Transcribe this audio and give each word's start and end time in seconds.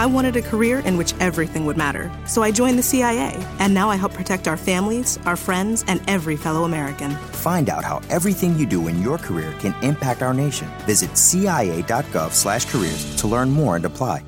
I 0.00 0.06
wanted 0.06 0.34
a 0.34 0.40
career 0.40 0.78
in 0.78 0.96
which 0.96 1.12
everything 1.20 1.66
would 1.66 1.76
matter, 1.76 2.10
so 2.26 2.42
I 2.42 2.50
joined 2.52 2.78
the 2.78 2.82
CIA, 2.82 3.36
and 3.58 3.74
now 3.74 3.90
I 3.90 3.96
help 3.96 4.14
protect 4.14 4.48
our 4.48 4.56
families, 4.56 5.18
our 5.26 5.36
friends, 5.36 5.84
and 5.88 6.00
every 6.08 6.38
fellow 6.38 6.64
American. 6.64 7.10
Find 7.42 7.68
out 7.68 7.84
how 7.84 8.00
everything 8.08 8.58
you 8.58 8.64
do 8.64 8.88
in 8.88 9.02
your 9.02 9.18
career 9.18 9.54
can 9.58 9.74
impact 9.82 10.22
our 10.22 10.32
nation. 10.32 10.68
Visit 10.86 11.18
cia.gov/careers 11.18 13.16
to 13.16 13.26
learn 13.28 13.50
more 13.50 13.76
and 13.76 13.84
apply. 13.84 14.24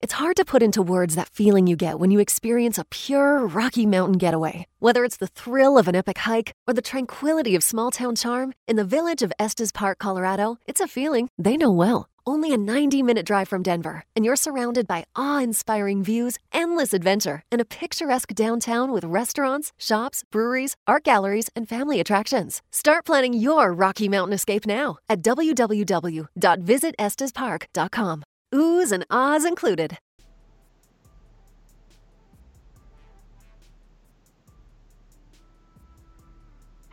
It's 0.00 0.14
hard 0.14 0.36
to 0.38 0.44
put 0.44 0.60
into 0.60 0.82
words 0.82 1.14
that 1.14 1.28
feeling 1.28 1.68
you 1.68 1.76
get 1.76 2.00
when 2.00 2.10
you 2.10 2.18
experience 2.18 2.76
a 2.76 2.84
pure 2.90 3.46
Rocky 3.46 3.86
Mountain 3.86 4.18
getaway. 4.18 4.66
Whether 4.80 5.04
it's 5.04 5.18
the 5.18 5.28
thrill 5.28 5.78
of 5.78 5.86
an 5.86 5.94
epic 5.94 6.18
hike 6.18 6.52
or 6.66 6.74
the 6.74 6.82
tranquility 6.82 7.54
of 7.54 7.62
small 7.62 7.92
town 7.92 8.16
charm, 8.16 8.54
in 8.66 8.74
the 8.74 8.82
village 8.96 9.22
of 9.22 9.32
Estes 9.38 9.70
Park, 9.70 9.98
Colorado, 9.98 10.56
it's 10.66 10.80
a 10.80 10.88
feeling 10.88 11.28
they 11.38 11.56
know 11.56 11.70
well. 11.70 12.09
Only 12.30 12.52
a 12.52 12.56
90 12.56 13.02
minute 13.02 13.26
drive 13.26 13.48
from 13.48 13.64
Denver, 13.64 14.04
and 14.14 14.24
you're 14.24 14.36
surrounded 14.36 14.86
by 14.86 15.04
awe 15.16 15.42
inspiring 15.42 16.04
views, 16.04 16.38
endless 16.52 16.94
adventure, 16.94 17.42
and 17.50 17.60
a 17.60 17.64
picturesque 17.64 18.32
downtown 18.36 18.92
with 18.92 19.02
restaurants, 19.02 19.72
shops, 19.76 20.22
breweries, 20.30 20.76
art 20.86 21.02
galleries, 21.02 21.50
and 21.56 21.68
family 21.68 21.98
attractions. 21.98 22.62
Start 22.70 23.06
planning 23.06 23.34
your 23.34 23.72
Rocky 23.72 24.08
Mountain 24.08 24.34
escape 24.34 24.64
now 24.64 24.98
at 25.08 25.22
www.visitestespark.com. 25.22 28.22
Oohs 28.54 28.92
and 28.92 29.04
ahs 29.10 29.44
included. 29.44 29.98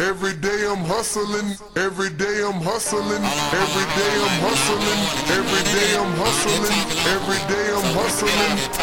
Every 0.00 0.32
day 0.32 0.64
I'm 0.64 0.80
hustling, 0.88 1.60
every 1.76 2.08
day 2.08 2.40
I'm 2.40 2.56
hustling, 2.64 3.20
every 3.52 3.86
day 4.00 4.14
I'm 4.16 4.36
hustling, 4.40 5.00
every 5.28 5.60
day 5.76 5.92
I'm 5.92 6.16
hustling, 6.16 6.72
every 7.04 7.36
day 7.52 7.68
I'm 7.68 7.84
hustling, 7.92 8.32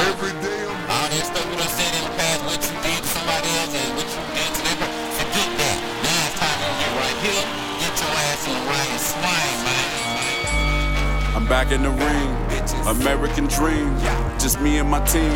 every 0.06 0.30
day 0.46 0.62
I'm 0.62 0.78
All 0.94 1.10
that 1.10 1.26
stuff 1.26 1.42
you 1.50 1.58
done 1.58 1.74
said 1.74 1.90
in 1.98 2.04
the 2.06 2.14
past, 2.22 2.46
what 2.46 2.62
you 2.62 2.78
did 2.86 3.02
to 3.02 3.10
somebody 3.10 3.50
else 3.50 3.74
and 3.74 3.98
what 3.98 4.06
you 4.14 4.22
did 4.30 4.46
to 4.46 4.62
them, 4.62 4.78
forget 5.18 5.50
that. 5.58 5.78
Now 6.06 6.22
it's 6.22 6.38
time 6.38 6.60
to 6.62 6.70
get 6.86 6.94
right 7.02 7.18
here, 7.26 7.46
get 7.82 7.98
your 7.98 8.14
ass 8.14 8.42
in 8.46 8.54
the 8.54 8.62
ring 8.70 8.90
and 8.94 9.02
swing, 9.02 9.58
man. 9.66 9.90
I'm 11.34 11.48
back 11.50 11.74
in 11.74 11.82
the 11.82 11.98
ring, 11.98 12.30
American 12.86 13.50
dream, 13.50 13.90
just 14.38 14.62
me 14.62 14.78
and 14.78 14.86
my 14.86 15.02
team. 15.10 15.34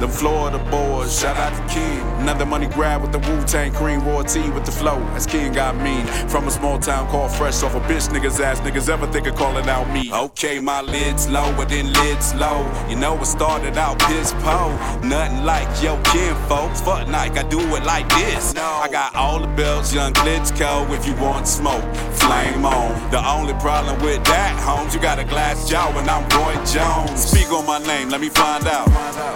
The 0.00 0.08
Florida 0.08 0.58
boys, 0.70 1.18
shout 1.18 1.36
out 1.36 1.54
to 1.56 1.74
King. 1.74 2.00
Another 2.18 2.44
money 2.44 2.66
grab 2.66 3.00
with 3.00 3.12
the 3.12 3.18
Wu 3.20 3.42
Tang 3.44 3.72
Cream, 3.72 4.04
royalty 4.04 4.50
with 4.50 4.64
the 4.64 4.72
flow. 4.72 4.98
As 5.14 5.24
King 5.24 5.52
got 5.52 5.76
mean, 5.76 6.04
from 6.28 6.48
a 6.48 6.50
small 6.50 6.78
town 6.78 7.08
called 7.08 7.30
Fresh 7.30 7.62
off 7.62 7.74
a 7.74 7.80
bitch 7.80 8.08
niggas 8.08 8.40
ass 8.40 8.60
niggas 8.60 8.88
ever 8.88 9.06
think 9.06 9.26
of 9.26 9.36
calling 9.36 9.68
out 9.68 9.88
me. 9.90 10.12
Okay, 10.12 10.58
my 10.58 10.80
lid's 10.80 11.28
low, 11.28 11.54
but 11.56 11.68
then 11.68 11.92
lid's 11.92 12.34
low. 12.34 12.66
You 12.88 12.96
know 12.96 13.16
it 13.20 13.26
started 13.26 13.78
out 13.78 13.98
piss 14.00 14.32
po. 14.40 14.68
Nothing 15.02 15.44
like 15.44 15.68
yo 15.82 16.00
kin 16.02 16.34
folks. 16.48 16.80
Fuck 16.80 17.08
Nike, 17.08 17.38
I 17.38 17.42
do 17.44 17.60
it 17.60 17.84
like 17.84 18.08
this. 18.10 18.54
I 18.56 18.88
got 18.90 19.14
all 19.14 19.40
the 19.40 19.48
belts, 19.48 19.94
young 19.94 20.12
Klitschko. 20.12 20.90
If 20.90 21.06
you 21.06 21.14
want 21.14 21.46
smoke, 21.46 21.84
flame 22.12 22.66
on. 22.66 23.10
The 23.10 23.24
only 23.26 23.54
problem 23.54 24.02
with 24.02 24.24
that, 24.24 24.58
Holmes, 24.60 24.94
you 24.94 25.00
got 25.00 25.18
a 25.18 25.24
glass 25.24 25.68
jaw 25.68 25.96
and 25.98 26.10
I'm 26.10 26.24
Roy 26.30 26.54
Jones. 26.64 27.24
Speak 27.24 27.50
on 27.52 27.64
my 27.64 27.78
name, 27.78 28.08
let 28.08 28.20
me 28.20 28.28
find 28.28 28.66
out. 28.66 28.88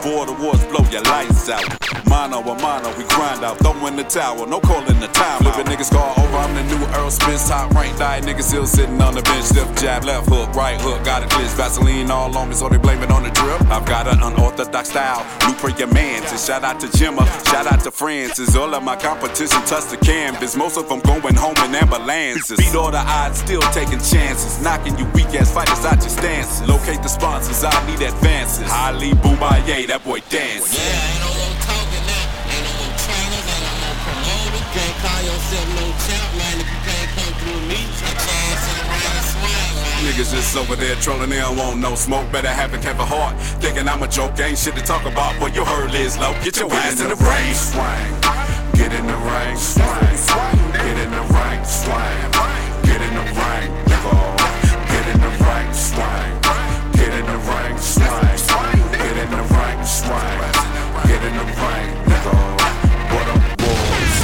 For 0.02 0.26
the 0.26 0.47
blow 0.70 0.84
your 0.90 1.02
lights 1.02 1.48
out. 1.48 1.64
Mono 2.08 2.40
a 2.40 2.54
mono, 2.60 2.88
we 2.96 3.04
grind 3.04 3.44
out. 3.44 3.58
Throw 3.58 3.86
in 3.86 3.96
the 3.96 4.04
towel, 4.04 4.46
no 4.46 4.60
calling 4.60 4.98
the 5.00 5.08
time. 5.08 5.40
Flipping 5.42 5.66
niggas 5.66 5.90
call 5.90 6.14
over, 6.18 6.36
I'm 6.36 6.54
the 6.54 6.64
new 6.64 6.82
Errol 6.94 7.10
Spence. 7.10 7.48
Top 7.48 7.70
rank, 7.72 7.98
die 7.98 8.20
niggas 8.20 8.44
still 8.44 8.66
sitting 8.66 9.00
on 9.02 9.14
the 9.14 9.22
bench. 9.22 9.52
Left 9.52 9.80
jab, 9.80 10.04
left 10.04 10.28
hook, 10.28 10.54
right 10.54 10.80
hook. 10.80 11.04
Got 11.04 11.22
a 11.22 11.26
glitch, 11.26 11.54
Vaseline 11.56 12.10
all 12.10 12.36
on 12.36 12.48
me, 12.48 12.54
so 12.54 12.68
they 12.68 12.78
blame 12.78 13.02
it 13.02 13.10
on 13.10 13.24
the 13.24 13.30
drip. 13.30 13.60
I've 13.70 13.84
got 13.84 14.06
an 14.08 14.22
unorthodox 14.22 14.90
style. 14.90 15.26
Blueprint 15.40 15.78
your 15.78 15.88
mans. 15.88 16.30
And 16.30 16.40
shout 16.40 16.64
out 16.64 16.80
to 16.80 16.86
Jimma, 16.86 17.24
shout 17.50 17.66
out 17.66 17.80
to 17.84 17.90
Francis. 17.90 18.56
All 18.56 18.74
of 18.74 18.82
my 18.82 18.96
competition 18.96 19.60
touch 19.66 19.90
the 19.90 19.98
canvas. 19.98 20.56
Most 20.56 20.78
of 20.78 20.88
them 20.88 21.00
going 21.00 21.34
home 21.34 21.56
in 21.64 21.74
ambulances. 21.74 22.58
Beat 22.58 22.74
all 22.74 22.90
the 22.90 22.98
odds, 22.98 23.38
still 23.40 23.60
taking 23.72 24.00
chances. 24.00 24.62
Knocking 24.62 24.96
you 24.98 25.04
weak 25.14 25.34
ass 25.34 25.52
fighters 25.52 25.84
out 25.84 26.00
your 26.00 26.08
stances. 26.08 26.66
Locate 26.66 27.02
the 27.02 27.08
sponsors, 27.08 27.62
I 27.64 27.72
need 27.86 28.00
advances. 28.00 28.70
Holly 28.70 29.12
Boobaye, 29.12 29.86
that 29.88 30.04
boy 30.04 30.20
dance. 30.38 30.70
Yeah, 30.70 30.86
ain't 30.86 31.20
no 31.22 31.30
talking 31.66 32.04
now. 32.06 32.52
Ain't 32.52 32.64
no 32.66 32.72
more 32.78 32.94
trainers, 32.94 33.46
ain't 33.50 33.64
no 33.66 33.74
more 33.82 33.96
promoters. 34.06 34.66
Can't 34.74 34.96
call 35.02 35.20
yourself 35.26 35.66
no 35.74 35.84
champ, 36.06 36.28
man, 36.38 36.56
if 36.62 36.68
you 36.70 36.80
can't 36.86 37.10
come 37.16 37.32
through 37.42 37.62
me. 37.66 37.80
Get 37.98 38.14
your 38.14 38.38
ass 38.46 38.62
in 38.68 38.74
the 38.78 38.84
ring 38.86 39.06
and 39.18 39.26
swing, 39.32 39.72
man. 39.82 39.98
Niggas 40.06 40.30
just 40.30 40.56
over 40.56 40.76
there 40.76 40.96
trolling, 41.02 41.30
they 41.30 41.40
don't 41.42 41.56
want 41.56 41.80
no 41.80 41.94
smoke. 41.94 42.30
Better 42.30 42.52
have 42.52 42.74
it, 42.74 42.84
have 42.84 43.00
a 43.00 43.06
heart. 43.06 43.34
Thinking 43.62 43.88
I'm 43.88 44.02
a 44.02 44.08
joke, 44.08 44.38
ain't 44.38 44.58
shit 44.58 44.76
to 44.76 44.82
talk 44.82 45.04
about, 45.04 45.34
but 45.40 45.54
you 45.54 45.64
heard 45.64 45.90
Liz 45.90 46.18
low. 46.18 46.32
Get 46.44 46.56
your 46.58 46.70
ass 46.72 47.00
in 47.00 47.08
the 47.08 47.18
ring, 47.18 47.54
swing. 47.54 48.10
Get 48.78 48.92
in 48.94 49.06
the 49.06 49.18
ring, 49.26 49.56
swing. 49.56 50.18
Get 50.72 50.96
in 51.02 51.10
the 51.10 51.24
ring, 51.34 51.60
swing. 51.66 52.20
Get 52.86 53.00
in 53.02 53.12
the 53.18 53.26
ring, 53.34 53.68
nigga. 53.90 54.14
Get 54.86 55.04
in 55.12 55.18
the 55.20 55.32
ring, 55.44 55.72
swing. 55.74 56.37
In 61.28 61.36
the 61.36 61.44
ring, 61.44 61.92
nigga. 62.08 62.32
What 63.12 63.28
up, 63.28 63.40
boys? 63.60 64.16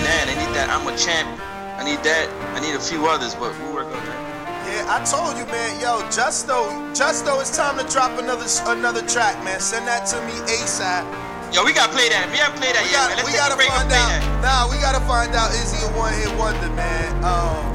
Man, 0.00 0.24
I 0.24 0.34
need 0.40 0.52
that. 0.56 0.72
I'm 0.72 0.88
a 0.88 0.96
champ. 0.96 1.28
I 1.76 1.84
need 1.84 2.00
that. 2.08 2.32
I 2.56 2.60
need 2.64 2.72
a 2.74 2.80
few 2.80 3.04
others, 3.04 3.34
but 3.34 3.52
we'll 3.60 3.74
work 3.74 3.92
on 3.92 4.00
that. 4.08 4.20
Yeah, 4.64 4.88
I 4.88 5.04
told 5.04 5.36
you, 5.36 5.44
man. 5.52 5.80
Yo, 5.84 6.00
Justo, 6.08 6.72
Justo, 6.96 7.38
it's 7.40 7.54
time 7.54 7.76
to 7.76 7.84
drop 7.92 8.18
another 8.18 8.48
another 8.72 9.04
track, 9.06 9.36
man. 9.44 9.60
Send 9.60 9.86
that 9.86 10.08
to 10.10 10.16
me 10.24 10.32
ASAP. 10.48 11.04
Yo, 11.52 11.62
we 11.62 11.76
gotta 11.76 11.92
play 11.92 12.08
that. 12.08 12.26
We 12.32 12.40
haven't 12.40 12.58
played 12.58 12.74
that 12.74 12.82
We, 12.88 12.90
yet, 12.90 12.96
got, 12.96 13.08
man. 13.12 13.16
Let's 13.20 13.28
we 13.28 13.36
gotta 13.36 13.56
break 13.60 13.68
find 13.68 13.88
play 13.92 14.00
out. 14.00 14.08
that. 14.16 14.24
Nah, 14.40 14.72
we 14.72 14.80
gotta 14.80 15.04
find 15.04 15.30
out 15.36 15.52
is 15.52 15.76
he 15.76 15.84
a 15.84 15.90
one 15.92 16.16
hit 16.16 16.32
wonder, 16.40 16.72
man? 16.72 17.12
Um, 17.20 17.68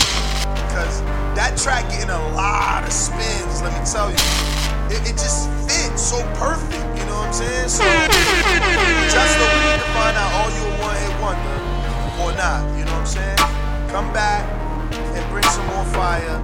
cause 0.74 1.00
that 1.38 1.54
track 1.56 1.86
getting 1.94 2.10
a 2.10 2.24
lot 2.34 2.82
of 2.84 2.92
spins. 2.92 3.62
Let 3.62 3.78
me 3.78 3.82
tell 3.86 4.10
you, 4.10 4.20
it, 4.90 5.06
it 5.06 5.16
just 5.22 5.48
fits 5.70 6.02
so 6.02 6.18
perfect. 6.36 6.91
You 7.12 7.18
know 7.20 7.28
what 7.28 7.36
I'm 7.36 7.44
saying? 7.44 7.68
So, 7.68 7.84
Justo, 9.12 9.44
we 9.44 9.60
need 9.68 9.84
to 9.84 9.90
find 9.92 10.16
out 10.16 10.32
are 10.32 10.48
you 10.56 10.64
a 10.64 10.80
one 10.80 10.96
hit 10.96 11.12
wonder 11.20 11.60
or 12.24 12.32
not? 12.40 12.64
You 12.80 12.88
know 12.88 12.96
what 12.96 13.04
I'm 13.04 13.20
saying? 13.20 13.36
Come 13.92 14.08
back 14.16 14.48
and 14.96 15.20
bring 15.28 15.44
some 15.52 15.68
more 15.76 15.84
fire. 15.92 16.40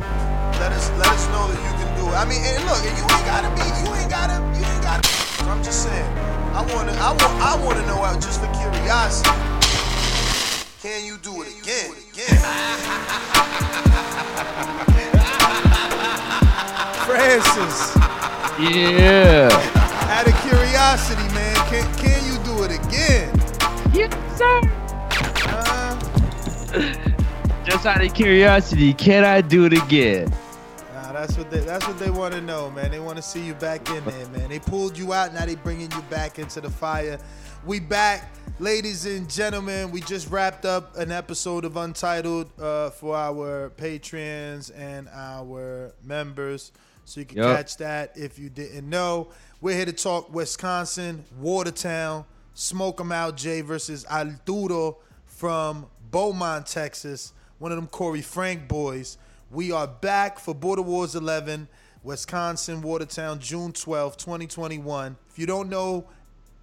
Let 0.59 0.75
us 0.75 0.91
let 1.00 1.07
us 1.07 1.23
know 1.31 1.47
that 1.47 1.56
you 1.56 1.72
can 1.79 1.88
do 1.95 2.03
it. 2.11 2.19
I 2.19 2.27
mean, 2.27 2.44
and 2.44 2.59
look, 2.67 2.83
and 2.83 2.91
you 3.00 3.07
ain't 3.07 3.23
gotta 3.23 3.47
be, 3.56 3.63
you 3.79 3.95
ain't 3.95 4.11
gotta, 4.11 4.44
you 4.59 4.67
ain't 4.67 4.83
gotta. 4.83 5.07
I'm 5.47 5.63
just 5.63 5.88
saying. 5.88 6.11
I 6.51 6.67
wanna, 6.75 6.91
I 7.00 7.16
want, 7.16 7.31
I 7.39 7.56
wanna 7.63 7.88
know 7.88 8.03
out 8.03 8.19
just 8.19 8.44
for 8.44 8.51
curiosity. 8.51 9.31
Can 10.83 11.07
you 11.07 11.16
do 11.23 11.47
it 11.47 11.63
again? 11.63 11.95
Again? 12.11 12.44
Francis, 17.07 17.95
Yeah. 18.59 19.87
Out 20.09 20.28
of 20.28 20.35
curiosity, 20.41 21.28
man, 21.34 21.56
can 21.69 21.95
can 21.95 22.23
you 22.25 22.38
do 22.44 22.63
it 22.63 22.72
again? 22.72 23.34
Yes, 23.94 24.38
sir. 24.38 24.62
Uh, 25.48 27.13
Just 27.65 27.86
out 27.86 28.01
of 28.01 28.13
curiosity, 28.13 28.94
can 28.94 29.25
I 29.25 29.42
do 29.42 29.65
it 29.65 29.74
again? 29.74 30.31
Nah, 30.94 31.12
that's 31.12 31.38
what 31.38 31.51
they 31.51 31.59
that's 31.59 31.86
what 31.86 32.00
they 32.00 32.09
want 32.09 32.33
to 32.33 32.42
know, 32.42 32.71
man. 32.71 32.92
They 32.92 33.00
want 33.00 33.18
to 33.18 33.21
see 33.21 33.42
you 33.45 33.54
back 33.56 33.89
in 33.89 34.04
there, 34.06 34.27
man. 34.30 34.48
They 34.50 34.59
pulled 34.59 34.98
you 34.98 35.12
out, 35.12 35.33
now 35.33 35.45
they 35.45 35.56
bringing 35.56 35.92
you 35.92 36.01
back 36.04 36.39
into 36.39 36.62
the 36.62 36.69
fire. 36.69 37.19
We 37.65 37.81
back, 37.81 38.33
ladies 38.59 39.06
and 39.06 39.30
gentlemen. 39.30 39.92
We 39.92 40.00
just 40.00 40.30
wrapped 40.30 40.63
up 40.65 40.95
an 40.95 41.12
episode 41.12 41.65
of 41.65 41.75
Untitled 41.75 42.50
uh, 42.57 42.92
for 42.92 43.18
our 43.18 43.71
patrons 43.71 44.69
and 44.69 45.09
our 45.09 45.94
members, 46.01 46.71
so 47.07 47.21
you 47.21 47.25
can 47.25 47.38
Yup. 47.38 47.56
catch 47.56 47.77
that 47.77 48.12
if 48.18 48.38
you 48.38 48.50
didn't 48.50 48.88
know. 48.89 49.30
We're 49.62 49.75
here 49.75 49.86
to 49.86 49.94
talk 49.94 50.33
Wisconsin, 50.33 51.24
Watertown, 51.39 52.25
Smoke 52.54 53.00
'em 53.00 53.13
Out 53.13 53.38
Jay 53.38 53.62
versus 53.62 54.06
Arturo 54.12 54.98
from 55.25 55.88
Beaumont, 56.12 56.68
Texas. 56.68 57.31
One 57.59 57.71
of 57.71 57.77
them 57.77 57.88
Corey 57.88 58.21
Frank 58.21 58.68
boys. 58.68 59.18
We 59.50 59.71
are 59.71 59.88
back 59.88 60.38
for 60.38 60.54
Border 60.54 60.81
Wars 60.81 61.15
11, 61.15 61.69
Wisconsin, 62.04 62.81
Watertown, 62.81 63.39
June 63.39 63.71
12, 63.71 64.18
2021. 64.18 65.15
If 65.30 65.39
you 65.39 65.45
don't 65.45 65.69
know 65.69 66.07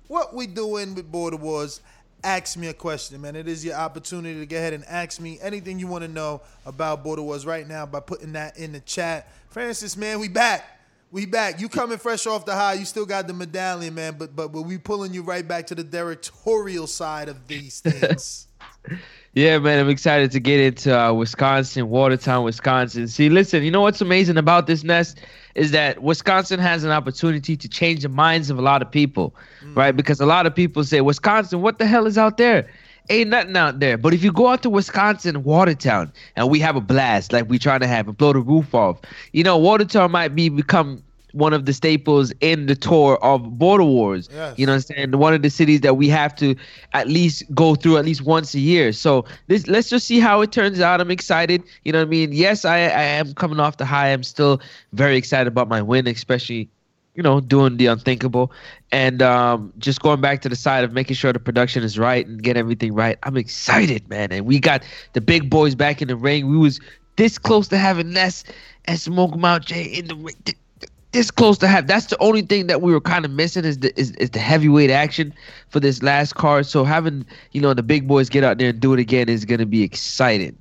what 0.08 0.34
we're 0.34 0.46
doing 0.46 0.94
with 0.94 1.10
Border 1.10 1.38
Wars? 1.38 1.80
Ask 2.24 2.56
me 2.56 2.68
a 2.68 2.72
question, 2.72 3.20
man. 3.20 3.36
It 3.36 3.46
is 3.46 3.62
your 3.62 3.74
opportunity 3.74 4.40
to 4.40 4.46
go 4.46 4.56
ahead 4.56 4.72
and 4.72 4.82
ask 4.86 5.20
me 5.20 5.38
anything 5.42 5.78
you 5.78 5.86
want 5.86 6.04
to 6.04 6.08
know 6.08 6.40
about 6.64 7.04
Border 7.04 7.20
Wars 7.20 7.44
right 7.44 7.68
now 7.68 7.84
by 7.84 8.00
putting 8.00 8.32
that 8.32 8.56
in 8.56 8.72
the 8.72 8.80
chat. 8.80 9.30
Francis, 9.50 9.94
man, 9.94 10.18
we 10.18 10.28
back. 10.28 10.64
We 11.10 11.26
back. 11.26 11.60
You 11.60 11.68
coming 11.68 11.98
fresh 11.98 12.26
off 12.26 12.46
the 12.46 12.54
high. 12.54 12.72
You 12.72 12.86
still 12.86 13.04
got 13.04 13.26
the 13.26 13.34
medallion, 13.34 13.94
man. 13.94 14.16
But 14.18 14.34
but 14.34 14.48
we 14.48 14.78
pulling 14.78 15.12
you 15.12 15.22
right 15.22 15.46
back 15.46 15.66
to 15.66 15.74
the 15.74 15.84
directorial 15.84 16.86
side 16.86 17.28
of 17.28 17.46
these 17.46 17.80
things. 17.80 18.48
Yeah, 19.34 19.58
man, 19.58 19.80
I'm 19.80 19.90
excited 19.90 20.30
to 20.30 20.38
get 20.38 20.60
into 20.60 20.96
uh, 20.96 21.12
Wisconsin, 21.12 21.88
Watertown, 21.88 22.44
Wisconsin. 22.44 23.08
See, 23.08 23.28
listen, 23.28 23.64
you 23.64 23.70
know 23.70 23.80
what's 23.80 24.00
amazing 24.00 24.36
about 24.36 24.68
this 24.68 24.84
nest 24.84 25.18
is 25.56 25.72
that 25.72 26.04
Wisconsin 26.04 26.60
has 26.60 26.84
an 26.84 26.92
opportunity 26.92 27.56
to 27.56 27.68
change 27.68 28.02
the 28.02 28.08
minds 28.08 28.48
of 28.48 28.58
a 28.58 28.62
lot 28.62 28.80
of 28.80 28.88
people, 28.88 29.34
right? 29.74 29.96
Because 29.96 30.20
a 30.20 30.26
lot 30.26 30.46
of 30.46 30.54
people 30.54 30.84
say, 30.84 31.00
Wisconsin, 31.00 31.62
what 31.62 31.78
the 31.78 31.86
hell 31.86 32.06
is 32.06 32.16
out 32.16 32.36
there? 32.36 32.70
Ain't 33.10 33.30
nothing 33.30 33.56
out 33.56 33.80
there. 33.80 33.98
But 33.98 34.14
if 34.14 34.22
you 34.22 34.30
go 34.32 34.46
out 34.46 34.62
to 34.62 34.70
Wisconsin, 34.70 35.42
Watertown, 35.42 36.12
and 36.36 36.48
we 36.48 36.60
have 36.60 36.76
a 36.76 36.80
blast 36.80 37.32
like 37.32 37.48
we 37.48 37.58
trying 37.58 37.80
to 37.80 37.88
have 37.88 38.06
and 38.06 38.16
blow 38.16 38.32
the 38.32 38.38
roof 38.38 38.72
off, 38.72 39.00
you 39.32 39.42
know, 39.42 39.58
Watertown 39.58 40.12
might 40.12 40.36
be 40.36 40.48
become 40.48 41.02
one 41.34 41.52
of 41.52 41.66
the 41.66 41.72
staples 41.72 42.32
in 42.40 42.66
the 42.66 42.74
tour 42.76 43.18
of 43.22 43.58
Border 43.58 43.84
Wars. 43.84 44.28
Yes. 44.32 44.58
You 44.58 44.66
know 44.66 44.72
what 44.72 44.88
I'm 44.90 44.96
saying? 44.96 45.18
One 45.18 45.34
of 45.34 45.42
the 45.42 45.50
cities 45.50 45.80
that 45.82 45.96
we 45.96 46.08
have 46.08 46.34
to 46.36 46.54
at 46.92 47.08
least 47.08 47.42
go 47.54 47.74
through 47.74 47.98
at 47.98 48.04
least 48.04 48.22
once 48.22 48.54
a 48.54 48.60
year. 48.60 48.92
So 48.92 49.24
this 49.48 49.66
let's 49.66 49.90
just 49.90 50.06
see 50.06 50.20
how 50.20 50.40
it 50.40 50.52
turns 50.52 50.80
out. 50.80 51.00
I'm 51.00 51.10
excited. 51.10 51.62
You 51.84 51.92
know 51.92 51.98
what 51.98 52.06
I 52.06 52.10
mean? 52.10 52.32
Yes, 52.32 52.64
I, 52.64 52.76
I 52.76 53.02
am 53.02 53.34
coming 53.34 53.60
off 53.60 53.76
the 53.76 53.84
high. 53.84 54.12
I'm 54.12 54.22
still 54.22 54.60
very 54.92 55.16
excited 55.16 55.48
about 55.48 55.68
my 55.68 55.82
win, 55.82 56.06
especially 56.06 56.70
you 57.14 57.22
know, 57.22 57.40
doing 57.40 57.76
the 57.76 57.86
unthinkable 57.86 58.50
and 58.90 59.22
um, 59.22 59.72
just 59.78 60.02
going 60.02 60.20
back 60.20 60.42
to 60.42 60.48
the 60.48 60.56
side 60.56 60.82
of 60.82 60.92
making 60.92 61.14
sure 61.14 61.32
the 61.32 61.38
production 61.38 61.84
is 61.84 61.96
right 61.98 62.26
and 62.26 62.42
get 62.42 62.56
everything 62.56 62.92
right. 62.92 63.18
I'm 63.22 63.36
excited, 63.36 64.08
man. 64.08 64.32
And 64.32 64.46
we 64.46 64.58
got 64.58 64.82
the 65.12 65.20
big 65.20 65.48
boys 65.48 65.74
back 65.76 66.02
in 66.02 66.08
the 66.08 66.16
ring. 66.16 66.48
We 66.50 66.56
was 66.56 66.80
this 67.16 67.38
close 67.38 67.68
to 67.68 67.78
having 67.78 68.12
Ness 68.12 68.42
and 68.86 68.98
Smoke 68.98 69.32
'em 69.34 69.44
Out 69.44 69.64
Jay 69.64 69.84
in 69.84 70.08
the 70.08 70.16
ring. 70.16 70.34
Th- 71.22 71.30
th- 71.30 71.42
This 71.42 71.54
close 71.54 71.58
to 71.58 71.68
have. 71.68 71.86
That's 71.86 72.06
the 72.06 72.18
only 72.20 72.42
thing 72.42 72.66
that 72.68 72.82
we 72.82 72.92
were 72.92 73.00
kind 73.00 73.24
of 73.24 73.30
missing 73.30 73.64
is 73.64 73.78
the 73.78 73.98
is, 73.98 74.12
is 74.12 74.30
the 74.30 74.38
heavyweight 74.40 74.90
action 74.90 75.34
for 75.68 75.80
this 75.80 76.02
last 76.02 76.34
card. 76.34 76.66
So 76.66 76.84
having 76.84 77.26
you 77.52 77.60
know 77.60 77.74
the 77.74 77.82
big 77.82 78.08
boys 78.08 78.28
get 78.30 78.44
out 78.44 78.58
there 78.58 78.70
and 78.70 78.80
do 78.80 78.94
it 78.94 79.00
again 79.00 79.28
is 79.28 79.44
gonna 79.44 79.66
be 79.66 79.82
exciting. 79.82 80.56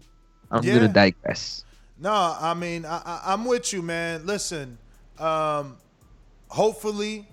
I'm 0.51 0.63
Yeah. 0.63 0.75
gonna 0.75 0.87
digress. 0.89 1.65
No, 1.99 2.37
I 2.39 2.53
mean 2.53 2.85
I, 2.85 2.97
I, 3.05 3.21
I'm 3.33 3.45
with 3.45 3.73
you, 3.73 3.81
man. 3.81 4.25
Listen, 4.25 4.77
um, 5.19 5.77
hopefully 6.49 7.27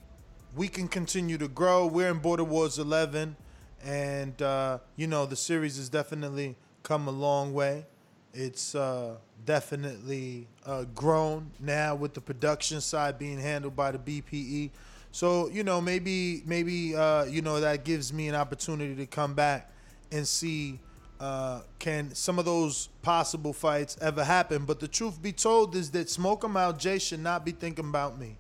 we 0.57 0.69
can 0.69 0.89
continue 0.89 1.39
to 1.39 1.49
grow. 1.49 1.87
We're 1.87 2.11
in 2.11 2.19
Border 2.19 2.45
Wars 2.45 2.79
11, 2.79 3.37
and 3.85 4.41
uh, 4.43 4.79
you 4.97 5.07
know 5.07 5.27
the 5.27 5.37
series 5.37 5.77
has 5.77 5.89
definitely 5.89 6.57
come 6.83 7.09
a 7.09 7.13
long 7.13 7.53
way. 7.55 7.87
It's 8.35 8.75
uh, 8.75 9.17
definitely 9.45 10.47
uh, 10.67 10.85
grown 10.95 11.51
now 11.61 11.95
with 11.95 12.15
the 12.15 12.21
production 12.21 12.81
side 12.81 13.19
being 13.19 13.39
handled 13.39 13.77
by 13.77 13.93
the 13.93 13.99
BPE. 13.99 14.71
So 15.13 15.49
you 15.49 15.65
know 15.65 15.81
maybe 15.81 16.43
maybe 16.47 16.95
uh, 16.95 17.25
you 17.25 17.43
know 17.43 17.61
that 17.61 17.85
gives 17.85 18.13
me 18.13 18.29
an 18.29 18.35
opportunity 18.35 18.95
to 18.97 19.07
come 19.07 19.35
back 19.35 19.71
and 20.13 20.27
see 20.27 20.79
uh, 21.21 21.61
can 21.79 22.15
some 22.15 22.39
of 22.39 22.45
those 22.45 22.89
possible 23.03 23.53
fights 23.53 23.97
ever 24.01 24.25
happen. 24.25 24.65
But 24.65 24.81
the 24.81 24.89
truth 24.89 25.21
be 25.21 25.33
told 25.33 25.75
is 25.75 25.91
that 25.91 26.09
Smoke 26.09 26.45
'em 26.45 26.57
Out 26.57 26.79
Jay 26.79 26.99
should 26.99 27.21
not 27.21 27.45
be 27.45 27.53
thinking 27.53 27.89
about 27.89 28.19
me. 28.19 28.37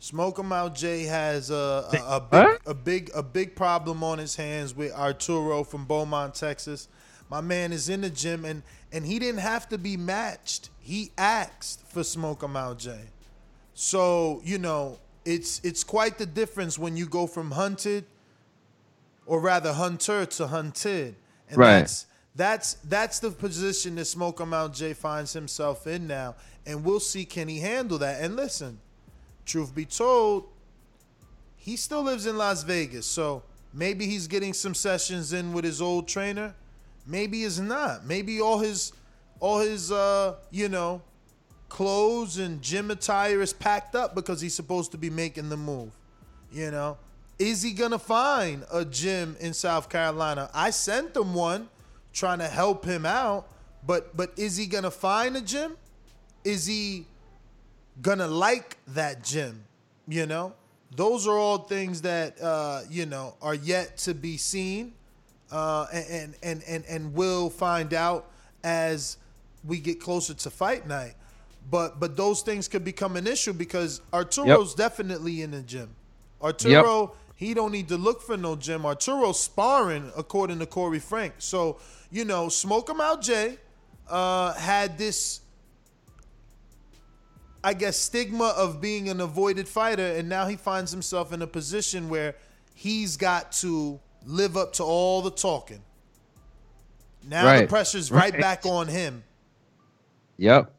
Smoke 0.00 0.38
'em 0.40 0.52
Out 0.52 0.74
Jay 0.74 1.04
has 1.04 1.50
a 1.50 1.88
a, 1.92 2.16
a 2.16 2.20
big 2.20 2.60
a 2.66 2.74
big 2.74 3.10
a 3.14 3.22
big 3.22 3.54
problem 3.54 4.02
on 4.02 4.18
his 4.18 4.34
hands 4.36 4.74
with 4.74 4.92
Arturo 4.92 5.62
from 5.62 5.84
Beaumont, 5.84 6.34
Texas. 6.34 6.88
My 7.32 7.40
man 7.40 7.72
is 7.72 7.88
in 7.88 8.02
the 8.02 8.10
gym 8.10 8.44
and 8.44 8.62
and 8.92 9.06
he 9.06 9.18
didn't 9.18 9.40
have 9.40 9.66
to 9.70 9.78
be 9.78 9.96
matched. 9.96 10.68
He 10.80 11.12
asked 11.16 11.80
for 11.86 12.04
Smoke 12.04 12.44
'em 12.44 12.58
Out 12.58 12.78
Jay. 12.78 13.04
So, 13.72 14.42
you 14.44 14.58
know, 14.58 14.98
it's 15.24 15.58
it's 15.64 15.82
quite 15.82 16.18
the 16.18 16.26
difference 16.26 16.78
when 16.78 16.94
you 16.94 17.06
go 17.06 17.26
from 17.26 17.52
hunted 17.52 18.04
or 19.24 19.40
rather 19.40 19.72
hunter 19.72 20.26
to 20.26 20.46
hunted. 20.46 21.16
And 21.48 21.56
Right. 21.56 21.78
that's 21.78 22.06
that's 22.36 22.74
that's 22.84 23.18
the 23.20 23.30
position 23.30 23.94
that 23.94 24.04
Smoke 24.04 24.38
'em 24.38 24.52
Out 24.52 24.74
Jay 24.74 24.92
finds 24.92 25.32
himself 25.32 25.86
in 25.86 26.06
now. 26.06 26.34
And 26.66 26.84
we'll 26.84 27.00
see 27.00 27.24
can 27.24 27.48
he 27.48 27.60
handle 27.60 27.96
that. 27.96 28.20
And 28.22 28.36
listen, 28.36 28.78
truth 29.46 29.74
be 29.74 29.86
told, 29.86 30.50
he 31.56 31.76
still 31.76 32.02
lives 32.02 32.26
in 32.26 32.36
Las 32.36 32.62
Vegas. 32.62 33.06
So 33.06 33.42
maybe 33.72 34.04
he's 34.06 34.26
getting 34.26 34.52
some 34.52 34.74
sessions 34.74 35.32
in 35.32 35.54
with 35.54 35.64
his 35.64 35.80
old 35.80 36.06
trainer. 36.08 36.54
Maybe 37.06 37.42
he's 37.42 37.60
not. 37.60 38.04
Maybe 38.06 38.40
all 38.40 38.58
his 38.58 38.92
all 39.40 39.58
his 39.58 39.90
uh, 39.90 40.36
you 40.50 40.68
know, 40.68 41.02
clothes 41.68 42.38
and 42.38 42.62
gym 42.62 42.90
attire 42.90 43.40
is 43.40 43.52
packed 43.52 43.94
up 43.94 44.14
because 44.14 44.40
he's 44.40 44.54
supposed 44.54 44.92
to 44.92 44.98
be 44.98 45.10
making 45.10 45.48
the 45.48 45.56
move. 45.56 45.90
You 46.52 46.70
know, 46.70 46.98
is 47.38 47.62
he 47.62 47.72
gonna 47.72 47.98
find 47.98 48.64
a 48.72 48.84
gym 48.84 49.36
in 49.40 49.52
South 49.52 49.88
Carolina? 49.88 50.50
I 50.54 50.70
sent 50.70 51.16
him 51.16 51.34
one, 51.34 51.68
trying 52.12 52.38
to 52.38 52.48
help 52.48 52.84
him 52.84 53.04
out. 53.04 53.48
But 53.84 54.16
but 54.16 54.32
is 54.36 54.56
he 54.56 54.66
gonna 54.66 54.90
find 54.90 55.36
a 55.36 55.40
gym? 55.40 55.76
Is 56.44 56.66
he 56.66 57.06
gonna 58.00 58.28
like 58.28 58.76
that 58.88 59.24
gym? 59.24 59.64
You 60.06 60.26
know, 60.26 60.52
those 60.94 61.26
are 61.26 61.36
all 61.36 61.58
things 61.58 62.02
that 62.02 62.40
uh, 62.40 62.82
you 62.90 63.06
know 63.06 63.34
are 63.42 63.54
yet 63.54 63.96
to 63.98 64.14
be 64.14 64.36
seen, 64.36 64.92
uh, 65.52 65.86
and 65.92 66.34
and 66.42 66.62
and 66.66 66.84
and 66.88 67.14
we'll 67.14 67.50
find 67.50 67.94
out 67.94 68.30
as 68.64 69.18
we 69.64 69.78
get 69.78 70.00
closer 70.00 70.34
to 70.34 70.50
fight 70.50 70.86
night. 70.88 71.14
But 71.70 72.00
but 72.00 72.16
those 72.16 72.42
things 72.42 72.66
could 72.66 72.84
become 72.84 73.16
an 73.16 73.26
issue 73.26 73.52
because 73.52 74.00
Arturo's 74.12 74.74
definitely 74.74 75.42
in 75.42 75.52
the 75.52 75.62
gym. 75.62 75.90
Arturo, 76.42 77.14
he 77.36 77.54
don't 77.54 77.70
need 77.70 77.88
to 77.88 77.96
look 77.96 78.22
for 78.22 78.36
no 78.36 78.56
gym. 78.56 78.84
Arturo's 78.84 79.38
sparring 79.38 80.10
according 80.16 80.58
to 80.58 80.66
Corey 80.66 80.98
Frank. 80.98 81.34
So 81.38 81.78
you 82.10 82.24
know, 82.24 82.48
smoke 82.48 82.88
him 82.88 83.00
out. 83.00 83.22
Jay 83.22 83.58
uh, 84.08 84.54
had 84.54 84.98
this 84.98 85.42
I 87.64 87.74
guess, 87.74 87.96
stigma 87.96 88.54
of 88.56 88.80
being 88.80 89.08
an 89.08 89.20
avoided 89.20 89.68
fighter, 89.68 90.04
and 90.04 90.28
now 90.28 90.46
he 90.46 90.56
finds 90.56 90.90
himself 90.90 91.32
in 91.32 91.42
a 91.42 91.46
position 91.46 92.08
where 92.08 92.34
he's 92.74 93.16
got 93.16 93.52
to 93.52 94.00
live 94.26 94.56
up 94.56 94.72
to 94.74 94.82
all 94.84 95.22
the 95.22 95.30
talking. 95.30 95.80
Now 97.28 97.60
the 97.60 97.66
pressure's 97.66 98.10
right, 98.10 98.32
Right. 98.32 98.40
back 98.40 98.66
on 98.66 98.88
him. 98.88 99.22
Yep. 100.38 100.72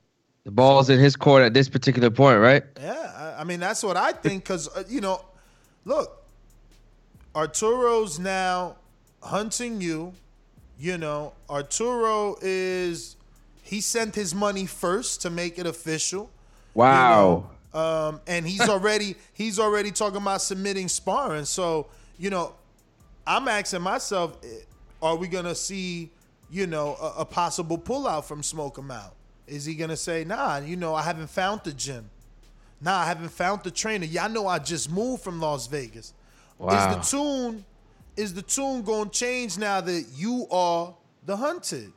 The 0.44 0.52
ball's 0.52 0.90
in 0.90 1.00
his 1.00 1.16
court 1.16 1.42
at 1.44 1.54
this 1.54 1.70
particular 1.70 2.10
point, 2.10 2.40
right? 2.42 2.64
Yeah, 2.80 3.36
I, 3.40 3.46
mean 3.46 3.62
that's 3.62 3.82
what 3.82 3.96
I 3.96 4.12
think. 4.12 4.44
Because 4.44 4.68
uh, 4.68 4.84
you 4.90 5.00
know, 5.00 5.24
look, 5.86 6.22
Arturo's 7.34 8.20
now 8.20 8.76
hunting 9.22 9.80
you. 9.80 10.14
You 10.78 10.98
know, 10.98 11.32
Arturo 11.50 12.36
is 12.42 13.16
he 13.62 13.80
sent 13.80 14.16
his 14.16 14.36
money 14.36 14.66
first 14.66 15.22
to 15.22 15.30
make 15.30 15.58
it 15.58 15.66
official. 15.66 16.30
Wow. 16.74 17.50
um, 17.74 18.20
and 18.28 18.46
he's 18.46 18.62
already 18.68 19.16
he's 19.34 19.60
already 19.60 19.92
talking 19.92 20.22
about 20.22 20.42
submitting 20.42 20.90
sparring. 20.90 21.46
So 21.46 21.88
you 22.20 22.30
know, 22.30 22.54
I'm 23.26 23.48
asking 23.48 23.82
myself, 23.82 24.38
eh, 24.44 24.48
are 25.02 25.16
we 25.16 25.28
gonna 25.28 25.56
see 25.56 26.12
you 26.50 26.68
know 26.68 26.96
a, 27.02 27.22
a 27.22 27.26
possible 27.26 27.78
pullout 27.78 28.26
from 28.26 28.44
Smoke 28.44 28.78
'Em 28.80 28.92
Out? 28.92 29.16
Is 29.48 29.66
he 29.66 29.76
gonna 29.76 29.98
say, 29.98 30.24
nah, 30.24 30.58
you 30.58 30.76
know, 30.76 30.96
I 30.96 31.02
haven't 31.04 31.30
found 31.30 31.62
the 31.64 31.74
gym. 31.74 32.10
Nah, 32.82 33.00
I 33.00 33.06
haven't 33.06 33.30
found 33.30 33.64
the 33.64 33.72
trainer. 33.72 34.06
Y'all 34.06 34.30
know 34.30 34.48
I 34.48 34.60
just 34.60 34.92
moved 34.92 35.24
from 35.24 35.40
Las 35.40 35.68
Vegas. 35.68 36.14
Wow. 36.58 36.92
Is 36.92 36.96
the 36.96 37.18
tune 37.18 37.66
is 38.16 38.34
the 38.34 38.42
tune 38.42 38.84
gonna 38.84 39.10
change 39.10 39.58
now 39.58 39.82
that 39.82 40.06
you 40.14 40.48
are 40.52 40.94
the 41.26 41.36
hunted? 41.36 41.92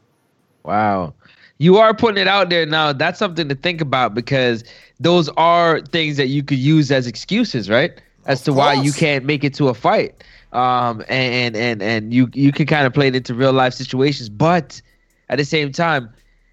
Wow. 0.62 1.14
You 1.58 1.78
are 1.78 1.94
putting 1.94 2.20
it 2.20 2.28
out 2.28 2.50
there 2.50 2.66
now. 2.66 2.92
That's 2.92 3.18
something 3.18 3.48
to 3.48 3.54
think 3.54 3.80
about 3.80 4.14
because 4.14 4.64
those 5.00 5.28
are 5.30 5.80
things 5.80 6.16
that 6.16 6.28
you 6.28 6.42
could 6.42 6.58
use 6.58 6.90
as 6.90 7.06
excuses, 7.06 7.70
right? 7.70 8.00
As 8.26 8.42
to 8.42 8.52
why 8.52 8.74
you 8.74 8.92
can't 8.92 9.24
make 9.24 9.44
it 9.44 9.54
to 9.54 9.68
a 9.68 9.74
fight. 9.74 10.24
Um 10.52 11.04
and 11.08 11.56
and 11.56 11.82
and 11.82 12.14
you 12.14 12.30
you 12.32 12.52
can 12.52 12.66
kind 12.66 12.86
of 12.86 12.94
play 12.94 13.08
it 13.08 13.16
into 13.16 13.34
real 13.34 13.52
life 13.52 13.74
situations, 13.74 14.28
but 14.28 14.80
at 15.28 15.38
the 15.38 15.44
same 15.44 15.72
time, 15.72 16.08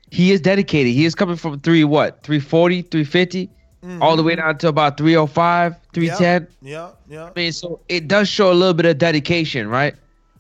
he 0.10 0.32
is 0.32 0.42
dedicated. 0.42 0.94
He 0.94 1.06
is 1.06 1.16
coming 1.16 1.36
from 1.36 1.60
3 1.60 1.84
what? 1.84 2.24
340, 2.24 2.82
350 2.84 3.50
all 4.02 4.16
the 4.16 4.24
way 4.24 4.36
down 4.36 4.58
to 4.60 4.68
about 4.68 4.98
305, 4.98 5.76
310. 5.94 6.48
Yeah, 6.62 6.92
yeah. 7.10 7.26
I 7.26 7.32
mean, 7.36 7.52
so 7.52 7.80
it 7.90 8.08
does 8.08 8.30
show 8.30 8.52
a 8.52 8.54
little 8.54 8.74
bit 8.74 8.86
of 8.86 8.98
dedication, 8.98 9.68
right? 9.68 9.96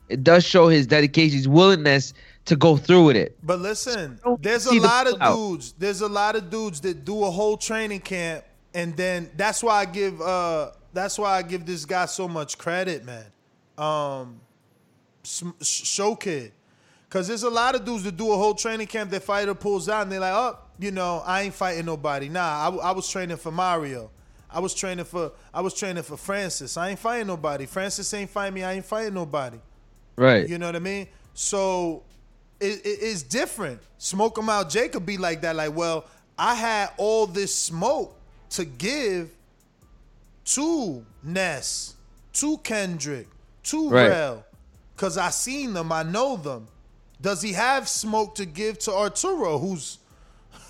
It 0.10 0.24
does 0.24 0.46
show 0.46 0.68
his 0.68 0.88
dedication, 0.88 1.38
his 1.38 1.48
willingness 1.48 2.14
to 2.46 2.56
go 2.56 2.78
through 2.78 3.06
with 3.06 3.16
it. 3.16 3.38
But 3.44 3.60
listen, 3.60 4.20
there's 4.40 4.66
a 4.66 4.74
lot 4.76 5.08
of 5.08 5.20
dudes. 5.20 5.74
There's 5.78 6.02
a 6.02 6.08
lot 6.08 6.36
of 6.36 6.50
dudes 6.50 6.82
that 6.82 7.06
do 7.06 7.24
a 7.24 7.32
whole 7.32 7.58
training 7.58 8.02
camp, 8.02 8.46
and 8.74 8.96
then 8.96 9.30
that's 9.36 9.64
why 9.64 9.82
I 9.82 9.86
give 9.86 10.22
uh 10.22 10.72
that's 10.94 11.18
why 11.18 11.38
I 11.38 11.42
give 11.42 11.66
this 11.66 11.86
guy 11.86 12.06
so 12.06 12.28
much 12.28 12.58
credit, 12.58 13.04
man. 13.04 13.26
Um, 13.78 14.40
show 15.24 16.16
kid. 16.16 16.52
Cause 17.10 17.28
there's 17.28 17.44
a 17.44 17.50
lot 17.50 17.76
of 17.76 17.86
dudes 17.86 18.04
that 18.04 18.18
do 18.18 18.32
a 18.32 18.36
whole 18.36 18.56
training 18.56 18.88
camp. 18.88 19.12
Their 19.12 19.20
fighter 19.20 19.54
pulls 19.54 19.88
out 19.88 20.02
and 20.02 20.12
they're 20.12 20.20
like, 20.20 20.34
"Oh, 20.34 20.58
you 20.80 20.90
know, 20.90 21.22
I 21.24 21.44
ain't 21.44 21.54
fighting 21.54 21.86
nobody." 21.86 22.28
Nah, 22.28 22.42
I, 22.42 22.90
I 22.90 22.92
was 22.92 23.08
training 23.08 23.38
for 23.38 23.52
Mario. 23.52 24.10
I 24.50 24.60
was 24.60 24.74
training 24.74 25.06
for 25.06 25.32
I 25.54 25.62
was 25.62 25.76
training 25.76 26.02
for 26.04 26.18
Francis. 26.18 26.76
I 26.76 26.90
ain't 26.90 27.00
fighting 27.00 27.28
nobody. 27.28 27.68
Francis 27.68 28.12
ain't 28.16 28.32
fighting 28.32 28.56
me. 28.56 28.64
I 28.64 28.74
ain't 28.74 28.86
fighting 28.86 29.14
nobody. 29.14 29.60
Right. 30.16 30.48
You 30.50 30.58
know 30.58 30.66
what 30.66 30.76
I 30.76 30.80
mean? 30.80 31.08
So 31.36 32.02
it, 32.60 32.84
it, 32.84 33.00
it's 33.02 33.22
different. 33.22 33.80
Smoke 34.00 34.38
'em 34.40 34.50
out. 34.50 34.70
Jacob 34.72 35.06
be 35.06 35.18
like 35.18 35.42
that. 35.42 35.56
Like, 35.56 35.76
well, 35.76 36.06
I 36.38 36.56
had 36.56 36.92
all 36.98 37.28
this 37.28 37.54
smoke 37.54 38.20
to 38.52 38.66
give 38.66 39.30
to 40.46 41.06
Ness, 41.24 41.96
to 42.34 42.58
Kendrick, 42.60 43.28
to 43.64 43.90
Right. 43.90 44.10
Rel, 44.10 44.46
cause 44.98 45.18
I 45.18 45.30
seen 45.30 45.74
them. 45.74 45.92
I 45.92 46.04
know 46.04 46.38
them. 46.38 46.68
Does 47.22 47.42
he 47.42 47.54
have 47.54 47.88
smoke 47.88 48.36
to 48.36 48.46
give 48.46 48.80
to 48.80 48.94
Arturo, 48.94 49.58
who's 49.58 50.00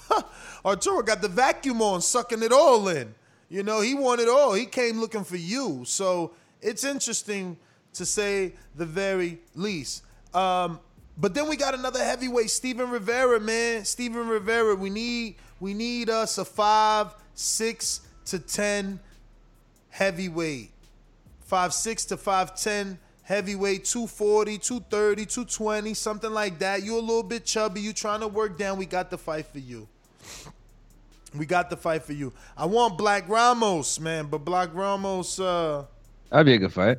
Arturo 0.65 1.01
got 1.01 1.21
the 1.21 1.27
vacuum 1.27 1.81
on, 1.81 2.01
sucking 2.01 2.43
it 2.43 2.51
all 2.51 2.88
in. 2.88 3.13
You 3.50 3.63
know, 3.63 3.81
he 3.81 3.93
wanted 3.93 4.29
all. 4.29 4.53
He 4.53 4.65
came 4.65 5.00
looking 5.00 5.23
for 5.23 5.38
you. 5.38 5.83
So 5.85 6.33
it's 6.62 6.83
interesting 6.83 7.57
to 7.93 8.05
say 8.05 8.53
the 8.75 8.85
very 8.85 9.39
least. 9.55 10.03
Um, 10.33 10.79
but 11.17 11.33
then 11.33 11.47
we 11.47 11.55
got 11.55 11.75
another 11.75 12.03
heavyweight, 12.03 12.50
Steven 12.50 12.89
Rivera, 12.89 13.39
man. 13.39 13.85
Steven 13.85 14.27
Rivera, 14.27 14.75
we 14.75 14.89
need 14.89 15.35
we 15.59 15.73
need 15.73 16.09
us 16.09 16.38
a 16.39 16.45
five, 16.45 17.13
six 17.35 18.01
to 18.25 18.39
ten 18.39 19.00
heavyweight. 19.89 20.71
Five 21.45 21.73
six 21.73 22.05
to 22.05 22.17
five 22.17 22.55
ten 22.55 23.00
heavyweight, 23.23 23.85
240, 23.85 24.57
230, 24.57 25.25
220, 25.25 25.93
something 25.93 26.31
like 26.31 26.59
that. 26.59 26.83
You 26.83 26.97
a 26.97 27.00
little 27.00 27.23
bit 27.23 27.45
chubby, 27.45 27.81
you 27.81 27.93
trying 27.93 28.19
to 28.19 28.27
work 28.27 28.57
down, 28.57 28.77
we 28.77 28.85
got 28.85 29.09
the 29.09 29.17
fight 29.17 29.45
for 29.47 29.59
you. 29.59 29.88
We 31.35 31.45
got 31.45 31.69
the 31.69 31.77
fight 31.77 32.03
for 32.03 32.13
you. 32.13 32.31
I 32.55 32.65
want 32.65 32.97
Black 32.97 33.27
Ramos, 33.27 34.00
man, 34.00 34.27
but 34.27 34.39
Black 34.39 34.69
Ramos, 34.73 35.39
uh, 35.39 35.85
That'd 36.29 36.45
be 36.45 36.53
a 36.53 36.57
good 36.57 36.73
fight. 36.73 36.97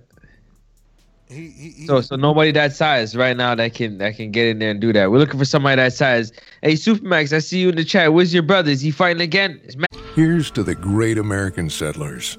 he, 1.29 1.49
he, 1.49 1.71
he 1.71 1.87
So 1.87 2.01
so 2.01 2.17
nobody 2.17 2.51
that 2.53 2.73
size 2.73 3.17
right 3.17 3.37
now 3.37 3.55
that 3.55 3.75
can 3.75 3.99
that 3.99 4.17
can 4.17 4.31
get 4.31 4.47
in 4.49 4.59
there 4.59 4.71
and 4.71 4.81
do 4.81 4.93
that. 4.93 5.11
We're 5.11 5.19
looking 5.19 5.39
for 5.39 5.45
somebody 5.45 5.77
that 5.77 5.93
size. 5.93 6.33
Hey 6.63 6.75
Supermax, 6.75 7.33
I 7.33 7.39
see 7.39 7.61
you 7.61 7.69
in 7.69 7.77
the 7.77 7.85
chat. 7.85 8.13
Where's 8.13 8.35
your 8.35 8.43
brother? 8.43 8.71
Is 8.71 8.81
he 8.81 8.91
fighting 8.91 9.23
again? 9.23 9.61
Is 9.65 9.77
Here's 10.15 10.51
to 10.53 10.63
the 10.63 10.75
great 10.75 11.19
American 11.19 11.69
settlers, 11.69 12.39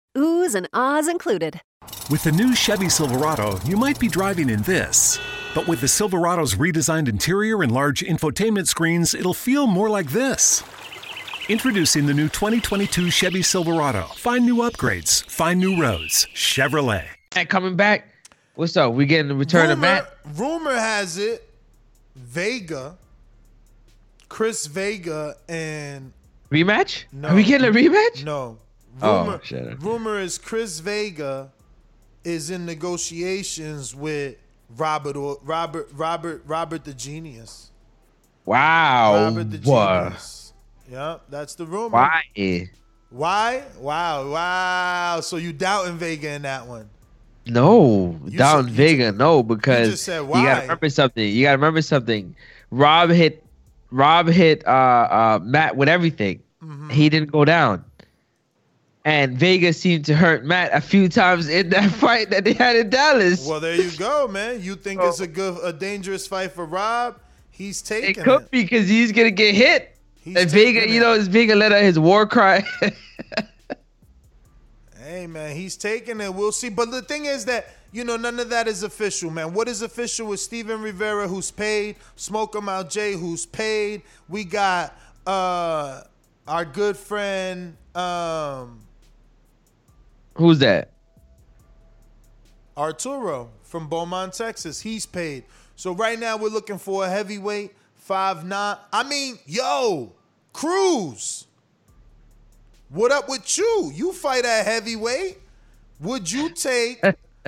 Oohs 0.17 0.55
and 0.55 0.67
ahs 0.73 1.07
included. 1.07 1.61
With 2.09 2.23
the 2.23 2.31
new 2.31 2.53
Chevy 2.53 2.89
Silverado, 2.89 3.59
you 3.65 3.77
might 3.77 3.99
be 3.99 4.07
driving 4.09 4.49
in 4.49 4.61
this. 4.63 5.19
But 5.55 5.67
with 5.67 5.81
the 5.81 5.87
Silverado's 5.87 6.55
redesigned 6.55 7.07
interior 7.07 7.61
and 7.63 7.71
large 7.71 8.01
infotainment 8.01 8.67
screens, 8.67 9.13
it'll 9.13 9.33
feel 9.33 9.67
more 9.67 9.89
like 9.89 10.09
this. 10.11 10.63
Introducing 11.49 12.05
the 12.05 12.13
new 12.13 12.27
2022 12.29 13.09
Chevy 13.09 13.41
Silverado. 13.41 14.03
Find 14.15 14.45
new 14.45 14.57
upgrades, 14.57 15.23
find 15.25 15.59
new 15.59 15.81
roads. 15.81 16.27
Chevrolet. 16.35 17.05
Matt 17.35 17.49
coming 17.49 17.75
back. 17.75 18.07
What's 18.55 18.75
up? 18.77 18.93
We 18.93 19.05
getting 19.05 19.29
the 19.29 19.35
return 19.35 19.71
of 19.71 19.79
Matt? 19.79 20.13
rumor 20.35 20.73
has 20.75 21.17
it 21.17 21.47
Vega, 22.15 22.97
Chris 24.29 24.65
Vega, 24.67 25.35
and 25.49 26.11
Rematch? 26.51 27.05
no, 27.13 27.29
Are 27.29 27.35
we 27.35 27.43
getting 27.43 27.67
a 27.67 27.71
rematch? 27.71 28.23
No. 28.25 28.57
Oh, 29.01 29.23
Rumor, 29.25 29.39
shit, 29.43 29.81
rumor 29.81 30.19
is 30.19 30.37
Chris 30.37 30.79
Vega 30.79 31.51
is 32.23 32.49
in 32.49 32.65
negotiations 32.65 33.95
with 33.95 34.35
Robert 34.75 35.15
or 35.15 35.37
Robert 35.43 35.89
Robert 35.93 36.43
Robert 36.45 36.83
the 36.83 36.93
Genius. 36.93 37.71
Wow. 38.45 39.13
Robert 39.25 39.51
the 39.51 39.61
Wha- 39.69 40.03
Genius. 40.05 40.53
Yeah, 40.89 41.17
that's 41.29 41.55
the 41.55 41.65
rumor. 41.65 41.89
Why? 41.89 42.69
Why? 43.09 43.63
Wow, 43.79 44.29
wow. 44.31 45.19
So 45.21 45.37
you 45.37 45.53
doubting 45.53 45.97
Vega 45.97 46.29
in 46.31 46.41
that 46.43 46.65
one? 46.67 46.89
No, 47.47 48.19
You 48.25 48.37
down 48.37 48.63
said- 48.65 48.69
you 48.71 48.75
Vega, 48.77 49.11
no, 49.11 49.41
because 49.41 49.89
just 49.89 50.03
said 50.03 50.19
you 50.21 50.27
gotta 50.33 50.61
remember 50.61 50.89
something. 50.89 51.27
You 51.27 51.43
gotta 51.43 51.57
remember 51.57 51.81
something. 51.81 52.35
Rob 52.69 53.09
hit 53.09 53.43
Rob 53.89 54.27
hit 54.27 54.65
uh 54.67 54.69
uh 54.69 55.39
Matt 55.43 55.75
with 55.75 55.89
everything. 55.89 56.43
Mm-hmm. 56.63 56.89
He 56.89 57.09
didn't 57.09 57.31
go 57.31 57.43
down. 57.43 57.83
And 59.03 59.37
Vega 59.37 59.73
seemed 59.73 60.05
to 60.05 60.15
hurt 60.15 60.45
Matt 60.45 60.71
a 60.73 60.81
few 60.81 61.09
times 61.09 61.49
in 61.49 61.69
that 61.69 61.89
fight 62.03 62.29
that 62.29 62.43
they 62.43 62.53
had 62.53 62.75
in 62.75 62.89
Dallas. 62.89 63.45
Well, 63.47 63.59
there 63.59 63.75
you 63.75 63.89
go, 63.97 64.27
man. 64.27 64.61
You 64.61 64.75
think 64.75 65.01
it's 65.01 65.19
a 65.19 65.27
good, 65.27 65.57
a 65.63 65.73
dangerous 65.73 66.27
fight 66.27 66.51
for 66.51 66.65
Rob? 66.65 67.19
He's 67.49 67.81
taking 67.81 68.11
it 68.11 68.23
could 68.23 68.43
it. 68.43 68.51
be 68.51 68.61
because 68.63 68.87
he's 68.87 69.11
gonna 69.11 69.31
get 69.31 69.55
hit. 69.55 69.95
He's 70.23 70.35
and 70.37 70.49
Vega, 70.51 70.81
taking 70.81 70.93
you 70.95 71.01
it. 71.01 71.03
know, 71.03 71.21
Vega 71.21 71.55
let 71.55 71.71
out 71.71 71.81
his 71.81 71.97
war 71.97 72.27
cry. 72.27 72.63
Hey, 75.03 75.27
man, 75.27 75.55
he's 75.55 75.75
taking 75.75 76.21
it. 76.21 76.33
We'll 76.33 76.51
see. 76.51 76.69
But 76.69 76.91
the 76.91 77.01
thing 77.01 77.25
is 77.25 77.45
that 77.45 77.67
you 77.91 78.03
know 78.03 78.15
none 78.17 78.39
of 78.39 78.49
that 78.49 78.67
is 78.67 78.83
official, 78.83 79.29
man. 79.29 79.53
What 79.53 79.67
is 79.67 79.81
official 79.81 80.31
is 80.31 80.41
Steven 80.41 80.81
Rivera, 80.81 81.27
who's 81.27 81.51
paid. 81.51 81.95
Smoke 82.15 82.55
'em 82.55 82.69
out, 82.69 82.89
Jay, 82.89 83.13
who's 83.13 83.45
paid. 83.45 84.03
We 84.29 84.43
got 84.45 84.97
uh 85.27 86.03
our 86.47 86.65
good 86.65 86.95
friend 86.97 87.75
um 87.95 88.79
Who's 90.41 90.57
that? 90.57 90.89
Arturo 92.75 93.51
from 93.61 93.87
Beaumont, 93.87 94.33
Texas. 94.33 94.81
He's 94.81 95.05
paid. 95.05 95.43
So 95.75 95.93
right 95.93 96.17
now 96.17 96.35
we're 96.35 96.49
looking 96.49 96.79
for 96.79 97.05
a 97.05 97.09
heavyweight, 97.09 97.75
five 97.93 98.43
nine. 98.43 98.77
I 98.91 99.03
mean, 99.03 99.37
yo, 99.45 100.13
Cruz. 100.51 101.45
What 102.89 103.11
up 103.11 103.29
with 103.29 103.55
you? 103.55 103.91
You 103.93 104.11
fight 104.13 104.43
at 104.43 104.65
heavyweight. 104.65 105.37
Would 105.99 106.31
you 106.31 106.49
take 106.55 107.03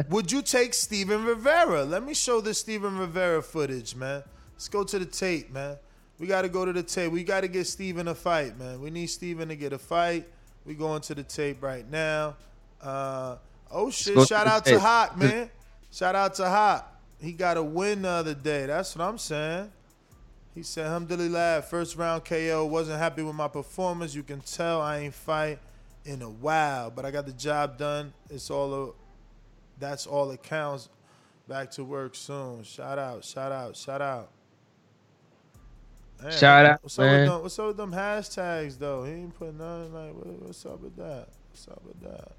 would 0.10 0.32
you 0.32 0.44
take 0.44 0.76
Steven 0.76 1.26
Rivera? 1.26 1.84
Let 1.86 2.04
me 2.04 2.14
show 2.14 2.42
this 2.42 2.60
Steven 2.60 2.96
Rivera 3.00 3.42
footage, 3.42 3.96
man. 3.96 4.22
Let's 4.54 4.68
go 4.68 4.84
to 4.84 5.00
the 5.00 5.06
tape, 5.06 5.52
man. 5.52 5.78
We 6.20 6.28
gotta 6.28 6.48
go 6.48 6.64
to 6.64 6.72
the 6.72 6.84
tape. 6.84 7.12
We 7.12 7.24
gotta 7.24 7.48
get 7.48 7.66
Steven 7.66 8.08
a 8.08 8.14
fight, 8.14 8.60
man. 8.60 8.80
We 8.80 8.92
need 8.92 9.08
Steven 9.08 9.50
to 9.50 9.56
get 9.56 9.74
a 9.74 9.80
fight. 9.80 10.28
We 10.64 10.76
going 10.76 11.02
to 11.02 11.16
the 11.16 11.24
tape 11.24 11.64
right 11.64 11.90
now. 11.90 12.36
Uh 12.84 13.38
oh 13.72 13.90
shit. 13.90 14.28
Shout 14.28 14.48
out 14.48 14.66
to. 14.66 14.80
Hawk, 14.80 15.18
man. 15.18 15.50
Shout 15.92 16.16
out 16.16 16.34
to 16.36 16.50
Hawk. 16.50 16.90
He 17.20 17.32
got 17.32 17.56
a 17.58 17.63
win 17.63 18.02
the 18.02 18.10
other 18.10 18.34
day. 18.34 18.66
That's 18.66 18.96
what 18.96 19.08
I'm 19.08 19.18
saying. 19.18 19.72
He 20.54 20.62
said, 20.62 20.86
Alhamdulillah, 20.88 21.63
first 21.63 21.96
round 21.96 22.25
KO. 22.25 22.66
Wasn't 22.66 23.00
happy 23.00 23.24
with 23.24 23.36
my 23.36 23.48
performance. 23.48 24.13
You 24.13 24.24
can 24.24 24.42
tell 24.42 24.82
I 24.82 25.00
ain't 25.00 25.13
fight 25.13 25.60
in 26.06 26.22
a 26.22 26.30
while, 26.30 26.92
but 26.92 27.06
I 27.06 27.12
got 27.12 27.25
the 27.25 27.32
job 27.34 27.78
done. 27.78 28.13
It's 28.30 28.52
all 28.52 28.74
a, 28.74 28.92
that's 29.80 30.06
all 30.06 30.30
it 30.32 30.44
counts. 30.44 30.90
Back 31.48 31.72
to 31.72 31.84
work 31.84 32.16
soon. 32.16 32.63
Shout 32.63 33.00
out, 33.00 33.24
shout 33.25 33.52
out, 33.52 33.75
shout 33.75 34.02
out. 34.02 34.30
Man, 36.22 36.32
Shout 36.32 36.66
out, 36.66 36.84
what's 36.84 37.00
Up 37.00 37.06
man. 37.06 37.20
with 37.22 37.30
them, 37.30 37.42
what's 37.42 37.60
up 37.60 37.68
with 37.68 37.78
them 37.78 37.92
hashtags 37.92 38.78
though? 38.78 39.04
He 39.04 39.12
ain't 39.12 39.38
put 39.38 39.54
nothing 39.56 39.94
like. 39.94 40.13
What, 40.13 40.42
what's 40.42 40.66
up 40.66 40.80
with 40.82 40.96
that? 40.98 41.28
What's 41.50 41.68
up 41.68 41.82
with 41.86 42.00
that? 42.02 42.32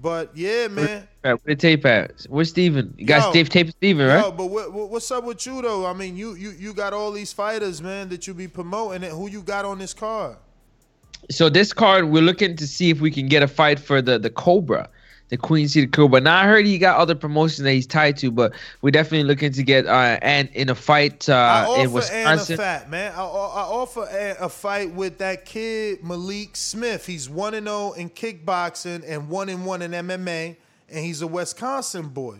But 0.00 0.36
yeah, 0.36 0.68
man. 0.68 1.08
Where 1.22 1.38
the 1.44 1.56
tape 1.56 1.84
at? 1.86 2.26
Where's 2.28 2.50
Steven? 2.50 2.94
You 2.98 3.06
guys 3.06 3.24
Yo, 3.24 3.32
Dave 3.32 3.48
tape 3.48 3.70
Steven, 3.70 4.06
right? 4.06 4.20
Yo, 4.20 4.30
but 4.32 4.46
what, 4.46 4.72
what- 4.72 4.90
what's 4.90 5.10
up 5.10 5.24
with 5.24 5.44
you 5.46 5.62
though? 5.62 5.86
I 5.86 5.92
mean, 5.92 6.16
you 6.16 6.34
you 6.34 6.50
you 6.50 6.72
got 6.74 6.92
all 6.92 7.10
these 7.12 7.32
fighters, 7.32 7.82
man, 7.82 8.08
that 8.10 8.26
you 8.26 8.34
be 8.34 8.46
promoting. 8.48 9.02
And 9.04 9.12
who 9.12 9.28
you 9.28 9.42
got 9.42 9.64
on 9.64 9.78
this 9.78 9.94
card? 9.94 10.36
So 11.30 11.48
this 11.48 11.72
card, 11.72 12.04
we're 12.10 12.22
looking 12.22 12.54
to 12.56 12.66
see 12.66 12.90
if 12.90 13.00
we 13.00 13.10
can 13.10 13.26
get 13.26 13.42
a 13.42 13.48
fight 13.48 13.80
for 13.80 14.00
the 14.00 14.18
the 14.18 14.30
Cobra, 14.30 14.88
the 15.28 15.36
Queen 15.36 15.68
City 15.68 15.86
Cobra. 15.86 16.20
Now 16.20 16.38
I 16.38 16.44
heard 16.44 16.66
he 16.66 16.78
got 16.78 16.98
other 16.98 17.14
promotions 17.14 17.64
that 17.64 17.72
he's 17.72 17.86
tied 17.86 18.16
to, 18.18 18.30
but 18.30 18.52
we're 18.82 18.90
definitely 18.90 19.24
looking 19.24 19.52
to 19.52 19.62
get 19.62 19.86
uh 19.86 20.18
and 20.22 20.48
in 20.52 20.68
a 20.68 20.74
fight 20.74 21.28
I 21.28 21.32
uh 21.32 21.64
in 21.64 21.68
offer 21.68 21.80
Anna 21.80 21.90
Wisconsin. 21.90 22.56
Fat, 22.56 22.90
man. 22.90 23.12
I, 23.16 23.20
I 23.20 23.22
I 23.22 23.62
offer 23.62 24.08
a, 24.10 24.44
a 24.44 24.48
fight 24.48 24.92
with 24.92 25.18
that 25.18 25.44
kid 25.44 26.04
Malik 26.04 26.56
Smith. 26.56 27.06
He's 27.06 27.28
one 27.28 27.54
and 27.54 27.66
zero 27.66 27.92
in 27.92 28.10
kickboxing 28.10 29.04
and 29.06 29.28
one 29.28 29.48
and 29.48 29.66
one 29.66 29.82
in 29.82 29.90
MMA, 29.92 30.56
and 30.88 31.04
he's 31.04 31.22
a 31.22 31.26
Wisconsin 31.26 32.08
boy. 32.08 32.38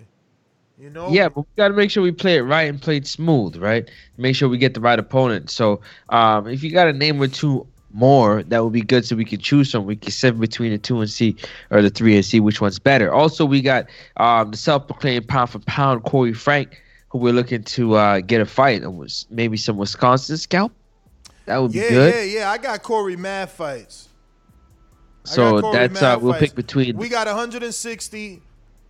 You 0.79 0.91
know. 0.91 1.09
Yeah, 1.09 1.31
but 1.31 1.41
we 1.41 1.47
got 1.57 1.69
to 1.69 1.75
make 1.75 1.91
sure 1.91 2.03
we 2.03 2.13
play 2.13 2.37
it 2.37 2.43
right 2.43 2.69
and 2.69 2.81
play 2.81 2.99
it 2.99 3.07
smooth, 3.07 3.57
right? 3.57 3.91
Make 4.19 4.37
sure 4.37 4.47
we 4.47 4.59
get 4.59 4.75
the 4.75 4.81
right 4.81 4.99
opponent. 4.99 5.51
So, 5.51 5.81
um, 6.11 6.47
if 6.47 6.63
you 6.63 6.71
got 6.71 6.87
a 6.87 6.93
name 6.93 7.21
or 7.21 7.29
two 7.29 7.67
more, 7.97 8.43
that 8.45 8.63
would 8.63 8.73
be 8.73 8.83
good, 8.83 9.05
so 9.05 9.17
we 9.17 9.25
can 9.25 9.41
choose 9.41 9.71
some. 9.71 9.87
We 9.87 9.97
can 9.97 10.13
sit 10.13 10.39
between 10.39 10.71
the 10.73 10.79
two 10.79 11.01
and 11.01 11.11
see, 11.11 11.35
or 11.71 11.83
the 11.83 11.91
three 11.91 12.15
and 12.15 12.25
see 12.25 12.41
which 12.41 12.61
one's 12.61 12.79
better. 12.79 13.13
Also, 13.13 13.45
we 13.45 13.63
got 13.63 13.87
um, 14.19 14.51
the 14.51 14.57
self-proclaimed 14.57 15.27
pound 15.29 15.51
for 15.51 15.59
pound 15.61 16.05
Corey 16.05 16.35
Frank, 16.35 16.83
who 17.09 17.19
we're 17.19 17.33
looking 17.33 17.63
to 17.65 17.95
uh, 17.95 18.21
get 18.21 18.41
a 18.41 18.47
fight. 18.47 18.83
It 18.83 18.93
was 18.93 19.27
maybe 19.31 19.57
some 19.57 19.77
Wisconsin 19.77 20.37
scalp. 20.37 20.73
That 21.47 21.59
would 21.59 21.73
be 21.73 21.79
Yeah, 21.79 21.89
good. 21.89 22.15
yeah, 22.15 22.39
yeah. 22.41 22.51
I 22.51 22.59
got 22.59 22.83
Corey 22.83 23.17
mad 23.17 23.51
fights. 23.51 24.09
So 25.25 25.73
that's 25.73 26.03
uh, 26.03 26.19
we'll 26.21 26.33
fights. 26.35 26.47
pick 26.49 26.55
between. 26.55 26.97
We 26.97 27.09
got 27.09 27.27
160, 27.27 28.43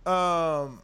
um, 0.05 0.81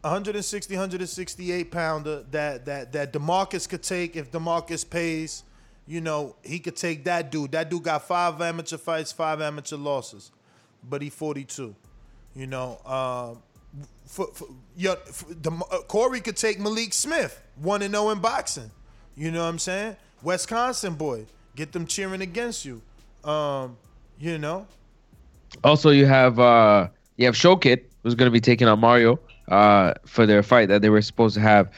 160, 0.00 0.74
168 0.74 1.70
pounder 1.70 2.22
that 2.30 2.64
that 2.66 2.92
that 2.92 3.12
Demarcus 3.12 3.68
could 3.68 3.82
take 3.82 4.16
if 4.16 4.30
Demarcus 4.30 4.88
pays. 4.88 5.44
You 5.86 6.00
know, 6.00 6.36
he 6.42 6.58
could 6.58 6.76
take 6.76 7.04
that 7.04 7.30
dude. 7.30 7.52
That 7.52 7.70
dude 7.70 7.82
got 7.82 8.06
five 8.06 8.40
amateur 8.40 8.78
fights, 8.78 9.12
five 9.12 9.40
amateur 9.40 9.76
losses, 9.76 10.30
but 10.88 11.02
he 11.02 11.10
42. 11.10 11.74
You 12.34 12.46
know, 12.46 12.78
um, 12.84 13.42
for, 14.06 14.26
for, 14.28 14.48
yeah, 14.76 14.94
for, 14.94 15.34
Dem- 15.34 15.62
uh, 15.70 15.78
Corey 15.86 16.20
could 16.20 16.36
take 16.36 16.58
Malik 16.58 16.92
Smith, 16.92 17.40
one 17.56 17.82
and 17.82 17.94
zero 17.94 18.10
in 18.10 18.18
boxing. 18.18 18.70
You 19.16 19.30
know 19.30 19.42
what 19.42 19.48
I'm 19.50 19.58
saying? 19.58 19.96
Wisconsin 20.22 20.94
boy, 20.94 21.26
get 21.54 21.72
them 21.72 21.86
cheering 21.86 22.22
against 22.22 22.64
you. 22.64 22.80
Um, 23.22 23.76
you 24.18 24.38
know, 24.38 24.66
Also, 25.62 25.90
you 25.90 26.06
have 26.06 26.38
uh, 26.40 26.88
you 27.16 27.26
have 27.26 27.34
Showkit 27.34 27.84
who's 28.02 28.14
going 28.14 28.26
to 28.26 28.32
be 28.32 28.40
taking 28.40 28.68
on 28.68 28.80
Mario 28.80 29.18
uh, 29.48 29.94
for 30.06 30.26
their 30.26 30.42
fight 30.42 30.68
that 30.68 30.82
they 30.82 30.90
were 30.90 31.02
supposed 31.02 31.34
to 31.34 31.40
have 31.40 31.70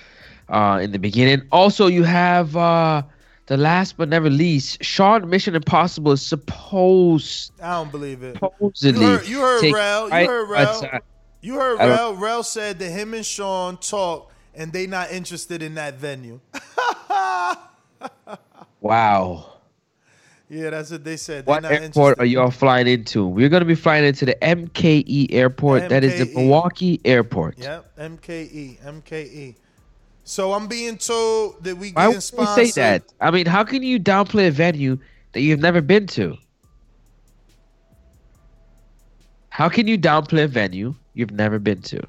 uh, 0.49 0.79
in 0.83 0.93
the 0.93 0.99
beginning. 0.99 1.43
Also, 1.53 1.87
you 1.89 2.03
have 2.05 2.57
uh, 2.57 3.03
the 3.47 3.57
last 3.57 3.97
but 3.97 4.09
never 4.09 4.29
least, 4.29 4.83
Sean 4.83 5.29
Mission 5.29 5.55
Impossible 5.55 6.12
is 6.12 6.25
supposed 6.25 7.53
I 7.62 7.73
don't 7.73 7.91
believe 7.91 8.23
it. 8.23 8.38
supposedly 8.38 9.00
You 9.00 9.07
heard, 9.07 9.26
you 9.29 9.41
heard 9.41 9.61
take 9.61 9.75
Rel. 9.75 10.09
You 10.09 10.26
heard 10.26 10.50
Rel. 10.50 11.00
You 11.41 11.55
heard 11.55 11.79
Rel. 11.79 12.15
Rel 12.15 12.43
said 12.43 12.79
that 12.81 12.91
him 12.91 13.15
and 13.15 13.25
Sean 13.25 13.76
talk, 13.76 14.33
and 14.55 14.73
they 14.73 14.87
not 14.87 15.11
interested 15.12 15.62
in 15.62 15.75
that 15.75 15.95
venue. 15.95 16.41
Wow. 18.81 19.55
Yeah, 20.49 20.71
that's 20.71 20.93
what 20.93 21.03
they 21.03 21.17
said. 21.17 21.45
They 21.45 21.50
What 21.50 21.62
not 21.62 21.73
airport 21.73 22.21
are 22.21 22.25
y'all 22.25 22.53
flying 22.53 22.87
into? 22.87 23.26
We're 23.26 23.49
going 23.49 23.62
to 23.62 23.67
be 23.67 23.75
flying 23.75 24.05
into 24.05 24.26
the 24.26 24.37
MKE 24.41 25.33
airport. 25.33 25.88
That 25.88 26.05
is 26.05 26.21
the 26.21 26.33
Milwaukee 26.33 27.00
airport. 27.05 27.59
Yep, 27.59 27.97
MKE, 27.99 28.81
MKE. 28.81 29.57
So 30.26 30.52
I'm 30.54 30.66
being 30.66 30.99
told 30.99 31.62
that 31.62 31.76
we 31.76 31.92
Why 31.92 32.09
would 32.09 32.16
you 32.16 32.21
say 32.21 32.73
that? 32.73 33.04
I 33.21 33.30
mean, 33.30 33.47
how 33.47 33.62
can 33.62 33.85
you 33.85 34.00
downplay 34.00 34.49
a 34.49 34.50
venue 34.50 34.99
that 35.33 35.40
you've 35.40 35.61
never 35.61 35.80
been 35.80 36.08
to? 36.08 36.36
How 39.50 39.69
can 39.69 39.86
you 39.86 39.97
downplay 39.97 40.43
a 40.45 40.49
venue 40.49 40.97
you've 41.15 41.30
never 41.30 41.60
been 41.60 41.80
to? 41.82 42.02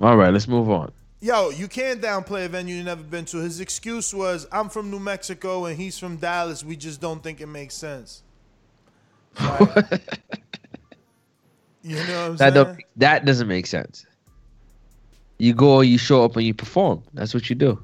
All 0.00 0.16
right, 0.16 0.32
let's 0.32 0.48
move 0.48 0.68
on. 0.70 0.90
Yo, 1.20 1.50
you 1.50 1.68
can't 1.68 2.02
downplay 2.02 2.46
a 2.46 2.48
venue 2.48 2.74
you've 2.74 2.86
never 2.86 3.02
been 3.02 3.26
to. 3.26 3.38
His 3.38 3.60
excuse 3.60 4.12
was, 4.12 4.44
"I'm 4.50 4.68
from 4.68 4.90
New 4.90 4.98
Mexico 4.98 5.66
and 5.66 5.76
he's 5.76 5.96
from 6.00 6.16
Dallas. 6.16 6.64
We 6.64 6.74
just 6.74 7.00
don't 7.00 7.22
think 7.22 7.40
it 7.40 7.46
makes 7.46 7.76
sense." 7.76 8.24
Like, 9.40 10.47
you 11.82 11.96
know 11.96 12.02
what 12.02 12.08
I'm 12.08 12.36
That 12.36 12.38
saying? 12.38 12.54
don't, 12.54 12.78
that 12.96 13.24
doesn't 13.24 13.48
make 13.48 13.66
sense. 13.66 14.04
You 15.38 15.54
go, 15.54 15.80
you 15.82 15.98
show 15.98 16.24
up, 16.24 16.36
and 16.36 16.44
you 16.44 16.52
perform. 16.54 17.02
That's 17.14 17.32
what 17.32 17.48
you 17.48 17.54
do. 17.56 17.78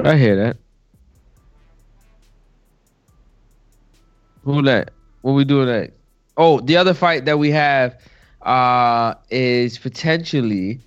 I 0.00 0.16
hear 0.16 0.34
that. 0.36 0.56
Who 4.44 4.62
that? 4.62 4.90
What 5.22 5.32
we 5.32 5.44
doing 5.44 5.66
that? 5.66 5.92
Oh, 6.36 6.60
the 6.60 6.76
other 6.76 6.94
fight 6.94 7.24
that 7.26 7.38
we 7.38 7.50
have 7.50 8.00
uh 8.40 9.14
is 9.30 9.78
potentially 9.78 10.80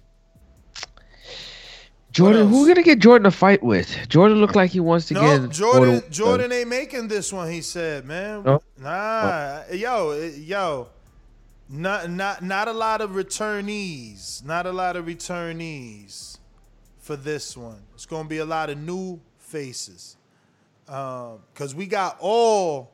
Jordan. 2.11 2.49
Who 2.49 2.63
we 2.63 2.67
gonna 2.67 2.83
get 2.83 2.99
Jordan 2.99 3.25
a 3.27 3.31
fight 3.31 3.63
with? 3.63 3.95
Jordan 4.09 4.39
looked 4.41 4.55
like 4.57 4.71
he 4.71 4.81
wants 4.81 5.07
to 5.07 5.13
No, 5.13 5.21
get 5.21 5.51
Jordan. 5.51 5.51
Jordan- 6.01 6.11
Jordan 6.11 6.51
ain't 6.51 6.67
making 6.69 7.07
this 7.07 7.31
one. 7.31 7.49
He 7.49 7.61
said, 7.61 8.05
"Man, 8.05 8.43
No? 8.43 8.61
nah, 8.77 9.61
yo, 9.71 10.11
eh, 10.11 10.31
yo, 10.37 10.87
not 11.69 12.09
not 12.09 12.43
not 12.43 12.67
a 12.67 12.73
lot 12.73 13.01
of 13.01 13.11
returnees. 13.11 14.43
Not 14.45 14.65
a 14.65 14.71
lot 14.71 14.95
of 14.95 15.05
returnees 15.05 16.37
for 16.99 17.15
this 17.15 17.55
one. 17.57 17.81
It's 17.93 18.05
gonna 18.05 18.27
be 18.29 18.37
a 18.37 18.45
lot 18.45 18.69
of 18.69 18.77
new 18.77 19.19
faces, 19.37 20.17
um, 20.87 21.39
cause 21.53 21.73
we 21.75 21.85
got 21.87 22.17
all." 22.19 22.91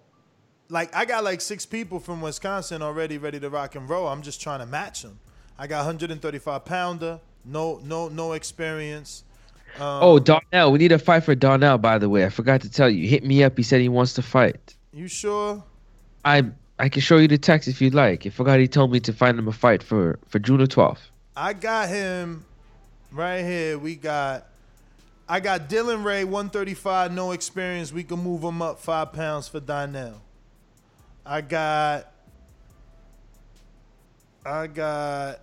Like 0.70 0.96
I 0.96 1.04
got 1.04 1.26
like 1.26 1.42
six 1.42 1.66
people 1.66 2.00
from 2.00 2.22
Wisconsin 2.22 2.82
already 2.82 3.18
ready 3.18 3.42
to 3.42 3.50
rock 3.50 3.76
and 3.76 3.90
roll. 3.90 4.08
I'm 4.08 4.22
just 4.22 4.40
trying 4.42 4.60
to 4.62 4.66
match 4.66 5.02
them. 5.02 5.20
I 5.60 5.68
got 5.68 5.80
135 5.86 6.64
pounder, 6.64 7.20
no 7.44 7.82
no 7.84 8.08
no 8.08 8.32
experience. 8.32 9.26
Um, 9.76 9.82
Oh, 10.02 10.20
Darnell. 10.20 10.72
We 10.72 10.80
need 10.80 10.94
a 10.94 11.00
fight 11.00 11.24
for 11.26 11.36
Darnell. 11.36 11.78
By 11.78 11.98
the 11.98 12.08
way, 12.08 12.26
I 12.26 12.30
forgot 12.30 12.62
to 12.62 12.70
tell 12.72 12.90
you. 12.90 13.06
Hit 13.08 13.24
me 13.26 13.44
up. 13.44 13.58
He 13.58 13.64
said 13.64 13.82
he 13.82 13.90
wants 13.90 14.14
to 14.14 14.22
fight. 14.22 14.76
you 14.94 15.08
sure? 15.10 15.62
I 16.24 16.52
I 16.82 16.90
can 16.90 17.04
show 17.04 17.18
you 17.18 17.28
the 17.28 17.38
text 17.38 17.68
if 17.68 17.80
you'd 17.80 17.94
like. 17.94 18.26
I 18.26 18.32
forgot 18.32 18.60
he 18.60 18.68
told 18.68 18.92
me 18.92 19.00
to 19.02 19.14
find 19.14 19.38
him 19.38 19.48
a 19.48 19.52
fight 19.52 19.84
for 19.84 20.18
for 20.28 20.40
June 20.40 20.58
the 20.58 20.66
twelfth. 20.66 21.12
I 21.38 21.54
got 21.54 21.90
him 21.90 22.44
right 23.12 23.44
here. 23.44 23.78
We 23.78 23.94
got 23.94 24.48
I 25.30 25.42
got 25.42 25.70
Dylan 25.70 26.04
Ray, 26.04 26.24
135, 26.24 27.14
no 27.14 27.34
experience. 27.34 27.94
We 27.94 28.04
can 28.04 28.18
move 28.24 28.42
him 28.42 28.64
up 28.64 28.80
five 28.80 29.14
pounds 29.14 29.48
for 29.48 29.60
Donnell. 29.60 30.24
I 31.24 31.42
got 31.42 32.12
I 34.44 34.66
got 34.66 35.40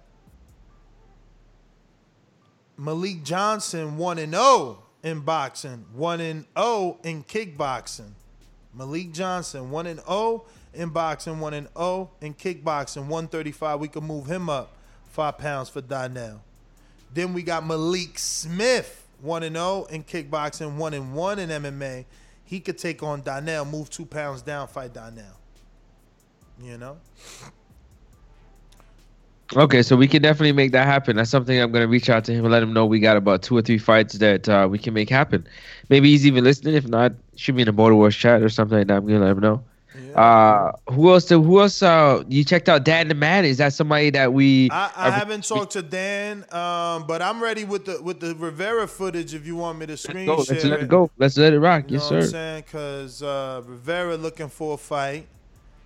Malik 2.76 3.22
Johnson, 3.22 3.96
1 3.96 4.18
and 4.18 4.32
0 4.32 4.82
in 5.04 5.20
boxing, 5.20 5.84
1 5.94 6.20
and 6.20 6.46
0 6.58 6.98
in 7.04 7.22
kickboxing. 7.22 8.10
Malik 8.74 9.12
Johnson, 9.12 9.70
1 9.70 9.86
and 9.86 10.00
0 10.00 10.44
in 10.74 10.90
boxing, 10.90 11.40
1 11.40 11.54
and 11.54 11.68
0 11.76 12.10
in 12.20 12.34
kickboxing, 12.34 13.02
135. 13.02 13.80
We 13.80 13.88
can 13.88 14.04
move 14.04 14.26
him 14.26 14.48
up 14.48 14.72
5 15.10 15.38
pounds 15.38 15.68
for 15.68 15.80
Donnell. 15.80 16.40
Then 17.12 17.32
we 17.32 17.42
got 17.42 17.66
Malik 17.66 18.18
Smith, 18.18 19.06
1 19.22 19.42
and 19.42 19.56
0 19.56 19.86
in 19.90 20.04
kickboxing, 20.04 20.76
1 20.76 20.94
and 20.94 21.14
1 21.14 21.38
in 21.38 21.48
MMA. 21.50 22.04
He 22.44 22.60
could 22.60 22.78
take 22.78 23.02
on 23.02 23.22
Donnell, 23.22 23.64
move 23.64 23.90
2 23.90 24.06
pounds 24.06 24.42
down, 24.42 24.68
fight 24.68 24.94
Donnell. 24.94 25.24
You 26.62 26.78
know? 26.78 26.98
Okay, 29.56 29.82
so 29.82 29.96
we 29.96 30.06
can 30.06 30.20
definitely 30.20 30.52
make 30.52 30.72
that 30.72 30.86
happen. 30.86 31.16
That's 31.16 31.30
something 31.30 31.58
I'm 31.58 31.72
gonna 31.72 31.86
reach 31.86 32.10
out 32.10 32.24
to 32.26 32.32
him 32.34 32.44
and 32.44 32.52
let 32.52 32.62
him 32.62 32.74
know 32.74 32.84
we 32.84 33.00
got 33.00 33.16
about 33.16 33.42
two 33.42 33.56
or 33.56 33.62
three 33.62 33.78
fights 33.78 34.18
that 34.18 34.46
uh, 34.46 34.68
we 34.70 34.78
can 34.78 34.92
make 34.92 35.08
happen. 35.08 35.46
Maybe 35.88 36.10
he's 36.10 36.26
even 36.26 36.44
listening. 36.44 36.74
If 36.74 36.86
not, 36.86 37.12
shoot 37.36 37.54
me 37.54 37.62
in 37.62 37.68
a 37.68 37.72
Border 37.72 37.94
Wars 37.94 38.14
chat 38.14 38.42
or 38.42 38.50
something 38.50 38.76
like 38.76 38.88
that. 38.88 38.98
I'm 38.98 39.06
gonna 39.06 39.20
let 39.20 39.30
him 39.30 39.40
know. 39.40 39.64
Uh, 40.14 40.72
who 40.90 41.10
else? 41.10 41.28
Who 41.28 41.60
else? 41.60 41.82
Uh, 41.82 42.22
you 42.28 42.44
checked 42.44 42.68
out 42.68 42.84
Dan 42.84 43.08
the 43.08 43.14
Man? 43.14 43.44
Is 43.44 43.58
that 43.58 43.72
somebody 43.72 44.10
that 44.10 44.32
we? 44.32 44.70
I, 44.70 44.90
I 44.96 45.08
are- 45.08 45.10
haven't 45.12 45.44
talked 45.46 45.72
to 45.72 45.82
Dan, 45.82 46.44
um, 46.52 47.06
but 47.06 47.22
I'm 47.22 47.42
ready 47.42 47.64
with 47.64 47.84
the 47.84 48.02
with 48.02 48.20
the 48.20 48.34
Rivera 48.34 48.86
footage 48.88 49.34
if 49.34 49.46
you 49.46 49.56
want 49.56 49.78
me 49.78 49.86
to 49.86 49.96
screen 49.96 50.26
Go, 50.26 50.42
share 50.44 50.54
let's 50.56 50.64
let 50.66 50.80
it. 50.82 50.88
go. 50.88 51.10
Let's 51.18 51.36
let 51.36 51.52
it 51.52 51.60
rock. 51.60 51.84
You 51.90 51.98
know 51.98 52.02
yes, 52.02 52.10
what 52.10 52.16
I'm 52.16 52.22
sir. 52.22 52.28
saying? 52.30 52.64
Cause 52.70 53.22
uh, 53.22 53.62
Rivera 53.66 54.16
looking 54.16 54.48
for 54.48 54.74
a 54.74 54.78
fight. 54.78 55.26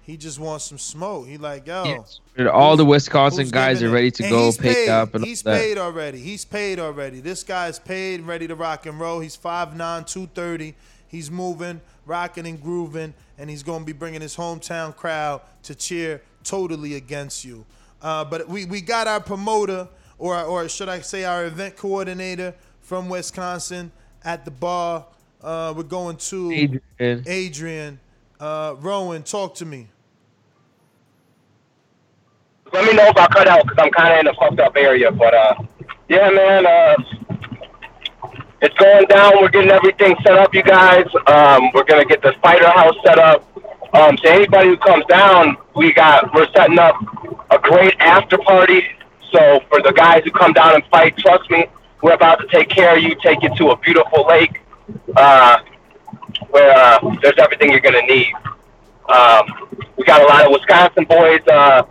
He 0.04 0.16
just 0.16 0.40
wants 0.40 0.64
some 0.64 0.78
smoke. 0.78 1.28
He 1.28 1.38
like, 1.38 1.64
yo. 1.66 1.84
Yes. 1.84 2.20
All 2.52 2.76
the 2.76 2.84
Wisconsin 2.84 3.48
guys 3.50 3.84
are 3.84 3.88
ready 3.90 4.10
to 4.10 4.22
go, 4.28 4.50
picked 4.50 4.62
paid. 4.62 4.88
up, 4.88 5.14
and 5.14 5.24
he's 5.24 5.44
paid 5.44 5.78
already. 5.78 6.18
He's 6.18 6.44
paid 6.44 6.80
already. 6.80 7.20
This 7.20 7.44
guy's 7.44 7.78
paid, 7.78 8.22
ready 8.22 8.48
to 8.48 8.56
rock 8.56 8.84
and 8.86 8.98
roll. 8.98 9.20
He's 9.20 9.36
5'9", 9.36 9.76
230. 9.76 10.74
He's 11.06 11.30
moving, 11.30 11.80
rocking 12.06 12.46
and 12.46 12.60
grooving, 12.60 13.14
and 13.38 13.48
he's 13.48 13.62
going 13.62 13.80
to 13.80 13.86
be 13.86 13.92
bringing 13.92 14.20
his 14.20 14.36
hometown 14.36 14.94
crowd 14.94 15.40
to 15.64 15.74
cheer 15.74 16.22
totally 16.44 16.94
against 16.94 17.44
you. 17.44 17.64
Uh, 18.00 18.24
but 18.24 18.48
we, 18.48 18.64
we 18.64 18.80
got 18.80 19.06
our 19.06 19.20
promoter, 19.20 19.88
or, 20.18 20.40
or 20.42 20.68
should 20.68 20.88
I 20.88 21.00
say 21.00 21.24
our 21.24 21.46
event 21.46 21.76
coordinator 21.76 22.54
from 22.80 23.08
Wisconsin 23.08 23.92
at 24.24 24.44
the 24.44 24.50
bar. 24.50 25.06
Uh, 25.42 25.72
we're 25.76 25.82
going 25.82 26.16
to 26.16 26.52
Adrian. 26.52 27.24
Adrian. 27.26 28.00
Uh, 28.38 28.74
Rowan, 28.80 29.22
talk 29.22 29.54
to 29.56 29.64
me. 29.64 29.88
Let 32.72 32.84
me 32.86 32.94
know 32.94 33.06
if 33.08 33.16
I 33.16 33.26
cut 33.26 33.46
out 33.48 33.62
because 33.62 33.78
I'm 33.78 33.90
kind 33.90 34.14
of 34.14 34.20
in 34.20 34.26
a 34.28 34.34
fucked 34.34 34.60
up 34.60 34.76
area. 34.76 35.12
But 35.12 35.34
uh, 35.34 35.54
yeah, 36.08 36.30
man, 36.30 36.66
uh, 36.66 36.96
it's 38.62 38.76
going 38.76 39.06
down. 39.06 39.40
We're 39.40 39.48
getting 39.48 39.70
everything 39.70 40.14
set 40.24 40.38
up, 40.38 40.54
you 40.54 40.62
guys. 40.62 41.06
Um, 41.26 41.70
we're 41.74 41.84
gonna 41.84 42.04
get 42.04 42.22
the 42.22 42.32
fighter 42.42 42.70
house 42.70 42.94
set 43.04 43.18
up. 43.18 43.44
Um, 43.92 44.16
so 44.18 44.30
anybody 44.30 44.68
who 44.68 44.76
comes 44.76 45.04
down, 45.06 45.56
we 45.74 45.92
got 45.92 46.32
we're 46.32 46.46
setting 46.54 46.78
up 46.78 46.94
a 47.50 47.58
great 47.58 47.94
after 47.98 48.38
party. 48.38 48.84
So 49.32 49.60
for 49.68 49.82
the 49.82 49.92
guys 49.92 50.22
who 50.24 50.30
come 50.30 50.52
down 50.52 50.76
and 50.76 50.84
fight, 50.86 51.16
trust 51.18 51.50
me, 51.50 51.66
we're 52.02 52.14
about 52.14 52.36
to 52.36 52.46
take 52.46 52.68
care 52.68 52.96
of 52.96 53.02
you, 53.02 53.16
take 53.20 53.42
you 53.42 53.54
to 53.56 53.70
a 53.70 53.76
beautiful 53.78 54.26
lake 54.26 54.60
uh, 55.16 55.58
where 56.50 56.72
uh, 56.72 57.16
there's 57.20 57.38
everything 57.38 57.72
you're 57.72 57.80
gonna 57.80 58.02
need. 58.02 58.32
Um, 59.08 59.68
we 59.96 60.04
got 60.04 60.22
a 60.22 60.26
lot 60.26 60.46
of 60.46 60.52
Wisconsin 60.52 61.04
boys 61.04 61.40
uh, 61.48 61.82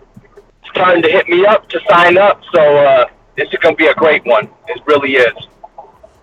starting 0.70 1.04
to 1.04 1.10
hit 1.10 1.28
me 1.28 1.46
up 1.46 1.68
to 1.70 1.82
sign 1.90 2.18
up. 2.18 2.42
So 2.56 2.78
uh, 2.78 3.06
this 3.36 3.50
is 3.50 3.60
gonna 3.60 3.76
be 3.76 3.88
a 3.88 3.94
great 3.94 4.26
one. 4.26 4.50
It 4.70 4.82
really 4.88 5.16
is. 5.16 5.34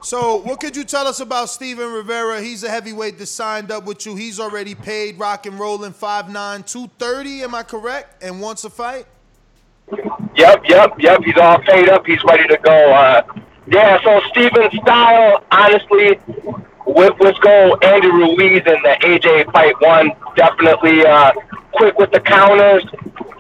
So, 0.09 0.37
what 0.37 0.59
could 0.59 0.75
you 0.75 0.85
tell 0.85 1.07
us 1.07 1.21
about 1.21 1.51
Steven 1.51 1.93
Rivera? 1.93 2.41
He's 2.41 2.65
a 2.65 2.71
heavyweight 2.71 3.19
that 3.19 3.27
signed 3.27 3.71
up 3.71 3.85
with 3.85 4.07
you. 4.07 4.17
He's 4.17 4.41
already 4.41 4.75
paid 4.75 5.19
rock 5.19 5.45
and 5.45 5.61
rolling 5.61 5.93
5'9, 5.93 6.33
230, 6.67 7.43
am 7.43 7.55
I 7.55 7.63
correct? 7.63 8.23
And 8.23 8.41
wants 8.41 8.65
a 8.65 8.71
fight? 8.71 9.05
Yep, 10.35 10.63
yep, 10.67 10.95
yep. 10.99 11.23
He's 11.23 11.37
all 11.37 11.59
paid 11.59 11.91
up. 11.91 12.07
He's 12.07 12.25
ready 12.25 12.49
to 12.49 12.57
go. 12.57 12.73
Uh, 12.73 13.21
yeah, 13.67 14.03
so 14.03 14.23
Steven's 14.31 14.73
style, 14.81 15.45
honestly, 15.51 16.19
with, 16.87 17.13
let's 17.21 17.39
go 17.41 17.77
Andy 17.83 18.09
Ruiz 18.09 18.63
in 18.65 18.83
the 18.83 18.97
AJ 19.03 19.53
fight 19.53 19.79
one. 19.83 20.13
Definitely 20.37 21.05
uh, 21.05 21.33
quick 21.73 21.99
with 21.99 22.11
the 22.11 22.21
counters. 22.21 22.85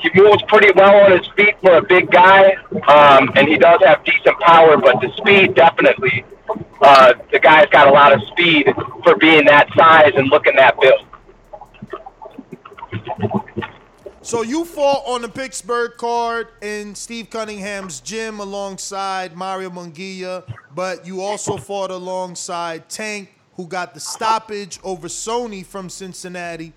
He 0.00 0.10
moves 0.14 0.42
pretty 0.44 0.70
well 0.74 1.04
on 1.04 1.18
his 1.18 1.26
feet 1.36 1.56
for 1.60 1.76
a 1.76 1.82
big 1.82 2.10
guy, 2.10 2.54
um, 2.86 3.30
and 3.34 3.48
he 3.48 3.58
does 3.58 3.80
have 3.84 4.04
decent 4.04 4.38
power, 4.40 4.76
but 4.76 5.00
the 5.00 5.12
speed 5.16 5.54
definitely. 5.54 6.24
Uh, 6.80 7.14
the 7.32 7.38
guy's 7.38 7.66
got 7.70 7.88
a 7.88 7.90
lot 7.90 8.12
of 8.12 8.22
speed 8.28 8.72
for 9.02 9.16
being 9.16 9.44
that 9.46 9.68
size 9.76 10.12
and 10.14 10.28
looking 10.28 10.54
that 10.56 10.78
built. 10.80 11.04
So 14.22 14.42
you 14.42 14.66
fought 14.66 15.04
on 15.06 15.22
the 15.22 15.28
Pittsburgh 15.28 15.96
card 15.96 16.48
in 16.60 16.94
Steve 16.94 17.30
Cunningham's 17.30 18.00
gym 18.00 18.40
alongside 18.40 19.34
Mario 19.34 19.70
Munguia, 19.70 20.44
but 20.74 21.06
you 21.06 21.22
also 21.22 21.56
fought 21.56 21.90
alongside 21.90 22.90
Tank, 22.90 23.32
who 23.54 23.66
got 23.66 23.94
the 23.94 24.00
stoppage 24.00 24.78
over 24.84 25.08
Sony 25.08 25.64
from 25.64 25.88
Cincinnati. 25.88 26.74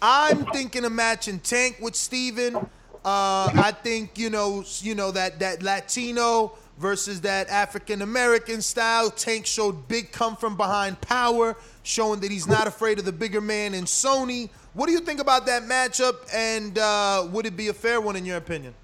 I'm 0.00 0.44
thinking 0.46 0.84
of 0.84 0.92
matching 0.92 1.40
Tank 1.40 1.78
with 1.80 1.94
Steven. 1.94 2.56
Uh, 2.56 2.68
I 3.04 3.72
think 3.82 4.18
you 4.18 4.30
know, 4.30 4.64
you 4.80 4.94
know 4.94 5.10
that 5.12 5.38
that 5.40 5.62
Latino 5.62 6.52
versus 6.78 7.22
that 7.22 7.48
African 7.48 8.02
American 8.02 8.60
style. 8.60 9.10
Tank 9.10 9.46
showed 9.46 9.88
big 9.88 10.12
come 10.12 10.36
from 10.36 10.56
behind 10.56 11.00
power, 11.00 11.56
showing 11.82 12.20
that 12.20 12.30
he's 12.30 12.46
not 12.46 12.66
afraid 12.66 12.98
of 12.98 13.04
the 13.04 13.12
bigger 13.12 13.40
man 13.40 13.74
in 13.74 13.84
Sony. 13.84 14.50
What 14.74 14.86
do 14.86 14.92
you 14.92 15.00
think 15.00 15.20
about 15.20 15.46
that 15.46 15.62
matchup? 15.62 16.16
And 16.34 16.78
uh, 16.78 17.28
would 17.30 17.46
it 17.46 17.56
be 17.56 17.68
a 17.68 17.72
fair 17.72 18.00
one 18.00 18.16
in 18.16 18.26
your 18.26 18.36
opinion? 18.36 18.74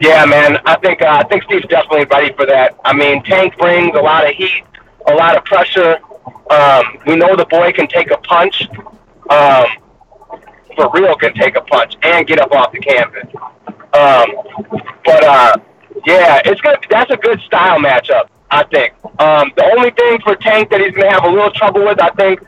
Yeah, 0.00 0.24
man. 0.24 0.58
I 0.64 0.76
think 0.76 1.02
uh, 1.02 1.22
I 1.24 1.24
think 1.24 1.42
Steve's 1.44 1.66
definitely 1.66 2.04
ready 2.04 2.34
for 2.34 2.46
that. 2.46 2.78
I 2.84 2.92
mean, 2.94 3.22
Tank 3.24 3.56
brings 3.58 3.94
a 3.94 4.00
lot 4.00 4.26
of 4.26 4.34
heat, 4.34 4.64
a 5.06 5.14
lot 5.14 5.36
of 5.36 5.44
pressure. 5.44 5.98
Um, 6.50 6.84
we 7.06 7.16
know 7.16 7.36
the 7.36 7.46
boy 7.46 7.72
can 7.72 7.88
take 7.88 8.10
a 8.10 8.18
punch. 8.18 8.68
Um, 9.30 9.66
for 10.76 10.90
real, 10.92 11.16
can 11.16 11.34
take 11.34 11.56
a 11.56 11.62
punch 11.62 11.96
and 12.02 12.26
get 12.26 12.38
up 12.38 12.52
off 12.52 12.72
the 12.72 12.78
canvas. 12.78 13.28
Um, 13.92 14.26
but 15.04 15.24
uh, 15.24 15.56
yeah, 16.06 16.42
it's 16.44 16.60
good. 16.60 16.78
That's 16.90 17.10
a 17.10 17.16
good 17.16 17.40
style 17.40 17.78
matchup. 17.78 18.28
I 18.50 18.62
think. 18.64 18.94
Um, 19.18 19.50
the 19.56 19.64
only 19.76 19.90
thing 19.90 20.20
for 20.20 20.36
Tank 20.36 20.70
that 20.70 20.80
he's 20.80 20.92
gonna 20.92 21.10
have 21.10 21.24
a 21.24 21.28
little 21.28 21.50
trouble 21.50 21.84
with, 21.84 22.00
I 22.00 22.10
think, 22.10 22.40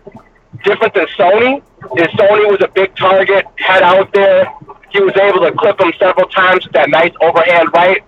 different 0.63 0.95
than 0.95 1.07
Sony, 1.19 1.59
is 1.97 2.07
Sony 2.15 2.51
was 2.51 2.61
a 2.61 2.69
big 2.69 2.95
target, 2.95 3.47
head 3.57 3.83
out 3.83 4.13
there. 4.13 4.47
He 4.91 5.01
was 5.01 5.17
able 5.17 5.41
to 5.41 5.53
clip 5.53 5.81
him 5.81 5.93
several 5.99 6.29
times 6.29 6.65
with 6.65 6.73
that 6.75 6.89
nice 6.89 7.13
overhand 7.21 7.71
right. 7.75 8.03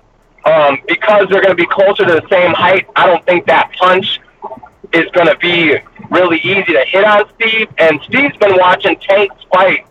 Um, 0.44 0.78
because 0.88 1.28
they're 1.28 1.42
going 1.42 1.54
to 1.54 1.62
be 1.62 1.66
closer 1.66 2.06
to 2.06 2.12
the 2.12 2.26
same 2.30 2.54
height, 2.54 2.86
I 2.96 3.06
don't 3.06 3.24
think 3.26 3.46
that 3.46 3.72
punch 3.78 4.19
is 4.92 5.06
going 5.12 5.26
to 5.26 5.36
be 5.38 5.76
really 6.10 6.38
easy 6.38 6.72
to 6.72 6.84
hit 6.86 7.04
on 7.04 7.24
Steve. 7.34 7.68
And 7.78 8.00
Steve's 8.02 8.36
been 8.38 8.56
watching 8.56 8.96
Tank's 8.96 9.44
fight 9.52 9.86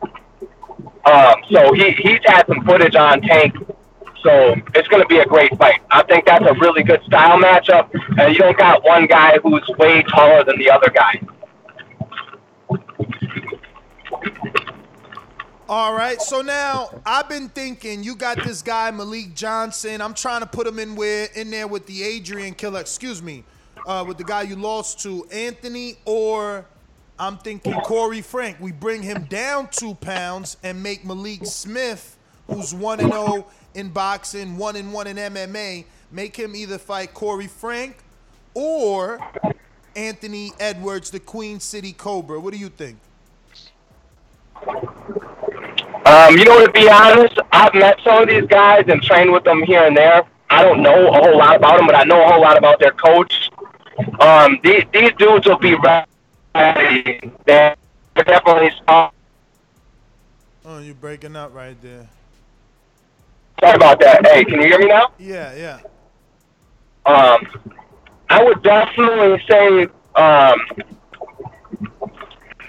Um, 1.04 1.34
so 1.50 1.72
he, 1.74 1.90
he's 1.92 2.18
had 2.24 2.46
some 2.48 2.64
footage 2.64 2.96
on 2.96 3.20
Tank. 3.20 3.54
So 4.24 4.56
it's 4.74 4.88
going 4.88 5.02
to 5.02 5.08
be 5.08 5.18
a 5.18 5.26
great 5.26 5.54
fight. 5.58 5.82
I 5.90 6.02
think 6.02 6.24
that's 6.24 6.46
a 6.46 6.54
really 6.54 6.82
good 6.82 7.02
style 7.04 7.38
matchup. 7.38 7.90
And 8.18 8.32
you 8.32 8.38
don't 8.38 8.56
got 8.56 8.82
one 8.82 9.06
guy 9.06 9.38
who's 9.42 9.68
way 9.78 10.02
taller 10.02 10.42
than 10.42 10.58
the 10.58 10.70
other 10.70 10.88
guy. 10.88 11.20
All 15.68 15.94
right, 15.94 16.20
so 16.20 16.40
now 16.40 16.88
I've 17.04 17.28
been 17.28 17.48
thinking 17.48 18.02
you 18.02 18.16
got 18.16 18.42
this 18.42 18.62
guy 18.62 18.90
Malik 18.90 19.34
Johnson. 19.34 20.00
I'm 20.00 20.14
trying 20.14 20.40
to 20.40 20.46
put 20.46 20.66
him 20.66 20.78
in 20.78 20.94
where 20.94 21.28
in 21.34 21.50
there 21.50 21.66
with 21.66 21.86
the 21.86 22.02
Adrian 22.02 22.54
killer. 22.54 22.80
Excuse 22.80 23.22
me, 23.22 23.44
uh, 23.86 24.04
with 24.06 24.16
the 24.18 24.24
guy 24.24 24.42
you 24.42 24.56
lost 24.56 25.00
to, 25.02 25.26
Anthony, 25.32 25.96
or 26.04 26.66
I'm 27.18 27.38
thinking 27.38 27.74
Corey 27.80 28.20
Frank. 28.20 28.58
We 28.60 28.72
bring 28.72 29.02
him 29.02 29.24
down 29.24 29.68
two 29.70 29.94
pounds 29.94 30.58
and 30.62 30.82
make 30.82 31.04
Malik 31.04 31.44
Smith, 31.44 32.18
who's 32.46 32.74
one 32.74 33.00
and 33.00 33.12
zero 33.12 33.46
in 33.74 33.88
boxing, 33.88 34.56
one 34.56 34.76
and 34.76 34.92
one 34.92 35.06
in 35.06 35.16
MMA, 35.16 35.84
make 36.10 36.36
him 36.36 36.54
either 36.54 36.78
fight 36.78 37.14
Corey 37.14 37.46
Frank 37.46 37.96
or 38.54 39.20
Anthony 39.96 40.52
Edwards, 40.58 41.10
the 41.10 41.20
Queen 41.20 41.60
City 41.60 41.92
Cobra. 41.92 42.40
What 42.40 42.52
do 42.52 42.58
you 42.58 42.68
think? 42.68 42.98
Um, 46.06 46.36
you 46.36 46.44
know, 46.44 46.64
to 46.64 46.70
be 46.72 46.88
honest, 46.88 47.38
I've 47.50 47.74
met 47.74 47.98
some 48.04 48.22
of 48.22 48.28
these 48.28 48.46
guys 48.46 48.84
and 48.88 49.02
trained 49.02 49.32
with 49.32 49.44
them 49.44 49.62
here 49.62 49.84
and 49.84 49.96
there. 49.96 50.22
I 50.50 50.62
don't 50.62 50.82
know 50.82 51.08
a 51.08 51.12
whole 51.12 51.38
lot 51.38 51.56
about 51.56 51.78
them, 51.78 51.86
but 51.86 51.94
I 51.94 52.04
know 52.04 52.22
a 52.22 52.30
whole 52.30 52.42
lot 52.42 52.56
about 52.56 52.78
their 52.78 52.92
coach. 52.92 53.50
Um, 54.20 54.58
these, 54.62 54.84
these 54.92 55.12
dudes 55.18 55.46
will 55.46 55.58
be 55.58 55.74
ready. 55.74 57.32
They're 57.46 57.76
definitely 58.14 58.70
strong. 58.82 59.10
Oh, 60.64 60.78
you're 60.78 60.94
breaking 60.94 61.36
up 61.36 61.54
right 61.54 61.80
there. 61.82 62.08
Sorry 63.64 63.76
about 63.76 63.98
that. 64.00 64.26
Hey, 64.26 64.44
can 64.44 64.60
you 64.60 64.66
hear 64.66 64.78
me 64.78 64.88
now? 64.88 65.10
Yeah, 65.18 65.54
yeah. 65.54 65.80
Um, 67.06 67.48
I 68.28 68.44
would 68.44 68.62
definitely 68.62 69.42
say 69.48 69.86
um, 70.16 70.60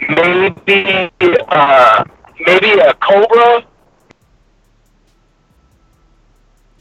maybe 0.07 1.11
uh, 1.49 2.05
maybe 2.45 2.79
a 2.79 2.93
Cobra. 2.93 3.65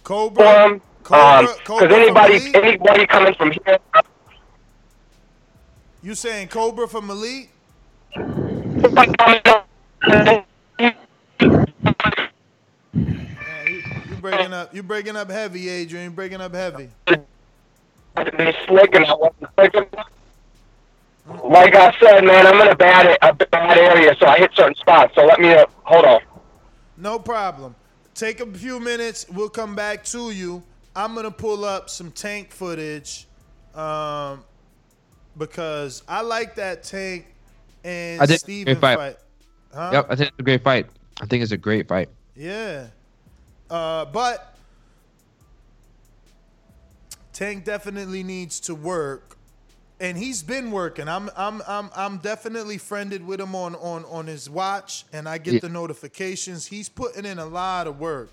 Cobra. 0.05 0.81
Because 1.03 1.59
anybody 1.83 2.55
anybody 2.55 3.07
coming 3.09 3.35
from 3.35 3.50
here. 3.50 3.79
You 6.05 6.14
saying 6.14 6.48
Cobra 6.48 6.87
from 6.87 7.09
Malik? 7.09 7.50
you 13.66 14.13
breaking 14.30 14.52
up. 14.52 14.68
up. 14.68 14.74
You're 14.74 14.82
breaking 14.82 15.16
up 15.16 15.30
heavy, 15.30 15.68
Adrian. 15.68 16.04
You're 16.04 16.12
breaking 16.12 16.40
up 16.40 16.54
heavy. 16.54 16.90
They 17.06 18.54
slick 18.66 18.94
and 18.94 19.04
I 19.06 19.14
wasn't 19.14 19.50
slick 19.54 19.74
enough. 19.74 20.10
Like 21.42 21.74
I 21.74 21.96
said, 21.98 22.24
man, 22.24 22.46
I'm 22.46 22.60
in 22.60 22.68
a 22.68 22.76
bad 22.76 23.18
a 23.22 23.32
bad 23.32 23.78
area, 23.78 24.14
so 24.20 24.26
I 24.26 24.38
hit 24.38 24.50
certain 24.54 24.74
spots. 24.74 25.14
So 25.14 25.24
let 25.24 25.40
me 25.40 25.52
uh, 25.52 25.64
hold 25.82 26.04
on. 26.04 26.20
No 26.96 27.18
problem. 27.18 27.74
Take 28.14 28.40
a 28.40 28.46
few 28.46 28.78
minutes. 28.78 29.26
We'll 29.32 29.48
come 29.48 29.74
back 29.74 30.04
to 30.06 30.30
you. 30.30 30.62
I'm 30.94 31.14
gonna 31.14 31.30
pull 31.30 31.64
up 31.64 31.90
some 31.90 32.12
tank 32.12 32.52
footage, 32.52 33.26
um, 33.74 34.44
because 35.37 36.02
I 36.06 36.20
like 36.20 36.54
that 36.56 36.82
tank 36.84 37.26
and 37.82 38.20
I 38.20 38.26
think 38.26 38.40
Steven 38.40 38.74
great 38.74 38.80
fight. 38.80 38.98
fight. 38.98 39.16
Huh? 39.74 39.90
Yep, 39.92 40.06
I 40.10 40.16
think 40.16 40.28
it's 40.28 40.38
a 40.38 40.42
great 40.42 40.62
fight. 40.62 40.87
I 41.20 41.26
think 41.26 41.42
it's 41.42 41.52
a 41.52 41.56
great 41.56 41.88
fight. 41.88 42.10
Yeah. 42.37 42.87
Uh, 43.74 44.04
but 44.04 44.54
Tank 47.32 47.64
definitely 47.64 48.22
needs 48.22 48.60
to 48.60 48.74
work. 48.74 49.37
And 49.98 50.16
he's 50.16 50.44
been 50.44 50.70
working. 50.70 51.08
I'm 51.08 51.28
I'm 51.37 51.60
I'm 51.66 51.90
I'm 51.96 52.18
definitely 52.18 52.78
friended 52.78 53.26
with 53.26 53.40
him 53.40 53.56
on 53.56 53.74
on 53.74 54.04
on 54.04 54.28
his 54.28 54.48
watch 54.48 55.06
and 55.12 55.28
I 55.28 55.38
get 55.38 55.54
Yeah. 55.54 55.60
the 55.60 55.70
notifications. 55.70 56.66
He's 56.66 56.88
putting 56.88 57.24
in 57.24 57.40
a 57.40 57.46
lot 57.46 57.88
of 57.88 57.98
work. 57.98 58.30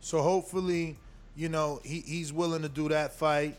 So 0.00 0.20
hopefully, 0.20 0.96
you 1.36 1.48
know, 1.48 1.80
he, 1.84 2.00
he's 2.00 2.32
willing 2.32 2.62
to 2.62 2.68
do 2.68 2.88
that 2.88 3.12
fight 3.12 3.56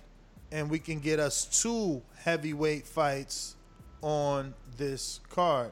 and 0.52 0.70
we 0.70 0.80
can 0.80 1.00
get 1.00 1.22
us 1.22 1.46
two 1.62 2.02
heavyweight 2.18 2.86
fights 2.86 3.56
on 4.02 4.54
this 4.76 5.22
card. 5.30 5.72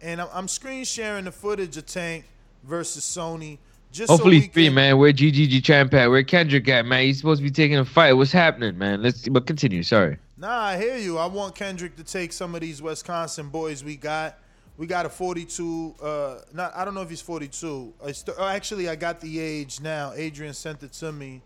And 0.00 0.22
I'm, 0.22 0.28
I'm 0.32 0.48
screen 0.48 0.84
sharing 0.84 1.26
the 1.26 1.32
footage 1.32 1.76
of 1.76 1.84
Tank 1.84 2.24
versus 2.64 3.04
Sony. 3.04 3.58
Just 3.92 4.08
Hopefully 4.10 4.42
so 4.42 4.48
three, 4.52 4.66
can, 4.66 4.74
man. 4.74 4.98
Where 4.98 5.12
GGG 5.12 5.64
champ 5.64 5.92
at? 5.94 6.08
Where 6.08 6.22
Kendrick 6.22 6.68
at, 6.68 6.86
man? 6.86 7.04
He's 7.04 7.18
supposed 7.18 7.40
to 7.40 7.42
be 7.42 7.50
taking 7.50 7.76
a 7.78 7.84
fight. 7.84 8.12
What's 8.12 8.30
happening, 8.30 8.78
man? 8.78 9.02
Let's 9.02 9.28
but 9.28 9.46
continue. 9.46 9.82
Sorry. 9.82 10.16
Nah, 10.36 10.60
I 10.60 10.76
hear 10.78 10.96
you. 10.96 11.18
I 11.18 11.26
want 11.26 11.56
Kendrick 11.56 11.96
to 11.96 12.04
take 12.04 12.32
some 12.32 12.54
of 12.54 12.60
these 12.60 12.80
Wisconsin 12.80 13.48
boys 13.48 13.82
we 13.82 13.96
got. 13.96 14.38
We 14.76 14.86
got 14.86 15.06
a 15.06 15.08
42. 15.08 15.96
Uh, 16.00 16.38
not 16.54 16.74
I 16.74 16.84
don't 16.84 16.94
know 16.94 17.02
if 17.02 17.10
he's 17.10 17.20
42. 17.20 17.92
I 18.04 18.12
st- 18.12 18.36
oh, 18.38 18.46
actually, 18.46 18.88
I 18.88 18.94
got 18.94 19.20
the 19.20 19.40
age 19.40 19.80
now. 19.80 20.12
Adrian 20.14 20.54
sent 20.54 20.82
it 20.84 20.92
to 20.94 21.10
me, 21.10 21.42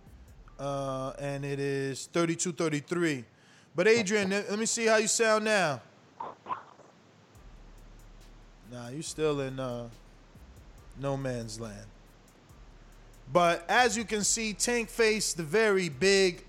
uh, 0.59 1.15
and 1.19 1.45
it 1.45 1.59
is 1.59 2.09
32, 2.13 2.53
33. 2.53 3.25
But 3.75 3.89
Adrian, 3.89 4.31
let 4.31 4.51
let 4.51 4.59
me 4.59 4.67
see 4.67 4.85
how 4.85 4.99
you 4.99 5.09
sound 5.09 5.47
now. 5.47 5.81
Nah, 8.71 8.89
you 8.91 9.03
still 9.03 9.41
in 9.41 9.59
uh, 9.59 9.89
no 11.01 11.17
man's 11.17 11.59
land. 11.59 11.87
But 13.33 13.65
as 13.69 13.97
you 13.97 14.05
can 14.05 14.23
see, 14.23 14.53
Tank 14.53 14.89
faced 14.89 15.37
the 15.37 15.43
very 15.43 15.89
big 15.89 16.45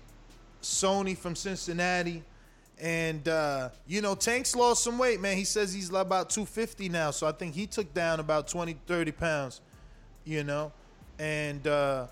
Sony 0.62 1.16
from 1.16 1.34
Cincinnati. 1.34 2.22
And 2.78 3.26
uh, 3.26 3.70
you 3.86 4.02
know, 4.02 4.14
Tank's 4.14 4.54
lost 4.54 4.84
some 4.84 4.98
weight, 4.98 5.20
man. 5.20 5.36
He 5.36 5.44
says 5.44 5.72
he's 5.72 5.88
about 5.88 6.28
250 6.28 6.90
now, 6.90 7.10
so 7.10 7.26
I 7.26 7.32
think 7.32 7.54
he 7.54 7.66
took 7.66 7.92
down 7.94 8.20
about 8.20 8.48
20, 8.48 8.76
30 8.86 9.12
pounds, 9.12 9.60
you 10.24 10.44
know. 10.44 10.72
And 11.18 11.66
uh, 11.66 12.06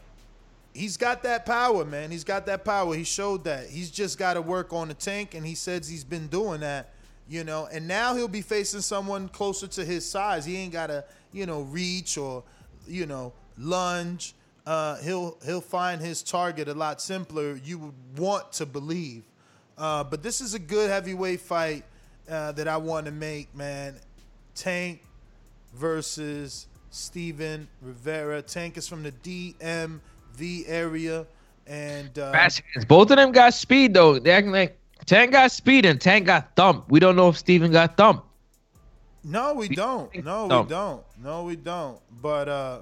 he's 0.72 0.96
got 0.96 1.22
that 1.24 1.44
power, 1.44 1.84
man. 1.84 2.10
He's 2.10 2.24
got 2.24 2.46
that 2.46 2.64
power. 2.64 2.94
He 2.94 3.04
showed 3.04 3.44
that. 3.44 3.68
He's 3.68 3.90
just 3.90 4.18
got 4.18 4.34
to 4.34 4.42
work 4.42 4.72
on 4.72 4.88
the 4.88 4.94
tank, 4.94 5.34
and 5.34 5.46
he 5.46 5.54
says 5.54 5.86
he's 5.86 6.04
been 6.04 6.28
doing 6.28 6.60
that, 6.60 6.94
you 7.28 7.44
know. 7.44 7.68
And 7.70 7.86
now 7.86 8.14
he'll 8.14 8.26
be 8.26 8.42
facing 8.42 8.80
someone 8.80 9.28
closer 9.28 9.66
to 9.66 9.84
his 9.84 10.08
size. 10.08 10.46
He 10.46 10.56
ain't 10.56 10.72
got 10.72 10.86
to, 10.86 11.04
you 11.32 11.44
know, 11.44 11.62
reach 11.62 12.16
or, 12.16 12.42
you 12.86 13.04
know, 13.04 13.34
lunge. 13.58 14.34
Uh, 14.66 14.96
he'll 14.98 15.36
he'll 15.44 15.60
find 15.60 16.00
his 16.00 16.22
target 16.22 16.68
a 16.68 16.74
lot 16.74 17.00
simpler. 17.00 17.56
You 17.62 17.78
would 17.78 18.18
want 18.18 18.52
to 18.52 18.66
believe. 18.66 19.24
Uh, 19.76 20.04
but 20.04 20.22
this 20.22 20.40
is 20.40 20.54
a 20.54 20.58
good 20.58 20.88
heavyweight 20.88 21.40
fight 21.40 21.84
uh, 22.30 22.52
that 22.52 22.68
I 22.68 22.76
want 22.76 23.06
to 23.06 23.12
make, 23.12 23.54
man. 23.54 23.96
Tank 24.54 25.02
versus 25.74 26.66
Steven 26.90 27.68
Rivera. 27.82 28.40
Tank 28.40 28.76
is 28.76 28.88
from 28.88 29.02
the 29.02 29.12
DMV 29.12 30.64
area, 30.66 31.26
and 31.66 32.18
uh, 32.18 32.48
Both 32.86 33.10
of 33.10 33.16
them 33.16 33.32
got 33.32 33.52
speed 33.54 33.94
though. 33.94 34.18
They 34.18 34.30
acting 34.30 34.52
like 34.52 34.78
Tank 35.06 35.32
got 35.32 35.50
speed 35.50 35.84
and 35.84 36.00
Tank 36.00 36.26
got 36.26 36.54
thump. 36.56 36.86
We 36.88 37.00
don't 37.00 37.16
know 37.16 37.28
if 37.28 37.36
Steven 37.36 37.72
got 37.72 37.96
thump. 37.96 38.24
No, 39.24 39.54
we 39.54 39.68
don't. 39.68 40.14
No, 40.22 40.42
we 40.44 40.48
Don't. 40.50 40.68
don't. 40.68 41.02
No, 41.22 41.44
we 41.44 41.56
don't. 41.56 41.98
But 42.20 42.48
uh, 42.48 42.78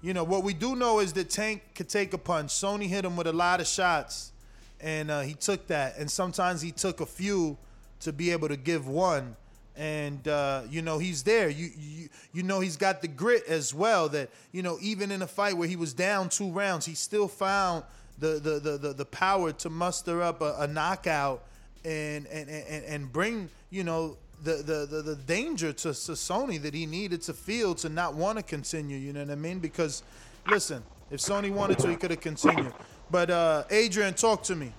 you 0.00 0.14
know 0.14 0.24
what 0.24 0.44
we 0.44 0.54
do 0.54 0.76
know 0.76 1.00
is 1.00 1.12
that 1.14 1.30
Tank 1.30 1.62
could 1.74 1.88
take 1.88 2.12
a 2.12 2.18
punch. 2.18 2.50
Sony 2.50 2.86
hit 2.86 3.04
him 3.04 3.16
with 3.16 3.26
a 3.26 3.32
lot 3.32 3.60
of 3.60 3.66
shots, 3.66 4.32
and 4.80 5.10
uh, 5.10 5.20
he 5.20 5.34
took 5.34 5.66
that. 5.68 5.98
And 5.98 6.10
sometimes 6.10 6.62
he 6.62 6.70
took 6.70 7.00
a 7.00 7.06
few 7.06 7.56
to 8.00 8.12
be 8.12 8.30
able 8.30 8.48
to 8.48 8.56
give 8.56 8.86
one. 8.86 9.34
And 9.76 10.26
uh, 10.26 10.62
you 10.68 10.82
know 10.82 10.98
he's 10.98 11.22
there. 11.22 11.48
You, 11.48 11.70
you 11.76 12.08
you 12.32 12.42
know 12.42 12.60
he's 12.60 12.76
got 12.76 13.00
the 13.00 13.08
grit 13.08 13.44
as 13.46 13.72
well. 13.74 14.08
That 14.08 14.30
you 14.52 14.62
know 14.62 14.78
even 14.80 15.10
in 15.10 15.22
a 15.22 15.26
fight 15.26 15.56
where 15.56 15.68
he 15.68 15.76
was 15.76 15.92
down 15.94 16.28
two 16.28 16.50
rounds, 16.50 16.86
he 16.86 16.94
still 16.94 17.28
found 17.28 17.84
the 18.18 18.40
the 18.40 18.58
the 18.58 18.78
the, 18.78 18.92
the 18.92 19.04
power 19.04 19.52
to 19.52 19.70
muster 19.70 20.22
up 20.22 20.40
a, 20.40 20.56
a 20.60 20.66
knockout 20.66 21.44
and 21.84 22.26
and, 22.26 22.48
and 22.50 22.84
and 22.84 23.12
bring 23.12 23.48
you 23.70 23.84
know 23.84 24.16
the 24.42 24.54
the 24.62 24.86
the, 24.86 25.02
the 25.02 25.16
danger 25.16 25.72
to, 25.72 25.88
to 25.88 26.12
Sony 26.12 26.60
that 26.62 26.74
he 26.74 26.86
needed 26.86 27.22
to 27.22 27.34
feel 27.34 27.74
to 27.76 27.88
not 27.88 28.14
want 28.14 28.38
to 28.38 28.44
continue. 28.44 28.98
You 28.98 29.12
know 29.12 29.20
what 29.20 29.30
I 29.30 29.36
mean? 29.36 29.60
Because 29.60 30.02
listen, 30.46 30.84
if 31.10 31.20
Sony 31.20 31.50
wanted 31.52 31.78
to, 31.80 31.88
he 31.88 31.96
could 31.96 32.10
have 32.10 32.20
continued. 32.20 32.74
But 33.10 33.30
uh, 33.30 33.64
Adrian, 33.70 34.14
talk 34.14 34.42
to 34.44 34.56
me. 34.56 34.72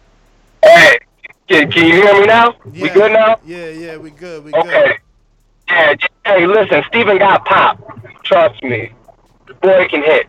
Hey, 0.63 0.98
can, 1.50 1.72
can 1.72 1.88
you 1.88 1.93
hear 1.93 2.13
me 2.22 2.26
now? 2.28 2.56
We 2.80 2.89
Yeah. 2.89 2.93
good 2.93 3.12
now? 3.13 3.39
Yeah, 3.45 3.69
yeah, 3.69 3.98
we 3.98 4.12
good. 4.12 4.43
We 4.45 4.54
Okay. 4.54 4.69
good. 4.69 4.95
Yeah. 5.69 5.95
Hey, 6.26 6.45
listen, 6.48 6.84
Steven 6.89 7.17
got 7.17 7.45
pop. 7.45 7.80
Trust 8.24 8.62
me, 8.63 8.91
the 9.48 9.54
boy 9.56 9.88
can 9.89 10.04
hit, 10.04 10.28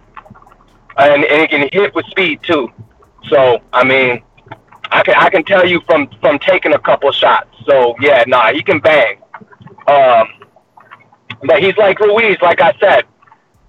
and 0.99 1.25
and 1.25 1.41
he 1.43 1.49
can 1.49 1.69
hit 1.73 1.95
with 1.95 2.07
speed 2.07 2.41
too. 2.43 2.69
So 3.29 3.61
I 3.73 3.85
mean, 3.85 4.23
I 4.91 5.03
can 5.03 5.15
I 5.17 5.31
can 5.31 5.45
tell 5.45 5.67
you 5.67 5.81
from 5.87 6.09
from 6.21 6.39
taking 6.39 6.75
a 6.75 6.79
couple 6.79 7.11
shots. 7.13 7.49
So 7.65 7.95
yeah, 8.01 8.25
nah, 8.27 8.53
he 8.53 8.63
can 8.63 8.81
bang. 8.81 9.23
Um, 9.87 10.29
but 11.45 11.63
he's 11.63 11.77
like 11.77 11.99
Ruiz, 12.01 12.37
like 12.43 12.61
I 12.61 12.73
said. 12.81 13.05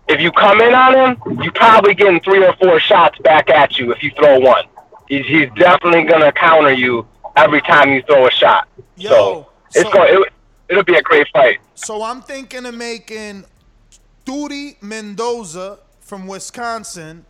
If 0.08 0.20
you 0.20 0.32
come 0.32 0.60
in 0.62 0.74
on 0.74 0.96
him, 0.96 1.42
you're 1.42 1.54
probably 1.54 1.94
getting 1.94 2.20
three 2.22 2.44
or 2.46 2.54
four 2.58 2.80
shots 2.80 3.18
back 3.20 3.50
at 3.50 3.78
you 3.78 3.92
if 3.92 4.04
you 4.04 4.12
throw 4.18 4.40
one. 4.40 4.66
He's 5.08 5.26
he's 5.26 5.50
definitely 5.56 6.04
gonna 6.04 6.32
counter 6.32 6.74
you 6.74 7.08
every 7.36 7.62
time 7.62 7.92
you 7.92 8.02
throw 8.04 8.28
a 8.28 8.32
shot. 8.32 8.68
so 9.00 9.48
it's 9.74 9.84
so- 9.84 9.92
going 9.92 10.14
it, 10.14 10.34
it'll 10.70 10.84
be 10.84 10.96
a 10.96 11.02
great 11.02 11.28
fight. 11.32 11.60
So 11.76 12.04
I'm 12.04 12.22
thinking 12.22 12.66
of 12.66 12.76
making 12.76 13.46
Turi 14.26 14.82
Mendoza 14.82 15.80
from 16.00 16.28
Wisconsin 16.28 17.26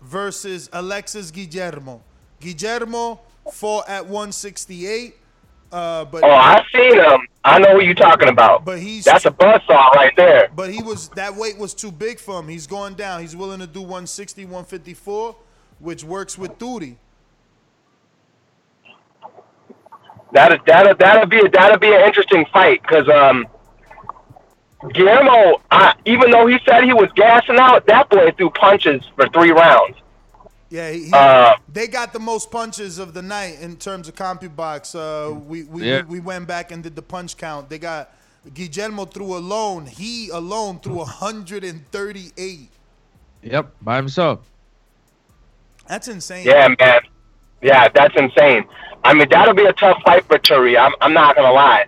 versus 0.00 0.68
Alexis 0.72 1.30
Guillermo. 1.30 2.02
Guillermo 2.42 3.20
fought 3.52 3.88
at 3.88 4.06
168, 4.06 5.14
uh, 5.72 6.04
but 6.06 6.22
Oh, 6.24 6.30
I 6.30 6.62
seen 6.74 6.94
him. 6.96 7.20
I 7.44 7.58
know 7.58 7.74
what 7.74 7.84
you're 7.84 7.94
talking 7.94 8.28
about. 8.28 8.64
But 8.64 8.78
he's- 8.78 9.04
that's 9.04 9.24
a 9.26 9.30
buzzsaw 9.30 9.90
right 9.94 10.12
there. 10.16 10.48
but 10.54 10.70
he 10.70 10.82
was 10.82 11.08
that 11.10 11.34
weight 11.34 11.58
was 11.58 11.74
too 11.74 11.90
big 11.92 12.18
for 12.20 12.38
him. 12.40 12.48
He's 12.48 12.66
going 12.66 12.94
down. 12.94 13.20
He's 13.20 13.34
willing 13.34 13.60
to 13.60 13.66
do 13.66 13.80
160, 13.80 14.44
154, 14.44 15.36
which 15.80 16.04
works 16.04 16.36
with 16.38 16.58
Turi. 16.58 16.96
That 20.32 20.60
that'll 20.66 20.94
that'll 20.96 21.26
be 21.26 21.46
that'll 21.48 21.78
be 21.78 21.92
an 21.92 22.00
interesting 22.02 22.46
fight 22.52 22.80
because 22.82 23.08
um, 23.08 23.46
Guillermo, 24.94 25.60
I, 25.70 25.94
even 26.06 26.30
though 26.30 26.46
he 26.46 26.58
said 26.66 26.84
he 26.84 26.94
was 26.94 27.10
gassing 27.14 27.58
out, 27.58 27.86
that 27.86 28.08
boy 28.08 28.30
threw 28.36 28.50
punches 28.50 29.02
for 29.14 29.28
three 29.28 29.50
rounds. 29.50 29.96
Yeah, 30.72 30.90
he, 30.90 31.04
he- 31.04 31.10
Uh, 31.12 31.54
they 31.70 31.86
got 31.86 32.14
the 32.14 32.18
most 32.18 32.50
punches 32.50 32.98
of 32.98 33.12
the 33.12 33.20
night 33.20 33.60
in 33.60 33.76
terms 33.76 34.08
of 34.08 34.14
CompuBox. 34.14 34.94
Uh, 34.96 35.34
we 35.34 35.64
we, 35.64 35.84
Yeah. 35.84 36.02
we 36.02 36.14
we 36.14 36.20
went 36.20 36.48
back 36.48 36.72
and 36.72 36.82
did 36.82 36.96
the 36.96 37.02
punch 37.02 37.36
count. 37.36 37.68
They 37.68 37.78
got 37.78 38.10
Guillermo 38.54 39.04
threw 39.04 39.36
alone. 39.36 39.84
He 39.86 40.30
alone 40.30 40.80
threw 40.80 40.96
138. 41.00 42.70
Yep, 43.42 43.72
by 43.82 43.96
himself. 43.96 44.40
That's 45.88 46.08
insane. 46.08 46.46
Yeah, 46.46 46.68
man. 46.80 47.00
Yeah, 47.60 47.88
that's 47.94 48.14
insane. 48.16 48.64
I 49.04 49.12
mean, 49.14 49.26
that'll 49.30 49.52
be 49.54 49.64
a 49.64 49.72
tough 49.74 49.98
fight 50.06 50.24
for 50.26 50.38
Turi. 50.38 50.78
I'm, 50.80 50.92
I'm 51.02 51.12
not 51.12 51.36
gonna 51.36 51.52
lie. 51.52 51.84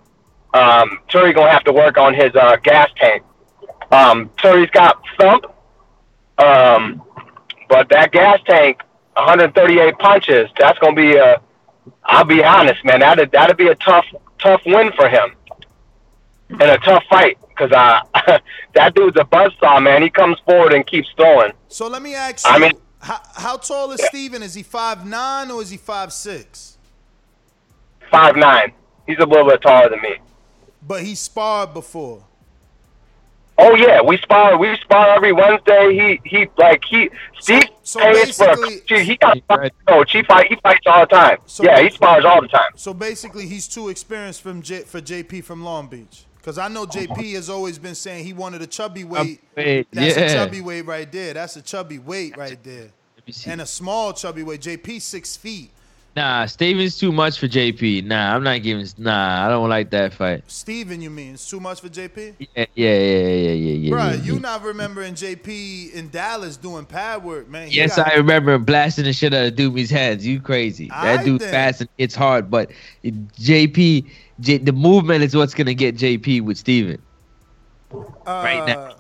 Um, 0.53 0.99
Turi 1.09 1.35
gonna 1.35 1.51
have 1.51 1.65
to 1.65 1.73
work 1.73 1.97
on 1.97 2.13
his 2.13 2.35
uh, 2.35 2.57
gas 2.57 2.91
tank. 2.97 3.23
Um, 3.91 4.29
Turi's 4.37 4.71
got 4.73 5.01
thump, 5.19 5.47
um, 6.39 7.03
but 7.75 7.89
that 7.89 8.13
gas 8.13 8.39
tank, 8.47 8.83
138 9.15 9.99
punches. 9.99 10.49
That's 10.57 10.79
gonna 10.79 10.95
be 10.95 11.17
a. 11.17 11.41
I'll 12.05 12.25
be 12.25 12.43
honest, 12.45 12.85
man. 12.85 13.01
That'd 13.01 13.33
that'd 13.33 13.57
be 13.57 13.67
a 13.67 13.75
tough 13.75 14.07
tough 14.39 14.63
win 14.65 14.93
for 14.93 15.09
him, 15.09 15.35
and 16.51 16.63
a 16.63 16.79
tough 16.79 17.03
fight 17.11 17.37
because 17.49 17.73
I 17.73 18.03
that 18.75 18.95
dude's 18.95 19.17
a 19.17 19.25
buzzsaw, 19.25 19.83
man. 19.83 20.03
He 20.03 20.11
comes 20.11 20.39
forward 20.47 20.73
and 20.73 20.87
keeps 20.87 21.09
throwing. 21.17 21.51
So 21.67 21.89
let 21.89 22.01
me 22.01 22.15
ask 22.15 22.47
you, 22.47 22.53
I 22.53 22.59
mean- 22.61 22.79
how, 23.01 23.21
how 23.35 23.57
tall 23.57 23.91
is 23.91 24.01
Steven? 24.07 24.41
Is 24.43 24.55
he 24.55 24.63
five 24.63 25.05
nine 25.05 25.51
or 25.51 25.61
is 25.61 25.71
he 25.71 25.77
five 25.77 26.13
six? 26.13 26.79
Five 28.09 28.37
nine. 28.37 28.73
He's 29.05 29.19
a 29.19 29.27
little 29.27 29.49
bit 29.51 29.61
taller 29.63 29.91
than 29.91 30.01
me. 30.01 30.17
But 30.81 31.03
he 31.03 31.17
sparred 31.17 31.75
before. 31.75 32.25
Oh 33.57 33.75
yeah, 33.77 34.03
we 34.03 34.17
spar. 34.19 34.57
We 34.59 34.77
spar 34.79 35.11
every 35.11 35.33
Wednesday. 35.33 35.93
He 36.25 36.29
he 36.29 36.49
like 36.59 36.85
he 36.85 37.09
Steve 37.39 37.63
so 37.83 38.01
pays 38.01 38.37
for 38.37 38.51
a 38.51 38.57
basically- 38.57 39.05
He 39.05 39.17
got 39.17 39.37
a 39.49 39.71
coach. 39.87 40.13
He 40.13 40.23
fight. 40.25 40.47
He 40.49 40.57
fights 40.57 40.87
all 40.87 41.01
the 41.01 41.07
time. 41.07 41.39
So, 41.47 41.63
yeah, 41.63 41.81
he 41.81 41.91
spars 41.91 42.25
all 42.25 42.41
the 42.43 42.49
time. 42.49 42.73
So 42.77 42.93
basically, 42.93 43.47
he's 43.47 43.69
too 43.69 43.91
experienced 43.91 44.43
from 44.43 44.63
J, 44.63 44.81
for 44.81 45.01
JP 45.01 45.45
from 45.45 45.63
Long 45.63 45.87
Beach. 45.87 46.25
Because 46.39 46.59
I 46.59 46.69
know 46.69 46.85
JP 46.85 47.35
has 47.35 47.49
always 47.49 47.79
been 47.79 47.95
saying 47.95 48.25
he 48.25 48.33
wanted 48.33 48.61
a 48.61 48.67
chubby 48.67 49.05
weight. 49.05 49.41
weight, 49.57 49.87
That's 49.93 50.17
yeah. 50.17 50.23
a 50.25 50.33
chubby 50.35 50.61
weight 50.61 50.85
right 50.85 51.11
there. 51.11 51.33
That's 51.35 51.57
a 51.57 51.63
chubby 51.63 51.99
weight 51.99 52.37
right 52.37 52.63
there. 52.63 52.89
And 53.47 53.61
a 53.63 53.67
small 53.67 54.13
chubby 54.13 54.43
weight. 54.43 54.61
JP 54.61 55.01
six 55.01 55.37
feet. 55.37 55.71
Nah, 56.17 56.47
Steven's 56.47 56.97
too 56.97 57.11
much 57.11 57.41
for 57.41 57.49
JP. 57.49 58.05
Nah, 58.05 58.37
I'm 58.37 58.45
not 58.45 58.63
giving. 58.63 58.87
Nah, 58.99 59.47
I 59.47 59.49
don't 59.49 59.69
like 59.69 59.91
that 59.91 60.13
fight. 60.15 60.45
Steven, 60.47 61.03
you 61.03 61.11
mean? 61.11 61.35
It's 61.35 61.51
too 61.51 61.59
much 61.59 61.81
for 61.81 61.89
JP? 61.89 62.35
Yeah, 62.39 62.47
yeah, 62.57 62.67
yeah, 62.75 62.95
yeah, 62.97 63.53
yeah, 63.53 63.53
yeah. 63.53 63.91
Bruh, 63.91 64.11
yeah, 64.19 64.23
you 64.23 64.35
yeah. 64.35 64.39
not 64.39 64.63
remembering 64.63 65.15
JP 65.15 65.93
in 65.93 66.11
Dallas 66.11 66.57
doing 66.57 66.85
pad 66.85 67.25
work, 67.25 67.49
man. 67.49 67.67
He 67.69 67.77
Yes, 67.77 67.97
got- 67.97 68.13
I 68.13 68.15
remember 68.15 68.57
blasting 68.59 69.05
the 69.07 69.13
shit 69.13 69.35
out 69.35 69.47
of 69.47 69.55
Doobie's 69.55 69.91
heads. 69.91 70.25
You 70.25 70.41
crazy? 70.41 70.89
That 70.89 71.21
Aight 71.21 71.25
dude 71.25 71.41
then. 71.41 71.51
fast 71.51 71.81
and 71.81 71.91
it's 71.99 72.15
hard, 72.15 72.49
but 72.49 72.71
JP, 73.05 74.09
J, 74.39 74.59
the 74.59 74.73
movement 74.73 75.25
is 75.25 75.35
what's 75.35 75.55
gonna 75.55 75.75
get 75.75 75.97
JP 75.97 76.43
with 76.43 76.59
Steven. 76.59 77.03
right 78.27 78.65
now. 78.67 78.79
Uh, 78.79 78.95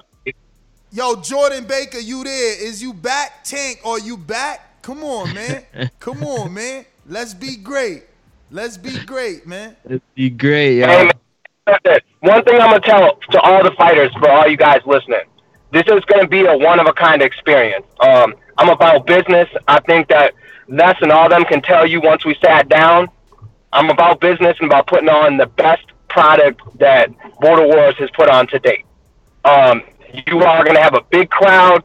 Yo, 0.90 1.16
Jordan 1.16 1.64
Baker, 1.64 1.98
you 1.98 2.22
there? 2.22 2.64
Is 2.64 2.80
you 2.80 2.92
back, 2.94 3.42
Tank? 3.42 3.80
Are 3.84 3.98
you 3.98 4.16
back? 4.16 4.80
Come 4.82 5.02
on, 5.02 5.34
man. 5.34 5.64
Come 5.98 6.22
on, 6.22 6.54
man. 6.54 6.84
Let's 7.06 7.34
be 7.34 7.56
great. 7.56 8.04
Let's 8.50 8.78
be 8.78 8.98
great, 9.04 9.46
man. 9.46 9.76
It'd 9.84 10.02
be 10.14 10.30
great, 10.30 10.78
yo. 10.78 10.86
Hey, 10.86 11.10
man, 11.66 11.98
one 12.20 12.44
thing 12.44 12.60
I'm 12.60 12.70
gonna 12.70 12.80
tell 12.80 13.16
to 13.32 13.40
all 13.40 13.62
the 13.62 13.72
fighters, 13.72 14.12
for 14.14 14.30
all 14.30 14.48
you 14.48 14.56
guys 14.56 14.80
listening, 14.86 15.24
this 15.72 15.84
is 15.86 16.04
gonna 16.06 16.28
be 16.28 16.46
a 16.46 16.56
one 16.56 16.80
of 16.80 16.86
a 16.86 16.92
kind 16.92 17.20
experience. 17.20 17.86
Um, 18.00 18.34
I'm 18.56 18.68
about 18.68 19.06
business. 19.06 19.48
I 19.68 19.80
think 19.80 20.08
that 20.08 20.34
Les 20.68 20.94
and 21.02 21.12
all 21.12 21.28
them 21.28 21.44
can 21.44 21.60
tell 21.60 21.86
you 21.86 22.00
once 22.00 22.24
we 22.24 22.36
sat 22.42 22.68
down. 22.68 23.08
I'm 23.72 23.90
about 23.90 24.20
business 24.20 24.56
and 24.60 24.70
about 24.70 24.86
putting 24.86 25.08
on 25.08 25.36
the 25.36 25.46
best 25.46 25.84
product 26.08 26.62
that 26.78 27.10
Border 27.40 27.66
Wars 27.66 27.96
has 27.98 28.08
put 28.12 28.28
on 28.28 28.46
to 28.48 28.58
date. 28.60 28.84
Um, 29.44 29.82
you 30.26 30.38
are 30.42 30.64
gonna 30.64 30.80
have 30.80 30.94
a 30.94 31.02
big 31.10 31.28
crowd, 31.28 31.84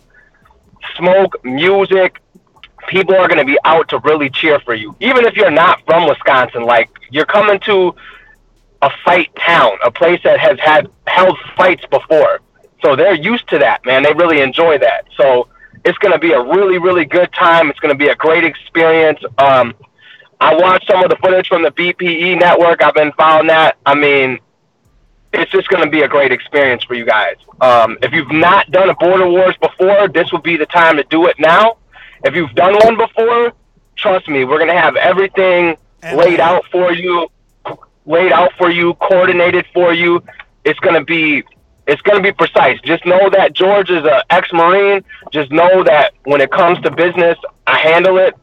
smoke, 0.96 1.44
music. 1.44 2.22
People 2.90 3.16
are 3.16 3.28
gonna 3.28 3.46
be 3.46 3.58
out 3.64 3.88
to 3.90 4.00
really 4.00 4.30
cheer 4.30 4.60
for 4.60 4.74
you, 4.74 4.96
even 5.00 5.26
if 5.26 5.36
you're 5.36 5.52
not 5.52 5.86
from 5.86 6.08
Wisconsin. 6.08 6.64
Like 6.64 6.90
you're 7.12 7.26
coming 7.26 7.60
to 7.62 7.96
a 8.82 8.90
fight 9.06 9.30
town, 9.36 9.78
a 9.84 9.92
place 9.92 10.20
that 10.24 10.40
has 10.40 10.60
had 10.60 10.90
held 11.06 11.38
fights 11.56 11.86
before. 11.92 12.40
So 12.82 12.96
they're 12.96 13.14
used 13.14 13.48
to 13.50 13.60
that, 13.60 13.86
man. 13.86 14.04
They 14.04 14.14
really 14.14 14.42
enjoy 14.42 14.78
that. 14.80 15.06
So 15.18 15.50
it's 15.86 15.98
going 15.98 16.14
to 16.14 16.20
be 16.20 16.32
a 16.32 16.42
really, 16.42 16.78
really 16.78 17.06
good 17.06 17.32
time. 17.34 17.70
It's 17.70 17.80
going 17.80 17.94
to 17.94 17.98
be 17.98 18.08
a 18.08 18.16
great 18.16 18.44
experience. 18.44 19.20
Um, 19.38 19.76
I 20.40 20.56
watched 20.56 20.88
some 20.88 21.04
of 21.04 21.10
the 21.10 21.18
footage 21.18 21.48
from 21.48 21.64
the 21.64 21.72
BPE 21.72 22.40
network. 22.40 22.82
I've 22.82 22.94
been 22.94 23.12
following 23.14 23.48
that. 23.48 23.78
I 23.86 23.96
mean, 23.96 24.40
it's 25.34 25.52
just 25.52 25.68
going 25.68 25.84
to 25.84 25.90
be 25.90 26.02
a 26.02 26.08
great 26.08 26.32
experience 26.32 26.84
for 26.84 26.94
you 26.96 27.06
guys. 27.06 27.36
Um, 27.60 27.98
if 28.02 28.14
you've 28.14 28.32
not 28.32 28.72
done 28.72 28.90
a 28.90 28.96
Border 28.96 29.28
Wars 29.30 29.56
before, 29.62 30.08
this 30.08 30.32
will 30.32 30.42
be 30.42 30.56
the 30.56 30.66
time 30.66 30.96
to 30.98 31.04
do 31.04 31.28
it 31.28 31.38
now. 31.38 31.78
If 32.24 32.36
you've 32.36 32.54
done 32.56 32.76
one 32.84 32.98
before, 32.98 33.54
trust 33.96 34.28
me, 34.28 34.46
we're 34.46 34.58
going 34.58 34.70
to 34.70 34.80
have 34.80 34.96
everything 34.96 35.78
laid 36.04 36.40
out 36.40 36.66
for 36.72 36.94
you, 36.94 37.28
laid 38.06 38.32
out 38.32 38.52
for 38.58 38.70
you, 38.70 38.94
coordinated 38.96 39.66
for 39.74 39.94
you. 39.94 40.24
It's 40.66 40.80
going 40.80 40.96
to 40.96 41.04
be 41.04 41.44
it's 41.88 42.02
going 42.04 42.22
to 42.22 42.24
be 42.24 42.32
precise. 42.32 42.80
Just 42.82 43.04
know 43.06 43.32
that 43.32 43.54
George 43.54 43.90
is 43.90 44.06
an 44.06 44.22
ex-marine. 44.30 45.04
Just 45.32 45.52
know 45.52 45.84
that 45.84 46.14
when 46.24 46.40
it 46.40 46.52
comes 46.52 46.80
to 46.82 46.92
business, 46.92 47.36
I 47.66 47.80
handle 47.80 48.18
it, 48.20 48.36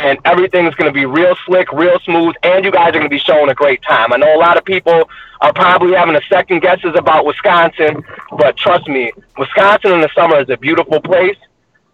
and 0.00 0.18
everything's 0.24 0.74
going 0.74 0.92
to 0.92 0.92
be 0.92 1.06
real 1.06 1.36
slick, 1.46 1.70
real 1.72 2.00
smooth, 2.00 2.34
and 2.42 2.64
you 2.64 2.72
guys 2.72 2.88
are 2.88 2.98
going 2.98 3.04
to 3.04 3.08
be 3.08 3.18
showing 3.18 3.48
a 3.48 3.54
great 3.54 3.80
time. 3.82 4.12
I 4.12 4.16
know 4.16 4.34
a 4.34 4.40
lot 4.40 4.56
of 4.56 4.64
people 4.64 5.08
are 5.40 5.52
probably 5.52 5.94
having 5.94 6.16
a 6.16 6.20
second 6.28 6.62
guesses 6.62 6.92
about 6.96 7.24
Wisconsin, 7.24 8.02
but 8.36 8.56
trust 8.56 8.88
me, 8.88 9.12
Wisconsin 9.38 9.92
in 9.92 10.00
the 10.00 10.10
summer 10.14 10.40
is 10.40 10.50
a 10.50 10.56
beautiful 10.56 11.00
place, 11.00 11.36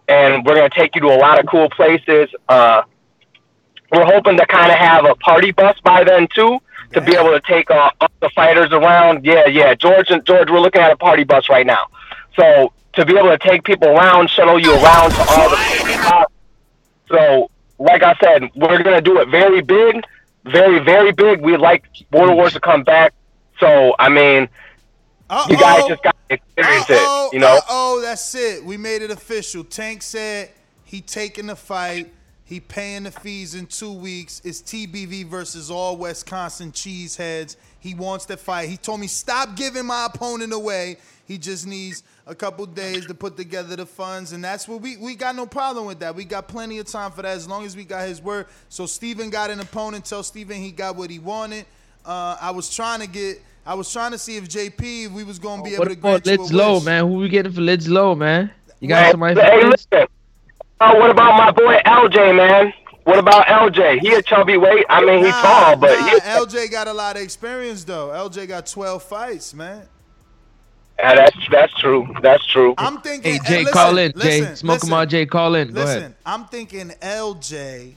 and 0.09 0.45
we're 0.45 0.55
going 0.55 0.71
to 0.71 0.77
take 0.77 0.95
you 0.95 1.01
to 1.03 1.09
a 1.09 1.19
lot 1.19 1.39
of 1.39 1.47
cool 1.47 1.69
places. 1.71 2.29
Uh, 2.49 2.83
we're 3.93 4.05
hoping 4.05 4.37
to 4.37 4.47
kind 4.47 4.71
of 4.71 4.79
have 4.79 5.05
a 5.05 5.15
party 5.17 5.53
bus 5.53 5.79
by 5.81 6.05
then 6.05 6.29
too, 6.35 6.61
to 6.93 7.01
be 7.01 7.15
able 7.15 7.31
to 7.31 7.41
take 7.41 7.71
uh, 7.71 7.91
all 8.01 8.09
the 8.21 8.31
fighters 8.31 8.73
around. 8.73 9.25
Yeah, 9.25 9.47
yeah, 9.47 9.75
George 9.75 10.11
and 10.11 10.25
George, 10.25 10.51
we're 10.51 10.61
looking 10.61 10.83
at 10.83 10.93
a 10.93 10.97
party 10.97 11.25
bus 11.25 11.49
right 11.49 11.67
now. 11.67 11.87
So 12.35 12.73
to 12.95 13.05
be 13.05 13.17
able 13.17 13.29
to 13.29 13.39
take 13.39 13.65
people 13.65 13.89
around, 13.89 14.29
shuttle 14.31 14.59
you 14.59 14.73
around 14.73 15.11
to 15.13 15.21
all 15.21 15.51
the. 15.51 16.27
So, 17.09 17.51
like 17.79 18.03
I 18.03 18.15
said, 18.21 18.51
we're 18.57 18.83
gonna 18.83 19.01
do 19.01 19.21
it 19.21 19.29
very 19.29 19.61
big, 19.61 20.03
very 20.45 20.81
very 20.81 21.13
big. 21.13 21.41
We'd 21.41 21.59
like 21.59 21.85
Border 22.11 22.35
Wars 22.35 22.55
to 22.55 22.61
come 22.61 22.83
back. 22.83 23.13
So 23.61 23.95
I 23.99 24.09
mean, 24.09 24.49
you 25.49 25.57
guys 25.57 25.87
just 25.89 26.03
got 26.03 26.17
to 26.29 26.35
experience 26.35 26.87
it. 26.89 27.33
You 27.33 27.41
know. 27.41 27.59
Oh, 27.69 28.01
that's 28.03 28.35
it. 28.35 28.65
We 28.65 28.77
made 28.77 29.03
it 29.03 29.11
official. 29.11 29.65
Tank 29.65 30.03
said 30.03 30.51
he 30.85 31.01
taking 31.01 31.47
the 31.47 31.57
fight. 31.57 32.13
He 32.45 32.61
paying 32.61 33.03
the 33.03 33.11
fees 33.11 33.57
in 33.57 33.67
two 33.67 33.93
weeks. 33.93 34.41
It's 34.45 34.63
TBV 34.63 35.27
versus 35.27 35.69
all 35.69 35.97
Wisconsin 35.97 36.71
cheeseheads. 36.71 37.57
He 37.81 37.95
wants 37.95 38.25
to 38.27 38.37
fight. 38.37 38.69
He 38.69 38.77
told 38.77 39.01
me 39.01 39.09
stop 39.09 39.57
giving 39.57 39.85
my 39.85 40.07
opponent 40.07 40.53
away. 40.53 40.99
He 41.27 41.39
just 41.39 41.67
needs 41.67 42.05
a 42.25 42.37
couple 42.37 42.65
days 42.67 43.05
to 43.07 43.15
put 43.15 43.37
together 43.37 43.75
the 43.75 43.85
funds, 43.85 44.33
and 44.33 44.45
that's 44.45 44.69
what 44.69 44.81
we 44.81 44.97
we 44.97 45.17
got 45.17 45.35
no 45.35 45.45
problem 45.45 45.87
with 45.87 45.99
that. 45.99 46.15
We 46.15 46.25
got 46.25 46.47
plenty 46.47 46.79
of 46.79 46.87
time 46.87 47.11
for 47.11 47.23
that 47.23 47.37
as 47.37 47.49
long 47.49 47.65
as 47.65 47.75
we 47.75 47.85
got 47.85 48.07
his 48.07 48.23
word. 48.23 48.47
So 48.69 48.87
Steven 48.87 49.29
got 49.29 49.51
an 49.51 49.59
opponent. 49.59 50.05
Tell 50.05 50.23
Steven 50.23 50.57
he 50.57 50.71
got 50.71 50.95
what 50.95 51.11
he 51.11 51.19
wanted. 51.19 51.67
Uh, 52.05 52.37
I 52.41 52.53
was 52.53 52.73
trying 52.73 53.01
to 53.01 53.09
get. 53.09 53.43
I 53.67 53.75
was 53.75 53.93
trying 53.93 54.13
to 54.13 54.19
see 54.19 54.37
if 54.39 54.49
JP 54.49 55.07
if 55.07 55.13
we 55.13 55.25
was 55.25 55.41
gonna 55.41 55.63
be 55.63 55.75
able 55.77 55.85
What 55.85 55.91
to 55.91 55.97
about 55.99 56.23
grant 56.23 56.31
you 56.31 56.43
a 56.43 56.47
Lids 56.47 56.53
Low, 56.53 56.81
wish. 56.81 56.81
man? 56.81 57.07
Who 57.09 57.15
we 57.19 57.29
getting 57.31 57.53
for 57.53 57.63
Lids 57.63 57.89
Low, 57.89 58.15
man? 58.15 58.53
You 58.81 58.89
got 58.89 59.07
Hey, 59.07 59.11
somebody 59.11 59.37
for 59.37 59.47
hey, 59.47 59.65
Lids? 59.65 59.77
listen. 59.93 60.07
Uh, 60.81 60.95
what 60.97 61.11
about 61.11 61.37
my 61.39 61.51
boy 61.53 61.77
LJ, 61.87 62.37
man? 62.37 62.73
What 63.05 63.19
about 63.19 63.47
LJ? 63.47 64.01
He 64.01 64.15
a 64.15 64.23
chubby 64.23 64.59
weight. 64.59 64.87
I 64.91 65.05
mean, 65.05 65.25
he's 65.25 65.39
tall, 65.39 65.77
but 65.77 65.99
Nah, 65.99 66.01
he, 66.01 66.21
LJ 66.21 66.71
got 66.71 66.89
a 66.89 66.93
lot 66.95 67.17
of 67.17 67.23
experience 67.23 67.85
though. 67.85 68.09
LJ 68.09 68.49
got 68.49 68.67
12 68.67 69.03
fights, 69.03 69.55
man. 69.55 69.89
yeah, 70.99 71.15
that's 71.17 71.37
that's 71.53 71.75
true. 71.81 72.07
That's 72.23 72.47
true. 72.49 72.77
I'm 72.77 73.01
thinking. 73.03 73.33
Hey, 73.33 73.39
Jay, 73.39 73.65
listen, 73.65 73.67
call 73.67 73.99
in. 73.99 74.15
Jay, 74.19 74.49
listen, 74.49 74.55
smoke 74.55 74.83
listen, 74.83 74.85
him 74.85 74.95
out. 74.95 75.09
Jay, 75.09 75.27
call 75.27 75.55
in. 75.57 75.73
Go 75.73 75.83
Listen, 75.83 75.85
ahead. 75.85 76.17
I'm 76.27 76.47
thinking 76.47 76.91
LJ 77.03 77.95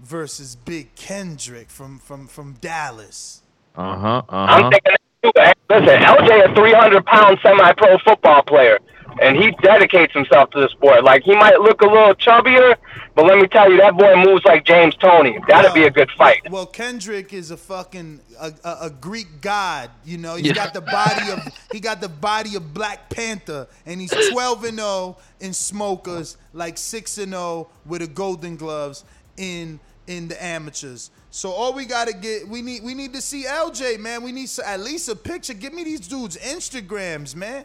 versus 0.00 0.56
Big 0.56 0.94
Kendrick 0.96 1.70
from 1.70 1.98
from 2.00 2.28
from 2.28 2.54
Dallas. 2.60 3.42
Uh 3.76 3.96
huh. 3.98 4.22
Uh 4.28 4.48
I'm 4.48 4.64
huh. 4.64 4.72
thinking. 4.72 4.94
That 5.22 5.56
too. 5.68 5.74
Listen, 5.74 6.02
LJ, 6.02 6.50
a 6.50 6.54
300 6.54 7.06
pound 7.06 7.38
semi-pro 7.42 7.98
football 7.98 8.42
player, 8.42 8.78
and 9.20 9.36
he 9.36 9.50
dedicates 9.62 10.12
himself 10.12 10.50
to 10.50 10.60
the 10.60 10.68
sport. 10.70 11.04
Like 11.04 11.22
he 11.24 11.34
might 11.34 11.60
look 11.60 11.82
a 11.82 11.86
little 11.86 12.14
chubbier, 12.14 12.76
but 13.14 13.26
let 13.26 13.38
me 13.38 13.46
tell 13.46 13.70
you, 13.70 13.76
that 13.78 13.96
boy 13.96 14.16
moves 14.16 14.44
like 14.44 14.64
James 14.64 14.96
Toney. 14.96 15.38
That'd 15.48 15.74
be 15.74 15.84
a 15.84 15.90
good 15.90 16.10
fight. 16.16 16.50
Well, 16.50 16.66
Kendrick 16.66 17.32
is 17.32 17.50
a 17.50 17.56
fucking 17.56 18.20
a, 18.40 18.52
a, 18.64 18.76
a 18.82 18.90
Greek 18.90 19.40
god. 19.40 19.90
You 20.04 20.18
know, 20.18 20.36
he's 20.36 20.46
Yeah. 20.48 20.54
got 20.54 20.74
the 20.74 20.80
body 20.80 21.30
of 21.30 21.40
he 21.72 21.80
got 21.80 22.00
the 22.00 22.08
body 22.08 22.56
of 22.56 22.72
Black 22.74 23.10
Panther, 23.10 23.68
and 23.86 24.00
he's 24.00 24.10
12 24.32 24.64
and 24.64 24.78
0 24.78 25.18
in 25.40 25.52
smokers, 25.52 26.36
like 26.52 26.78
six 26.78 27.18
and 27.18 27.32
0 27.32 27.68
with 27.86 28.00
the 28.00 28.06
Golden 28.08 28.56
Gloves 28.56 29.04
in 29.36 29.78
in 30.06 30.28
the 30.28 30.42
amateurs. 30.42 31.10
So 31.30 31.50
all 31.52 31.72
we 31.72 31.84
gotta 31.86 32.12
get, 32.12 32.48
we 32.48 32.60
need 32.60 32.82
we 32.82 32.94
need 32.94 33.12
to 33.14 33.20
see 33.20 33.44
LJ, 33.44 33.98
man. 34.00 34.22
We 34.22 34.32
need 34.32 34.44
s- 34.44 34.58
at 34.58 34.80
least 34.80 35.08
a 35.08 35.14
picture. 35.16 35.54
Give 35.54 35.72
me 35.72 35.84
these 35.84 36.00
dudes 36.08 36.36
Instagrams, 36.36 37.36
man. 37.36 37.64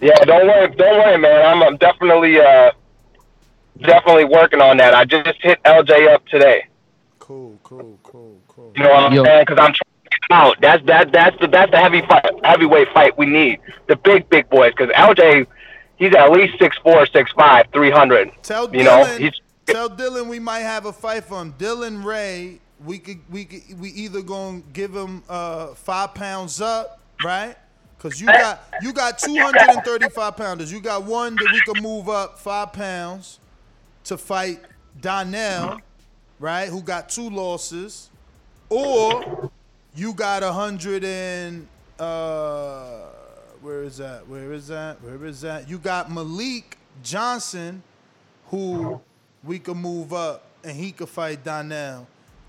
Yeah, 0.00 0.14
don't 0.24 0.46
worry, 0.46 0.68
don't 0.74 0.98
worry, 0.98 1.18
man. 1.18 1.44
I'm, 1.44 1.62
I'm 1.62 1.76
definitely, 1.76 2.40
uh, 2.40 2.70
definitely 3.80 4.24
working 4.24 4.62
on 4.62 4.78
that. 4.78 4.94
I 4.94 5.04
just 5.04 5.28
hit 5.42 5.62
LJ 5.64 6.14
up 6.14 6.26
today. 6.28 6.66
Cool, 7.18 7.58
cool, 7.62 7.98
cool, 8.02 8.40
cool. 8.48 8.72
You 8.74 8.84
know 8.84 8.90
what 8.90 9.02
I'm 9.04 9.12
saying? 9.26 9.44
Because 9.46 9.58
I'm 9.58 9.74
trying 9.74 10.02
to 10.04 10.10
get 10.10 10.20
out. 10.30 10.56
That's 10.62 10.86
that 10.86 11.12
that's 11.12 11.38
the 11.40 11.46
that's 11.48 11.70
the 11.70 11.76
heavy 11.76 12.00
fight, 12.02 12.24
heavyweight 12.42 12.88
fight 12.94 13.18
we 13.18 13.26
need. 13.26 13.60
The 13.88 13.96
big 13.96 14.30
big 14.30 14.48
boys. 14.48 14.72
Because 14.74 14.88
LJ, 14.94 15.46
he's 15.98 16.14
at 16.14 16.30
least 16.32 16.58
six 16.58 16.78
four, 16.78 17.04
six 17.04 17.30
five, 17.32 17.66
three 17.74 17.90
hundred. 17.90 18.30
Tell 18.42 18.74
you 18.74 18.84
know, 18.84 19.04
he's 19.18 19.38
tell 19.72 19.88
Dylan 19.90 20.28
we 20.28 20.38
might 20.38 20.60
have 20.60 20.86
a 20.86 20.92
fight 20.92 21.24
for 21.24 21.40
him. 21.40 21.52
Dylan 21.58 22.04
Ray, 22.04 22.60
we 22.84 22.98
could 22.98 23.18
we 23.30 23.44
could 23.44 23.78
we 23.80 23.90
either 23.90 24.22
gonna 24.22 24.62
give 24.72 24.94
him 24.94 25.22
uh 25.28 25.68
five 25.74 26.14
pounds 26.14 26.60
up, 26.60 27.00
right? 27.24 27.56
Cause 27.98 28.18
you 28.18 28.26
got 28.26 28.62
you 28.80 28.92
got 28.94 29.18
235 29.18 30.36
pounders. 30.36 30.72
You 30.72 30.80
got 30.80 31.04
one 31.04 31.36
that 31.36 31.48
we 31.52 31.60
can 31.60 31.82
move 31.82 32.08
up 32.08 32.38
five 32.38 32.72
pounds 32.72 33.38
to 34.04 34.16
fight 34.16 34.60
Donnell, 35.00 35.80
right? 36.38 36.68
Who 36.68 36.80
got 36.82 37.10
two 37.10 37.28
losses, 37.28 38.08
or 38.70 39.50
you 39.94 40.14
got 40.14 40.42
a 40.42 40.52
hundred 40.52 41.04
and 41.04 41.66
uh, 41.98 43.08
where 43.60 43.82
is 43.82 43.98
that? 43.98 44.26
Where 44.26 44.52
is 44.54 44.68
that? 44.68 45.02
Where 45.02 45.26
is 45.26 45.42
that? 45.42 45.68
You 45.68 45.76
got 45.78 46.10
Malik 46.10 46.78
Johnson, 47.02 47.82
who 48.46 49.00
we 49.44 49.58
could 49.58 49.76
move 49.76 50.12
up 50.12 50.44
and 50.64 50.76
he 50.76 50.92
could 50.92 51.08
fight 51.08 51.44
Donnell. 51.44 52.06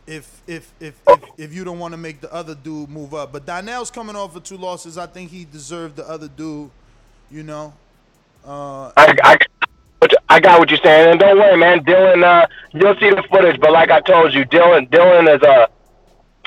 If 0.08 0.42
if 0.48 0.74
if 0.80 1.00
if, 1.08 1.20
if 1.38 1.54
you 1.54 1.64
don't 1.64 1.80
want 1.80 1.94
to 1.94 1.98
make 1.98 2.22
the 2.22 2.34
other 2.34 2.56
dude 2.56 2.89
move 2.89 3.14
up, 3.14 3.32
but 3.32 3.46
Donnell's 3.46 3.92
coming 3.92 4.16
off 4.16 4.36
of 4.36 4.44
two 4.44 4.58
losses, 4.58 4.98
I 4.98 5.06
think 5.06 5.30
he 5.32 5.46
deserved 5.46 5.96
the 5.96 6.08
other 6.10 6.28
dude. 6.28 6.72
You 7.30 7.44
know, 7.44 7.74
uh, 8.46 8.92
I, 8.98 9.16
I, 9.24 9.38
I 10.28 10.39
got 10.39 10.60
what 10.60 10.70
you're 10.70 10.80
saying, 10.84 11.12
and 11.12 11.20
don't 11.20 11.38
worry, 11.38 11.56
man. 11.56 11.86
Dylan, 11.86 12.24
uh, 12.24 12.48
you'll 12.74 12.96
see 12.96 13.10
the 13.12 13.24
footage, 13.30 13.60
but 13.62 13.72
like 13.72 13.92
I 13.92 14.02
told 14.02 14.34
you, 14.34 14.44
Dylan, 14.46 14.89
Dylan 14.89 15.34
is 15.34 15.42
a 15.44 15.70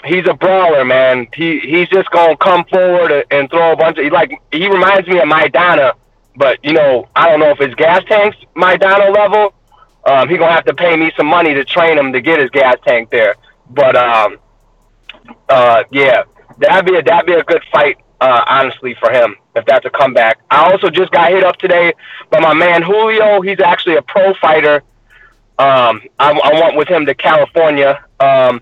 he's 0.05 0.27
a 0.29 0.35
brawler, 0.35 0.85
man. 0.85 1.29
He 1.35 1.61
he's 1.61 1.89
just 1.89 2.11
gonna 2.11 2.37
come 2.37 2.65
forward 2.65 3.25
and 3.31 3.49
throw 3.51 3.73
a 3.73 3.77
bunch 3.77 3.99
of 3.99 4.13
like 4.13 4.33
he 4.53 4.69
reminds 4.69 5.09
me 5.09 5.19
of 5.19 5.29
Maidana, 5.29 5.93
but 6.37 6.59
you 6.65 6.73
know 6.73 7.09
I 7.15 7.29
don't 7.29 7.41
know 7.41 7.51
if 7.51 7.59
his 7.59 7.75
gas 7.77 8.03
tank's 8.09 8.37
Maidana 8.57 9.15
level. 9.15 9.55
Um, 10.07 10.29
he 10.29 10.37
gonna 10.37 10.53
have 10.53 10.65
to 10.67 10.75
pay 10.75 10.97
me 10.97 11.13
some 11.17 11.27
money 11.27 11.55
to 11.55 11.65
train 11.65 11.99
him 11.99 12.13
to 12.13 12.21
get 12.21 12.39
his 12.39 12.51
gas 12.51 12.77
tank 12.87 13.11
there. 13.11 13.37
But 13.71 13.97
um, 13.97 14.39
uh, 15.49 15.85
yeah, 15.91 16.25
that'd 16.59 16.85
be 16.85 16.97
a 16.97 17.03
that'd 17.03 17.27
be 17.27 17.33
a 17.33 17.45
good 17.45 17.63
fight, 17.73 17.99
uh, 18.21 18.45
honestly, 18.47 18.95
for 19.01 19.11
him 19.11 19.37
if 19.57 19.65
that's 19.67 19.87
a 19.87 19.91
comeback. 19.91 20.41
I 20.51 20.71
also 20.71 20.91
just 20.91 21.13
got 21.13 21.31
hit 21.31 21.45
up 21.45 21.57
today 21.57 21.95
by 22.31 22.41
my 22.41 22.55
man 22.55 22.83
Julio. 22.83 23.41
He's 23.41 23.61
actually 23.61 23.97
a 23.97 24.03
pro 24.03 24.35
fighter. 24.35 24.83
Um, 25.57 26.03
I, 26.19 26.33
I 26.33 26.61
went 26.61 26.77
with 26.77 26.89
him 26.89 27.07
to 27.07 27.15
California. 27.15 28.05
Um, 28.21 28.61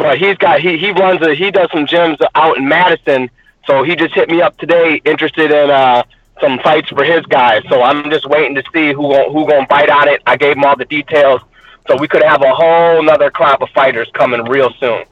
but 0.00 0.18
he's 0.18 0.36
got 0.38 0.60
he 0.60 0.78
he 0.78 0.92
runs 0.92 1.20
a 1.20 1.34
he 1.34 1.50
does 1.50 1.68
some 1.72 1.86
gyms 1.86 2.18
out 2.34 2.56
in 2.56 2.66
Madison. 2.66 3.30
So 3.66 3.82
he 3.82 3.94
just 3.94 4.14
hit 4.14 4.30
me 4.30 4.40
up 4.40 4.56
today, 4.56 5.00
interested 5.04 5.50
in 5.50 5.70
uh, 5.70 6.02
some 6.40 6.58
fights 6.60 6.88
for 6.88 7.04
his 7.04 7.24
guys. 7.26 7.62
So 7.68 7.82
I'm 7.82 8.10
just 8.10 8.26
waiting 8.28 8.54
to 8.56 8.62
see 8.72 8.92
who 8.92 9.08
gon- 9.12 9.32
who 9.32 9.46
gonna 9.46 9.66
bite 9.68 9.90
on 9.90 10.08
it. 10.08 10.22
I 10.26 10.36
gave 10.36 10.56
him 10.56 10.64
all 10.64 10.76
the 10.76 10.84
details, 10.84 11.40
so 11.88 11.96
we 11.96 12.08
could 12.08 12.22
have 12.22 12.42
a 12.42 12.54
whole 12.54 13.02
nother 13.02 13.30
crop 13.30 13.62
of 13.62 13.68
fighters 13.70 14.08
coming 14.14 14.42
real 14.44 14.70
soon. 14.80 15.04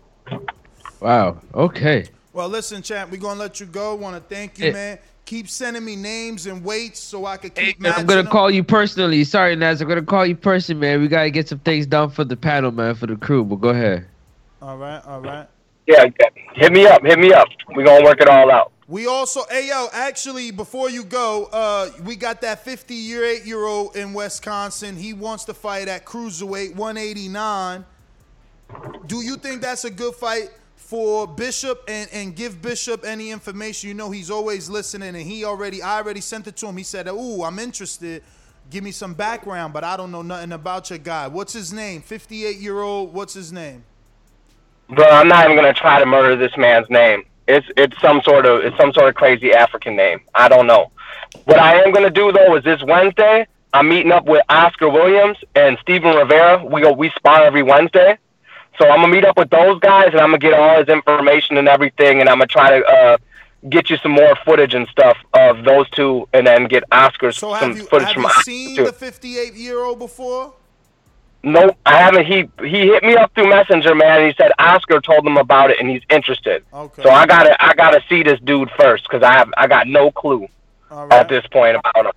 Wow. 1.01 1.39
Okay. 1.55 2.07
Well, 2.33 2.49
listen, 2.49 2.83
champ, 2.83 3.11
we're 3.11 3.21
gonna 3.21 3.41
let 3.41 3.61
you 3.61 3.67
go. 3.67 3.95
Want 3.95 4.17
to 4.17 4.35
thank 4.35 4.59
you, 4.59 4.73
man. 4.73 4.99
Keep 5.25 5.49
sending 5.49 5.85
me 5.85 5.95
names 5.95 6.47
and 6.47 6.65
weights 6.65 7.01
so 7.01 7.27
I 7.27 7.37
can 7.37 7.51
keep 7.51 7.77
I'm 7.85 8.07
gonna 8.07 8.23
them. 8.23 8.33
call 8.33 8.51
you 8.51 8.65
personally. 8.65 9.25
Sorry, 9.25 9.55
Naz. 9.57 9.83
I'm 9.83 9.89
gonna 9.89 10.03
call 10.03 10.25
you 10.25 10.35
personally, 10.35 10.81
man. 10.81 11.01
We 11.01 11.09
gotta 11.09 11.31
get 11.31 11.49
some 11.49 11.59
things 11.59 11.87
done 11.87 12.11
for 12.11 12.25
the 12.25 12.37
panel, 12.37 12.71
man, 12.71 12.95
for 12.95 13.07
the 13.07 13.17
crew. 13.17 13.45
But 13.45 13.57
go 13.57 13.69
ahead. 13.69 14.07
All 14.63 14.79
right, 14.79 15.03
all 15.07 15.21
right. 15.21 15.47
Yeah, 15.87 16.05
yeah. 16.19 16.29
hit 16.55 16.73
me 16.73 16.87
up, 16.87 17.03
hit 17.05 17.19
me 17.19 17.33
up. 17.33 17.49
We're 17.75 17.85
gonna 17.85 18.05
work 18.05 18.21
it 18.21 18.29
all 18.29 18.51
out. 18.51 18.73
We 18.89 19.07
also, 19.07 19.43
hey 19.51 19.69
yo, 19.69 19.89
actually, 19.93 20.51
before 20.51 20.89
you 20.89 21.05
go, 21.05 21.51
uh, 21.53 21.91
we 22.05 22.17
got 22.17 22.41
that 22.41 22.65
50 22.65 22.95
year 22.95 23.23
eight 23.23 23.45
year 23.45 23.67
old 23.67 23.95
in 23.95 24.15
Wisconsin. 24.15 24.97
He 24.97 25.13
wants 25.13 25.45
to 25.45 25.55
fight 25.55 25.89
at 25.89 26.07
cruiserweight 26.07 26.75
189. 26.75 27.85
Do 29.07 29.23
you 29.23 29.37
think 29.37 29.61
that's 29.61 29.85
a 29.85 29.91
good 29.91 30.15
fight 30.15 30.49
for 30.77 31.27
Bishop 31.27 31.85
and, 31.87 32.09
and 32.15 32.35
give 32.35 32.63
Bishop 32.63 33.05
any 33.05 33.31
information? 33.31 33.89
You 33.89 33.95
know 33.95 34.11
he's 34.11 34.31
always 34.31 34.71
listening, 34.71 35.11
and 35.15 35.19
he 35.19 35.45
already, 35.45 35.83
I 35.83 35.99
already 35.99 36.23
sent 36.23 36.47
it 36.47 36.57
to 36.57 36.67
him. 36.67 36.79
He 36.79 36.83
said, 36.83 37.09
"Ooh, 37.09 37.43
I'm 37.43 37.59
interested. 37.59 38.23
Give 38.71 38.83
me 38.83 38.93
some 38.93 39.13
background, 39.13 39.75
but 39.75 39.85
I 39.85 39.99
don't 39.99 40.11
know 40.11 40.23
nothing 40.23 40.53
about 40.53 40.89
your 40.89 40.99
guy. 40.99 41.27
What's 41.27 41.53
his 41.53 41.75
name? 41.75 42.01
58 42.01 42.57
year 42.57 42.81
old. 42.81 43.13
What's 43.13 43.35
his 43.35 43.53
name?" 43.53 43.85
Bro, 44.89 45.05
I'm 45.11 45.29
not 45.29 45.45
even 45.45 45.57
gonna 45.57 45.75
try 45.75 46.01
to 46.01 46.07
murder 46.07 46.37
this 46.37 46.57
man's 46.57 46.89
name. 46.89 47.25
It's 47.49 47.67
it's 47.77 47.99
some 48.01 48.21
sort 48.23 48.47
of 48.47 48.61
it's 48.65 48.77
some 48.77 48.93
sort 48.93 49.09
of 49.09 49.15
crazy 49.15 49.53
African 49.53 49.97
name. 49.97 50.21
I 50.35 50.49
don't 50.49 50.67
know. 50.67 50.91
What 51.45 51.59
I 51.59 51.83
am 51.83 51.93
gonna 51.93 52.11
do 52.11 52.31
though 52.31 52.55
is 52.57 52.63
this 52.65 52.83
Wednesday 52.85 53.47
I'm 53.73 53.89
meeting 53.89 54.13
up 54.13 54.27
with 54.27 54.43
Oscar 54.49 54.89
Williams 54.89 55.39
and 55.55 55.79
Steven 55.81 56.15
Rivera. 56.15 56.65
We 56.65 56.83
go 56.83 56.93
we 56.93 57.11
spar 57.11 57.43
every 57.43 57.63
Wednesday. 57.63 58.19
So 58.79 58.89
I'm 58.89 59.01
gonna 59.01 59.09
meet 59.13 59.25
up 59.25 59.37
with 59.37 59.51
those 59.51 59.81
guys 59.81 60.09
and 60.13 60.21
I'm 60.21 60.29
gonna 60.29 60.39
get 60.39 60.53
all 60.55 60.79
his 60.79 60.89
information 60.89 61.57
and 61.57 61.69
everything 61.69 62.21
and 62.21 62.29
I'm 62.29 62.37
gonna 62.39 62.47
try 62.47 62.79
to 62.79 62.87
uh 62.87 63.17
get 63.69 63.91
you 63.91 63.97
some 63.97 64.13
more 64.13 64.37
footage 64.45 64.75
and 64.75 64.87
stuff 64.89 65.17
of 65.35 65.65
those 65.65 65.89
two 65.91 66.29
and 66.33 66.47
then 66.47 66.67
get 66.69 66.85
Oscar 66.93 67.33
So 67.33 67.55
some 67.59 67.71
have 67.71 67.77
you 67.79 67.85
footage 67.87 68.09
have 68.09 68.15
from 68.15 68.23
you 68.25 68.43
seen 68.45 68.77
too. 68.77 68.85
the 68.85 68.93
58 68.93 69.55
year 69.55 69.81
old 69.81 69.99
before? 69.99 70.55
Nope, 71.45 71.77
I 71.87 71.97
haven't. 71.99 72.27
He 72.27 72.49
he 72.67 72.87
hit 72.89 73.03
me 73.05 73.15
up 73.17 73.33
through 73.35 73.49
Messenger, 73.49 73.95
man. 73.95 74.21
And 74.21 74.27
he 74.27 74.35
said 74.37 74.51
Oscar 74.59 75.01
told 75.01 75.25
him 75.27 75.37
about 75.37 75.71
it, 75.71 75.79
and 75.79 75.89
he's 75.89 76.03
interested. 76.11 76.65
Okay. 76.73 77.03
So 77.03 77.11
I 77.11 77.27
gotta 77.27 77.57
I 77.65 77.75
gotta 77.75 78.03
see 78.09 78.23
this 78.25 78.41
dude 78.41 78.71
first, 78.79 79.09
cause 79.09 79.23
I 79.23 79.35
have 79.35 79.49
I 79.57 79.67
got 79.69 79.87
no 79.87 80.11
clue 80.11 80.49
at 80.91 81.29
this 81.29 81.47
point 81.47 81.77
about 81.77 82.07
him. 82.07 82.13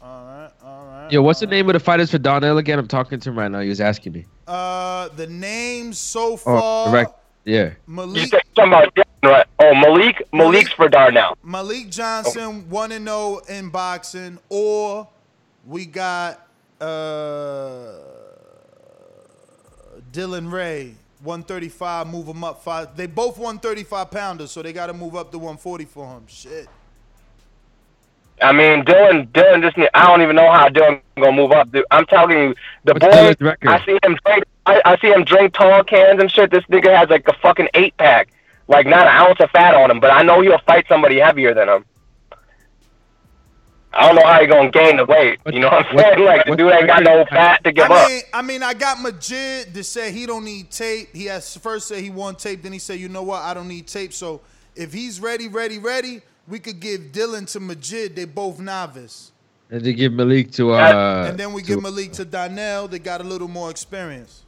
All 0.00 0.24
right, 0.24 0.50
all 0.64 0.86
right. 0.86 1.12
Yo, 1.12 1.22
what's 1.22 1.40
the 1.40 1.46
name 1.46 1.68
of 1.68 1.72
the 1.74 1.80
fighters 1.80 2.10
for 2.10 2.18
Donnell 2.18 2.58
again? 2.58 2.78
I'm 2.78 2.88
talking 2.88 3.18
to 3.20 3.30
him 3.30 3.38
right 3.38 3.50
now. 3.50 3.60
He 3.60 3.68
was 3.68 3.80
asking 3.80 4.12
me. 4.12 4.24
Uh, 4.46 5.08
the 5.08 5.26
names 5.26 5.98
so 5.98 6.32
Oh, 6.34 6.36
far. 6.36 6.90
correct. 6.90 7.12
Yeah. 7.44 7.64
You 7.64 7.74
Malik 7.88 8.28
said 8.28 8.42
about 8.56 8.96
right? 9.24 9.46
Oh, 9.58 9.74
Malik 9.74 10.22
Malik's 10.32 10.72
for 10.72 10.88
Darnell. 10.88 11.36
Malik 11.42 11.90
Johnson 11.90 12.68
one 12.70 12.92
and 12.92 13.06
zero 13.06 13.40
in 13.48 13.68
boxing, 13.70 14.38
or 14.48 15.08
we 15.66 15.86
got 15.86 16.46
uh 16.82 18.12
Dylan 20.12 20.52
Ray 20.52 20.94
135. 21.22 22.06
Move 22.08 22.26
him 22.26 22.44
up 22.44 22.62
five. 22.62 22.96
They 22.96 23.06
both 23.06 23.38
135 23.38 24.10
pounders, 24.10 24.50
so 24.50 24.62
they 24.62 24.72
got 24.72 24.86
to 24.86 24.92
move 24.92 25.16
up 25.16 25.30
to 25.32 25.38
140 25.38 25.84
for 25.86 26.06
him. 26.06 26.24
Shit. 26.26 26.68
I 28.40 28.52
mean, 28.52 28.84
Dylan 28.84 29.28
Dylan 29.28 29.62
just 29.62 29.76
need, 29.76 29.90
I 29.94 30.06
don't 30.06 30.22
even 30.22 30.36
know 30.36 30.50
how 30.50 30.68
Dylan 30.68 31.00
gonna 31.16 31.32
move 31.32 31.52
up. 31.52 31.70
Dude, 31.70 31.84
I'm 31.90 32.06
telling 32.06 32.36
you, 32.36 32.54
the 32.84 32.94
What's 32.94 33.36
boy. 33.38 33.54
I 33.62 33.84
see 33.84 33.98
him 34.02 34.16
drink. 34.24 34.44
I, 34.66 34.82
I 34.84 34.96
see 34.98 35.08
him 35.08 35.24
drink 35.24 35.54
tall 35.54 35.84
cans 35.84 36.20
and 36.20 36.30
shit. 36.30 36.50
This 36.50 36.64
nigga 36.64 36.96
has 36.96 37.08
like 37.08 37.26
a 37.28 37.34
fucking 37.34 37.68
eight 37.74 37.96
pack, 37.96 38.28
like 38.68 38.86
not 38.86 39.06
an 39.06 39.14
ounce 39.14 39.40
of 39.40 39.50
fat 39.50 39.74
on 39.74 39.90
him. 39.90 40.00
But 40.00 40.12
I 40.12 40.22
know 40.22 40.40
he'll 40.40 40.58
fight 40.58 40.86
somebody 40.88 41.18
heavier 41.18 41.54
than 41.54 41.68
him. 41.68 41.84
I 44.02 44.06
don't 44.06 44.16
know 44.16 44.26
how 44.26 44.40
he 44.40 44.46
gonna 44.46 44.70
gain 44.70 44.96
the 44.96 45.04
weight. 45.04 45.38
You 45.46 45.60
know 45.60 45.68
what 45.68 45.86
I'm 45.86 45.94
what- 45.96 46.04
saying? 46.14 46.24
Like 46.26 46.44
the 46.46 46.56
dude 46.56 46.72
ain't 46.72 46.86
got 46.86 47.02
no 47.04 47.24
fat 47.26 47.62
to 47.64 47.72
give 47.72 47.90
I 47.90 48.02
up. 48.02 48.08
mean, 48.08 48.22
I 48.34 48.42
mean, 48.42 48.62
I 48.62 48.74
got 48.74 49.00
Majid 49.00 49.74
to 49.74 49.84
say 49.84 50.12
he 50.12 50.26
don't 50.26 50.44
need 50.44 50.70
tape. 50.70 51.14
He 51.14 51.26
has 51.26 51.56
first 51.56 51.88
said 51.88 51.98
he 52.00 52.10
want 52.10 52.38
tape, 52.38 52.62
then 52.62 52.72
he 52.72 52.78
said, 52.78 52.98
you 52.98 53.08
know 53.08 53.22
what, 53.22 53.42
I 53.42 53.54
don't 53.54 53.68
need 53.68 53.86
tape. 53.86 54.12
So 54.12 54.40
if 54.74 54.92
he's 54.92 55.20
ready, 55.20 55.48
ready, 55.48 55.78
ready, 55.78 56.22
we 56.48 56.58
could 56.58 56.80
give 56.80 57.12
Dylan 57.12 57.50
to 57.52 57.60
Majid. 57.60 58.16
They 58.16 58.24
both 58.24 58.58
novice, 58.58 59.30
And 59.70 59.82
they 59.82 59.92
give 59.92 60.12
Malik 60.12 60.50
to 60.52 60.72
uh. 60.74 61.26
and 61.28 61.38
then 61.38 61.52
we 61.52 61.62
to- 61.62 61.68
give 61.68 61.82
Malik 61.82 62.12
to 62.14 62.24
Donnell. 62.24 62.88
They 62.88 62.98
got 62.98 63.20
a 63.20 63.24
little 63.24 63.48
more 63.48 63.70
experience. 63.70 64.42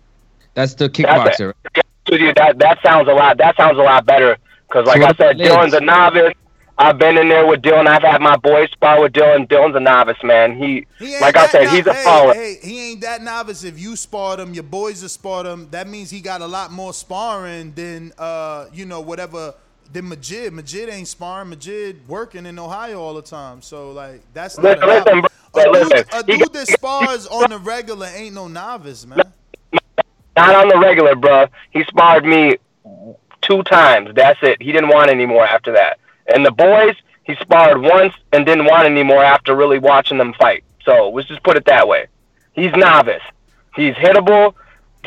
That's 0.55 0.75
the 0.75 0.89
kickboxer. 0.89 1.51
it. 1.51 1.57
Yeah, 1.77 1.83
with 2.11 2.21
you, 2.21 2.33
that 2.35 2.59
that 2.59 2.79
sounds 2.85 3.09
a 3.09 3.13
lot. 3.13 3.39
That 3.39 3.57
sounds 3.57 3.79
a 3.79 3.83
lot 3.83 4.07
better. 4.07 4.37
Because 4.69 4.87
like 4.87 5.03
So 5.03 5.09
I 5.09 5.13
said. 5.15 5.37
Dylan's 5.39 5.75
a 5.75 5.81
novice. 5.81 6.35
I've 6.77 6.99
been 6.99 7.17
in 7.17 7.29
there 7.29 7.47
with 7.47 7.63
Dylan. 7.63 7.87
I've 7.87 8.03
had 8.03 8.21
my 8.21 8.37
boys 8.37 8.69
spar 8.73 9.01
with 9.01 9.13
Dylan. 9.13 9.47
Dylan's 9.49 9.77
a 9.77 9.81
novice, 9.81 10.19
man. 10.25 10.57
He, 10.59 10.87
He 10.99 11.19
like 11.21 11.37
I 11.37 11.47
said, 11.47 11.65
no- 11.65 11.71
he's 11.71 11.87
a 11.87 11.95
hey, 11.95 12.05
follower. 12.05 12.35
Hey, 12.35 12.59
he 12.63 12.91
ain't 12.91 13.01
that 13.03 13.23
novice. 13.23 13.63
If 13.63 13.79
you 13.79 13.95
sparred 13.95 14.41
him, 14.41 14.55
your 14.55 14.65
boys 14.65 15.03
have 15.03 15.13
sparred 15.13 15.47
him. 15.47 15.69
That 15.71 15.89
means 15.89 16.11
he 16.11 16.21
got 16.21 16.41
a 16.41 16.47
lot 16.47 16.73
more 16.73 16.93
sparring 16.93 17.73
than 17.75 18.13
uh, 18.19 18.67
you 18.73 18.87
know, 18.87 19.01
whatever 19.01 19.55
than 19.93 20.09
Majid. 20.09 20.53
Majid 20.53 20.89
ain't 20.89 21.07
sparring. 21.07 21.51
Majid 21.51 22.09
working 22.09 22.45
in 22.45 22.59
Ohio 22.59 23.01
all 23.01 23.15
the 23.15 23.23
time. 23.23 23.63
So 23.63 23.93
like 23.93 24.23
that's 24.35 24.59
not 24.59 24.81
Listen, 24.81 24.83
a 24.83 24.87
listen, 24.89 25.21
bro, 25.53 25.63
A 25.63 25.65
dude, 25.65 25.91
listen. 25.93 26.07
a 26.13 26.23
dude 26.25 26.53
that 26.55 26.67
spars 26.67 27.27
on 27.29 27.51
the 27.51 27.59
regular 27.59 28.09
ain't 28.09 28.35
no 28.35 28.49
novice, 28.49 29.07
man. 29.07 29.33
Not 30.37 30.55
on 30.57 30.69
the 30.69 30.79
regular, 30.81 31.15
bruh. 31.15 31.49
He 31.71 31.85
sparred 31.85 32.25
me 32.25 32.57
two 33.43 33.63
times. 33.63 34.11
That's 34.17 34.41
it. 34.43 34.61
He 34.61 34.73
didn't 34.73 34.89
want 34.89 35.11
any 35.11 35.27
more 35.27 35.47
after 35.47 35.73
that. 35.75 35.99
And 36.33 36.45
the 36.45 36.51
boys, 36.51 36.95
he 37.25 37.35
sparred 37.37 37.81
once 37.83 38.15
and 38.33 38.45
didn't 38.47 38.65
want 38.67 38.87
anymore 38.87 39.23
after 39.23 39.55
really 39.55 39.79
watching 39.79 40.19
them 40.19 40.33
fight. 40.35 40.65
So 40.85 41.11
let's 41.11 41.29
just 41.29 41.43
put 41.43 41.57
it 41.57 41.65
that 41.67 41.89
way. 41.89 42.07
He's 42.53 42.73
novice. 42.73 43.23
He's 43.75 43.95
hittable. 43.95 44.55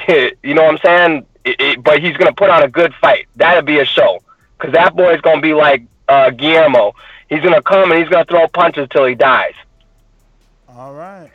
You 0.07 0.53
know 0.53 0.61
what 0.63 0.73
I'm 0.73 0.77
saying? 0.77 1.25
It, 1.43 1.55
it, 1.59 1.83
but 1.83 1.99
he's 1.99 2.15
gonna 2.15 2.31
put 2.33 2.51
on 2.51 2.61
a 2.61 2.67
good 2.67 2.93
fight. 3.01 3.25
That'll 3.35 3.63
be 3.63 3.79
a 3.79 3.85
show. 3.85 4.19
Cause 4.59 4.71
that 4.73 4.95
boy's 4.95 5.21
gonna 5.21 5.41
be 5.41 5.55
like 5.55 5.81
uh, 6.07 6.29
Guillermo. 6.29 6.93
He's 7.29 7.41
gonna 7.41 7.63
come 7.63 7.91
and 7.91 7.99
he's 7.99 8.07
gonna 8.09 8.25
throw 8.25 8.47
punches 8.47 8.87
till 8.91 9.05
he 9.05 9.15
dies. 9.15 9.55
All 10.69 10.93
right. 10.93 11.31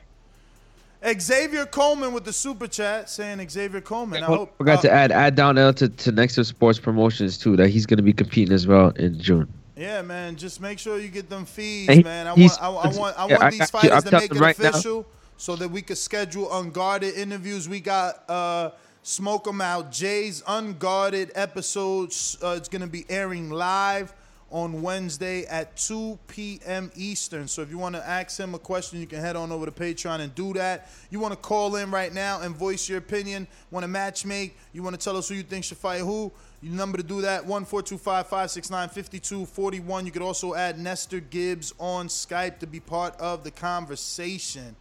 Xavier 1.21 1.67
Coleman 1.67 2.13
with 2.13 2.25
the 2.25 2.33
super 2.33 2.69
chat 2.69 3.11
saying 3.11 3.47
Xavier 3.49 3.81
Coleman. 3.81 4.23
I 4.23 4.27
Oh, 4.29 4.37
hope 4.37 4.57
forgot 4.59 4.79
uh, 4.79 4.83
to 4.83 4.93
add 4.93 5.11
add 5.11 5.35
Donnell 5.35 5.73
to 5.75 5.89
to 5.89 6.13
Nexus 6.13 6.47
Sports 6.47 6.79
Promotions 6.79 7.37
too. 7.37 7.57
That 7.57 7.69
he's 7.69 7.85
gonna 7.87 8.03
be 8.03 8.13
competing 8.13 8.55
as 8.55 8.67
well 8.67 8.91
in 8.91 9.19
June. 9.19 9.53
Yeah, 9.77 10.03
man. 10.03 10.37
Just 10.37 10.61
make 10.61 10.79
sure 10.79 10.99
you 10.99 11.09
get 11.09 11.31
them 11.31 11.45
fees, 11.47 11.89
And 11.89 11.99
he- 11.99 12.05
man. 12.05 12.27
I 12.27 12.33
want, 12.35 12.63
I, 12.63 12.67
I 12.69 12.71
want, 12.99 13.19
I 13.19 13.27
yeah, 13.27 13.33
want 13.33 13.43
I 13.45 13.51
these 13.51 13.61
you. 13.61 13.67
fighters 13.67 13.93
I'm 13.93 14.03
to 14.03 14.11
make 14.13 14.31
it 14.31 14.39
right 14.39 14.59
now. 14.59 14.69
official, 14.71 15.07
so 15.39 15.57
that 15.57 15.71
we 15.71 15.83
could 15.83 15.99
schedule 15.99 16.53
unguarded 16.53 17.15
interviews. 17.15 17.69
We 17.69 17.81
got 17.81 18.29
uh, 18.29 18.71
smoke 19.03 19.49
'em 19.49 19.61
out. 19.61 19.91
Jay's 19.91 20.43
unguarded 20.47 21.33
episode. 21.35 22.13
Uh, 22.43 22.55
it's 22.59 22.69
gonna 22.69 22.87
be 22.87 23.07
airing 23.09 23.51
live 23.51 24.13
on 24.51 24.83
Wednesday 24.83 25.47
at 25.47 25.75
2 25.79 26.19
p.m. 26.29 26.93
Eastern. 26.95 27.49
So 27.49 27.63
if 27.63 27.71
you 27.71 27.79
want 27.79 27.95
to 27.95 28.07
ask 28.07 28.39
him 28.39 28.55
a 28.55 28.59
question, 28.59 29.01
you 29.01 29.07
can 29.07 29.19
head 29.21 29.35
on 29.35 29.51
over 29.51 29.65
to 29.65 29.73
Patreon 29.73 30.21
and 30.21 30.35
do 30.35 30.53
that. 30.53 30.91
You 31.09 31.21
want 31.21 31.33
to 31.33 31.39
call 31.39 31.77
in 31.77 31.91
right 31.91 32.13
now 32.13 32.43
and 32.43 32.55
voice 32.55 32.87
your 32.87 32.99
opinion. 32.99 33.49
Want 33.71 33.85
to 33.85 33.89
match 33.89 34.27
make? 34.27 34.59
You 34.75 34.83
want 34.83 34.95
to 34.95 35.03
tell 35.03 35.17
us 35.17 35.31
who 35.31 35.37
you 35.37 35.43
think 35.43 35.65
should 35.65 35.79
fight 35.79 36.01
who? 36.01 36.31
Your 36.63 36.75
number 36.75 36.97
to 36.97 37.03
do 37.03 37.21
that, 37.23 37.45
1-425-569-5241. 37.45 40.05
You 40.07 40.13
could 40.13 40.23
also 40.23 40.55
add 40.55 40.79
Nestor 40.79 41.19
Gibbs 41.19 41.75
on 41.81 42.07
Skype 42.07 42.61
to 42.61 42.69
be 42.69 42.79
part 42.79 43.21
of 43.21 43.43
the 43.43 43.51
conversation. 43.51 44.77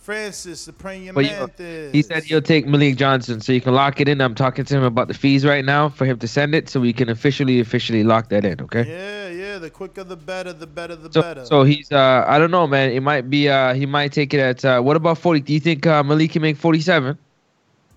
Francis, 0.00 0.64
the 0.64 0.72
praying 0.72 1.12
But 1.12 1.24
you 1.26 1.50
he 1.92 2.00
said 2.00 2.24
he'll 2.24 2.40
take 2.40 2.66
Malik 2.66 2.96
Johnson, 2.96 3.42
so 3.42 3.52
you 3.52 3.60
can 3.60 3.74
lock 3.74 4.00
it 4.00 4.08
in. 4.08 4.22
I'm 4.22 4.34
talking 4.34 4.64
to 4.64 4.74
him 4.74 4.82
about 4.84 5.08
the 5.08 5.12
fees 5.12 5.44
right 5.44 5.62
now 5.62 5.90
for 5.90 6.06
him 6.06 6.18
to 6.20 6.28
send 6.28 6.54
it, 6.54 6.70
so 6.70 6.80
we 6.80 6.94
can 6.94 7.10
officially, 7.10 7.60
officially 7.60 8.02
lock 8.04 8.30
that 8.30 8.46
in. 8.46 8.58
Okay. 8.62 8.84
Yeah, 8.88 9.28
yeah. 9.28 9.58
The 9.58 9.68
quicker 9.68 10.04
the 10.04 10.16
better, 10.16 10.54
the 10.54 10.66
better 10.66 10.96
the 10.96 11.12
So, 11.12 11.20
better. 11.20 11.44
so 11.44 11.62
he's 11.64 11.92
uh 11.92 12.24
I 12.26 12.38
don't 12.38 12.50
know, 12.50 12.66
man. 12.66 12.90
It 12.92 13.02
might 13.02 13.28
be 13.28 13.50
uh 13.50 13.74
he 13.74 13.84
might 13.84 14.10
take 14.12 14.32
it 14.32 14.40
at 14.40 14.64
uh 14.64 14.80
what 14.80 14.96
about 14.96 15.18
forty? 15.18 15.40
Do 15.40 15.52
you 15.52 15.60
think 15.60 15.86
uh, 15.86 16.02
Malik 16.02 16.32
can 16.32 16.40
make 16.40 16.56
forty 16.56 16.80
seven? 16.80 17.18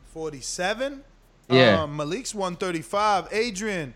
47? 0.08 1.02
Yeah. 1.52 1.84
Um, 1.84 1.98
Malik's 1.98 2.34
135. 2.34 3.28
Adrian, 3.32 3.94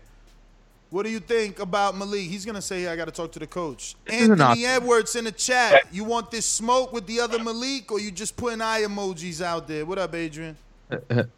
what 0.90 1.04
do 1.04 1.10
you 1.10 1.20
think 1.20 1.58
about 1.58 1.96
Malik? 1.96 2.22
He's 2.22 2.44
going 2.44 2.54
to 2.54 2.62
say, 2.62 2.86
I 2.86 2.96
got 2.96 3.06
to 3.06 3.10
talk 3.12 3.32
to 3.32 3.38
the 3.38 3.46
coach. 3.46 3.96
This 4.04 4.22
is 4.22 4.30
Anthony. 4.30 4.64
Edwards 4.66 5.16
in 5.16 5.24
the 5.24 5.32
chat. 5.32 5.82
You 5.92 6.04
want 6.04 6.30
this 6.30 6.46
smoke 6.46 6.92
with 6.92 7.06
the 7.06 7.20
other 7.20 7.38
Malik, 7.42 7.90
or 7.90 8.00
you 8.00 8.10
just 8.10 8.36
putting 8.36 8.60
eye 8.60 8.82
emojis 8.82 9.40
out 9.42 9.66
there? 9.68 9.84
What 9.84 9.98
up, 9.98 10.14
Adrian? 10.14 10.56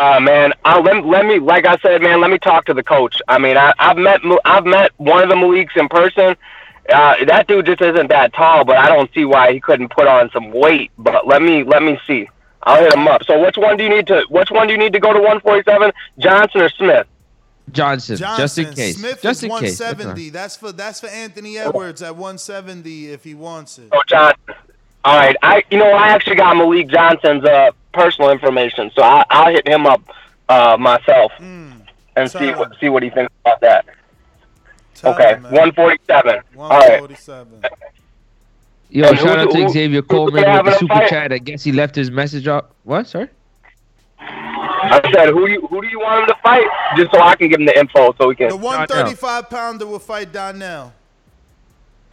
Uh, 0.00 0.18
man, 0.18 0.54
I, 0.64 0.80
let, 0.80 1.04
let 1.04 1.26
me, 1.26 1.38
like 1.38 1.66
I 1.66 1.76
said, 1.82 2.00
man, 2.00 2.22
let 2.22 2.30
me 2.30 2.38
talk 2.38 2.64
to 2.64 2.72
the 2.72 2.82
coach. 2.82 3.20
I 3.28 3.38
mean, 3.38 3.58
I, 3.58 3.74
I've 3.78 3.98
met, 3.98 4.22
I've 4.46 4.64
met 4.64 4.92
one 4.96 5.22
of 5.22 5.28
the 5.28 5.34
Maliks 5.34 5.76
in 5.76 5.90
person. 5.90 6.36
Uh, 6.90 7.22
that 7.26 7.46
dude 7.46 7.66
just 7.66 7.82
isn't 7.82 8.08
that 8.08 8.32
tall, 8.32 8.64
but 8.64 8.78
I 8.78 8.88
don't 8.88 9.12
see 9.12 9.26
why 9.26 9.52
he 9.52 9.60
couldn't 9.60 9.90
put 9.90 10.08
on 10.08 10.30
some 10.32 10.52
weight. 10.52 10.90
But 10.96 11.26
let 11.26 11.42
me, 11.42 11.64
let 11.64 11.82
me 11.82 12.00
see. 12.06 12.30
I'll 12.62 12.82
hit 12.82 12.94
him 12.94 13.08
up. 13.08 13.24
So, 13.24 13.40
which 13.42 13.56
one 13.56 13.76
do 13.76 13.84
you 13.84 13.90
need 13.90 14.06
to? 14.08 14.24
Which 14.28 14.50
one 14.50 14.66
do 14.66 14.72
you 14.72 14.78
need 14.78 14.92
to 14.92 15.00
go 15.00 15.12
to 15.12 15.18
147? 15.18 15.92
Johnson 16.18 16.60
or 16.62 16.68
Smith? 16.70 17.06
Johnson, 17.72 18.16
just 18.16 18.58
in 18.58 18.72
case. 18.74 18.96
Smith 18.98 19.22
just 19.22 19.44
is 19.44 19.44
in 19.44 19.50
case. 19.60 19.78
That's 19.78 19.94
170. 19.98 20.30
That's 20.30 20.56
for 20.56 20.72
that's 20.72 21.00
for 21.00 21.06
Anthony 21.06 21.56
Edwards 21.58 22.02
at 22.02 22.16
170 22.16 23.12
if 23.12 23.22
he 23.24 23.34
wants 23.34 23.78
it. 23.78 23.88
Oh, 23.92 24.02
Johnson. 24.08 24.40
All 25.04 25.16
right. 25.16 25.36
I, 25.42 25.62
you 25.70 25.78
know, 25.78 25.90
I 25.92 26.08
actually 26.08 26.36
got 26.36 26.56
Malik 26.56 26.88
Johnson's 26.88 27.44
uh, 27.44 27.70
personal 27.92 28.30
information, 28.30 28.90
so 28.94 29.02
I, 29.02 29.24
I'll 29.30 29.50
hit 29.52 29.66
him 29.66 29.86
up 29.86 30.02
uh, 30.48 30.76
myself 30.78 31.32
Hmm. 31.38 31.70
and 32.16 32.30
see 32.30 32.50
what 32.52 32.72
see 32.80 32.88
what 32.88 33.02
he 33.02 33.10
thinks 33.10 33.32
about 33.44 33.60
that. 33.60 33.86
okay, 35.04 35.34
him, 35.34 35.42
man. 35.42 35.52
147. 35.52 36.40
All 36.58 36.68
right. 36.68 37.00
147. 38.92 39.02
Yo, 39.02 39.08
And 39.08 39.18
shout 39.18 39.38
who- 39.38 39.42
out 39.42 39.50
to 39.50 39.62
who- 39.62 39.68
Xavier 39.72 40.00
who- 40.00 40.02
Coleman 40.02 40.44
who 40.44 40.50
with 40.56 40.64
the 40.64 40.78
super 40.78 40.94
fight? 40.94 41.08
chat. 41.08 41.32
I 41.32 41.38
guess 41.38 41.62
he 41.62 41.72
left 41.72 41.94
his 41.94 42.10
message 42.10 42.48
up. 42.48 42.74
What? 42.84 43.06
Sorry. 43.06 43.28
I 44.82 45.00
said, 45.14 45.28
who 45.28 45.46
do 45.46 45.52
you 45.52 45.66
who 45.68 45.80
do 45.82 45.88
you 45.88 46.00
want 46.00 46.22
him 46.22 46.26
to 46.28 46.34
fight? 46.42 46.66
Just 46.96 47.12
so 47.12 47.20
I 47.20 47.36
can 47.36 47.48
give 47.48 47.60
him 47.60 47.66
the 47.66 47.78
info, 47.78 48.14
so 48.18 48.28
we 48.28 48.34
can. 48.34 48.48
The 48.48 48.56
135 48.56 49.48
pounder 49.50 49.86
will 49.86 49.98
fight 49.98 50.32
Donnell. 50.32 50.92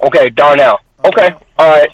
Okay, 0.03 0.29
Darnell. 0.29 0.79
Okay, 1.05 1.27
uh-huh. 1.27 1.39
all 1.57 1.69
right. 1.69 1.89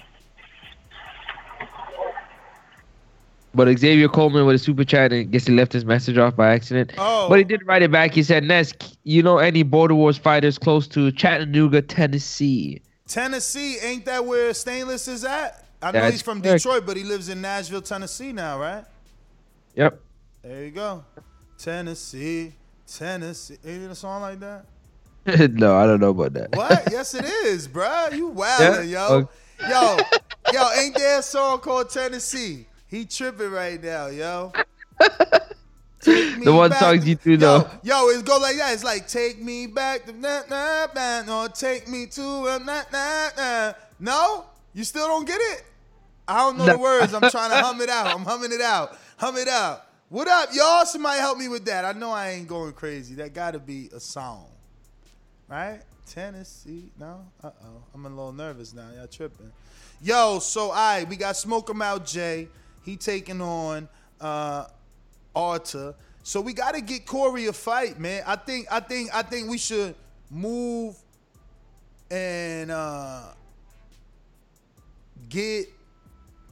But 3.56 3.78
Xavier 3.78 4.08
Coleman 4.10 4.48
with 4.48 4.56
a 4.56 4.60
super 4.60 4.84
chat, 4.84 5.14
and 5.14 5.32
guess 5.32 5.46
he 5.46 5.54
left 5.54 5.72
his 5.72 5.86
message 5.86 6.18
off 6.18 6.36
by 6.36 6.52
accident. 6.54 6.92
Oh. 6.98 7.30
But 7.30 7.38
he 7.38 7.44
did 7.44 7.66
write 7.68 7.84
it 7.84 7.92
back. 7.92 8.14
He 8.14 8.24
said, 8.24 8.44
Ness, 8.44 8.74
you 9.04 9.22
know 9.22 9.38
any 9.38 9.62
Border 9.62 9.94
Wars 9.94 10.18
fighters 10.18 10.58
close 10.58 10.88
to 10.88 11.12
Chattanooga, 11.12 11.84
Tennessee? 11.84 12.82
Tennessee, 13.08 13.78
ain't 13.80 14.06
that 14.06 14.26
where 14.26 14.54
Stainless 14.54 15.08
is 15.08 15.24
at? 15.26 15.66
I 15.82 15.88
know 15.88 16.00
That's 16.00 16.14
he's 16.14 16.22
from 16.22 16.42
correct. 16.42 16.64
Detroit, 16.64 16.86
but 16.86 16.96
he 16.98 17.04
lives 17.04 17.30
in 17.30 17.42
Nashville, 17.42 17.82
Tennessee 17.82 18.32
now, 18.32 18.60
right? 18.60 18.86
Yep. 19.76 20.00
There 20.42 20.64
you 20.66 20.72
go. 20.72 21.04
Tennessee, 21.58 22.54
Tennessee. 22.88 23.58
Ain't 23.66 23.84
it 23.84 23.92
a 23.92 23.96
song 23.96 24.22
like 24.22 24.40
that? 24.40 24.66
no, 25.54 25.76
I 25.76 25.86
don't 25.86 26.00
know 26.00 26.10
about 26.10 26.34
that. 26.34 26.56
What? 26.56 26.88
yes, 26.92 27.14
it 27.14 27.26
is, 27.26 27.68
bruh. 27.70 28.16
You 28.16 28.32
wildin', 28.32 28.90
Yeah? 28.90 29.08
yo. 29.10 29.30
Oh. 29.30 29.30
Yo, 29.70 29.98
yo, 30.52 30.70
ain't 30.78 30.96
there 30.96 31.20
a 31.20 31.24
song 31.24 31.60
called 31.60 31.90
Tennessee? 31.90 32.66
He 32.88 33.06
tripping 33.06 33.52
right 33.52 33.82
now, 33.82 34.08
yo. 34.08 34.52
The 36.44 36.52
one 36.54 36.74
song 36.74 37.02
you 37.04 37.16
do 37.16 37.38
know. 37.38 37.70
Yo, 37.84 38.10
it 38.10 38.26
go 38.26 38.38
like 38.38 38.58
that. 38.58 38.74
It's 38.74 38.84
like 38.84 39.08
take 39.08 39.42
me 39.42 39.68
back 39.68 40.06
to 40.06 40.12
na 40.12 40.42
na 40.50 40.88
na 40.94 41.44
or 41.44 41.50
take 41.50 41.88
me 41.88 42.08
to 42.08 42.22
a 42.22 42.60
na 42.60 42.82
na 42.92 43.30
na. 43.38 43.74
No, 44.00 44.46
you 44.74 44.84
still 44.84 45.08
don't 45.08 45.26
get 45.26 45.40
it. 45.40 45.64
I 46.28 46.40
don't 46.40 46.58
know 46.58 46.66
the 46.66 46.78
words. 46.78 47.14
I'm 47.14 47.22
trying 47.30 47.50
to 47.58 47.58
hum 47.58 47.80
it 47.82 47.90
out. 47.90 48.08
I'm 48.08 48.26
humming 48.26 48.52
it 48.52 48.62
out. 48.62 48.98
Hum 49.18 49.38
it 49.38 49.48
out. 49.48 49.86
What 50.10 50.28
up, 50.28 50.50
y'all? 50.54 50.86
Somebody 50.86 51.20
help 51.20 51.38
me 51.38 51.48
with 51.48 51.66
that. 51.66 51.86
I 51.86 51.94
know 51.94 52.12
I 52.12 52.32
ain't 52.32 52.48
going 52.48 52.74
crazy. 52.74 53.16
That 53.16 53.34
got 53.34 53.52
to 53.52 53.60
be 53.60 53.90
a 53.96 54.00
song, 54.00 54.48
right? 55.48 55.82
Tennessee. 56.06 56.92
No. 57.00 57.26
Uh 57.44 57.52
oh. 57.64 57.84
I'm 57.94 58.06
a 58.06 58.10
little 58.10 58.34
nervous 58.34 58.74
now. 58.74 58.90
Y'all 58.96 59.08
tripping. 59.08 59.52
Yo, 60.02 60.40
so 60.40 60.72
I 60.72 61.00
right, 61.00 61.10
we 61.10 61.16
got 61.16 61.38
Smoke 61.38 61.70
'em 61.70 61.82
out, 61.82 62.06
Jay. 62.06 62.50
He 62.84 62.98
taking 62.98 63.42
on 63.42 63.88
uh 64.20 64.66
Arta. 65.36 65.96
So 66.24 66.40
we 66.40 66.54
gotta 66.54 66.82
get 66.82 67.06
Corey 67.06 67.48
a 67.48 67.54
fight, 67.54 68.00
man. 68.00 68.24
I 68.26 68.36
think 68.36 68.68
I 68.72 68.80
think 68.80 69.14
I 69.14 69.22
think 69.22 69.50
we 69.50 69.58
should 69.58 69.96
move 70.32 70.96
and 72.10 72.72
uh 72.72 73.24
get 75.30 75.68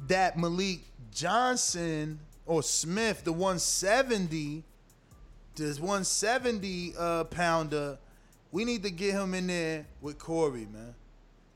that 0.07 0.37
Malik 0.37 0.81
Johnson 1.11 2.19
or 2.45 2.63
Smith, 2.63 3.23
the 3.23 3.31
170, 3.31 4.63
this 5.55 5.79
170 5.79 6.93
uh 6.97 7.23
pounder. 7.25 7.97
We 8.51 8.65
need 8.65 8.83
to 8.83 8.91
get 8.91 9.13
him 9.13 9.33
in 9.33 9.47
there 9.47 9.85
with 10.01 10.19
Corey, 10.19 10.67
man. 10.71 10.93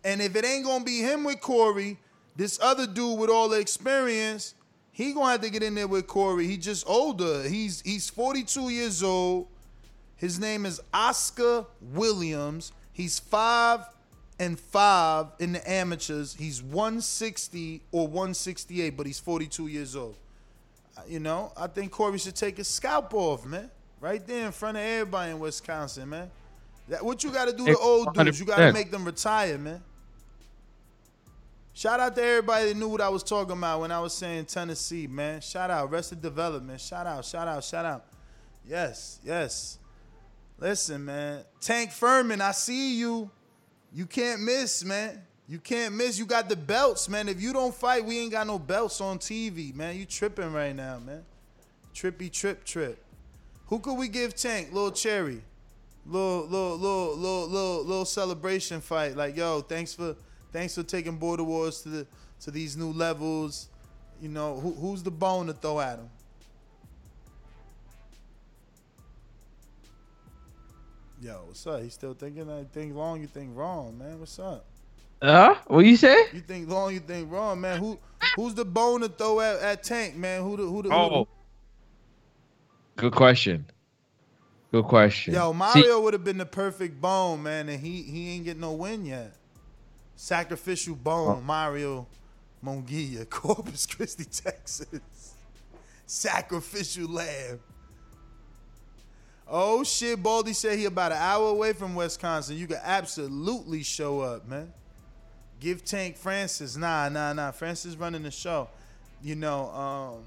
And 0.05 0.21
if 0.21 0.35
it 0.35 0.45
ain't 0.45 0.65
gonna 0.65 0.85
be 0.85 0.99
him 0.99 1.23
with 1.23 1.41
Corey, 1.41 1.97
this 2.35 2.59
other 2.61 2.87
dude 2.87 3.19
with 3.19 3.29
all 3.29 3.49
the 3.49 3.59
experience, 3.59 4.54
he 4.95 5.11
gonna 5.11 5.31
have 5.31 5.41
to 5.41 5.49
get 5.49 5.61
in 5.61 5.75
there 5.75 5.89
with 5.89 6.07
Corey. 6.07 6.47
He 6.47 6.55
just 6.55 6.87
older. 6.87 7.43
He's 7.43 7.81
he's 7.81 8.09
42 8.09 8.69
years 8.69 9.03
old. 9.03 9.47
His 10.15 10.39
name 10.39 10.65
is 10.65 10.79
Oscar 10.93 11.65
Williams. 11.81 12.71
He's 12.93 13.19
five 13.19 13.81
and 14.39 14.57
five 14.57 15.27
in 15.39 15.51
the 15.51 15.69
amateurs. 15.69 16.33
He's 16.39 16.63
160 16.63 17.81
or 17.91 18.07
168, 18.07 18.95
but 18.95 19.05
he's 19.05 19.19
42 19.19 19.67
years 19.67 19.97
old. 19.97 20.15
Uh, 20.97 21.01
You 21.09 21.19
know, 21.19 21.51
I 21.57 21.67
think 21.67 21.91
Corey 21.91 22.17
should 22.17 22.35
take 22.37 22.55
his 22.55 22.69
scalp 22.69 23.13
off, 23.13 23.45
man. 23.45 23.69
Right 23.99 24.25
there 24.25 24.45
in 24.45 24.53
front 24.53 24.77
of 24.77 24.83
everybody 24.83 25.31
in 25.31 25.39
Wisconsin, 25.39 26.07
man. 26.09 26.31
That, 26.87 27.03
what 27.03 27.21
you 27.21 27.31
got 27.31 27.45
to 27.49 27.53
do 27.53 27.65
to 27.65 27.77
old 27.81 28.07
dudes? 28.27 28.39
You 28.39 28.45
got 28.45 28.57
to 28.67 28.73
make 28.73 28.91
them 28.91 29.03
retire, 29.03 29.57
man. 29.57 29.83
Shout 31.85 31.99
out 31.99 32.15
to 32.15 32.23
everybody 32.23 32.69
that 32.69 32.77
knew 32.77 32.87
what 32.87 32.99
I 32.99 33.09
was 33.09 33.21
talking 33.21 33.55
about 33.55 33.81
when 33.81 33.91
I 33.91 33.99
was 33.99 34.11
saying 34.11 34.45
Tennessee, 34.45 35.05
man. 35.05 35.39
Shout 35.39 35.69
out, 35.69 35.87
Arrested 35.87 36.19
Development. 36.19 36.81
Shout 36.81 37.05
out, 37.05 37.23
shout 37.23 37.47
out, 37.47 37.63
shout 37.63 37.85
out. 37.85 38.05
Yes, 38.67 39.19
yes. 39.23 39.77
Listen, 40.57 41.05
man. 41.05 41.43
Tank 41.61 41.91
Furman, 41.91 42.41
I 42.41 42.53
see 42.53 42.95
you. 42.97 43.29
You 43.93 44.07
can't 44.07 44.41
miss, 44.41 44.83
man. 44.83 45.21
You 45.47 45.59
can't 45.59 45.93
miss. 45.93 46.17
You 46.17 46.25
got 46.25 46.49
the 46.49 46.55
belts, 46.55 47.07
man. 47.07 47.29
If 47.29 47.39
you 47.39 47.53
don't 47.53 47.75
fight, 47.75 48.03
we 48.03 48.17
ain't 48.17 48.31
got 48.31 48.47
no 48.47 48.57
belts 48.57 48.99
on 48.99 49.19
TV, 49.19 49.71
man. 49.75 49.95
You 49.95 50.05
tripping 50.05 50.51
right 50.53 50.75
now, 50.75 50.97
man. 50.97 51.23
Trippy 51.93 52.31
trip 52.31 52.63
trip. 52.65 52.97
Who 53.67 53.77
could 53.77 53.93
we 53.93 54.07
give 54.07 54.33
Tank? 54.33 54.73
Little 54.73 54.89
Cherry. 54.89 55.43
Little 56.07 56.47
little 56.47 56.77
little 56.77 57.15
little 57.15 57.47
little 57.47 57.83
little 57.83 58.05
celebration 58.05 58.81
fight. 58.81 59.15
Like, 59.15 59.37
yo, 59.37 59.61
thanks 59.61 59.93
for 59.93 60.15
thanks 60.55 60.73
for 60.73 60.83
taking 60.83 61.17
Border 61.17 61.43
Wars 61.43 61.81
to 61.81 61.89
the 61.89 62.07
to 62.39 62.49
these 62.49 62.77
new 62.77 62.93
levels. 62.93 63.67
You 64.21 64.29
know, 64.29 64.57
who, 64.57 64.71
who's 64.71 65.03
the 65.03 65.11
bone 65.11 65.47
to 65.47 65.53
throw 65.53 65.81
at 65.81 65.99
him? 65.99 66.09
Yo, 71.21 71.43
what's 71.47 71.67
up? 71.67 71.81
He 71.81 71.89
still 71.89 72.13
thinking 72.13 72.49
I 72.49 72.63
think 72.63 72.95
long, 72.95 73.19
you 73.19 73.27
think 73.27 73.55
wrong, 73.55 73.97
man. 73.97 74.19
What's 74.19 74.39
up? 74.39 74.65
Uh, 75.21 75.55
what 75.67 75.85
you 75.85 75.97
say? 75.97 76.27
You 76.31 76.39
think 76.39 76.69
long, 76.69 76.93
you 76.93 76.99
think 77.01 77.29
wrong, 77.29 77.59
man. 77.59 77.79
Who 77.79 77.99
who's 78.37 78.53
the 78.53 78.65
bone 78.65 79.01
to 79.01 79.09
throw 79.09 79.41
at, 79.41 79.59
at 79.59 79.83
Tank, 79.83 80.15
man? 80.15 80.41
Who 80.41 80.55
the 80.55 80.63
who 80.63 80.83
the, 80.83 80.89
who 80.89 80.89
the 80.89 80.95
Oh. 80.95 81.27
Good 82.95 83.13
question. 83.13 83.65
Good 84.71 84.85
question. 84.85 85.33
Yo, 85.33 85.51
Mario 85.51 85.99
would 85.99 86.13
have 86.13 86.23
been 86.23 86.37
the 86.37 86.45
perfect 86.45 87.01
bone, 87.01 87.43
man, 87.43 87.67
and 87.67 87.81
he 87.81 88.03
he 88.03 88.29
ain't 88.29 88.45
get 88.45 88.57
no 88.57 88.71
win 88.71 89.05
yet. 89.05 89.33
Sacrificial 90.25 90.95
bone. 90.95 91.43
Mario 91.45 92.07
Monguia, 92.63 93.25
Corpus 93.29 93.85
Christi, 93.85 94.25
Texas. 94.25 95.35
Sacrificial 96.07 97.07
lamb. 97.07 97.59
Oh 99.47 99.83
shit, 99.83 100.23
Baldy 100.23 100.53
said 100.53 100.79
he 100.79 100.85
about 100.85 101.11
an 101.11 101.19
hour 101.19 101.49
away 101.49 101.73
from 101.73 101.93
Wisconsin. 101.93 102.57
You 102.57 102.65
can 102.65 102.79
absolutely 102.83 103.83
show 103.83 104.21
up, 104.21 104.47
man. 104.47 104.73
Give 105.59 105.85
Tank 105.85 106.17
Francis. 106.17 106.75
Nah, 106.75 107.07
nah, 107.09 107.31
nah. 107.33 107.51
Francis 107.51 107.95
running 107.95 108.23
the 108.23 108.31
show. 108.31 108.67
You 109.21 109.35
know, 109.35 109.69
um, 109.69 110.23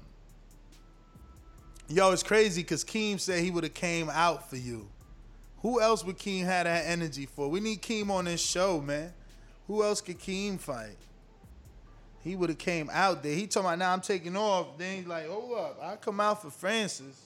Yo, 1.89 2.13
it's 2.13 2.23
crazy 2.23 2.61
because 2.61 2.85
Keem 2.85 3.19
said 3.19 3.43
he 3.43 3.51
would 3.51 3.65
have 3.65 3.73
came 3.73 4.09
out 4.09 4.49
for 4.49 4.55
you. 4.55 4.87
Who 5.57 5.81
else 5.81 6.05
would 6.05 6.17
Keem 6.17 6.45
have 6.45 6.63
that 6.63 6.85
energy 6.85 7.25
for? 7.25 7.49
We 7.49 7.59
need 7.59 7.81
Keem 7.81 8.09
on 8.09 8.23
this 8.23 8.39
show, 8.39 8.79
man. 8.79 9.11
Who 9.69 9.83
else 9.83 10.01
could 10.01 10.17
Keem 10.19 10.59
fight? 10.59 10.97
He 12.23 12.35
would 12.35 12.49
have 12.49 12.57
came 12.57 12.89
out 12.91 13.21
there. 13.21 13.35
He 13.35 13.45
told 13.45 13.67
me, 13.67 13.75
now 13.75 13.93
I'm 13.93 14.01
taking 14.01 14.35
off. 14.35 14.79
Then 14.79 14.97
he's 14.97 15.05
like, 15.07 15.27
hold 15.27 15.57
up, 15.57 15.79
I 15.81 15.95
come 15.95 16.19
out 16.19 16.41
for 16.41 16.49
Francis. 16.49 17.21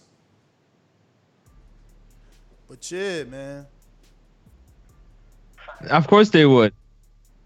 But 2.68 2.92
yeah, 2.92 3.24
man. 3.24 3.66
Of 5.90 6.06
course 6.06 6.30
they 6.30 6.46
would. 6.46 6.74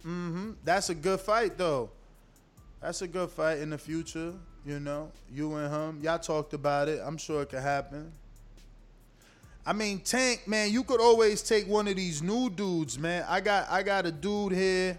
hmm 0.02 0.54
That's 0.64 0.90
a 0.90 0.96
good 0.96 1.20
fight, 1.20 1.60
though. 1.60 1.92
That's 2.82 3.04
a 3.04 3.08
good 3.08 3.30
fight 3.30 3.60
in 3.60 3.70
the 3.70 3.78
future. 3.78 4.34
You 4.66 4.80
know, 4.80 5.12
you 5.32 5.54
and 5.56 5.72
him, 5.72 6.00
y'all 6.04 6.18
talked 6.18 6.54
about 6.54 6.90
it. 6.90 7.02
I'm 7.06 7.18
sure 7.18 7.44
it 7.44 7.50
could 7.50 7.62
happen. 7.62 8.12
I 9.68 9.74
mean, 9.74 10.00
Tank, 10.00 10.48
man, 10.48 10.72
you 10.72 10.82
could 10.82 11.02
always 11.02 11.42
take 11.42 11.68
one 11.68 11.90
of 11.90 11.98
these 11.98 12.22
new 12.22 12.50
dudes, 12.50 12.98
man. 12.98 13.26
I 13.28 13.42
got, 13.42 13.70
I 13.70 13.84
got 13.84 14.06
a 14.06 14.12
dude 14.14 14.54
here. 14.54 14.98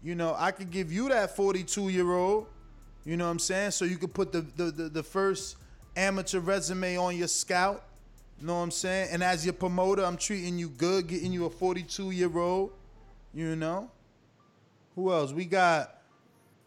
You 0.00 0.14
know, 0.14 0.36
I 0.38 0.52
could 0.52 0.70
give 0.70 0.92
you 0.92 1.08
that 1.08 1.34
42 1.34 1.88
year 1.88 2.12
old. 2.12 2.46
You 3.04 3.16
know 3.16 3.24
what 3.24 3.32
I'm 3.32 3.38
saying? 3.40 3.72
So 3.72 3.84
you 3.84 3.96
could 3.96 4.14
put 4.14 4.30
the 4.30 4.42
the, 4.42 4.70
the, 4.70 4.88
the 4.88 5.02
first 5.02 5.56
amateur 5.96 6.38
resume 6.38 6.96
on 6.96 7.16
your 7.16 7.26
scout. 7.26 7.82
You 8.40 8.46
know 8.46 8.54
what 8.54 8.62
I'm 8.62 8.70
saying? 8.70 9.08
And 9.10 9.24
as 9.24 9.44
your 9.44 9.54
promoter, 9.54 10.04
I'm 10.04 10.16
treating 10.16 10.56
you 10.56 10.68
good, 10.68 11.08
getting 11.08 11.32
you 11.32 11.46
a 11.46 11.50
42 11.50 12.12
year 12.12 12.38
old. 12.38 12.70
You 13.34 13.56
know. 13.56 13.90
Who 14.94 15.12
else? 15.12 15.32
We 15.32 15.46
got. 15.46 15.95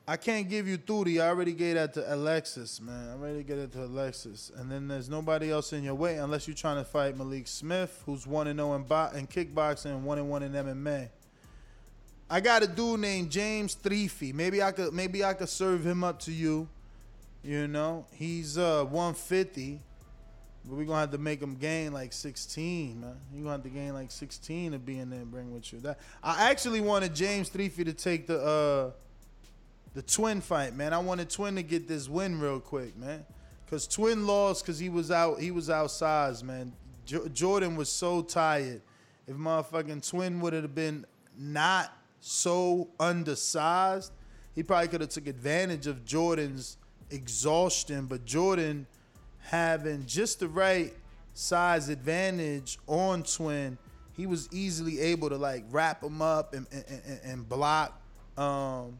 I 0.09 0.17
can't 0.17 0.49
give 0.49 0.67
you 0.67 0.79
Thudi. 0.79 1.21
I 1.21 1.27
already 1.27 1.53
gave 1.53 1.75
that 1.75 1.93
to 1.93 2.15
Alexis, 2.15 2.81
man. 2.81 3.09
I 3.09 3.13
already 3.13 3.43
gave 3.43 3.59
it 3.59 3.71
to 3.73 3.83
Alexis. 3.83 4.51
And 4.55 4.71
then 4.71 4.87
there's 4.87 5.07
nobody 5.07 5.51
else 5.51 5.71
in 5.71 5.83
your 5.83 5.93
way 5.93 6.17
unless 6.17 6.47
you're 6.47 6.55
trying 6.55 6.77
to 6.77 6.83
fight 6.83 7.15
Malik 7.15 7.45
Smith, 7.45 8.01
who's 8.07 8.25
1 8.25 8.47
0 8.47 8.73
in, 8.73 8.83
bo- 8.85 9.11
in 9.13 9.27
kickboxing 9.27 9.91
and 9.91 10.03
1 10.03 10.27
1 10.27 10.43
in 10.43 10.51
MMA. 10.51 11.09
I 12.27 12.39
got 12.39 12.63
a 12.63 12.67
dude 12.67 13.01
named 13.01 13.29
James 13.29 13.75
Threefy. 13.75 14.33
Maybe 14.33 14.63
I 14.63 14.71
could 14.71 14.93
maybe 14.93 15.23
I 15.23 15.35
could 15.35 15.47
serve 15.47 15.85
him 15.85 16.03
up 16.03 16.17
to 16.21 16.31
you. 16.31 16.67
You 17.43 17.67
know, 17.67 18.07
he's 18.11 18.57
uh 18.57 18.85
150. 18.85 19.79
But 20.65 20.75
we're 20.75 20.85
gonna 20.85 21.01
have 21.01 21.11
to 21.11 21.19
make 21.19 21.39
him 21.39 21.53
gain 21.53 21.93
like 21.93 22.13
16, 22.13 22.99
man. 22.99 23.15
You're 23.31 23.43
gonna 23.43 23.57
have 23.57 23.63
to 23.63 23.69
gain 23.69 23.93
like 23.93 24.09
16 24.09 24.71
to 24.71 24.79
be 24.79 24.97
in 24.97 25.11
there 25.11 25.19
and 25.19 25.29
bring 25.29 25.53
with 25.53 25.71
you. 25.71 25.79
That 25.81 25.99
I 26.23 26.49
actually 26.49 26.81
wanted 26.81 27.13
James 27.13 27.51
Threefy 27.51 27.85
to 27.85 27.93
take 27.93 28.25
the 28.25 28.41
uh 28.41 28.91
the 29.93 30.01
twin 30.01 30.41
fight, 30.41 30.75
man. 30.75 30.93
I 30.93 30.99
wanted 30.99 31.29
Twin 31.29 31.55
to 31.55 31.63
get 31.63 31.87
this 31.87 32.07
win 32.07 32.39
real 32.39 32.59
quick, 32.59 32.95
man. 32.97 33.25
Cause 33.69 33.87
Twin 33.87 34.25
lost 34.25 34.63
because 34.63 34.79
he 34.79 34.89
was 34.89 35.11
out. 35.11 35.39
He 35.39 35.51
was 35.51 35.69
outsized, 35.69 36.43
man. 36.43 36.73
Jo- 37.05 37.27
Jordan 37.27 37.75
was 37.75 37.89
so 37.89 38.21
tired. 38.21 38.81
If 39.27 39.35
motherfucking 39.35 40.07
Twin 40.07 40.41
would 40.41 40.53
have 40.53 40.73
been 40.73 41.05
not 41.37 41.93
so 42.19 42.89
undersized, 42.99 44.11
he 44.55 44.63
probably 44.63 44.87
could 44.87 45.01
have 45.01 45.11
took 45.11 45.27
advantage 45.27 45.85
of 45.85 46.03
Jordan's 46.03 46.77
exhaustion. 47.11 48.07
But 48.07 48.25
Jordan 48.25 48.87
having 49.39 50.05
just 50.05 50.39
the 50.39 50.47
right 50.47 50.93
size 51.35 51.89
advantage 51.89 52.79
on 52.87 53.23
Twin, 53.23 53.77
he 54.17 54.25
was 54.25 54.49
easily 54.51 54.99
able 54.99 55.29
to 55.29 55.37
like 55.37 55.63
wrap 55.69 56.03
him 56.03 56.21
up 56.21 56.53
and 56.53 56.65
and, 56.71 56.85
and, 57.05 57.19
and 57.23 57.49
block. 57.49 58.01
Um, 58.35 58.97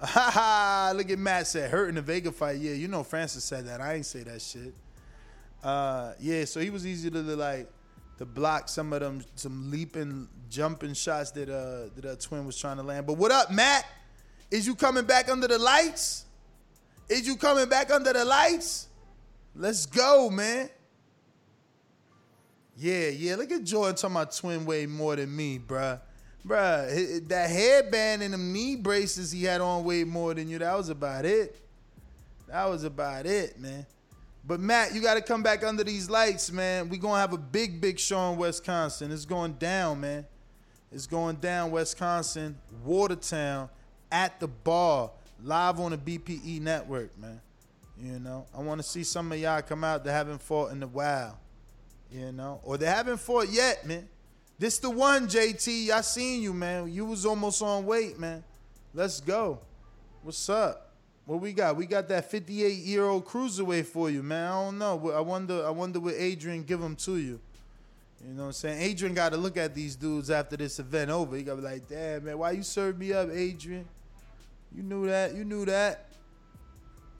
Ha 0.00 0.30
ha! 0.32 0.92
Look 0.94 1.10
at 1.10 1.18
Matt 1.18 1.48
said 1.48 1.70
hurt 1.70 1.88
in 1.88 1.96
the 1.96 2.02
Vega 2.02 2.30
fight. 2.30 2.58
Yeah, 2.58 2.72
you 2.72 2.86
know 2.86 3.02
Francis 3.02 3.44
said 3.44 3.66
that. 3.66 3.80
I 3.80 3.94
ain't 3.94 4.06
say 4.06 4.22
that 4.22 4.40
shit. 4.40 4.72
Uh, 5.62 6.12
yeah, 6.20 6.44
so 6.44 6.60
he 6.60 6.70
was 6.70 6.86
easy 6.86 7.10
to 7.10 7.18
like 7.18 7.68
to 8.18 8.24
block 8.24 8.68
some 8.68 8.92
of 8.92 9.00
them 9.00 9.24
some 9.34 9.70
leaping, 9.70 10.28
jumping 10.48 10.94
shots 10.94 11.32
that 11.32 11.48
uh 11.48 11.90
that 11.96 12.04
uh, 12.04 12.16
twin 12.16 12.46
was 12.46 12.56
trying 12.56 12.76
to 12.76 12.82
land. 12.84 13.06
But 13.06 13.14
what 13.14 13.32
up, 13.32 13.50
Matt? 13.50 13.84
Is 14.50 14.66
you 14.66 14.74
coming 14.74 15.04
back 15.04 15.28
under 15.28 15.48
the 15.48 15.58
lights? 15.58 16.24
Is 17.08 17.26
you 17.26 17.36
coming 17.36 17.68
back 17.68 17.90
under 17.90 18.12
the 18.12 18.24
lights? 18.24 18.88
Let's 19.54 19.84
go, 19.86 20.30
man. 20.30 20.70
Yeah, 22.76 23.08
yeah. 23.08 23.34
Look 23.34 23.50
at 23.50 23.64
Jordan 23.64 23.96
talking 23.96 24.16
about 24.16 24.32
twin 24.32 24.64
way 24.64 24.86
more 24.86 25.16
than 25.16 25.34
me, 25.34 25.58
bruh. 25.58 26.00
Bruh, 26.48 27.28
that 27.28 27.50
headband 27.50 28.22
and 28.22 28.32
them 28.32 28.52
knee 28.52 28.74
braces 28.74 29.30
he 29.30 29.44
had 29.44 29.60
on 29.60 29.84
way 29.84 30.02
more 30.04 30.32
than 30.32 30.48
you. 30.48 30.58
That 30.58 30.74
was 30.74 30.88
about 30.88 31.26
it. 31.26 31.60
That 32.48 32.64
was 32.64 32.84
about 32.84 33.26
it, 33.26 33.60
man. 33.60 33.84
But 34.46 34.60
Matt, 34.60 34.94
you 34.94 35.02
got 35.02 35.14
to 35.14 35.20
come 35.20 35.42
back 35.42 35.62
under 35.62 35.84
these 35.84 36.08
lights, 36.08 36.50
man. 36.50 36.88
We 36.88 36.96
gonna 36.96 37.20
have 37.20 37.34
a 37.34 37.38
big, 37.38 37.82
big 37.82 37.98
show 37.98 38.32
in 38.32 38.38
Wisconsin. 38.38 39.12
It's 39.12 39.26
going 39.26 39.52
down, 39.54 40.00
man. 40.00 40.24
It's 40.90 41.06
going 41.06 41.36
down, 41.36 41.70
Wisconsin, 41.70 42.56
Watertown, 42.82 43.68
at 44.10 44.40
the 44.40 44.48
bar, 44.48 45.10
live 45.42 45.78
on 45.78 45.90
the 45.90 45.98
BPE 45.98 46.62
network, 46.62 47.18
man. 47.18 47.42
You 48.00 48.18
know, 48.20 48.46
I 48.56 48.62
want 48.62 48.80
to 48.80 48.86
see 48.86 49.04
some 49.04 49.30
of 49.32 49.38
y'all 49.38 49.60
come 49.60 49.84
out 49.84 50.02
that 50.04 50.12
haven't 50.12 50.40
fought 50.40 50.72
in 50.72 50.82
a 50.82 50.86
while. 50.86 51.38
You 52.10 52.32
know, 52.32 52.60
or 52.62 52.78
they 52.78 52.86
haven't 52.86 53.18
fought 53.18 53.50
yet, 53.50 53.86
man. 53.86 54.08
This 54.58 54.78
the 54.78 54.90
one, 54.90 55.28
JT. 55.28 55.90
I 55.90 56.00
seen 56.00 56.42
you, 56.42 56.52
man. 56.52 56.92
You 56.92 57.04
was 57.04 57.24
almost 57.24 57.62
on 57.62 57.86
weight, 57.86 58.18
man. 58.18 58.42
Let's 58.92 59.20
go. 59.20 59.60
What's 60.22 60.48
up? 60.48 60.92
What 61.26 61.40
we 61.40 61.52
got? 61.52 61.76
We 61.76 61.86
got 61.86 62.08
that 62.08 62.30
58 62.30 62.74
year 62.78 63.04
old 63.04 63.24
cruiserweight 63.24 63.86
for 63.86 64.10
you, 64.10 64.22
man. 64.22 64.50
I 64.50 64.64
don't 64.64 64.78
know. 64.78 65.12
I 65.12 65.20
wonder. 65.20 65.64
I 65.64 65.70
wonder 65.70 66.00
what 66.00 66.14
Adrian 66.14 66.64
give 66.64 66.82
him 66.82 66.96
to 66.96 67.18
you. 67.18 67.38
You 68.26 68.34
know 68.34 68.42
what 68.42 68.46
I'm 68.46 68.52
saying? 68.52 68.82
Adrian 68.82 69.14
got 69.14 69.30
to 69.30 69.36
look 69.36 69.56
at 69.56 69.76
these 69.76 69.94
dudes 69.94 70.28
after 70.28 70.56
this 70.56 70.80
event 70.80 71.10
over. 71.10 71.36
He 71.36 71.44
got 71.44 71.52
to 71.52 71.56
be 71.58 71.62
like, 71.62 71.86
damn, 71.86 72.24
man, 72.24 72.38
why 72.38 72.50
you 72.50 72.64
serve 72.64 72.98
me 72.98 73.12
up, 73.12 73.28
Adrian? 73.30 73.86
You 74.74 74.82
knew 74.82 75.06
that. 75.06 75.36
You 75.36 75.44
knew 75.44 75.64
that. 75.66 76.06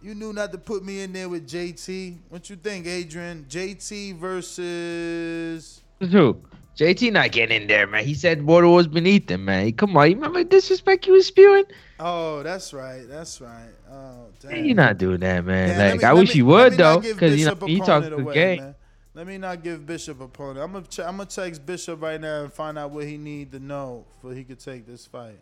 You 0.02 0.14
knew 0.14 0.32
not 0.32 0.50
to 0.52 0.58
put 0.58 0.84
me 0.84 1.02
in 1.02 1.12
there 1.12 1.28
with 1.28 1.48
JT. 1.48 2.16
What 2.30 2.50
you 2.50 2.56
think, 2.56 2.86
Adrian? 2.86 3.46
JT 3.48 4.16
versus. 4.16 5.82
Who? 6.00 6.40
JT 6.78 7.12
not 7.12 7.32
getting 7.32 7.62
in 7.62 7.66
there, 7.66 7.88
man. 7.88 8.04
He 8.04 8.14
said 8.14 8.46
water 8.46 8.68
was 8.68 8.86
beneath 8.86 9.28
him, 9.28 9.46
man. 9.46 9.72
Come 9.72 9.96
on, 9.96 10.10
you 10.10 10.14
remember 10.14 10.38
the 10.38 10.44
disrespect 10.44 11.08
you 11.08 11.14
was 11.14 11.26
spewing? 11.26 11.64
Oh, 11.98 12.44
that's 12.44 12.72
right. 12.72 13.02
That's 13.08 13.40
right. 13.40 13.70
Oh, 13.90 14.26
damn. 14.38 14.64
You're 14.64 14.76
not 14.76 14.96
doing 14.96 15.18
that, 15.20 15.44
man. 15.44 15.76
Like 15.76 15.98
me- 16.02 16.04
I 16.04 16.12
wish 16.12 16.28
me- 16.28 16.34
he 16.34 16.42
would 16.42 16.74
though, 16.74 17.00
because 17.00 17.36
you 17.36 17.46
know 17.46 17.66
he 17.66 17.80
talks 17.80 18.08
the 18.08 18.22
game. 18.32 18.60
man. 18.60 18.74
Let 19.12 19.26
me 19.26 19.38
not 19.38 19.64
give 19.64 19.84
Bishop 19.84 20.20
opponent. 20.20 20.60
I'm 20.60 20.72
gonna 20.72 20.86
ch- 20.86 21.00
I'm 21.00 21.16
gonna 21.16 21.26
text 21.26 21.66
Bishop 21.66 22.00
right 22.00 22.20
now 22.20 22.44
and 22.44 22.52
find 22.52 22.78
out 22.78 22.92
what 22.92 23.04
he 23.04 23.16
need 23.16 23.50
to 23.50 23.58
know 23.58 24.04
for 24.22 24.32
he 24.32 24.44
could 24.44 24.60
take 24.60 24.86
this 24.86 25.04
fight. 25.04 25.40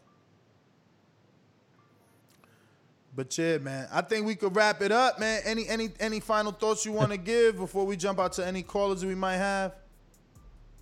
But 3.15 3.37
yeah, 3.37 3.59
man, 3.59 3.89
I 3.93 4.01
think 4.01 4.25
we 4.25 4.35
could 4.37 4.57
wrap 4.57 4.81
it 4.81 4.93
up, 4.93 5.21
man. 5.21 5.43
Any 5.45 5.69
any 5.69 5.91
any 6.01 6.21
final 6.21 6.53
thoughts 6.53 6.87
you 6.87 6.93
want 6.93 7.11
to 7.13 7.19
give 7.19 7.59
before 7.59 7.85
we 7.85 7.97
jump 7.97 8.19
out 8.19 8.33
to 8.35 8.47
any 8.47 8.63
callers 8.63 9.05
we 9.05 9.15
might 9.15 9.37
have? 9.37 9.75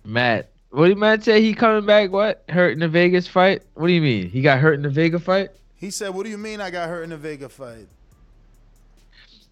Matt, 0.05 0.51
what 0.69 0.87
did 0.87 0.97
Matt 0.97 1.23
say? 1.23 1.41
He 1.41 1.53
coming 1.53 1.85
back? 1.85 2.11
What? 2.11 2.43
Hurt 2.49 2.73
in 2.73 2.79
the 2.79 2.87
Vegas 2.87 3.27
fight? 3.27 3.63
What 3.73 3.87
do 3.87 3.93
you 3.93 4.01
mean? 4.01 4.29
He 4.29 4.41
got 4.41 4.59
hurt 4.59 4.73
in 4.73 4.81
the 4.83 4.89
Vega 4.89 5.19
fight? 5.19 5.49
He 5.75 5.89
said, 5.91 6.09
"What 6.13 6.23
do 6.23 6.29
you 6.29 6.37
mean 6.37 6.61
I 6.61 6.69
got 6.71 6.89
hurt 6.89 7.03
in 7.03 7.09
the 7.09 7.17
Vega 7.17 7.49
fight?" 7.49 7.87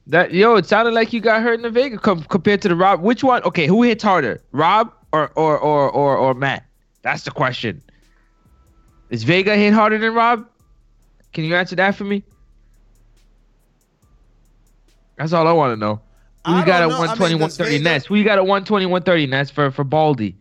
That 0.07 0.33
yo, 0.33 0.55
it 0.55 0.65
sounded 0.65 0.93
like 0.93 1.13
you 1.13 1.21
got 1.21 1.41
hurt 1.41 1.53
in 1.53 1.61
the 1.61 1.69
Vega 1.69 1.97
com- 1.97 2.23
compared 2.23 2.61
to 2.63 2.67
the 2.67 2.75
Rob. 2.75 3.01
Which 3.01 3.23
one? 3.23 3.41
Okay, 3.43 3.67
who 3.67 3.83
hits 3.83 4.03
harder, 4.03 4.41
Rob 4.51 4.93
or 5.11 5.31
or 5.35 5.57
or 5.57 5.89
or 5.89 6.17
or 6.17 6.33
Matt? 6.33 6.65
That's 7.03 7.23
the 7.23 7.31
question. 7.31 7.81
Is 9.09 9.23
Vega 9.23 9.55
hit 9.55 9.73
harder 9.73 9.97
than 9.97 10.13
Rob? 10.13 10.45
Can 11.33 11.45
you 11.45 11.55
answer 11.55 11.75
that 11.77 11.95
for 11.95 12.03
me? 12.03 12.23
That's 15.17 15.33
all 15.33 15.47
I 15.47 15.51
want 15.51 15.73
to 15.73 15.77
know. 15.77 16.01
Who 16.45 16.57
you 16.57 16.65
got 16.65 16.81
at 16.83 16.89
don't 16.89 16.89
know. 16.89 16.95
I 16.95 16.99
mean, 16.99 17.07
120, 17.07 17.33
does 17.33 17.59
130 17.59 17.77
Vega- 17.77 17.83
Ness? 17.83 18.05
Who 18.05 18.15
you 18.15 18.23
got 18.25 18.37
at 18.37 18.45
120, 18.45 18.85
130 18.87 19.27
Ness 19.27 19.49
for 19.49 19.71
for 19.71 19.83
Baldy? 19.83 20.35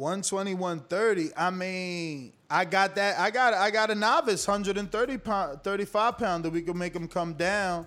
120, 0.00 0.54
130. 0.54 1.30
I 1.36 1.50
mean, 1.50 2.32
I 2.48 2.64
got 2.64 2.94
that. 2.94 3.18
I 3.18 3.30
got 3.30 3.52
I 3.52 3.70
got 3.70 3.90
a 3.90 3.94
novice, 3.94 4.48
130 4.48 5.18
pound, 5.18 5.62
35 5.62 6.16
pounder. 6.16 6.48
We 6.48 6.62
could 6.62 6.76
make 6.76 6.96
him 6.96 7.06
come 7.06 7.34
down. 7.34 7.86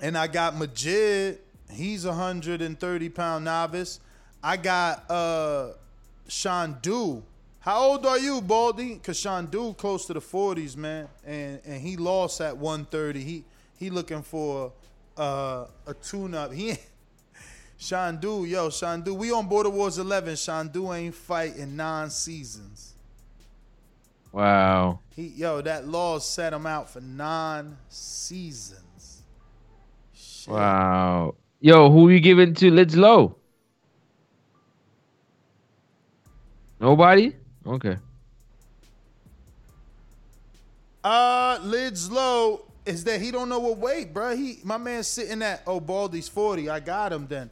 And 0.00 0.16
I 0.16 0.28
got 0.28 0.56
Majid. 0.56 1.40
He's 1.70 2.06
a 2.06 2.14
hundred 2.14 2.62
and 2.62 2.80
thirty 2.80 3.10
pound 3.10 3.44
novice. 3.44 4.00
I 4.42 4.56
got 4.56 5.10
uh 5.10 5.72
Sean 6.26 6.78
Du. 6.80 7.22
How 7.60 7.82
old 7.82 8.06
are 8.06 8.18
you, 8.18 8.40
Baldy? 8.40 8.96
Cause 8.96 9.18
Sean 9.18 9.44
Du 9.44 9.74
close 9.74 10.06
to 10.06 10.14
the 10.14 10.22
forties, 10.22 10.74
man, 10.74 11.06
and 11.26 11.60
and 11.66 11.82
he 11.82 11.98
lost 11.98 12.40
at 12.40 12.56
one 12.56 12.86
thirty. 12.86 13.22
He 13.22 13.44
he 13.78 13.90
looking 13.90 14.22
for 14.22 14.72
uh, 15.18 15.66
a 15.86 15.92
tune 16.02 16.34
up. 16.34 16.50
He 16.50 16.78
Sean 17.82 18.16
Du, 18.16 18.44
yo, 18.44 18.70
Sean 18.70 19.02
Du. 19.02 19.12
We 19.12 19.32
on 19.32 19.48
Border 19.48 19.68
Wars 19.68 19.98
eleven. 19.98 20.36
Sean 20.36 20.68
Du 20.68 20.92
ain't 20.92 21.12
fight 21.12 21.56
in 21.56 21.74
nine 21.74 22.10
seasons. 22.10 22.94
Wow. 24.30 25.00
He 25.16 25.26
yo, 25.26 25.60
that 25.62 25.88
law 25.88 26.20
set 26.20 26.52
him 26.52 26.64
out 26.64 26.88
for 26.88 27.00
nine 27.00 27.76
seasons. 27.88 29.22
Wow. 30.46 31.34
Yo, 31.60 31.90
who 31.90 32.08
you 32.08 32.20
giving 32.20 32.54
to 32.54 32.70
Lids 32.70 32.96
Low? 32.96 33.34
Nobody? 36.78 37.34
Okay. 37.66 37.96
Uh, 41.02 41.58
lids 41.62 42.08
low 42.12 42.60
is 42.86 43.02
that 43.02 43.20
he 43.20 43.32
don't 43.32 43.48
know 43.48 43.58
what 43.58 43.78
weight, 43.78 44.14
bro. 44.14 44.36
He 44.36 44.60
my 44.62 44.78
man 44.78 45.02
sitting 45.02 45.42
at 45.42 45.64
oh 45.66 45.80
Baldy's 45.80 46.28
forty. 46.28 46.68
I 46.70 46.78
got 46.78 47.12
him 47.12 47.26
then. 47.26 47.50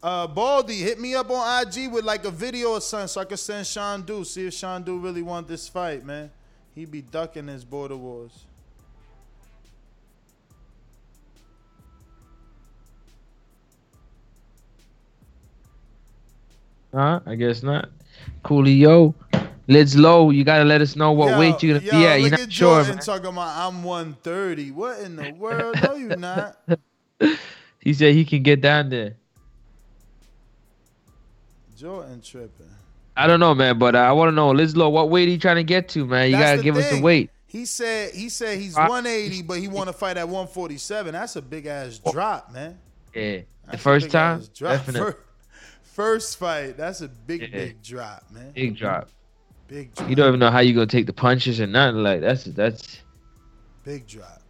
Uh, 0.00 0.26
Baldy, 0.28 0.76
hit 0.76 1.00
me 1.00 1.14
up 1.14 1.30
on 1.30 1.66
IG 1.66 1.90
with 1.90 2.04
like 2.04 2.24
a 2.24 2.30
video 2.30 2.70
or 2.70 2.80
something 2.80 3.08
so 3.08 3.20
I 3.20 3.24
can 3.24 3.36
send 3.36 3.66
Sean 3.66 4.02
Do. 4.02 4.22
See 4.24 4.46
if 4.46 4.54
Sean 4.54 4.82
Do 4.82 4.98
really 4.98 5.22
want 5.22 5.48
this 5.48 5.68
fight, 5.68 6.04
man. 6.04 6.30
He 6.74 6.84
be 6.84 7.02
ducking 7.02 7.48
his 7.48 7.64
border 7.64 7.96
wars. 7.96 8.44
Huh? 16.94 17.20
I 17.26 17.34
guess 17.34 17.62
not. 17.62 17.88
Coolio. 18.44 19.14
Lids 19.66 19.96
low. 19.96 20.30
You 20.30 20.44
gotta 20.44 20.64
let 20.64 20.80
us 20.80 20.96
know 20.96 21.12
what 21.12 21.30
Yo, 21.30 21.38
weight 21.38 21.62
you're 21.62 21.78
gonna 21.78 21.86
yo, 21.86 21.92
be 21.92 22.06
at. 22.06 22.20
You're 22.20 22.30
not 22.30 22.52
sure, 22.52 22.84
man. 22.84 22.98
talking 22.98 23.26
about 23.26 23.68
I'm 23.68 23.82
130. 23.82 24.70
What 24.70 25.00
in 25.00 25.16
the 25.16 25.32
world? 25.32 25.76
No, 25.82 25.94
you 25.94 26.08
not. 26.16 26.58
He 27.80 27.94
said 27.94 28.12
he 28.14 28.24
can 28.24 28.42
get 28.42 28.60
down 28.60 28.90
there. 28.90 29.14
Jordan 31.78 32.20
tripping. 32.20 32.66
I 33.16 33.26
don't 33.26 33.40
know, 33.40 33.54
man, 33.54 33.78
but 33.78 33.94
uh, 33.94 33.98
I 33.98 34.12
want 34.12 34.28
to 34.28 34.32
know, 34.34 34.50
Lids 34.50 34.76
low, 34.76 34.88
what 34.88 35.10
weight 35.10 35.28
are 35.28 35.32
you 35.32 35.38
trying 35.38 35.56
to 35.56 35.64
get 35.64 35.88
to, 35.90 36.04
man? 36.06 36.26
You 36.30 36.32
That's 36.36 36.44
gotta 36.50 36.56
the 36.58 36.62
give 36.64 36.76
us 36.76 36.88
thing. 36.90 37.00
a 37.00 37.04
weight. 37.04 37.30
He 37.46 37.64
said 37.64 38.12
he 38.14 38.28
said 38.28 38.58
he's 38.58 38.76
Uh, 38.76 38.86
180, 38.86 39.42
but 39.42 39.58
he 39.58 39.68
want 39.68 39.88
to 39.88 39.92
fight 39.92 40.16
at 40.16 40.28
147. 40.28 41.12
That's 41.12 41.36
a 41.36 41.42
big 41.42 41.66
ass 41.66 41.98
drop, 42.12 42.52
man. 42.52 42.78
Yeah. 43.14 43.38
The 43.38 43.44
That's 43.66 43.76
a 43.76 43.78
first 43.78 44.10
time, 44.10 44.42
definitely. 44.54 45.00
Fir- 45.12 45.18
First 45.82 46.38
fight, 46.38 46.76
that's 46.76 47.00
a 47.00 47.08
big, 47.08 47.40
Yeah. 47.40 47.48
big 47.48 47.82
drop, 47.82 48.22
man. 48.30 48.52
Big 48.52 48.76
drop. 48.76 49.08
Big 49.66 49.92
drop. 49.94 50.08
You 50.08 50.14
don't 50.14 50.28
even 50.28 50.38
know 50.40 50.50
how 50.50 50.60
you 50.60 50.72
gonna 50.72 50.86
take 50.86 51.06
the 51.06 51.12
punches 51.12 51.60
or 51.60 51.66
nothing. 51.66 52.02
Like 52.04 52.20
that's 52.20 52.44
that's. 52.44 53.00
Big 53.84 54.06
drop. 54.06 54.40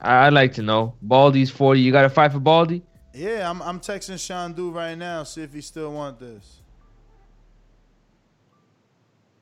I, 0.00 0.26
I'd 0.26 0.32
like 0.32 0.52
to 0.54 0.62
know. 0.62 0.94
Baldy's 1.02 1.50
forty. 1.50 1.80
You 1.80 1.92
got 1.92 2.02
to 2.02 2.10
fight 2.10 2.32
for 2.32 2.40
Baldy? 2.40 2.82
Yeah, 3.14 3.48
I'm 3.48 3.62
I'm 3.62 3.78
texting 3.78 4.18
Sean 4.18 4.52
Du 4.52 4.70
right 4.70 4.98
now, 4.98 5.22
see 5.22 5.42
if 5.42 5.52
he 5.52 5.60
still 5.60 5.92
want 5.92 6.18
this. 6.18 6.60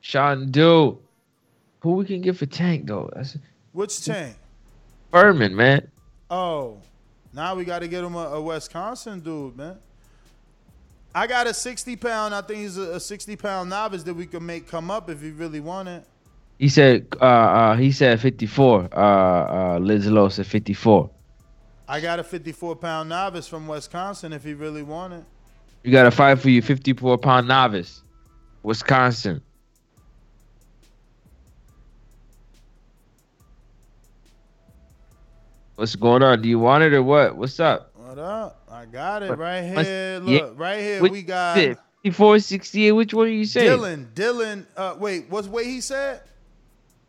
Sean 0.01 0.51
Do. 0.51 0.99
Who 1.79 1.93
we 1.93 2.05
can 2.05 2.21
get 2.21 2.37
for 2.37 2.45
Tank 2.45 2.87
though? 2.87 3.09
That's 3.15 3.37
Which 3.71 4.05
tank? 4.05 4.37
Furman, 5.11 5.55
man. 5.55 5.89
Oh, 6.29 6.77
now 7.33 7.55
we 7.55 7.65
got 7.65 7.79
to 7.79 7.87
get 7.87 8.03
him 8.03 8.15
a, 8.15 8.19
a 8.19 8.41
Wisconsin 8.41 9.19
dude, 9.19 9.57
man. 9.57 9.77
I 11.15 11.27
got 11.27 11.47
a 11.47 11.53
60 11.53 11.95
pound. 11.97 12.33
I 12.33 12.41
think 12.41 12.59
he's 12.61 12.77
a, 12.77 12.93
a 12.93 12.99
60 12.99 13.35
pound 13.35 13.69
novice 13.69 14.03
that 14.03 14.13
we 14.13 14.25
can 14.25 14.45
make 14.45 14.67
come 14.67 14.89
up 14.89 15.09
if 15.09 15.21
he 15.21 15.31
really 15.31 15.59
want 15.59 15.89
it. 15.89 16.05
He 16.59 16.69
said. 16.69 17.07
Uh, 17.19 17.25
uh, 17.25 17.75
he 17.75 17.91
said 17.91 18.21
fifty 18.21 18.45
four. 18.45 18.87
Uh, 18.93 18.97
uh, 18.97 19.79
Liz 19.81 20.07
Lowe 20.07 20.29
said 20.29 20.47
fifty 20.47 20.73
four. 20.73 21.09
I 21.87 21.99
got 21.99 22.19
a 22.19 22.23
54 22.23 22.75
pound 22.77 23.09
novice 23.09 23.47
from 23.47 23.67
Wisconsin 23.67 24.33
if 24.33 24.43
he 24.43 24.53
really 24.53 24.83
want 24.83 25.13
it. 25.13 25.23
You 25.83 25.91
got 25.91 26.03
to 26.03 26.11
fight 26.11 26.39
for 26.39 26.49
your 26.49 26.61
fifty 26.63 26.93
four 26.93 27.17
pound 27.17 27.45
novice, 27.49 28.01
Wisconsin. 28.63 29.41
What's 35.75 35.95
going 35.95 36.21
on? 36.21 36.41
Do 36.41 36.49
you 36.49 36.59
want 36.59 36.83
it 36.83 36.93
or 36.93 37.03
what? 37.03 37.35
What's 37.35 37.59
up? 37.59 37.91
What 37.95 38.19
up? 38.19 38.61
I 38.71 38.85
got 38.85 39.23
it 39.23 39.29
What- 39.29 39.39
right 39.39 39.61
here. 39.63 40.21
yeah. 40.25 40.41
Look, 40.41 40.59
right 40.59 40.79
here 40.79 41.01
Which 41.01 41.11
we 41.11 41.21
got 41.23 41.57
is 41.57 41.63
it? 41.71 41.77
54, 42.03 42.39
68. 42.39 42.91
Which 42.91 43.13
one 43.13 43.27
are 43.27 43.29
you 43.29 43.45
saying? 43.45 43.79
Dylan. 43.79 44.13
Dylan. 44.13 44.65
Uh, 44.77 44.95
wait, 44.99 45.25
what's 45.29 45.47
what 45.47 45.65
he 45.65 45.81
said? 45.81 46.21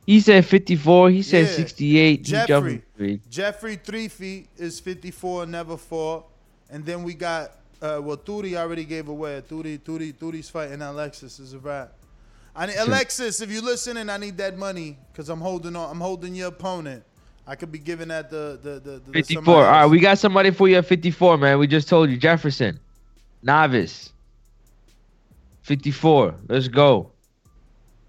He 0.07 0.21
said 0.21 0.45
54. 0.45 1.11
He 1.11 1.23
said 1.23 1.47
Yeah. 1.47 1.53
68. 1.53 2.19
He 2.19 2.25
Jeffrey. 2.25 2.83
three. 2.97 3.21
Jeffrey 3.31 3.77
three 3.77 4.09
feet 4.09 4.49
is 4.57 4.81
54, 4.81 5.47
never 5.47 5.77
fought. 5.77 6.27
And 6.71 6.85
then 6.85 7.03
we 7.03 7.15
got 7.15 7.53
uh 7.83 8.01
well 8.03 8.17
Turi 8.17 8.55
already 8.55 8.85
gave 8.85 9.09
away. 9.09 9.43
Turi 9.49 9.79
Turi 9.79 10.13
Turi's 10.15 10.49
fighting 10.49 10.83
Alexis 10.83 11.39
is 11.39 11.55
a 11.55 11.59
wrap. 11.59 11.93
I 12.57 12.67
need 12.67 12.77
Alexis, 12.77 13.41
if 13.41 13.51
you're 13.51 13.63
listening, 13.63 14.09
I 14.09 14.17
need 14.17 14.37
that 14.39 14.57
money 14.57 14.97
because 15.13 15.29
I'm 15.29 15.41
holding 15.41 15.75
on. 15.75 15.91
I'm 15.91 16.01
holding 16.01 16.35
your 16.37 16.49
opponent. 16.49 17.03
I 17.47 17.57
could 17.57 17.73
be 17.73 17.79
giving 17.79 18.09
that 18.09 18.31
the 18.31 18.59
the 18.63 18.81
the, 18.81 18.99
the 19.01 19.13
54. 19.13 19.55
All 19.55 19.63
right, 19.63 19.87
we 19.87 19.99
got 20.01 20.19
somebody 20.19 20.51
for 20.51 20.69
you 20.69 20.77
at 20.77 20.87
54, 20.87 21.37
man. 21.39 21.59
We 21.59 21.67
just 21.67 21.89
told 21.89 22.11
you. 22.11 22.17
Jefferson. 22.17 22.79
Novice. 23.43 24.13
54. 25.63 26.35
Let's 26.49 26.69
go. 26.69 27.11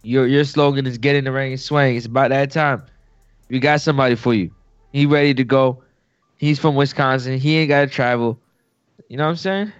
Your 0.05 0.27
your 0.27 0.43
slogan 0.43 0.85
is 0.85 0.99
get 0.99 1.15
in 1.15 1.23
the 1.23 1.31
ring 1.31 1.53
and 1.53 1.59
swing. 1.59 1.95
It's 1.95 2.05
about 2.05 2.29
that 2.29 2.51
time. 2.51 2.83
We 3.49 3.59
got 3.59 3.81
somebody 3.81 4.13
for 4.13 4.35
you. 4.35 4.51
He 4.93 5.07
ready 5.07 5.33
to 5.33 5.43
go. 5.43 5.81
He's 6.37 6.59
from 6.59 6.75
Wisconsin. 6.75 7.39
He 7.39 7.57
ain't 7.57 7.69
got 7.69 7.81
to 7.81 7.87
travel. 7.87 8.39
You 9.09 9.17
know 9.17 9.23
what 9.23 9.31
I'm 9.31 9.35
saying? 9.37 9.71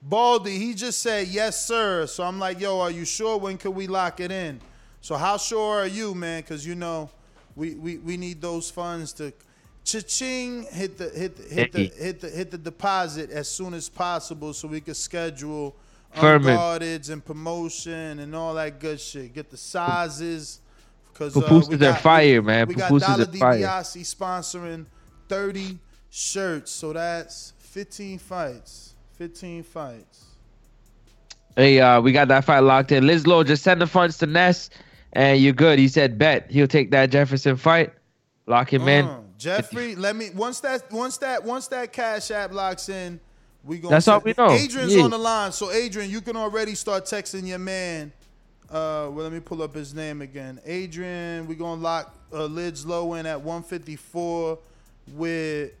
Baldy, 0.00 0.56
he 0.58 0.72
just 0.72 1.02
said 1.02 1.28
yes, 1.28 1.66
sir. 1.66 2.06
So 2.06 2.24
I'm 2.24 2.38
like, 2.38 2.58
yo, 2.58 2.80
are 2.80 2.90
you 2.90 3.04
sure? 3.04 3.38
When 3.38 3.58
could 3.58 3.72
we 3.72 3.86
lock 3.86 4.20
it 4.20 4.30
in? 4.32 4.60
So 5.02 5.14
how 5.16 5.36
sure 5.36 5.82
are 5.82 5.86
you, 5.86 6.14
man? 6.14 6.40
Because 6.40 6.66
you 6.66 6.74
know, 6.74 7.10
we, 7.54 7.74
we 7.74 7.98
we 7.98 8.16
need 8.16 8.40
those 8.40 8.70
funds 8.70 9.12
to 9.14 9.30
cha-ching 9.84 10.66
hit 10.70 10.96
the 10.96 11.10
hit 11.10 11.36
the, 11.36 11.54
hit 11.54 11.72
the 11.72 11.78
hit 12.02 12.20
the 12.20 12.30
hit 12.30 12.50
the 12.50 12.58
deposit 12.58 13.30
as 13.30 13.46
soon 13.46 13.74
as 13.74 13.90
possible 13.90 14.54
so 14.54 14.68
we 14.68 14.80
could 14.80 14.96
schedule 14.96 15.76
Furman. 16.20 16.82
and 17.10 17.24
promotion 17.24 18.18
and 18.18 18.34
all 18.34 18.54
that 18.54 18.78
good 18.80 19.00
shit. 19.00 19.34
Get 19.34 19.50
the 19.50 19.56
sizes. 19.56 20.60
Because 21.12 21.36
uh, 21.36 21.40
Pupusas 21.40 21.68
we 21.68 21.74
are 21.76 21.78
got- 21.78 22.00
fire, 22.00 22.42
man. 22.42 22.68
We 22.68 22.74
got 22.74 22.90
Pupusas 22.90 23.00
Dollar 23.00 23.22
are 23.22 23.26
fire. 23.26 23.60
DiBiase 23.60 24.14
sponsoring 24.16 24.86
30 25.28 25.78
shirts. 26.10 26.70
So 26.70 26.92
that's 26.92 27.52
15 27.58 28.18
fights. 28.18 28.94
15 29.18 29.62
fights. 29.62 30.24
Hey, 31.56 31.80
uh, 31.80 32.00
we 32.02 32.12
got 32.12 32.28
that 32.28 32.44
fight 32.44 32.60
locked 32.60 32.92
in. 32.92 33.06
Liz 33.06 33.26
Lowe, 33.26 33.42
just 33.42 33.62
send 33.62 33.80
the 33.80 33.86
funds 33.86 34.18
to 34.18 34.26
Ness, 34.26 34.68
and 35.14 35.40
you're 35.40 35.54
good. 35.54 35.78
He 35.78 35.88
said 35.88 36.18
bet 36.18 36.50
he'll 36.50 36.66
take 36.66 36.90
that 36.90 37.10
Jefferson 37.10 37.56
fight. 37.56 37.94
Lock 38.46 38.70
him 38.70 38.86
in. 38.88 39.06
Uh, 39.06 39.20
Jeffrey, 39.38 39.94
let 39.96 40.16
me 40.16 40.30
once 40.34 40.60
that 40.60 40.90
once 40.92 41.16
that 41.18 41.44
once 41.44 41.68
that 41.68 41.92
cash 41.92 42.30
app 42.30 42.52
locks 42.52 42.88
in, 42.88 43.20
we 43.66 43.78
gonna. 43.78 43.96
That's 43.96 44.08
all 44.08 44.20
we 44.20 44.34
know. 44.36 44.50
Adrian's 44.50 44.94
Yeah. 44.94 45.02
on 45.02 45.10
the 45.10 45.18
line, 45.18 45.52
so 45.52 45.70
Adrian, 45.70 46.10
you 46.10 46.20
can 46.20 46.36
already 46.36 46.74
start 46.74 47.04
texting 47.04 47.46
your 47.46 47.58
man. 47.58 48.12
Uh, 48.70 49.10
well, 49.12 49.24
let 49.24 49.32
me 49.32 49.40
pull 49.40 49.62
up 49.62 49.74
his 49.74 49.94
name 49.94 50.22
again. 50.22 50.60
Adrian, 50.64 51.46
we 51.46 51.54
gonna 51.54 51.80
lock 51.80 52.14
uh, 52.32 52.44
Lids 52.46 52.84
low 52.86 53.14
in 53.14 53.26
at 53.26 53.40
154 53.40 54.58
with 55.14 55.72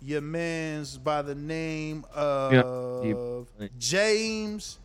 your 0.00 0.20
man's 0.20 0.96
by 0.96 1.22
the 1.22 1.34
name 1.34 2.04
of 2.14 3.48
James 3.78 4.78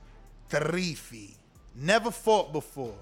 Tarifi. 0.50 1.36
Never 1.76 2.12
fought 2.12 2.52
before. 2.52 2.96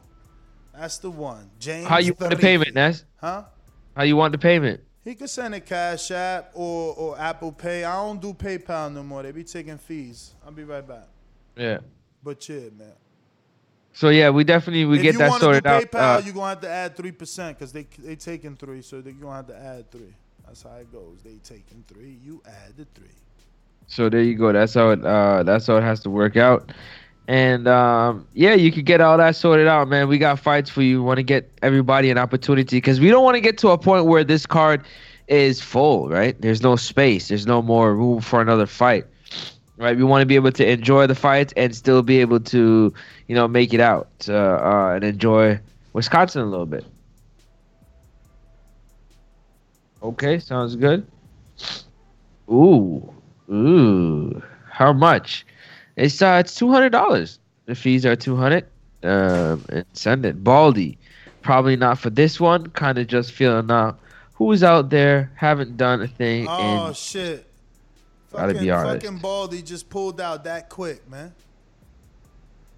That's 0.74 0.98
the 1.00 1.10
one. 1.10 1.50
James. 1.60 1.88
How 1.88 1.98
you 1.98 2.14
want 2.20 2.32
the 2.32 2.38
payment, 2.38 2.76
Ness? 2.76 3.04
Huh? 3.18 3.44
How 3.96 4.04
you 4.04 4.16
want 4.16 4.32
the 4.32 4.38
payment? 4.38 4.82
He 5.10 5.16
could 5.16 5.30
send 5.32 5.56
a 5.56 5.60
Cash 5.60 6.12
App 6.12 6.52
or, 6.54 6.94
or 6.94 7.20
Apple 7.20 7.52
Pay. 7.52 7.84
I 7.84 7.96
don't 7.96 8.22
do 8.22 8.32
PayPal 8.32 8.94
no 8.94 9.02
more. 9.02 9.24
They 9.24 9.32
be 9.32 9.44
taking 9.44 9.80
fees. 9.80 10.36
I'll 10.46 10.52
be 10.52 10.64
right 10.64 10.88
back. 10.88 11.08
Yeah. 11.56 11.80
But 12.24 12.48
yeah, 12.48 12.70
man. 12.78 12.92
So 13.92 14.10
yeah, 14.10 14.30
we 14.30 14.44
definitely 14.44 14.86
we 14.86 14.98
if 14.98 15.02
get 15.02 15.14
you 15.14 15.18
that 15.18 15.42
sorted 15.42 15.64
do 15.64 15.70
out. 15.72 15.82
PayPal, 15.82 16.18
Uh, 16.18 16.22
you're 16.24 16.34
gonna 16.36 16.50
have 16.50 16.62
to 16.62 16.70
add 16.70 16.96
three 16.96 17.12
percent 17.12 17.58
because 17.58 17.74
they 17.74 17.88
they 17.98 18.16
taking 18.18 18.56
three, 18.56 18.84
so 18.84 19.02
they, 19.02 19.10
you're 19.10 19.22
gonna 19.22 19.38
have 19.38 19.48
to 19.48 19.58
add 19.58 19.90
three. 19.90 20.14
That's 20.46 20.62
how 20.62 20.76
it 20.76 20.92
goes. 20.92 21.18
They 21.24 21.38
taking 21.44 21.84
three, 21.88 22.20
you 22.24 22.44
add 22.46 22.78
the 22.78 22.86
three. 22.94 23.08
so 23.88 24.10
there 24.10 24.22
you 24.22 24.36
go. 24.36 24.54
That's 24.54 24.76
how 24.76 24.92
it. 24.92 25.04
Uh, 25.04 25.42
that's 25.42 25.66
how 25.66 25.78
it 25.78 25.82
has 25.82 26.02
to 26.02 26.12
work 26.12 26.38
out. 26.38 26.72
And 27.30 27.68
um, 27.68 28.28
yeah, 28.34 28.56
you 28.56 28.72
could 28.72 28.88
get 28.88 29.02
all 29.02 29.16
that 29.20 29.36
sorted 29.36 29.68
out, 29.68 29.88
man. 29.88 30.08
We 30.08 30.18
got 30.18 30.40
fights 30.40 30.68
for 30.68 30.82
you. 30.82 30.98
We 31.00 31.06
want 31.06 31.18
to 31.18 31.24
get 31.24 31.48
everybody 31.62 32.10
an 32.10 32.18
opportunity 32.18 32.78
because 32.78 33.00
we 33.00 33.10
don't 33.10 33.24
want 33.24 33.36
to 33.36 33.40
get 33.40 33.60
to 33.60 33.70
a 33.70 33.78
point 33.78 34.06
where 34.06 34.24
this 34.24 34.48
card 34.48 34.84
is 35.28 35.62
full, 35.62 36.10
right? 36.10 36.42
There's 36.42 36.64
no 36.64 36.76
space. 36.76 37.28
There's 37.28 37.46
no 37.46 37.62
more 37.62 37.94
room 37.94 38.20
for 38.20 38.42
another 38.42 38.66
fight. 38.66 39.06
Right? 39.78 39.96
We 39.96 40.04
want 40.04 40.24
to 40.24 40.26
be 40.26 40.34
able 40.34 40.52
to 40.54 40.68
enjoy 40.68 41.06
the 41.06 41.14
fights 41.14 41.54
and 41.56 41.76
still 41.76 42.02
be 42.02 42.20
able 42.20 42.40
to, 42.40 42.92
you 43.28 43.36
know, 43.36 43.48
make 43.48 43.76
it 43.76 43.80
out 43.80 44.10
uh, 44.28 44.34
uh, 44.34 44.94
and 44.96 45.04
enjoy 45.04 45.60
Wisconsin 45.94 46.42
a 46.42 46.48
little 46.48 46.66
bit. 46.66 46.84
Okay, 50.02 50.40
sounds 50.40 50.76
good. 50.76 51.06
Ooh, 52.50 53.14
ooh. 53.52 54.42
How 54.72 54.94
much? 54.94 55.46
It's 56.00 56.22
uh, 56.22 56.38
it's 56.40 56.56
two 56.56 56.72
hundred 56.72 56.92
dollars. 56.92 57.40
The 57.66 57.76
fees 57.76 58.06
are 58.06 58.16
two 58.16 58.36
hundred. 58.36 58.66
Um, 59.04 59.66
and 59.70 59.86
send 59.94 60.26
it. 60.26 60.44
Baldy, 60.44 60.98
probably 61.42 61.76
not 61.76 62.00
for 62.00 62.10
this 62.10 62.40
one. 62.40 62.68
Kind 62.72 62.98
of 62.98 63.08
just 63.08 63.32
feeling 63.32 63.70
out. 63.70 64.00
Who's 64.34 64.64
out 64.64 64.90
there? 64.90 65.32
Haven't 65.36 65.78
done 65.78 66.02
a 66.02 66.08
thing. 66.08 66.48
Oh 66.50 66.94
shit! 66.94 67.46
Gotta 68.32 68.54
Fucking, 68.54 68.62
be 68.62 68.72
honest. 68.72 69.06
fucking 69.06 69.20
Baldy 69.20 69.62
just 69.62 69.90
pulled 69.90 70.22
out 70.22 70.46
that 70.46 70.70
quick, 70.70 71.10
man. 71.10 71.34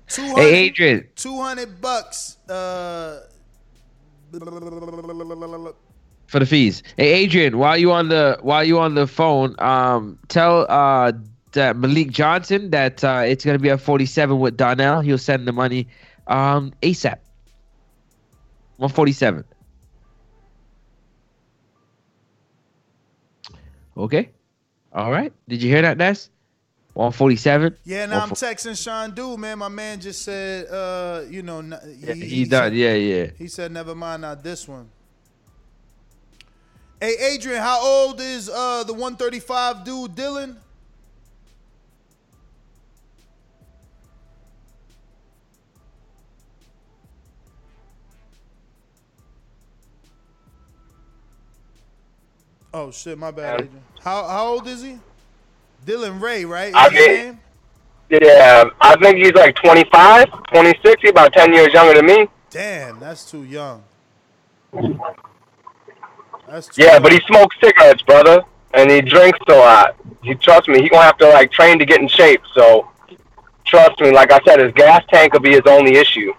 Hey, 0.07 0.65
Adrian. 0.65 1.07
Two 1.15 1.39
hundred 1.39 1.79
bucks. 1.79 2.37
Uh, 2.49 3.21
for 6.27 6.39
the 6.39 6.45
fees. 6.45 6.83
Hey, 6.97 7.13
Adrian, 7.13 7.57
while 7.57 7.77
you 7.77 7.91
on 7.91 8.09
the 8.09 8.39
while 8.41 8.63
you 8.63 8.79
on 8.79 8.95
the 8.95 9.05
phone, 9.05 9.55
um, 9.59 10.17
tell 10.27 10.65
uh 10.69 11.11
that 11.53 11.75
Malik 11.75 12.09
Johnson 12.11 12.69
that 12.71 13.03
uh, 13.03 13.23
it's 13.25 13.43
gonna 13.45 13.59
be 13.59 13.69
a 13.69 13.77
47 13.77 14.39
with 14.39 14.57
Donnell. 14.57 15.01
He'll 15.01 15.17
send 15.17 15.47
the 15.47 15.51
money 15.53 15.87
um 16.27 16.73
ASAP. 16.81 17.17
147. 18.77 19.43
Okay. 23.97 24.29
All 24.93 25.11
right. 25.11 25.31
Did 25.47 25.61
you 25.61 25.69
hear 25.69 25.81
that, 25.83 25.97
Ness? 25.97 26.29
147. 26.93 27.77
yeah, 27.85 28.05
now 28.05 28.21
I'm 28.21 28.29
texting 28.31 28.81
Sean 28.81 29.11
Dude, 29.11 29.39
man. 29.39 29.59
My 29.59 29.69
man 29.69 30.01
just 30.01 30.23
said, 30.23 30.67
uh, 30.67 31.21
you 31.29 31.41
know, 31.41 31.59
n- 31.59 31.79
Yeah, 31.99 32.13
he 32.13 32.43
done. 32.43 32.63
said- 32.71 32.75
Yeah, 32.75 32.93
yeah. 32.95 33.27
He 33.37 33.47
said, 33.47 33.71
never 33.71 33.95
mind, 33.95 34.23
not 34.23 34.43
this 34.43 34.67
one. 34.67 34.89
Hey, 36.99 37.15
Adrian, 37.33 37.61
how 37.61 37.81
old 37.81 38.19
is 38.19 38.49
uh 38.49 38.83
the 38.83 38.93
135 38.93 39.85
dude, 39.85 40.15
Dylan? 40.15 40.57
Oh 52.73 52.91
shit, 52.91 53.17
my 53.17 53.31
bad. 53.31 53.69
How 54.01 54.27
how 54.27 54.47
old 54.47 54.67
is 54.67 54.81
he? 54.81 54.97
Dylan 55.85 56.21
Ray, 56.21 56.45
right? 56.45 56.69
Is 56.69 56.75
I 56.75 56.89
name? 56.89 57.39
Yeah, 58.09 58.65
I 58.81 58.95
think 58.97 59.17
he's 59.17 59.33
like 59.33 59.55
25, 59.55 60.27
26. 60.53 61.01
He's 61.01 61.11
about 61.11 61.31
10 61.33 61.53
years 61.53 61.73
younger 61.73 61.93
than 61.95 62.05
me. 62.05 62.27
Damn, 62.49 62.99
that's 62.99 63.29
too 63.29 63.43
young. 63.43 63.83
That's 66.47 66.67
too 66.67 66.83
Yeah, 66.83 66.93
young. 66.93 67.03
but 67.03 67.13
he 67.13 67.21
smokes 67.27 67.55
cigarettes, 67.63 68.01
brother, 68.03 68.43
and 68.73 68.91
he 68.91 69.01
drinks 69.01 69.39
a 69.47 69.53
lot. 69.53 69.95
He 70.23 70.35
trust 70.35 70.67
me, 70.67 70.81
he 70.81 70.89
gonna 70.89 71.03
have 71.03 71.17
to 71.19 71.29
like 71.29 71.51
train 71.51 71.79
to 71.79 71.85
get 71.85 72.01
in 72.01 72.07
shape. 72.09 72.41
So 72.53 72.89
trust 73.65 73.99
me, 74.01 74.11
like 74.11 74.31
I 74.31 74.39
said, 74.45 74.59
his 74.59 74.73
gas 74.73 75.03
tank 75.09 75.33
will 75.33 75.39
be 75.39 75.51
his 75.51 75.61
only 75.65 75.95
issue. 75.95 76.33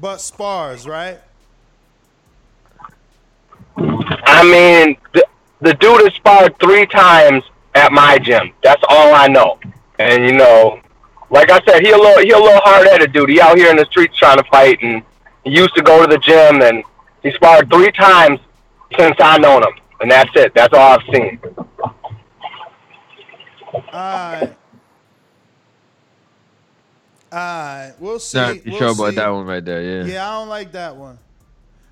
But 0.00 0.20
spars, 0.20 0.86
right? 0.88 1.20
I 4.30 4.44
mean, 4.44 4.96
the, 5.12 5.26
the 5.60 5.74
dude 5.74 6.02
has 6.02 6.14
sparred 6.14 6.58
three 6.60 6.86
times 6.86 7.42
at 7.74 7.92
my 7.92 8.18
gym. 8.18 8.52
That's 8.62 8.82
all 8.88 9.12
I 9.14 9.26
know. 9.26 9.58
And 9.98 10.24
you 10.24 10.32
know, 10.32 10.80
like 11.30 11.50
I 11.50 11.60
said, 11.66 11.82
he 11.82 11.90
a 11.90 11.96
little 11.96 12.22
he 12.22 12.30
a 12.30 12.38
little 12.38 12.60
hard 12.60 12.86
headed 12.86 13.12
dude. 13.12 13.28
He 13.28 13.40
out 13.40 13.58
here 13.58 13.70
in 13.70 13.76
the 13.76 13.86
streets 13.90 14.16
trying 14.16 14.38
to 14.38 14.44
fight, 14.44 14.78
and 14.82 15.02
he 15.44 15.50
used 15.50 15.74
to 15.74 15.82
go 15.82 16.00
to 16.00 16.06
the 16.06 16.18
gym, 16.18 16.62
and 16.62 16.82
he 17.22 17.32
sparred 17.32 17.70
three 17.70 17.90
times 17.92 18.40
since 18.98 19.16
I 19.20 19.38
known 19.38 19.62
him, 19.62 19.72
and 20.00 20.10
that's 20.10 20.30
it. 20.34 20.52
That's 20.54 20.72
all 20.72 20.98
I've 20.98 21.14
seen. 21.14 21.40
Alright. 23.72 24.56
Alright. 27.32 27.94
We'll 28.00 28.18
see. 28.18 28.38
Not 28.38 28.54
too 28.54 28.62
we'll 28.66 28.78
sure 28.78 28.90
about 28.92 29.14
that 29.14 29.28
one 29.28 29.46
right 29.46 29.64
there. 29.64 29.82
Yeah. 29.82 30.12
Yeah, 30.12 30.28
I 30.28 30.32
don't 30.40 30.48
like 30.48 30.72
that 30.72 30.96
one. 30.96 31.18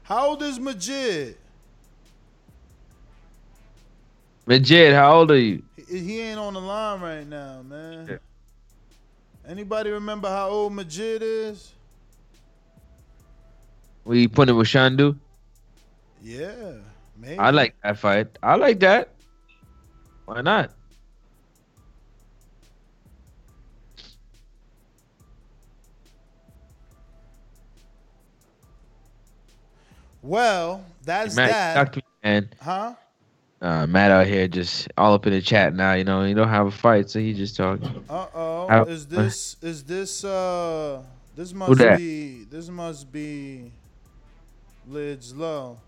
How 0.02 0.28
old 0.28 0.42
is 0.42 0.58
Majid? 0.58 1.36
Majid, 4.48 4.94
how 4.94 5.12
old 5.12 5.30
are 5.30 5.38
you? 5.38 5.62
He, 5.76 5.98
he 5.98 6.20
ain't 6.20 6.40
on 6.40 6.54
the 6.54 6.60
line 6.60 7.02
right 7.02 7.26
now, 7.26 7.60
man. 7.60 8.18
Anybody 9.46 9.90
remember 9.90 10.26
how 10.30 10.48
old 10.48 10.72
Majid 10.72 11.22
is? 11.22 11.74
We 14.06 14.26
putting 14.26 14.56
with 14.56 14.68
Shandu? 14.68 15.18
Yeah, 16.22 16.76
maybe. 17.14 17.38
I 17.38 17.50
like 17.50 17.74
that 17.82 17.98
fight. 17.98 18.38
I 18.42 18.54
like 18.54 18.80
that. 18.80 19.12
Why 20.24 20.40
not? 20.40 20.70
Well, 30.22 30.86
that's 31.04 31.34
that. 31.36 31.94
me, 31.94 32.02
man. 32.24 32.48
Huh? 32.62 32.94
Uh, 33.60 33.86
Matt 33.88 34.12
out 34.12 34.26
here 34.26 34.46
just 34.46 34.88
all 34.96 35.14
up 35.14 35.26
in 35.26 35.32
the 35.32 35.42
chat 35.42 35.74
now. 35.74 35.94
You 35.94 36.04
know, 36.04 36.22
he 36.22 36.32
don't 36.32 36.48
have 36.48 36.68
a 36.68 36.70
fight, 36.70 37.10
so 37.10 37.18
he 37.18 37.34
just 37.34 37.56
talking. 37.56 38.04
Uh 38.08 38.26
oh. 38.34 38.84
is 38.84 39.06
this 39.06 39.56
is 39.60 39.82
this 39.82 40.24
uh 40.24 41.02
this 41.34 41.52
must 41.52 41.78
be 41.98 42.44
this 42.44 42.68
must 42.68 43.10
be 43.10 43.72
Lids 44.86 45.34
Low. 45.34 45.78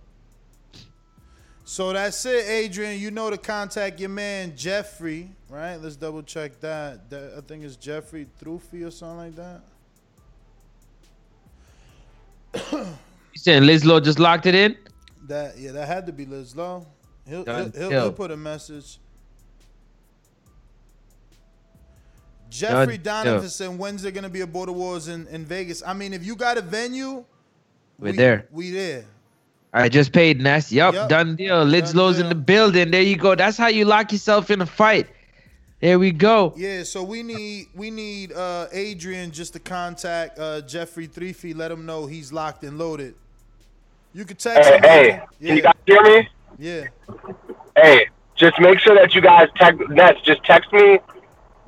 So 1.65 1.93
that's 1.93 2.27
it, 2.27 2.49
Adrian. 2.49 2.99
You 2.99 3.13
know 3.13 3.31
to 3.31 3.39
contact 3.39 4.01
your 4.01 4.09
man 4.09 4.57
Jeffrey, 4.57 5.31
right? 5.49 5.77
Let's 5.77 5.95
double 5.95 6.25
check 6.25 6.59
that. 6.61 7.09
that 7.11 7.35
I 7.39 7.41
think 7.41 7.63
it's 7.63 7.77
Jeffrey 7.77 8.27
Thrufi 8.43 8.85
or 8.85 8.91
something 8.91 9.37
like 9.37 9.37
that. 12.55 12.87
You 13.33 13.39
saying 13.39 13.63
Liz 13.63 13.85
Lowe 13.85 14.01
just 14.01 14.19
locked 14.19 14.47
it 14.47 14.57
in? 14.57 14.77
That 15.29 15.57
yeah, 15.57 15.71
that 15.71 15.87
had 15.87 16.05
to 16.07 16.13
be 16.13 16.27
Liz 16.27 16.57
Low. 16.57 16.85
He'll 17.31 17.45
he'll, 17.45 17.71
he'll, 17.71 17.91
he'll 17.91 18.13
put 18.13 18.33
a 18.33 18.37
message. 18.37 18.99
Jeffrey 22.51 22.99
Done 22.99 23.25
deal. 23.25 23.35
Donovan, 23.41 23.79
when's 23.79 24.03
there 24.03 24.11
gonna 24.11 24.29
be 24.29 24.41
a 24.41 24.47
Border 24.47 24.73
Wars 24.73 25.07
in, 25.07 25.29
in 25.29 25.45
Vegas? 25.45 25.81
I 25.87 25.93
mean, 25.95 26.13
if 26.13 26.25
you 26.27 26.35
got 26.35 26.59
a 26.59 26.61
venue, 26.61 27.25
We're 28.01 28.11
we, 28.11 28.17
there. 28.17 28.49
We 28.51 28.71
there. 28.73 29.05
I 29.73 29.89
just 29.89 30.13
paid 30.13 30.41
Ness. 30.41 30.73
Yup, 30.73 30.95
Yup. 30.95 31.09
done 31.09 31.37
deal. 31.37 31.63
Liz 31.63 31.95
Lowe's 31.95 32.19
in 32.19 32.29
the 32.29 32.35
building. 32.35 32.91
There 32.91 33.03
you 33.03 33.17
go. 33.17 33.37
That's 33.37 33.57
how 33.57 33.69
you 33.69 33.85
lock 33.85 34.11
yourself 34.11 34.51
in 34.51 34.61
a 34.61 34.67
fight. 34.67 35.07
There 35.81 36.01
we 36.01 36.11
go. 36.11 36.53
Yeah, 36.57 36.83
so 36.83 37.05
we 37.05 37.23
need 37.23 37.69
we 37.75 37.93
need 37.93 38.33
uh 38.33 38.67
Adrian 38.73 39.31
just 39.31 39.53
to 39.53 39.61
contact 39.61 40.37
uh 40.41 40.63
Jeffrey 40.63 41.07
Three 41.07 41.33
Feet, 41.33 41.57
let 41.57 41.71
him 41.71 41.87
know 41.87 42.07
he's 42.07 42.33
locked 42.33 42.65
and 42.65 42.77
loaded. 42.77 43.15
You 44.13 44.25
can 44.25 44.37
text 44.37 44.69
Hey, 44.69 44.77
him. 44.77 44.83
hey, 44.83 45.01
Adrian. 45.01 45.29
can 45.41 45.57
you 45.57 45.63
guys 45.63 45.75
hear 45.87 46.03
me? 46.03 46.29
Yeah. 46.61 46.89
Hey, 47.75 48.09
just 48.37 48.61
make 48.61 48.79
sure 48.79 48.95
that 48.95 49.15
you 49.15 49.21
guys 49.23 49.49
text 49.57 49.81
Ness. 49.89 50.17
Just 50.23 50.45
text 50.45 50.71
me 50.73 50.99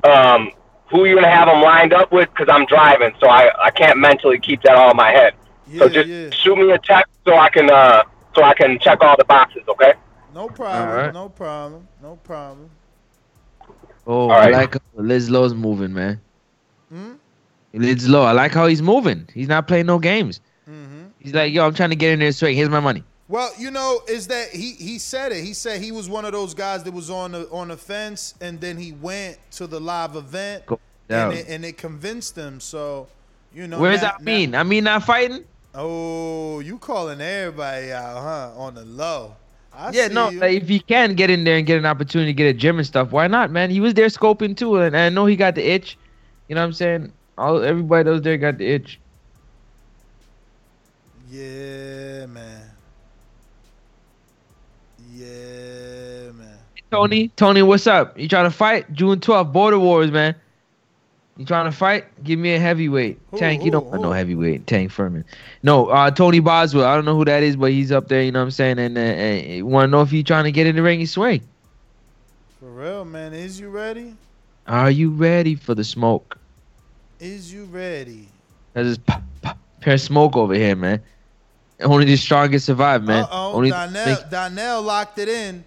um, 0.04 0.50
who 0.90 1.06
you're 1.06 1.14
gonna 1.14 1.30
have 1.30 1.48
them 1.48 1.62
lined 1.62 1.92
up 1.94 2.12
with 2.12 2.28
because 2.28 2.48
I'm 2.50 2.66
driving, 2.66 3.12
so 3.18 3.26
I 3.28 3.50
I 3.60 3.70
can't 3.70 3.98
mentally 3.98 4.38
keep 4.38 4.62
that 4.62 4.76
all 4.76 4.90
in 4.90 4.96
my 4.96 5.10
head. 5.10 5.34
so 5.78 5.88
just 5.88 6.36
shoot 6.38 6.56
me 6.56 6.70
a 6.70 6.78
text 6.78 7.10
so 7.24 7.34
I 7.36 7.48
can 7.48 7.70
uh 7.70 8.02
so 8.34 8.42
I 8.42 8.52
can 8.54 8.78
check 8.78 8.98
all 9.00 9.16
the 9.16 9.24
boxes. 9.24 9.62
Okay. 9.66 9.94
No 10.34 10.48
problem. 10.48 10.88
Alright. 10.88 11.14
No 11.14 11.28
problem. 11.28 11.88
No 12.02 12.16
problem. 12.16 12.70
Oh, 14.06 14.30
All 14.30 14.32
I 14.32 14.48
like 14.50 14.74
how 14.74 14.80
Liz 14.96 15.30
Lowe's 15.30 15.54
moving, 15.54 15.92
man. 15.94 16.20
Hmm? 16.88 17.12
Liz 17.72 18.08
Lowe, 18.08 18.22
I 18.24 18.32
like 18.32 18.52
how 18.52 18.66
he's 18.66 18.82
moving. 18.82 19.28
He's 19.32 19.48
not 19.48 19.68
playing 19.68 19.86
no 19.86 19.98
games. 19.98 20.40
Mm-hmm. 20.68 21.04
He's 21.20 21.34
like, 21.34 21.52
yo, 21.52 21.64
I'm 21.66 21.74
trying 21.74 21.90
to 21.90 21.96
get 21.96 22.12
in 22.12 22.18
there 22.18 22.32
straight. 22.32 22.54
Here's 22.56 22.68
my 22.68 22.80
money. 22.80 23.04
Well, 23.32 23.50
you 23.56 23.70
know, 23.70 24.02
is 24.08 24.26
that 24.26 24.50
he 24.50 24.72
he 24.72 24.98
said 24.98 25.32
it. 25.32 25.42
He 25.42 25.54
said 25.54 25.80
he 25.80 25.90
was 25.90 26.06
one 26.06 26.26
of 26.26 26.32
those 26.32 26.52
guys 26.52 26.84
that 26.84 26.92
was 26.92 27.08
on 27.08 27.32
the 27.32 27.48
on 27.48 27.68
the 27.68 27.78
fence, 27.78 28.34
and 28.42 28.60
then 28.60 28.76
he 28.76 28.92
went 28.92 29.38
to 29.52 29.66
the 29.66 29.80
live 29.80 30.16
event, 30.16 30.64
down. 31.08 31.30
and 31.30 31.38
it, 31.38 31.48
and 31.48 31.64
it 31.64 31.78
convinced 31.78 32.36
him. 32.36 32.60
So, 32.60 33.08
you 33.54 33.66
know, 33.66 33.80
Where's 33.80 34.02
that 34.02 34.20
mean? 34.20 34.54
I 34.54 34.64
mean, 34.64 34.84
not 34.84 35.04
fighting? 35.04 35.44
Oh, 35.74 36.60
you 36.60 36.76
calling 36.76 37.22
everybody 37.22 37.90
out, 37.90 38.22
huh? 38.22 38.52
On 38.54 38.74
the 38.74 38.84
low. 38.84 39.34
I 39.72 39.92
yeah, 39.92 40.08
no. 40.08 40.28
Like, 40.28 40.60
if 40.60 40.68
he 40.68 40.80
can 40.80 41.14
get 41.14 41.30
in 41.30 41.44
there 41.44 41.56
and 41.56 41.66
get 41.66 41.78
an 41.78 41.86
opportunity 41.86 42.34
to 42.34 42.36
get 42.36 42.48
a 42.48 42.52
gym 42.52 42.76
and 42.76 42.86
stuff, 42.86 43.12
why 43.12 43.28
not, 43.28 43.50
man? 43.50 43.70
He 43.70 43.80
was 43.80 43.94
there 43.94 44.08
scoping 44.08 44.54
too, 44.54 44.76
and 44.76 44.94
I 44.94 45.08
know 45.08 45.24
he 45.24 45.36
got 45.36 45.54
the 45.54 45.66
itch. 45.66 45.96
You 46.48 46.54
know 46.54 46.60
what 46.60 46.66
I'm 46.66 46.72
saying? 46.74 47.12
All 47.38 47.62
everybody 47.62 48.04
that 48.04 48.10
was 48.10 48.20
there 48.20 48.36
got 48.36 48.58
the 48.58 48.66
itch. 48.66 49.00
Yeah, 51.30 52.26
man. 52.26 52.61
Tony, 56.92 57.28
Tony, 57.36 57.62
what's 57.62 57.86
up? 57.86 58.18
You 58.18 58.28
trying 58.28 58.44
to 58.44 58.50
fight? 58.50 58.92
June 58.92 59.18
12th, 59.18 59.50
Border 59.50 59.78
Wars, 59.78 60.10
man. 60.10 60.34
You 61.38 61.46
trying 61.46 61.64
to 61.64 61.74
fight? 61.74 62.04
Give 62.22 62.38
me 62.38 62.52
a 62.52 62.60
heavyweight. 62.60 63.18
Who, 63.30 63.38
Tank, 63.38 63.64
you 63.64 63.70
don't 63.70 63.86
want 63.86 64.02
no 64.02 64.12
heavyweight. 64.12 64.66
Tank 64.66 64.90
Furman. 64.90 65.24
No, 65.62 65.86
uh, 65.86 66.10
Tony 66.10 66.40
Boswell. 66.40 66.84
I 66.84 66.94
don't 66.94 67.06
know 67.06 67.16
who 67.16 67.24
that 67.24 67.42
is, 67.42 67.56
but 67.56 67.70
he's 67.70 67.90
up 67.90 68.08
there. 68.08 68.22
You 68.22 68.30
know 68.30 68.40
what 68.40 68.44
I'm 68.44 68.50
saying? 68.50 68.78
And, 68.78 68.98
uh, 68.98 69.00
and 69.00 69.64
want 69.64 69.86
to 69.86 69.90
know 69.90 70.02
if 70.02 70.12
you 70.12 70.22
trying 70.22 70.44
to 70.44 70.52
get 70.52 70.66
in 70.66 70.76
the 70.76 70.82
ring 70.82 71.00
and 71.00 71.08
swing. 71.08 71.40
For 72.60 72.66
real, 72.66 73.06
man. 73.06 73.32
Is 73.32 73.58
you 73.58 73.70
ready? 73.70 74.14
Are 74.66 74.90
you 74.90 75.12
ready 75.12 75.54
for 75.54 75.74
the 75.74 75.84
smoke? 75.84 76.36
Is 77.20 77.50
you 77.50 77.64
ready? 77.64 78.28
There's 78.74 78.88
this 78.88 78.98
pop, 78.98 79.22
pop, 79.40 79.56
pair 79.80 79.94
of 79.94 80.00
smoke 80.02 80.36
over 80.36 80.52
here, 80.52 80.76
man. 80.76 81.00
Only 81.80 82.04
the 82.04 82.16
strongest 82.16 82.66
survive, 82.66 83.02
man. 83.02 83.24
Uh 83.24 83.28
oh. 83.30 83.52
Only 83.54 83.70
Donnell, 83.70 84.18
Donnell 84.30 84.82
locked 84.82 85.18
it 85.18 85.30
in. 85.30 85.64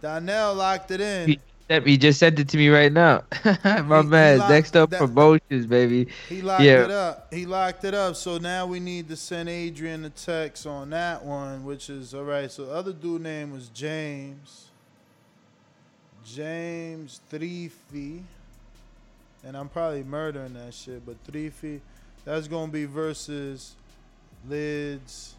Donnell 0.00 0.54
locked 0.54 0.90
it 0.90 1.00
in. 1.00 1.36
He 1.84 1.96
just 1.98 2.18
sent 2.18 2.38
it 2.40 2.48
to 2.48 2.56
me 2.56 2.68
right 2.68 2.92
now. 2.92 3.22
My 3.64 4.02
man, 4.02 4.38
locked 4.38 4.50
next 4.50 4.76
up 4.76 4.90
that- 4.90 4.98
promotions, 4.98 5.66
baby. 5.66 6.08
He 6.28 6.42
locked 6.42 6.64
yeah. 6.64 6.84
it 6.84 6.90
up. 6.90 7.32
He 7.32 7.46
locked 7.46 7.84
it 7.84 7.94
up. 7.94 8.16
So 8.16 8.38
now 8.38 8.66
we 8.66 8.80
need 8.80 9.08
to 9.08 9.16
send 9.16 9.48
Adrian 9.48 10.04
a 10.04 10.10
text 10.10 10.66
on 10.66 10.90
that 10.90 11.24
one, 11.24 11.64
which 11.64 11.88
is 11.88 12.12
all 12.12 12.24
right. 12.24 12.50
So 12.50 12.66
the 12.66 12.72
other 12.72 12.92
dude 12.92 13.22
name 13.22 13.52
was 13.52 13.68
James. 13.68 14.66
James 16.24 17.20
Threefy. 17.30 18.22
And 19.44 19.56
I'm 19.56 19.68
probably 19.68 20.02
murdering 20.02 20.54
that 20.54 20.74
shit, 20.74 21.06
but 21.06 21.22
Threefy. 21.24 21.80
That's 22.24 22.48
gonna 22.48 22.72
be 22.72 22.84
versus 22.84 23.74
Lids 24.48 25.34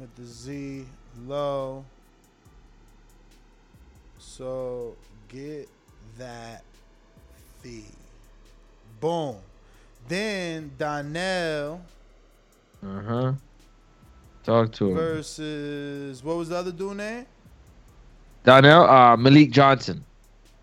with 0.00 0.14
the 0.16 0.24
Z 0.24 0.84
low. 1.26 1.84
So 4.36 4.94
get 5.28 5.66
that 6.18 6.62
fee. 7.62 7.86
Boom. 9.00 9.36
Then 10.08 10.72
Donnell 10.76 11.80
Uh 12.84 13.02
huh. 13.02 13.32
Talk 14.44 14.72
to 14.72 14.88
him. 14.90 14.94
versus 14.94 16.22
what 16.22 16.36
was 16.36 16.50
the 16.50 16.56
other 16.56 16.70
dude 16.70 16.98
name? 16.98 17.24
Donnell, 18.44 18.84
uh, 18.84 19.16
Malik 19.16 19.50
Johnson, 19.50 20.04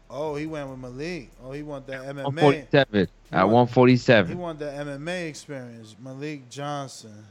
Oh, 0.09 0.35
he 0.35 0.45
went 0.45 0.69
with 0.69 0.77
Malik. 0.77 1.31
Oh, 1.43 1.51
he 1.51 1.63
want 1.63 1.87
that 1.87 2.01
MMA. 2.03 2.23
147 2.25 3.07
at 3.31 3.43
147. 3.49 4.29
He 4.29 4.35
147. 4.35 4.37
want 4.37 4.59
that 4.59 4.85
MMA 4.85 5.27
experience. 5.27 5.95
Malik 5.99 6.47
Johnson. 6.47 7.25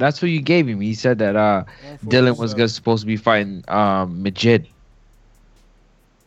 That's 0.00 0.18
who 0.18 0.26
you 0.26 0.40
gave 0.40 0.68
him. 0.68 0.80
He 0.80 0.94
said 0.94 1.18
that 1.18 1.36
uh, 1.36 1.64
Dylan 2.06 2.38
was 2.38 2.54
gonna, 2.54 2.68
supposed 2.68 3.02
to 3.02 3.06
be 3.06 3.16
fighting 3.16 3.64
um, 3.68 4.22
Majid. 4.22 4.66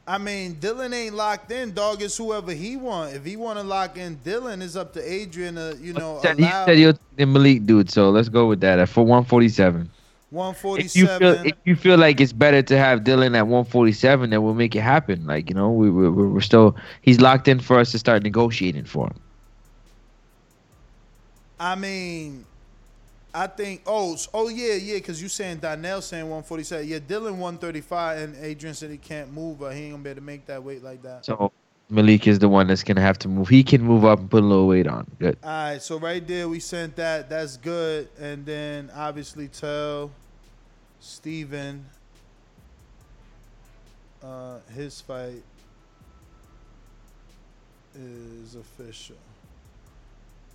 I 0.08 0.18
mean, 0.18 0.56
Dylan 0.56 0.94
ain't 0.94 1.16
locked 1.16 1.52
in, 1.52 1.74
dog. 1.74 2.02
is 2.02 2.16
whoever 2.16 2.54
he 2.54 2.78
want. 2.78 3.14
If 3.14 3.26
he 3.26 3.36
want 3.36 3.60
to 3.60 3.64
lock 3.64 3.98
in 3.98 4.16
Dylan, 4.18 4.62
it's 4.62 4.78
up 4.78 4.94
to 4.94 5.02
Adrian 5.02 5.56
to, 5.56 5.78
you 5.82 5.92
know, 5.92 6.20
Said- 6.22 6.38
He 6.40 6.46
allow 6.46 6.66
said 6.66 6.78
he'll 6.78 6.94
take 6.94 7.16
the 7.18 7.26
Malik 7.26 7.66
dude, 7.66 7.90
so 7.90 8.10
let's 8.10 8.30
go 8.30 8.48
with 8.48 8.62
that 8.62 8.80
at 8.80 8.88
for 8.88 9.02
147. 9.06 9.82
If 9.82 10.96
you 10.96 11.06
147. 11.06 11.20
feel 11.20 11.46
if 11.46 11.56
you 11.66 11.76
feel 11.76 11.98
like 11.98 12.20
it's 12.20 12.34
better 12.34 12.62
to 12.62 12.78
have 12.78 13.02
Dylan 13.02 13.36
at 13.36 13.48
147, 13.48 14.30
then 14.30 14.44
we'll 14.44 14.54
make 14.54 14.76
it 14.76 14.82
happen. 14.82 15.26
Like 15.26 15.50
you 15.50 15.56
know, 15.56 15.72
we 15.72 15.90
we 15.90 16.10
we're 16.10 16.28
we're 16.28 16.42
still 16.42 16.76
he's 17.02 17.22
locked 17.22 17.48
in 17.48 17.60
for 17.60 17.80
us 17.80 17.92
to 17.92 18.00
start 18.00 18.24
negotiating 18.24 18.84
for 18.86 19.08
him. 19.08 19.16
I 21.60 21.76
mean, 21.76 22.46
I 23.38 23.46
think. 23.46 23.84
Oh, 23.86 24.18
oh 24.34 24.50
yeah, 24.50 24.74
yeah. 24.74 24.96
Because 24.96 25.22
you 25.22 25.30
saying 25.30 25.58
Donnell 25.60 26.02
saying 26.02 26.24
147. 26.24 26.88
Yeah, 26.88 26.98
Dylan 26.98 27.34
135, 27.34 28.18
and 28.18 28.36
Adrian 28.44 28.74
said 28.74 28.90
he 28.90 28.98
can't 28.98 29.32
move, 29.32 29.60
but 29.60 29.76
he 29.76 29.84
ain't 29.84 29.94
gonna 29.94 30.04
be 30.04 30.10
able 30.10 30.22
to 30.22 30.26
make 30.26 30.46
that 30.48 30.64
weight 30.64 30.84
like 30.84 31.04
that. 31.04 31.24
So 31.26 31.52
Malik 31.90 32.28
is 32.28 32.40
the 32.40 32.50
one 32.50 32.68
that's 32.68 32.84
gonna 32.84 33.02
have 33.02 33.20
to 33.20 33.28
move. 33.28 33.48
He 33.48 33.64
can 33.64 33.84
move 33.84 34.06
up 34.06 34.20
and 34.20 34.30
put 34.30 34.42
a 34.42 34.46
little 34.46 34.68
weight 34.68 34.88
on. 34.88 35.06
Good. 35.20 35.38
All 35.44 35.50
right, 35.50 35.82
so 35.82 36.00
right 36.00 36.26
there 36.26 36.50
we 36.50 36.60
sent 36.60 36.96
that. 36.96 37.30
That's 37.30 37.58
good, 37.58 38.10
and 38.20 38.44
then 38.44 38.90
obviously 38.96 39.48
tell 39.50 40.10
Steven 41.00 41.86
uh, 44.24 44.58
his 44.74 45.00
fight 45.00 45.44
is 47.96 48.56
official. 48.56 49.16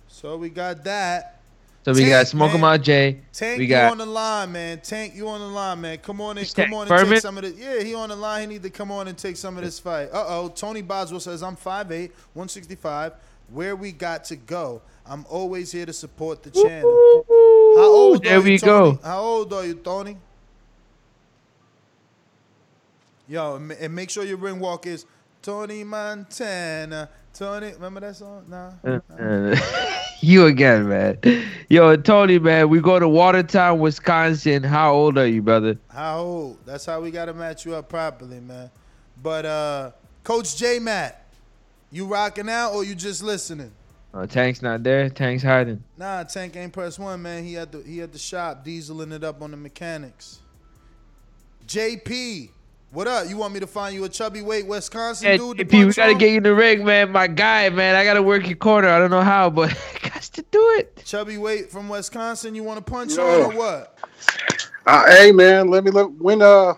So 0.09 0.35
we 0.37 0.49
got 0.49 0.83
that. 0.83 1.42
So 1.85 1.93
we 1.93 2.05
got 2.05 2.17
Tank, 2.17 2.27
smoke 2.27 2.51
him 2.51 2.61
man. 2.61 2.75
out, 2.75 2.81
Jay. 2.81 3.19
Tank, 3.33 3.57
we 3.59 3.65
you 3.65 3.75
on 3.75 3.97
the 3.97 4.05
line, 4.05 4.51
man. 4.53 4.79
Tank, 4.79 5.15
you 5.15 5.27
on 5.27 5.41
the 5.41 5.47
line, 5.47 5.81
man. 5.81 5.97
Come 5.97 6.21
on 6.21 6.37
and 6.37 6.53
come 6.55 6.73
on 6.73 6.87
and 6.87 6.89
Furman? 6.89 7.09
take 7.09 7.21
some 7.21 7.37
of 7.37 7.43
this. 7.43 7.57
Yeah, 7.57 7.83
he 7.83 7.93
on 7.93 8.07
the 8.09 8.15
line. 8.15 8.49
He 8.49 8.55
need 8.55 8.63
to 8.63 8.69
come 8.69 8.89
on 8.89 9.09
and 9.09 9.17
take 9.17 9.35
some 9.35 9.57
of 9.57 9.63
this 9.63 9.79
fight. 9.79 10.09
Uh 10.13 10.23
oh. 10.27 10.47
Tony 10.49 10.81
Boswell 10.81 11.19
says 11.19 11.43
I'm 11.43 11.57
5'8", 11.57 12.11
165. 12.33 13.13
Where 13.49 13.75
we 13.75 13.91
got 13.91 14.23
to 14.25 14.37
go. 14.37 14.81
I'm 15.05 15.25
always 15.29 15.73
here 15.73 15.85
to 15.85 15.91
support 15.91 16.41
the 16.43 16.51
channel. 16.51 17.25
How 17.75 17.83
old 17.83 18.23
there 18.23 18.37
are 18.37 18.41
we 18.41 18.53
you, 18.53 18.59
go. 18.59 18.91
Tony? 18.91 18.99
How 19.03 19.19
old 19.19 19.51
are 19.51 19.65
you, 19.65 19.73
Tony? 19.75 20.17
Yo, 23.27 23.55
and 23.55 23.71
and 23.73 23.93
make 23.93 24.09
sure 24.09 24.23
your 24.23 24.37
ring 24.37 24.59
walk 24.59 24.87
is 24.87 25.05
Tony 25.43 25.83
Montana. 25.83 27.09
Tony, 27.33 27.73
remember 27.73 27.99
that 27.99 28.15
song? 28.15 28.45
Nah. 28.47 28.71
Uh, 28.85 29.55
you 30.21 30.45
again, 30.45 30.87
man. 30.87 31.17
Yo, 31.67 31.97
Tony, 31.97 32.39
man, 32.39 32.69
we 32.69 32.79
go 32.79 32.97
to 32.97 33.09
Watertown, 33.09 33.79
Wisconsin. 33.79 34.63
How 34.63 34.93
old 34.93 35.17
are 35.17 35.27
you, 35.27 35.41
brother? 35.41 35.77
How 35.89 36.19
old? 36.19 36.65
That's 36.65 36.85
how 36.85 37.01
we 37.01 37.11
gotta 37.11 37.33
match 37.33 37.65
you 37.65 37.75
up 37.75 37.89
properly, 37.89 38.39
man. 38.39 38.71
But 39.21 39.45
uh 39.45 39.91
Coach 40.23 40.55
J 40.55 40.79
Matt, 40.79 41.25
you 41.91 42.05
rocking 42.05 42.47
out 42.47 42.73
or 42.73 42.85
you 42.85 42.95
just 42.95 43.21
listening? 43.21 43.73
Uh, 44.13 44.25
Tank's 44.25 44.61
not 44.61 44.81
there. 44.81 45.09
Tank's 45.09 45.43
hiding. 45.43 45.83
Nah, 45.97 46.23
Tank 46.23 46.55
ain't 46.55 46.71
press 46.71 46.97
one, 46.97 47.21
man. 47.21 47.43
He 47.43 47.55
had 47.55 47.73
the 47.73 47.81
he 47.81 47.97
had 47.97 48.13
the 48.13 48.19
shop 48.19 48.63
dieseling 48.63 49.11
it 49.11 49.25
up 49.25 49.41
on 49.41 49.51
the 49.51 49.57
mechanics. 49.57 50.39
JP, 51.67 52.49
what 52.93 53.07
up? 53.07 53.27
You 53.27 53.37
want 53.37 53.53
me 53.53 53.59
to 53.59 53.67
find 53.67 53.95
you 53.95 54.03
a 54.03 54.09
chubby 54.09 54.41
weight 54.41 54.67
Wisconsin 54.67 55.27
Hey, 55.27 55.37
dude 55.37 55.57
to 55.57 55.65
JP, 55.65 55.87
we 55.87 55.93
gotta 55.93 56.13
on? 56.13 56.19
get 56.19 56.29
you 56.29 56.37
in 56.37 56.43
the 56.43 56.53
ring, 56.53 56.85
man. 56.85 57.11
My 57.11 57.27
guy, 57.27 57.69
man. 57.69 57.95
I 57.95 58.03
gotta 58.03 58.21
work 58.21 58.47
your 58.47 58.57
corner. 58.57 58.87
I 58.89 58.99
don't 58.99 59.09
know 59.09 59.21
how, 59.21 59.49
but 59.49 59.75
got 60.03 60.21
to 60.21 60.45
do 60.51 60.75
it. 60.77 61.03
Chubby 61.03 61.37
weight 61.37 61.71
from 61.71 61.89
Wisconsin, 61.89 62.55
you 62.55 62.63
want 62.63 62.85
to 62.85 62.91
punch 62.91 63.17
Yo. 63.17 63.23
on 63.23 63.41
or 63.41 63.57
what? 63.57 63.97
Uh, 64.85 65.05
hey 65.09 65.31
man, 65.31 65.69
let 65.69 65.83
me 65.83 65.91
look. 65.91 66.11
When 66.19 66.41
uh, 66.41 66.73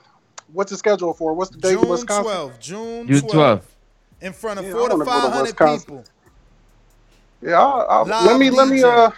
what's 0.54 0.72
the 0.72 0.78
schedule 0.78 1.14
for? 1.14 1.34
What's 1.34 1.52
the 1.52 1.58
date 1.58 1.74
in 1.74 1.80
June 1.80 1.90
Wisconsin? 1.90 2.26
12th. 2.26 2.60
June 2.62 3.08
June 3.08 3.22
12th. 3.22 3.28
12th. 3.28 3.64
In 4.22 4.34
front 4.34 4.60
of 4.60 4.66
Yeah, 4.66 4.72
four 4.72 4.88
to 4.90 4.94
wanna 4.94 5.06
go 5.06 5.12
to 5.22 5.28
five 5.28 5.34
hundred 5.34 5.58
people. 5.58 6.06
Yeah, 7.42 7.60
I'll, 7.60 7.86
I'll, 7.90 8.26
let 8.26 8.40
me 8.40 8.50
let 8.50 8.70
me 8.70 8.82
uh, 8.82 9.12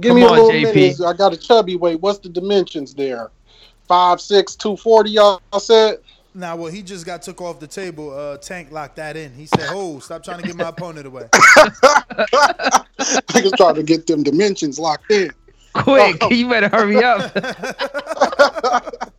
give 0.00 0.14
Come 0.14 0.16
me 0.16 0.22
a 0.22 0.26
on, 0.26 0.36
little 0.36 0.50
JP. 0.50 0.74
minute. 0.74 1.00
I 1.06 1.12
got 1.12 1.34
a 1.34 1.36
chubby 1.36 1.76
weight. 1.76 2.00
What's 2.00 2.18
the 2.20 2.30
dimensions 2.30 2.94
there? 2.94 3.30
Five 3.86 4.20
six 4.20 4.56
two 4.56 4.76
forty. 4.76 5.10
Y'all 5.10 5.40
said. 5.58 5.98
Nah, 6.36 6.56
well, 6.56 6.70
he 6.70 6.82
just 6.82 7.06
got 7.06 7.22
took 7.22 7.40
off 7.40 7.60
the 7.60 7.66
table. 7.68 8.12
Uh, 8.12 8.36
Tank 8.38 8.72
locked 8.72 8.96
that 8.96 9.16
in. 9.16 9.32
He 9.34 9.46
said, 9.46 9.68
"Oh, 9.70 10.00
stop 10.00 10.24
trying 10.24 10.40
to 10.40 10.46
get 10.46 10.56
my 10.56 10.68
opponent 10.68 11.06
away." 11.06 11.28
Niggas 12.98 13.56
trying 13.56 13.76
to 13.76 13.84
get 13.84 14.08
them 14.08 14.24
dimensions 14.24 14.78
locked 14.78 15.12
in. 15.12 15.30
Quick, 15.74 16.20
you 16.30 16.48
better 16.48 16.68
hurry 16.68 17.02
up. 17.02 17.32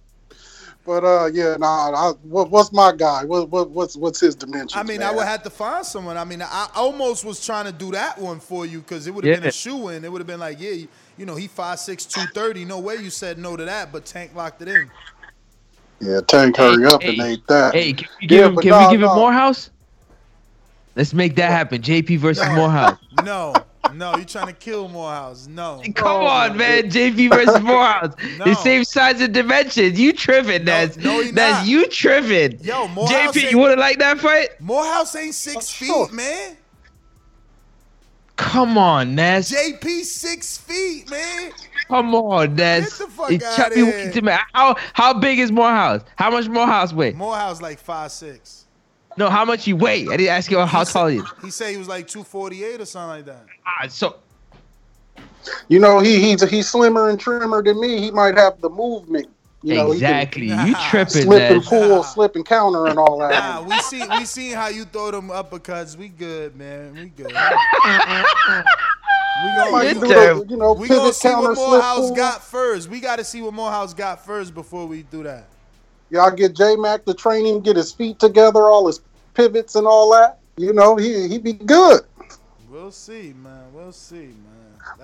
But 0.86 1.03
uh, 1.03 1.26
yeah, 1.34 1.55
nah. 1.57 1.91
I, 1.91 2.11
what, 2.22 2.51
what's 2.51 2.72
my 2.72 2.93
guy? 2.95 3.26
What, 3.26 3.49
what 3.49 3.72
what's 3.72 3.97
what's 3.97 4.20
his 4.20 4.36
dimensions? 4.36 4.76
I 4.76 4.84
mean, 4.84 5.01
I 5.01 5.11
would 5.11 5.26
have 5.26 5.41
to 5.43 5.49
find 5.49 5.84
someone. 5.84 6.16
I 6.16 6.24
mean, 6.24 6.43
I 6.43 6.70
almost 6.76 7.26
was 7.26 7.43
trying 7.43 7.66
to 7.66 7.72
do 7.72 7.91
that 7.91 8.20
one 8.20 8.39
for 8.39 8.68
you 8.68 8.82
because 8.82 9.07
it 9.07 9.13
would 9.13 9.26
have 9.26 9.39
been 9.39 9.49
a 9.49 9.51
shoe 9.51 9.89
in. 9.89 10.05
It 10.05 10.11
would 10.11 10.22
have 10.22 10.28
been 10.28 10.39
like, 10.39 10.61
yeah, 10.61 10.72
you, 10.72 10.88
you 11.18 11.26
know, 11.26 11.36
he 11.36 11.47
five 11.47 11.80
six 11.80 12.05
two 12.05 12.22
thirty. 12.36 12.66
No 12.66 12.80
way 12.80 12.97
you 12.97 13.09
said 13.09 13.39
no 13.39 13.57
to 13.57 13.66
that, 13.66 13.91
but 13.91 14.05
Tank 14.05 14.36
locked 14.36 14.61
it 14.61 14.68
in. 14.68 14.91
Yeah, 16.00 16.20
Tank, 16.28 16.58
hurry 16.58 16.86
up 16.86 17.02
and 17.04 17.16
hey, 17.22 17.32
ain't 17.32 17.48
that. 17.48 17.74
Hey, 17.74 17.93
can 17.93 18.08
we 18.22 18.28
give 18.28 18.39
Yeah, 18.39 18.48
him? 18.48 18.56
but 18.56 18.62
Can 18.62 18.72
nah, 18.72 18.88
we 18.88 18.93
give 18.93 19.02
nah. 19.02 19.14
him 19.14 19.20
Morehouse? 19.20 19.70
Let's 20.96 21.14
make 21.14 21.36
that 21.36 21.52
happen. 21.52 21.82
JP 21.82 22.20
versus 22.20 22.46
Morehouse. 22.56 22.98
No, 23.12 23.54
no, 23.93 24.16
you're 24.16 24.26
trying 24.26 24.48
to 24.48 24.54
kill 24.54 24.88
Morehouse. 24.88 25.48
No. 25.48 25.82
Come 25.96 26.22
on, 26.24 26.58
man. 26.58 26.89
JP 26.89 27.30
versus 27.30 27.62
Morehouse. 27.62 28.14
No. 28.38 28.46
The 28.46 28.56
same 28.56 28.84
size 28.84 29.22
and 29.22 29.34
dimensions. 29.34 30.00
You 30.00 30.14
tripping, 30.14 30.66
That's 30.66 30.98
no, 30.98 31.22
he 31.22 31.32
That's 31.32 31.68
you 31.68 31.88
tripping. 31.88 32.60
Yo, 32.62 32.88
Morehouse 32.88 33.36
JP, 33.36 33.41
ain't- 33.41 33.52
you 33.52 33.60
would 33.60 33.72
have 33.72 33.80
liked 33.80 34.00
that 34.00 34.20
fight? 34.20 34.50
Morehouse 34.60 35.16
ain't 35.16 35.36
six 35.36 35.82
oh, 35.89 36.06
feet, 36.06 36.14
man. 36.14 36.58
Come 38.38 38.78
on, 38.78 39.16
Ness. 39.16 39.52
JP 39.52 40.04
six 40.04 40.58
feet, 40.58 41.10
man. 41.10 41.52
Come 41.88 42.14
on, 42.16 42.56
Ness. 42.56 42.98
Get 42.98 43.08
the 43.08 43.14
fuck 43.14 43.32
It's 43.32 43.46
outta 43.46 43.56
chubby 43.56 43.76
here. 43.76 43.86
weight 44.06 44.14
to 44.14 44.22
me. 44.22 44.34
How 44.54 44.76
how 44.94 45.14
big 45.14 45.40
is 45.40 45.52
Morehouse? 45.52 46.02
How 46.18 46.32
much 46.32 46.48
Morehouse 46.50 46.92
weigh? 46.94 47.12
Morehouse 47.14 47.62
like 47.62 47.80
five 47.80 48.12
six. 48.12 48.66
No, 49.18 49.30
how 49.30 49.46
much 49.46 49.66
you 49.68 49.78
weigh? 49.78 50.02
I 50.08 50.18
didn't 50.18 50.28
ask 50.28 50.52
you 50.52 50.60
how 50.60 50.84
tall 50.84 51.08
he 51.08 51.18
is. 51.18 51.24
He 51.42 51.50
said 51.50 51.72
he 51.72 51.78
was 51.78 51.88
like 51.88 52.08
two 52.08 52.24
forty 52.24 52.64
eight 52.66 52.82
or 52.82 52.86
something 52.86 53.10
like 53.18 53.26
that. 53.26 53.46
Ah, 53.66 53.88
so 53.88 54.18
you 55.70 55.80
know, 55.80 56.00
he 56.00 56.20
he's 56.20 56.48
he's 56.50 56.68
slimmer 56.68 57.10
and 57.10 57.20
trimmer 57.20 57.64
than 57.64 57.80
me. 57.80 58.00
He 58.02 58.12
might 58.12 58.38
have 58.38 58.60
the 58.60 58.70
movement. 58.70 59.30
You 59.66 59.74
know, 59.74 59.91
he 59.91 59.99
can 59.99 60.16
exactly. 60.20 60.47
You 60.47 60.76
tripping, 60.89 61.24
slip 61.24 61.41
and 61.41 61.59
Ned. 61.61 61.66
pull, 61.66 62.03
slip 62.03 62.36
and 62.36 62.45
counter, 62.45 62.86
and 62.86 62.99
all 62.99 63.18
that. 63.18 63.32
Nah, 63.32 63.63
we 63.63 63.80
see 63.80 64.03
we 64.07 64.24
seen 64.26 64.53
how 64.53 64.68
you 64.68 64.86
throw 64.86 65.09
them 65.09 65.30
uppercuts. 65.30 65.97
We 65.97 66.07
good, 66.07 66.55
man. 66.55 66.93
We 66.93 67.05
good. 67.05 67.26
we 67.28 67.34
Might 69.72 69.95
gonna, 69.95 69.99
do 69.99 69.99
the, 70.01 70.45
you 70.47 70.57
know, 70.57 70.74
we 70.74 70.88
gonna 70.88 71.11
see 71.11 71.30
counter, 71.30 71.49
what 71.49 71.55
slip 71.57 71.68
Morehouse 71.70 72.11
got 72.11 72.43
first. 72.43 72.89
We 72.89 72.99
got 72.99 73.16
to 73.16 73.24
see 73.24 73.41
what 73.41 73.55
Morehouse 73.55 73.95
got 73.95 74.24
first 74.24 74.53
before 74.53 74.86
we 74.86 75.01
do 75.01 75.24
that. 75.24 75.47
Y'all 76.11 76.30
get 76.30 76.55
J 76.55 76.76
Mac 76.76 77.03
to 77.05 77.16
train 77.16 77.47
him, 77.47 77.59
get 77.59 77.76
his 77.76 77.91
feet 77.91 78.20
together, 78.20 78.61
all 78.61 78.86
his 78.86 79.01
pivots 79.34 79.74
and 79.74 79.88
all 79.88 80.11
that. 80.11 80.38
You 80.57 80.74
know, 80.74 80.95
he 80.95 81.28
he 81.28 81.39
be 81.39 81.53
good. 81.53 82.01
We'll 82.70 82.91
see, 82.91 83.34
man. 83.41 83.74
We'll 83.74 83.91
see, 83.91 84.28
man. 84.28 84.55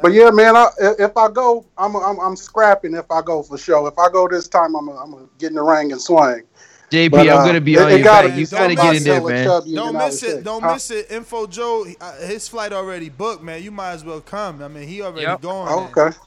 But 0.02 0.14
yeah, 0.14 0.30
man, 0.32 0.56
I, 0.56 0.68
if 1.00 1.16
I 1.18 1.30
go, 1.30 1.66
I'm, 1.78 1.96
I'm 1.96 2.20
I'm 2.20 2.36
scrapping. 2.36 2.94
If 2.96 3.10
I 3.12 3.22
go 3.22 3.44
for 3.44 3.58
sure, 3.58 3.88
if 3.88 3.98
I 4.00 4.10
go 4.10 4.28
this 4.28 4.48
time, 4.48 4.76
I'm 4.76 4.88
gonna, 4.88 5.00
I'm 5.00 5.12
gonna 5.12 5.28
get 5.38 5.50
in 5.50 5.56
the 5.56 5.64
ring 5.64 5.92
and 5.92 6.02
swing. 6.02 6.44
JP, 6.92 7.12
But, 7.12 7.28
I'm 7.32 7.42
uh, 7.42 7.46
gonna 7.46 7.62
be 7.62 7.78
it- 7.78 7.80
on 7.80 7.96
it 7.96 7.98
your 7.98 8.06
gotta 8.06 8.28
back. 8.28 8.38
You 8.38 8.48
gotta 8.48 8.76
get 8.76 8.94
in 8.96 9.04
there, 9.04 9.22
man. 9.22 9.48
Don't 9.74 9.98
miss 9.98 10.24
it. 10.24 10.28
say, 10.38 10.44
Don't 10.44 10.62
huh? 10.62 10.74
miss 10.74 10.92
it. 10.92 11.12
Info 11.12 11.48
Joe, 11.48 11.86
uh, 12.02 12.18
his 12.20 12.48
flight 12.48 12.74
already 12.74 13.10
booked, 13.10 13.44
man. 13.44 13.64
You 13.64 13.72
might 13.72 13.92
as 13.92 14.04
well 14.06 14.22
come. 14.22 14.62
I 14.64 14.68
mean, 14.68 14.88
he 14.88 15.02
already 15.02 15.24
Yep. 15.24 15.42
going. 15.42 15.68
Okay, 15.98 16.18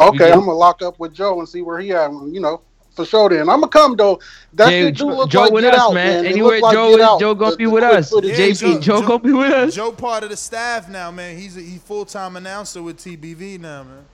okay, 0.00 0.32
I'm 0.32 0.40
gonna 0.40 0.52
lock 0.52 0.82
up 0.82 0.98
with 0.98 1.14
Joe 1.14 1.38
and 1.38 1.48
see 1.48 1.62
where 1.62 1.80
he 1.80 1.92
at. 1.92 2.10
You 2.12 2.40
know, 2.40 2.62
for 2.94 3.04
sure. 3.04 3.28
Then 3.30 3.40
I'm 3.48 3.60
gonna 3.60 3.68
come 3.68 3.96
though. 3.96 4.20
That 4.54 4.68
Jay, 4.70 4.82
shit 4.86 4.98
do 4.98 5.06
look 5.06 5.30
Joe 5.30 5.40
like 5.42 5.52
with 5.52 5.64
Get 5.64 5.74
us, 5.74 5.80
Out, 5.80 5.94
man. 5.94 6.24
It 6.24 6.32
Anywhere 6.32 6.54
look 6.56 6.62
like 6.62 6.74
Joe 6.74 6.90
Get 6.90 7.00
is, 7.00 7.06
Out. 7.06 7.20
Joe 7.20 7.34
gonna 7.34 7.50
The- 7.52 7.56
be 7.56 7.66
with 7.66 7.84
us. 7.84 8.10
footage. 8.10 8.36
JP, 8.36 8.80
Joe 8.80 9.00
gonna 9.02 9.18
be 9.18 9.32
with 9.32 9.52
us. 9.52 9.74
Joe 9.74 9.92
part 9.92 10.24
of 10.24 10.30
the 10.30 10.36
staff 10.36 10.88
now, 10.88 11.10
man. 11.10 11.36
He's 11.38 11.56
a 11.56 11.60
he 11.60 11.78
full 11.78 12.04
time 12.04 12.36
announcer 12.36 12.82
with 12.82 12.98
TBV 12.98 13.58
now, 13.58 13.84
man. 13.84 14.04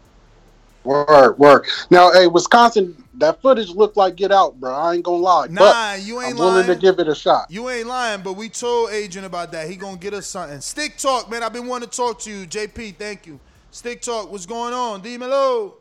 Work, 0.85 1.39
work. 1.39 1.69
Now, 1.91 2.13
hey, 2.13 2.29
Wisconsin, 2.29 3.05
that 3.15 3.43
footage 3.43 3.69
looked 3.71 3.97
like 3.97 4.15
Get 4.17 4.31
Out, 4.33 4.59
bro. 4.59 4.73
I 4.73 4.95
ain't 4.95 5.03
gonna 5.05 5.17
lie. 5.19 5.47
Nah, 5.51 5.61
but 5.61 6.03
you 6.03 6.21
ain't 6.23 6.33
I'm 6.33 6.39
willing 6.39 6.55
lying. 6.55 6.67
to 6.69 6.77
give 6.77 6.99
it 7.01 7.09
a 7.09 7.15
shot. 7.15 7.51
You 7.51 7.69
ain't 7.69 7.89
lying, 7.89 8.23
but 8.23 8.35
we 8.35 8.49
told 8.49 8.91
Adrian 8.91 9.25
about 9.25 9.51
that. 9.53 9.69
He 9.69 9.75
gonna 9.77 9.97
get 9.99 10.15
us 10.15 10.27
something. 10.29 10.61
Stick 10.61 10.97
talk, 10.97 11.29
man. 11.31 11.43
I've 11.43 11.53
been 11.53 11.67
wanting 11.67 11.89
to 11.91 11.97
talk 11.97 12.21
to 12.21 12.31
you, 12.31 12.47
JP. 12.47 12.93
Thank 12.97 13.27
you. 13.27 13.41
Stick 13.71 14.01
talk. 14.01 14.31
What's 14.31 14.47
going 14.47 14.73
on, 14.73 15.03
Dímelo? 15.03 15.75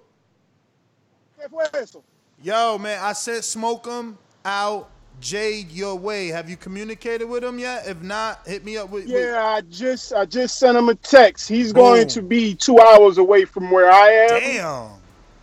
Yo, 2.44 2.78
man, 2.78 3.00
I 3.02 3.14
said 3.14 3.44
sent 3.44 3.44
Smoke'em 3.44 4.16
out, 4.46 4.90
Jade 5.20 5.72
your 5.72 5.96
way. 5.96 6.28
Have 6.28 6.50
you 6.50 6.56
communicated 6.58 7.26
with 7.26 7.44
him 7.44 7.58
yet? 7.58 7.88
If 7.88 8.02
not, 8.04 8.42
hit 8.46 8.64
me 8.64 8.78
up 8.78 8.90
with. 8.92 9.06
with- 9.06 9.14
Yeah, 9.14 9.44
I 9.44 9.62
just 9.62 10.14
I 10.14 10.26
just 10.26 10.60
sent 10.60 10.78
him 10.78 10.90
a 10.90 10.96
text. 10.96 11.50
He's 11.50 11.74
going 11.74 12.08
to 12.10 12.22
be 12.22 12.54
two 12.54 12.80
hours 12.80 13.18
away 13.18 13.46
from 13.46 13.72
where 13.72 13.92
I 13.92 14.10
am. 14.10 14.40
Damn. 14.40 14.90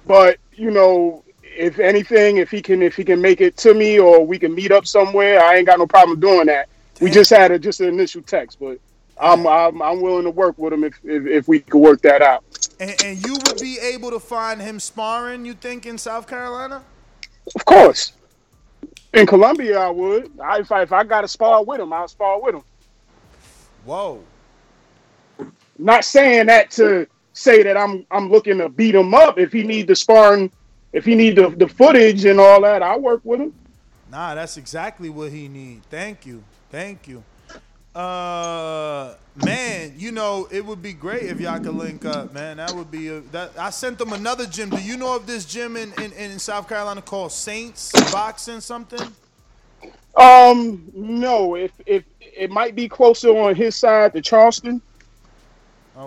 But 0.06 0.38
you 0.52 0.70
know, 0.70 1.24
if 1.42 1.80
anything, 1.80 2.36
if 2.36 2.50
he 2.52 2.62
can 2.62 2.80
if 2.82 2.94
he 2.94 3.02
can 3.04 3.20
make 3.20 3.40
it 3.40 3.56
to 3.58 3.74
me 3.74 3.98
or 3.98 4.24
we 4.24 4.38
can 4.38 4.54
meet 4.54 4.70
up 4.70 4.86
somewhere, 4.86 5.42
I 5.42 5.56
ain't 5.56 5.66
got 5.66 5.80
no 5.80 5.86
problem 5.88 6.20
doing 6.20 6.46
that. 6.46 6.68
We 7.00 7.10
just 7.10 7.30
had 7.30 7.50
a 7.50 7.58
just 7.58 7.80
an 7.80 7.88
initial 7.88 8.22
text, 8.22 8.58
but 8.60 8.78
I'm 9.18 9.46
I'm, 9.46 9.80
I'm 9.80 10.00
willing 10.00 10.24
to 10.24 10.30
work 10.30 10.58
with 10.58 10.72
him 10.72 10.84
if, 10.84 10.98
if 11.04 11.26
if 11.26 11.48
we 11.48 11.60
could 11.60 11.78
work 11.78 12.02
that 12.02 12.22
out. 12.22 12.44
And, 12.80 12.94
and 13.04 13.26
you 13.26 13.34
would 13.34 13.60
be 13.60 13.78
able 13.78 14.10
to 14.10 14.20
find 14.20 14.60
him 14.60 14.80
sparring, 14.80 15.44
you 15.44 15.54
think, 15.54 15.86
in 15.86 15.96
South 15.96 16.26
Carolina? 16.26 16.82
Of 17.54 17.64
course. 17.64 18.12
In 19.12 19.26
Columbia, 19.26 19.78
I 19.78 19.90
would. 19.90 20.30
I, 20.40 20.58
if 20.58 20.72
I 20.72 20.82
if 20.82 20.92
I 20.92 21.04
got 21.04 21.20
to 21.20 21.28
spar 21.28 21.62
with 21.62 21.80
him, 21.80 21.92
I'll 21.92 22.08
spar 22.08 22.40
with 22.40 22.56
him. 22.56 22.62
Whoa. 23.84 24.22
Not 25.78 26.04
saying 26.04 26.46
that 26.46 26.70
to 26.72 27.06
say 27.32 27.62
that 27.62 27.76
I'm 27.76 28.06
I'm 28.10 28.30
looking 28.30 28.58
to 28.58 28.68
beat 28.68 28.94
him 28.94 29.14
up. 29.14 29.38
If 29.38 29.52
he 29.52 29.62
need 29.62 29.86
the 29.86 29.94
sparring, 29.94 30.50
if 30.92 31.04
he 31.04 31.14
need 31.14 31.36
the, 31.36 31.50
the 31.50 31.68
footage 31.68 32.24
and 32.24 32.40
all 32.40 32.60
that, 32.62 32.82
I'll 32.82 33.00
work 33.00 33.20
with 33.24 33.40
him. 33.40 33.54
Nah, 34.10 34.34
that's 34.34 34.56
exactly 34.56 35.10
what 35.10 35.32
he 35.32 35.48
need. 35.48 35.82
Thank 35.90 36.26
you. 36.26 36.42
Thank 36.70 37.06
you. 37.06 37.22
Uh 37.94 39.14
man, 39.36 39.94
you 39.96 40.12
know, 40.12 40.48
it 40.50 40.64
would 40.64 40.82
be 40.82 40.92
great 40.92 41.24
if 41.24 41.40
y'all 41.40 41.58
could 41.58 41.74
link 41.74 42.04
up, 42.04 42.32
man. 42.32 42.56
That 42.56 42.72
would 42.72 42.90
be 42.90 43.08
a, 43.08 43.20
that 43.32 43.52
I 43.58 43.70
sent 43.70 43.98
them 43.98 44.12
another 44.12 44.46
gym. 44.46 44.70
Do 44.70 44.80
you 44.80 44.96
know 44.96 45.16
of 45.16 45.26
this 45.26 45.44
gym 45.44 45.76
in, 45.76 45.92
in, 46.02 46.12
in 46.12 46.38
South 46.38 46.68
Carolina 46.68 47.02
called 47.02 47.32
Saints 47.32 47.92
Boxing 48.12 48.60
something? 48.60 49.12
Um, 50.16 50.90
no, 50.94 51.56
if 51.56 51.72
if 51.86 52.04
it 52.20 52.50
might 52.50 52.74
be 52.74 52.88
closer 52.88 53.30
on 53.30 53.54
his 53.54 53.74
side 53.76 54.12
to 54.14 54.20
Charleston, 54.20 54.80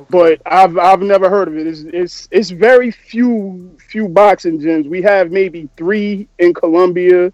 but 0.10 0.42
I've 0.46 0.78
I've 0.78 1.02
never 1.02 1.30
heard 1.30 1.48
of 1.48 1.58
it. 1.58 1.68
It's 1.68 1.82
it's 1.82 2.28
it's 2.32 2.50
very 2.50 2.92
few 2.92 3.78
few 3.80 4.08
boxing 4.08 4.60
gyms. 4.60 4.88
We 4.90 5.02
have 5.02 5.32
maybe 5.32 5.70
three 5.76 6.28
in 6.40 6.54
Columbia, 6.54 7.34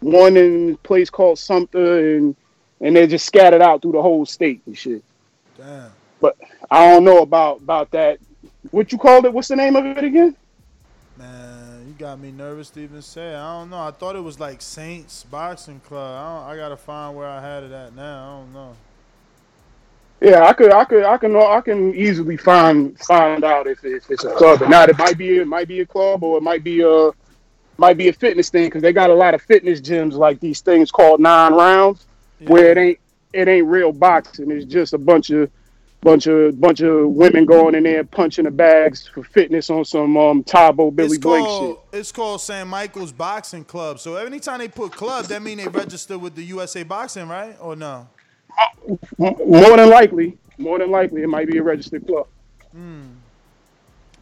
one 0.00 0.36
in 0.36 0.74
a 0.74 0.76
place 0.78 1.10
called 1.10 1.38
Sumter, 1.38 2.16
and 2.16 2.36
and 2.80 2.94
they're 2.94 3.06
just 3.06 3.26
scattered 3.26 3.62
out 3.62 3.82
through 3.82 3.92
the 3.92 4.02
whole 4.02 4.26
state 4.26 4.62
and 4.66 4.76
shit. 4.76 5.02
Damn. 5.56 5.90
But 6.20 6.36
I 6.70 6.90
don't 6.90 7.04
know 7.04 7.22
about 7.22 7.58
about 7.58 7.90
that. 7.92 8.18
What 8.70 8.92
you 8.92 8.98
called 8.98 9.24
it? 9.24 9.32
What's 9.32 9.48
the 9.48 9.56
name 9.56 9.76
of 9.76 9.84
it 9.86 10.04
again? 10.04 10.36
Man, 11.16 11.84
you 11.86 11.94
got 11.94 12.18
me 12.18 12.30
nervous 12.30 12.68
to 12.70 12.80
even 12.80 13.00
say. 13.00 13.32
it. 13.32 13.36
I 13.36 13.58
don't 13.58 13.70
know. 13.70 13.80
I 13.80 13.90
thought 13.90 14.16
it 14.16 14.22
was 14.22 14.38
like 14.38 14.60
Saints 14.60 15.24
Boxing 15.24 15.80
Club. 15.80 16.18
I 16.18 16.40
don't, 16.40 16.50
I 16.50 16.56
gotta 16.56 16.76
find 16.76 17.16
where 17.16 17.28
I 17.28 17.40
had 17.40 17.62
it 17.62 17.72
at 17.72 17.94
now. 17.94 18.24
I 18.24 18.40
don't 18.40 18.52
know. 18.52 18.76
Yeah, 20.20 20.44
I 20.44 20.52
could, 20.54 20.72
I 20.72 20.84
could, 20.84 21.04
I 21.04 21.18
can, 21.18 21.36
I 21.36 21.60
can 21.60 21.94
easily 21.94 22.36
find 22.38 22.98
find 23.00 23.44
out 23.44 23.66
if, 23.66 23.84
if 23.84 24.10
it's 24.10 24.24
a 24.24 24.32
club 24.32 24.62
or 24.62 24.68
not. 24.68 24.88
It 24.88 24.98
might 24.98 25.18
be, 25.18 25.36
it 25.36 25.46
might 25.46 25.68
be 25.68 25.80
a 25.80 25.86
club 25.86 26.22
or 26.22 26.38
it 26.38 26.42
might 26.42 26.64
be 26.64 26.80
a, 26.82 27.10
might 27.76 27.98
be 27.98 28.08
a 28.08 28.12
fitness 28.12 28.48
thing 28.48 28.66
because 28.66 28.80
they 28.82 28.92
got 28.92 29.10
a 29.10 29.14
lot 29.14 29.34
of 29.34 29.42
fitness 29.42 29.80
gyms 29.80 30.14
like 30.14 30.40
these 30.40 30.60
things 30.60 30.90
called 30.90 31.20
nine 31.20 31.52
rounds, 31.52 32.06
where 32.40 32.72
it 32.72 32.78
ain't, 32.78 32.98
it 33.32 33.48
ain't 33.48 33.66
real 33.66 33.92
boxing. 33.92 34.50
It's 34.50 34.64
just 34.64 34.92
a 34.94 34.98
bunch 34.98 35.30
of, 35.30 35.50
bunch 36.02 36.26
of, 36.26 36.60
bunch 36.60 36.80
of 36.80 37.08
women 37.10 37.44
going 37.44 37.74
in 37.74 37.84
there 37.84 38.04
punching 38.04 38.44
the 38.44 38.50
bags 38.50 39.06
for 39.08 39.24
fitness 39.24 39.70
on 39.70 39.84
some 39.84 40.16
um 40.16 40.44
Tae 40.44 40.72
Bo 40.72 40.90
Billy 40.90 41.06
It's 41.06 41.18
Blanks 41.18 41.48
called 41.48 41.78
it's 41.92 42.12
called 42.12 42.40
San 42.40 42.68
Michael's 42.68 43.12
Boxing 43.12 43.64
Club. 43.64 43.98
So 43.98 44.16
anytime 44.16 44.58
they 44.58 44.68
put 44.68 44.92
club, 44.92 45.26
that 45.26 45.42
mean 45.42 45.58
they 45.58 45.68
register 45.68 46.18
with 46.18 46.34
the 46.34 46.44
USA 46.44 46.82
Boxing, 46.82 47.28
right? 47.28 47.56
Or 47.60 47.76
no? 47.76 48.08
shit. 49.18 49.38
More 49.46 49.76
than 49.76 49.90
likely, 49.90 50.38
more 50.58 50.78
than 50.78 50.90
likely, 50.90 51.22
it 51.22 51.28
might 51.28 51.48
be 51.48 51.58
a 51.58 51.62
registered 51.62 52.06
club. 52.06 52.26
Hmm. 52.72 53.02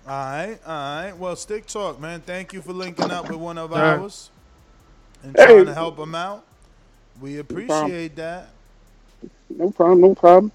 All 0.06 0.12
right, 0.12 0.58
all 0.66 0.72
right. 1.04 1.12
Well, 1.16 1.36
stick 1.36 1.66
talk, 1.66 2.00
man. 2.00 2.20
Thank 2.20 2.52
you 2.52 2.60
for 2.62 2.72
linking 2.72 3.10
up 3.10 3.28
with 3.28 3.38
one 3.38 3.58
of 3.58 3.72
All 3.72 3.78
right. 3.80 3.98
ours 4.00 4.30
and 5.22 5.34
Hey. 5.36 5.46
trying 5.46 5.66
to 5.66 5.74
help 5.74 5.96
them 5.96 6.14
out. 6.14 6.44
We 7.20 7.42
problem. 7.42 7.66
appreciate 7.66 8.16
that. 8.16 8.48
No 9.50 9.70
problem, 9.70 10.00
no 10.00 10.14
problem. 10.14 10.52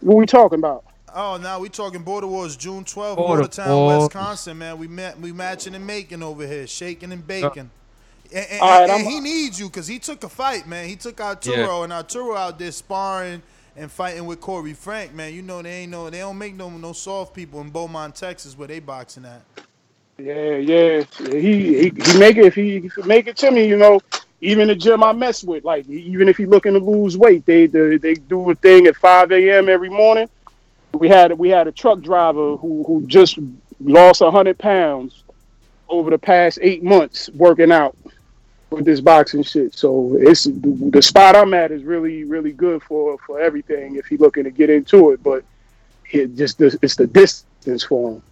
What 0.00 0.16
we 0.16 0.26
talking 0.26 0.58
about? 0.58 0.84
Oh, 1.14 1.38
now 1.38 1.58
we 1.58 1.68
talking 1.70 2.02
Border 2.02 2.26
Wars, 2.26 2.56
June 2.56 2.84
12th, 2.84 3.16
Border 3.16 3.42
Watertown, 3.42 3.68
Wars. 3.76 4.04
Wisconsin, 4.04 4.58
man. 4.58 4.78
We 4.78 4.86
met, 4.88 5.18
we 5.18 5.32
matching 5.32 5.74
and 5.74 5.86
making 5.86 6.22
over 6.22 6.46
here, 6.46 6.66
shaking 6.66 7.12
and 7.12 7.22
uh. 7.22 7.26
baking. 7.26 7.70
And, 8.32 8.46
and- 8.50 8.60
All 8.60 8.80
right, 8.80 8.90
and 8.90 9.06
he 9.06 9.20
needs 9.20 9.58
you 9.58 9.66
because 9.66 9.86
he 9.86 9.98
took 9.98 10.24
a 10.24 10.28
fight, 10.28 10.66
man. 10.66 10.88
He 10.88 10.96
took 10.96 11.20
Arturo, 11.20 11.56
Yeah. 11.78 11.84
and 11.84 11.92
Arturo 11.92 12.36
out 12.36 12.58
there 12.58 12.72
sparring 12.72 13.42
and 13.76 13.90
fighting 13.90 14.26
with 14.26 14.40
Corey 14.40 14.74
Frank, 14.74 15.14
man. 15.14 15.32
You 15.32 15.42
know 15.42 15.62
they 15.62 15.70
ain't 15.82 15.92
no, 15.92 16.10
they 16.10 16.18
don't 16.18 16.36
make 16.38 16.54
no 16.54 16.68
no 16.70 16.92
soft 16.92 17.34
people 17.34 17.60
in 17.60 17.70
Beaumont, 17.70 18.14
Texas, 18.16 18.56
where 18.58 18.68
they 18.68 18.80
boxing 18.80 19.24
at. 19.24 19.42
Yeah, 20.18 20.56
yeah. 20.56 21.04
yeah, 21.20 21.30
He, 21.40 21.88
he 21.88 21.92
he 22.04 22.18
make 22.18 22.36
it 22.36 22.46
if 22.46 22.54
he, 22.54 22.76
if 22.76 22.94
he 22.94 23.02
make 23.02 23.26
it 23.26 23.36
to 23.38 23.50
me, 23.50 23.66
you 23.68 23.76
know. 23.76 24.00
Even 24.40 24.68
the 24.68 24.74
gym 24.74 25.02
I 25.02 25.12
mess 25.12 25.42
with, 25.42 25.64
like 25.64 25.88
even 25.88 26.28
if 26.28 26.36
he 26.36 26.44
looking 26.44 26.74
to 26.74 26.78
lose 26.78 27.16
weight, 27.16 27.46
they 27.46 27.66
they, 27.66 27.96
they 27.96 28.14
do 28.14 28.50
a 28.50 28.54
thing 28.54 28.86
at 28.86 28.96
five 28.96 29.32
a.m. 29.32 29.68
every 29.68 29.88
morning. 29.88 30.28
We 30.92 31.08
had 31.08 31.32
we 31.32 31.48
had 31.48 31.66
a 31.66 31.72
truck 31.72 32.00
driver 32.00 32.56
who 32.56 32.84
who 32.86 33.06
just 33.06 33.38
lost 33.80 34.22
hundred 34.22 34.58
pounds 34.58 35.24
over 35.88 36.10
the 36.10 36.18
past 36.18 36.58
eight 36.60 36.82
months 36.82 37.30
working 37.30 37.72
out 37.72 37.96
with 38.70 38.84
this 38.84 39.00
boxing 39.00 39.42
shit. 39.42 39.74
So 39.74 40.16
it's 40.20 40.44
the, 40.44 40.90
the 40.92 41.02
spot 41.02 41.36
I'm 41.36 41.54
at 41.54 41.70
is 41.70 41.82
really 41.82 42.24
really 42.24 42.52
good 42.52 42.82
for 42.82 43.16
for 43.18 43.40
everything 43.40 43.96
if 43.96 44.06
he 44.06 44.16
looking 44.16 44.44
to 44.44 44.50
get 44.50 44.68
into 44.68 45.12
it. 45.12 45.22
But 45.22 45.44
it 46.10 46.36
just 46.36 46.60
it's 46.60 46.96
the 46.96 47.06
distance 47.06 47.84
for 47.84 48.12
him. 48.12 48.22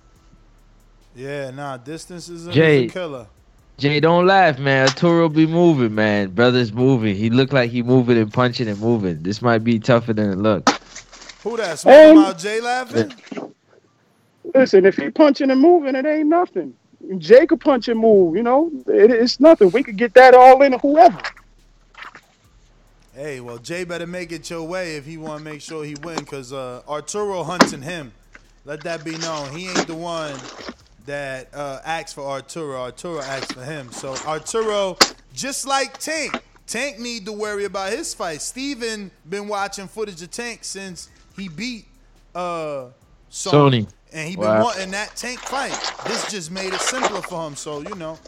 Yeah, 1.17 1.51
nah, 1.51 1.77
distance 1.77 2.29
is 2.29 2.47
a, 2.47 2.51
is 2.51 2.57
Jay. 2.57 2.87
a 2.87 2.91
killer. 2.91 3.27
Jay, 3.79 4.01
don't 4.01 4.27
laugh, 4.27 4.59
man. 4.59 4.85
Arturo 4.89 5.29
be 5.29 5.47
moving, 5.47 5.95
man. 5.95 6.31
Brother's 6.31 6.73
moving. 6.73 7.17
He 7.17 7.31
look 7.31 7.53
like 7.53 7.71
he 7.71 7.83
moving 7.83 8.19
and 8.19 8.33
punching 8.33 8.69
and 8.69 8.81
moving. 8.81 9.23
This 9.23 9.43
might 9.43 9.65
be 9.65 9.81
tougher 9.81 10.13
than 10.15 10.31
it 10.33 10.39
look. 10.39 10.65
Who 11.43 11.57
that's 11.57 11.83
Smoking 11.83 12.17
Hey. 12.17 12.17
out 12.17 12.39
Jay 12.39 12.61
laughing? 12.61 13.15
Listen, 14.55 14.87
if 14.87 14.97
he 14.97 15.11
punching 15.11 15.51
and 15.51 15.61
moving, 15.61 15.97
it 15.97 16.07
ain't 16.07 16.29
nothing. 16.29 16.75
Jay 17.19 17.47
could 17.47 17.61
punch 17.61 17.89
and 17.89 18.01
move, 18.01 18.37
you 18.37 18.43
know, 18.43 18.71
it, 18.89 19.11
it's 19.11 19.41
nothing. 19.41 19.71
We 19.73 19.83
could 19.83 19.97
get 19.97 20.15
that 20.15 20.35
all 20.35 20.63
in 20.63 20.73
whoever. 20.75 21.21
Hey, 23.15 23.41
well, 23.41 23.59
Jay 23.59 23.85
better 23.85 24.07
make 24.07 24.33
it 24.33 24.49
your 24.51 24.65
way 24.65 24.97
if 24.97 25.07
he 25.07 25.17
want 25.19 25.41
to 25.41 25.45
make 25.45 25.61
sure 25.63 25.85
he 25.85 25.95
win, 25.97 26.25
cause 26.27 26.53
uh, 26.53 26.83
Arturo 26.89 27.45
hunting 27.45 27.83
him. 27.83 28.13
Let 28.65 28.85
that 28.85 29.05
be 29.05 29.19
known. 29.19 29.53
He 29.53 29.69
ain't 29.69 29.87
the 29.87 29.95
one 29.95 30.51
that 31.07 31.49
uh, 31.55 31.81
asked 31.85 32.15
for 32.15 32.23
Arturo. 32.29 32.81
Arturo 32.81 33.21
asked 33.21 33.53
for 33.53 33.63
him. 33.65 33.93
So 33.93 34.15
Arturo, 34.27 34.97
just 35.33 35.67
like 35.67 35.99
Tank, 35.99 36.41
Tank 36.67 36.99
need 36.99 37.27
to 37.27 37.33
worry 37.33 37.65
about 37.65 37.93
his 37.93 38.15
fight. 38.15 38.41
Steven 38.41 39.11
been 39.29 39.49
watching 39.49 39.87
footage 39.89 40.23
of 40.23 40.31
Tank 40.31 40.65
since 40.65 41.09
he 41.37 41.49
beat 41.49 41.87
uh, 42.35 42.89
Sony. 43.31 43.87
Sony. 43.87 43.89
And 44.13 44.29
he 44.29 44.37
been 44.37 44.45
Wow. 44.45 44.65
wanting 44.65 44.93
that 44.93 45.15
Tank 45.17 45.41
fight. 45.41 45.77
This 46.07 46.31
just 46.31 46.51
made 46.51 46.73
it 46.73 46.81
simpler 46.81 47.21
for 47.21 47.47
him. 47.47 47.57
So, 47.57 47.81
you 47.81 47.95
know, 47.97 48.19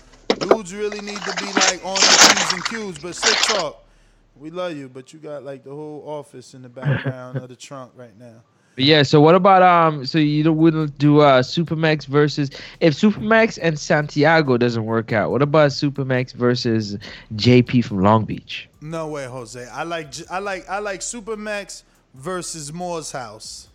dudes 0.41 0.75
really 0.75 1.01
need 1.01 1.19
to 1.21 1.35
be 1.37 1.47
like 1.53 1.85
on 1.85 1.95
the 1.95 2.35
P's 2.35 2.53
and 2.53 2.65
Q's. 2.65 2.99
But 2.99 3.15
slick 3.15 3.39
talk. 3.59 3.85
We 4.39 4.51
love 4.51 4.77
you, 4.77 4.89
but 4.89 5.13
you 5.15 5.19
got 5.19 5.45
like 5.45 5.65
the 5.65 5.71
whole 5.71 6.03
office 6.07 6.53
in 6.55 6.63
the 6.63 6.69
background 6.69 7.39
of 7.39 7.49
the 7.49 7.57
trunk 7.57 7.93
right 7.95 8.19
now. 8.19 8.43
But 8.77 8.85
yeah, 8.85 9.03
so 9.03 9.23
what 9.23 9.35
about 9.35 9.63
um? 9.63 10.05
So 10.05 10.19
you 10.19 10.53
wouldn't 10.53 10.99
do 10.99 11.21
uh 11.21 11.43
Supermax 11.43 12.05
versus 12.07 12.51
if 12.81 12.93
Supermax 12.93 13.59
and 13.61 13.79
Santiago 13.79 14.59
doesn't 14.59 14.85
work 14.85 15.13
out? 15.13 15.31
What 15.31 15.41
about 15.41 15.71
Supermax 15.71 16.35
versus 16.35 16.99
JP 17.35 17.87
from 17.87 18.03
Long 18.03 18.27
Beach? 18.27 18.69
No 18.83 19.09
way, 19.09 19.25
Jose. 19.25 19.67
I 19.67 19.83
like 19.85 20.13
I 20.31 20.41
like 20.41 20.69
I 20.69 20.81
like 20.81 21.01
Supermax 21.01 21.85
versus 22.15 22.71
Morehouse. 22.71 23.69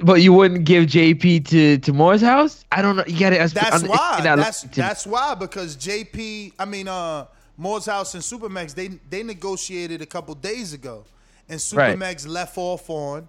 But 0.00 0.20
you 0.20 0.34
wouldn't 0.34 0.64
give 0.64 0.84
JP 0.84 1.46
to 1.48 1.78
to 1.78 1.92
Morehouse? 1.94 2.66
I 2.70 2.82
don't 2.82 2.96
know. 2.96 3.04
You 3.06 3.18
got 3.18 3.30
to. 3.30 3.54
That's 3.54 3.84
why. 3.84 4.20
That's 4.22 4.62
that's 4.64 5.06
why 5.06 5.34
because 5.34 5.78
JP, 5.78 6.52
I 6.58 6.66
mean 6.66 6.88
uh 6.88 7.24
Morehouse 7.56 8.12
and 8.12 8.22
Supermax, 8.22 8.74
they 8.74 8.88
they 9.08 9.22
negotiated 9.22 10.02
a 10.02 10.06
couple 10.06 10.34
days 10.34 10.74
ago, 10.74 11.06
and 11.48 11.62
Right. 11.72 11.96
Supermax 11.96 12.26
left 12.28 12.56
off 12.58 12.88
on. 12.90 13.28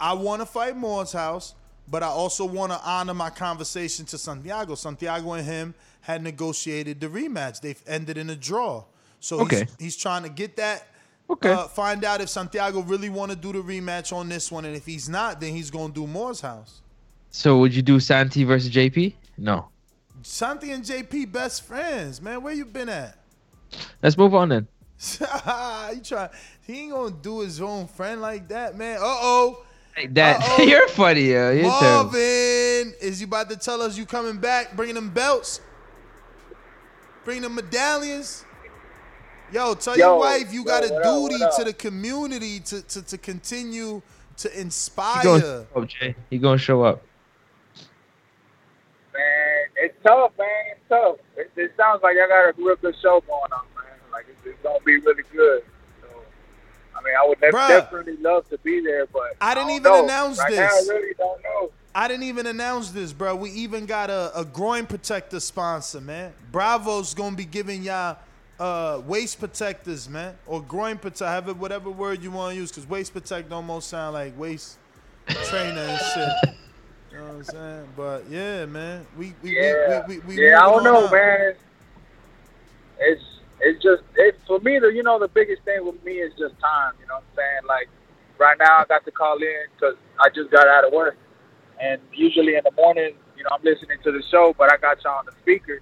I 0.00 0.12
want 0.12 0.40
to 0.42 0.46
fight 0.46 0.76
Morehouse, 0.76 1.54
but 1.88 2.02
I 2.02 2.06
also 2.06 2.44
want 2.44 2.72
to 2.72 2.80
honor 2.84 3.14
my 3.14 3.30
conversation 3.30 4.04
to 4.06 4.18
Santiago. 4.18 4.74
Santiago 4.74 5.32
and 5.32 5.44
him 5.46 5.74
had 6.02 6.22
negotiated 6.22 7.00
the 7.00 7.08
rematch. 7.08 7.60
They've 7.60 7.82
ended 7.86 8.16
in 8.18 8.30
a 8.30 8.36
draw, 8.36 8.84
so 9.20 9.40
Okay. 9.40 9.60
he's, 9.60 9.76
he's 9.78 9.96
trying 9.96 10.22
to 10.22 10.28
get 10.28 10.56
that. 10.56 10.86
Okay. 11.30 11.52
Uh, 11.52 11.64
find 11.68 12.04
out 12.04 12.20
if 12.22 12.28
Santiago 12.30 12.80
really 12.80 13.10
want 13.10 13.30
to 13.32 13.36
do 13.36 13.52
the 13.52 13.58
rematch 13.62 14.12
on 14.14 14.28
this 14.28 14.50
one, 14.50 14.64
and 14.64 14.74
if 14.74 14.86
he's 14.86 15.08
not, 15.08 15.40
then 15.40 15.52
he's 15.54 15.70
gonna 15.70 15.92
do 15.92 16.06
Morehouse. 16.06 16.80
So 17.30 17.58
would 17.58 17.74
you 17.74 17.82
do 17.82 18.00
Santi 18.00 18.44
versus 18.44 18.70
JP? 18.70 19.14
No. 19.36 19.68
Santi 20.22 20.70
and 20.72 20.82
JP 20.84 21.30
best 21.30 21.64
friends, 21.64 22.22
man. 22.22 22.42
Where 22.42 22.54
you 22.54 22.64
been 22.64 22.88
at? 22.88 23.18
Let's 24.02 24.16
move 24.16 24.34
on 24.34 24.48
then. 24.48 24.66
you 25.20 26.00
try? 26.02 26.28
He 26.66 26.82
ain't 26.82 26.92
gonna 26.92 27.14
do 27.22 27.40
his 27.40 27.60
own 27.60 27.86
friend 27.86 28.20
like 28.20 28.48
that, 28.48 28.76
man. 28.76 28.96
Uh 28.98 29.02
oh. 29.04 29.64
That 30.10 30.40
Uh-oh. 30.42 30.62
you're 30.62 30.88
funny, 30.88 31.30
yo. 31.32 31.50
You're 31.50 31.70
terrible. 31.78 32.04
Marvin, 32.12 32.94
is 33.00 33.20
you 33.20 33.26
about 33.26 33.50
to 33.50 33.56
tell 33.56 33.82
us 33.82 33.98
you 33.98 34.06
coming 34.06 34.38
back, 34.38 34.76
bringing 34.76 34.94
them 34.94 35.10
belts, 35.10 35.60
bringing 37.24 37.42
them 37.42 37.54
medallions? 37.56 38.44
Yo, 39.52 39.74
tell 39.74 39.96
Yo, 39.96 40.06
your 40.06 40.18
wife 40.20 40.52
you 40.52 40.60
yo, 40.60 40.64
got 40.64 40.84
a 40.84 40.92
what 40.92 41.04
up, 41.06 41.30
duty 41.30 41.44
to 41.56 41.64
the 41.64 41.72
community 41.72 42.60
to, 42.60 42.82
to, 42.82 43.02
to 43.02 43.18
continue 43.18 44.02
to 44.36 44.48
He 44.50 44.60
inspire. 44.60 45.24
gonna 45.24 45.40
show 45.40 45.66
up, 45.74 45.88
Jay. 45.88 46.14
He 46.30 46.38
gonna 46.38 46.58
show 46.58 46.82
up. 46.82 47.02
Man, 49.14 49.66
it's 49.76 49.94
tough, 50.04 50.32
man. 50.38 50.46
It's 50.72 50.80
tough. 50.88 51.16
It, 51.36 51.50
it 51.56 51.72
sounds 51.76 52.02
like 52.02 52.16
I 52.16 52.28
got 52.28 52.50
a 52.50 52.52
real 52.58 52.76
good 52.76 52.94
show 53.02 53.20
going 53.26 53.52
on, 53.52 53.64
man. 53.64 53.67
Like 54.18 54.26
it's, 54.30 54.46
it's 54.46 54.62
gonna 54.64 54.80
be 54.84 54.96
really 54.98 55.22
good. 55.32 55.62
So, 56.02 56.08
I 56.96 57.04
mean, 57.04 57.14
I 57.14 57.28
would 57.28 57.40
def- 57.40 57.52
definitely 57.52 58.16
love 58.16 58.48
to 58.48 58.58
be 58.58 58.80
there, 58.80 59.06
but 59.06 59.36
I 59.40 59.54
didn't 59.54 59.70
even 59.70 59.84
know. 59.84 60.04
announce 60.04 60.38
right 60.38 60.50
this. 60.50 60.58
Now, 60.58 60.92
I 60.92 60.96
really 60.96 61.14
don't 61.14 61.40
know. 61.44 61.70
I 61.94 62.08
didn't 62.08 62.24
even 62.24 62.48
announce 62.48 62.90
this, 62.90 63.12
bro. 63.12 63.36
We 63.36 63.50
even 63.50 63.86
got 63.86 64.10
a, 64.10 64.36
a 64.36 64.44
groin 64.44 64.86
protector 64.86 65.38
sponsor, 65.38 66.00
man. 66.00 66.32
Bravo's 66.50 67.14
gonna 67.14 67.36
be 67.36 67.44
giving 67.44 67.84
y'all 67.84 68.16
uh, 68.58 69.02
waist 69.06 69.38
protectors, 69.38 70.08
man, 70.08 70.36
or 70.44 70.60
groin 70.60 70.98
protector, 70.98 71.28
have 71.28 71.48
it 71.48 71.56
whatever 71.56 71.92
word 71.92 72.20
you 72.20 72.32
want 72.32 72.54
to 72.54 72.60
use, 72.60 72.72
because 72.72 72.88
waist 72.88 73.12
protect 73.12 73.52
almost 73.52 73.88
sound 73.88 74.14
like 74.14 74.36
waist 74.36 74.78
trainer 75.44 75.80
and 75.80 76.00
shit. 76.00 76.54
You 77.10 77.16
know 77.16 77.24
what 77.24 77.34
I'm 77.36 77.44
saying? 77.44 77.88
But 77.96 78.24
yeah, 78.28 78.66
man, 78.66 79.06
we 79.16 79.32
we 79.42 79.58
Yeah, 79.58 80.06
we, 80.06 80.16
we, 80.16 80.20
we, 80.20 80.36
we 80.36 80.46
yeah. 80.46 80.58
I 80.58 80.68
don't 80.68 80.84
know, 80.84 81.06
up. 81.06 81.10
man. 81.10 81.54
It's, 83.00 83.37
it's 83.60 83.82
just 83.82 84.02
it 84.16 84.38
for 84.46 84.60
me. 84.60 84.78
The 84.78 84.88
you 84.88 85.02
know 85.02 85.18
the 85.18 85.28
biggest 85.28 85.62
thing 85.62 85.84
with 85.84 86.02
me 86.04 86.12
is 86.14 86.32
just 86.38 86.58
time. 86.60 86.94
You 87.00 87.06
know 87.06 87.16
what 87.16 87.24
I'm 87.30 87.36
saying? 87.36 87.66
Like 87.66 87.88
right 88.38 88.56
now, 88.58 88.78
I 88.78 88.84
got 88.84 89.04
to 89.04 89.10
call 89.10 89.36
in 89.36 89.66
because 89.74 89.96
I 90.20 90.28
just 90.30 90.50
got 90.50 90.68
out 90.68 90.86
of 90.86 90.92
work, 90.92 91.16
and 91.80 92.00
usually 92.12 92.56
in 92.56 92.62
the 92.64 92.72
morning, 92.72 93.14
you 93.36 93.44
know, 93.44 93.50
I'm 93.52 93.62
listening 93.62 93.98
to 94.04 94.12
the 94.12 94.22
show, 94.30 94.54
but 94.56 94.72
I 94.72 94.76
got 94.76 95.02
y'all 95.04 95.18
on 95.18 95.26
the 95.26 95.32
speaker, 95.42 95.80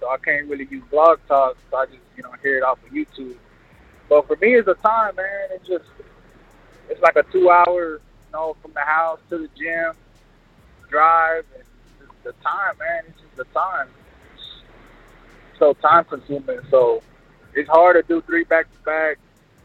so 0.00 0.08
I 0.08 0.16
can't 0.18 0.48
really 0.48 0.66
use 0.70 0.84
blog 0.90 1.18
talk. 1.28 1.56
So 1.70 1.76
I 1.76 1.86
just 1.86 1.98
you 2.16 2.22
know 2.22 2.32
hear 2.42 2.58
it 2.58 2.62
off 2.62 2.78
of 2.84 2.90
YouTube. 2.90 3.36
But 4.08 4.26
for 4.26 4.36
me, 4.36 4.54
it's 4.54 4.68
a 4.68 4.74
time, 4.74 5.16
man. 5.16 5.48
It's 5.52 5.66
just 5.66 5.84
it's 6.88 7.00
like 7.00 7.16
a 7.16 7.24
two 7.32 7.50
hour, 7.50 7.94
you 7.94 8.32
know, 8.32 8.56
from 8.62 8.72
the 8.72 8.80
house 8.80 9.20
to 9.30 9.38
the 9.38 9.48
gym, 9.56 9.94
drive, 10.88 11.44
and 11.54 11.64
just 12.00 12.24
the 12.24 12.32
time, 12.42 12.76
man. 12.78 13.02
It's 13.08 13.20
just 13.20 13.36
the 13.36 13.44
time. 13.58 13.88
So 15.58 15.72
time 15.74 16.04
consuming. 16.04 16.60
So 16.70 17.02
it's 17.54 17.68
hard 17.68 17.96
to 17.96 18.02
do 18.02 18.20
three 18.22 18.44
back 18.44 18.66
to 18.72 18.78
back. 18.84 19.18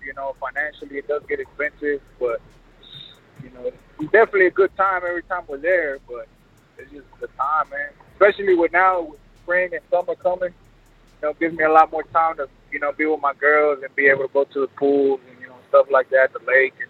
You 0.06 0.14
know, 0.14 0.36
financially 0.40 0.98
it 0.98 1.08
does 1.08 1.22
get 1.28 1.40
expensive, 1.40 2.02
but 2.20 2.42
you 3.44 3.50
know, 3.52 3.66
it's 4.00 4.12
definitely 4.12 4.48
a 4.48 4.52
good 4.52 4.76
time 4.76 5.02
every 5.08 5.24
time 5.24 5.44
we're 5.48 5.58
there. 5.58 6.00
But 6.08 6.28
it's 6.78 6.92
just 6.92 7.06
the 7.20 7.28
time, 7.28 7.70
man. 7.70 7.90
Especially 8.14 8.56
with 8.56 8.72
now 8.72 9.02
with 9.02 9.20
spring 9.44 9.70
and 9.74 9.82
summer 9.92 10.16
coming, 10.16 10.50
you 11.22 11.28
know, 11.28 11.34
gives 11.34 11.56
me 11.56 11.64
a 11.64 11.72
lot 11.72 11.92
more 11.92 12.04
time 12.04 12.38
to 12.38 12.48
you 12.72 12.80
know 12.80 12.92
be 12.94 13.06
with 13.06 13.22
my 13.22 13.34
girls 13.34 13.84
and 13.84 13.96
be 13.96 14.08
able 14.08 14.24
to 14.28 14.34
go 14.34 14.44
to 14.46 14.62
the 14.62 14.68
pools 14.68 15.20
and 15.30 15.40
you 15.42 15.48
know 15.48 15.56
stuff 15.70 15.88
like 15.92 16.10
that, 16.10 16.34
the 16.34 16.40
lake, 16.48 16.74
and, 16.80 16.90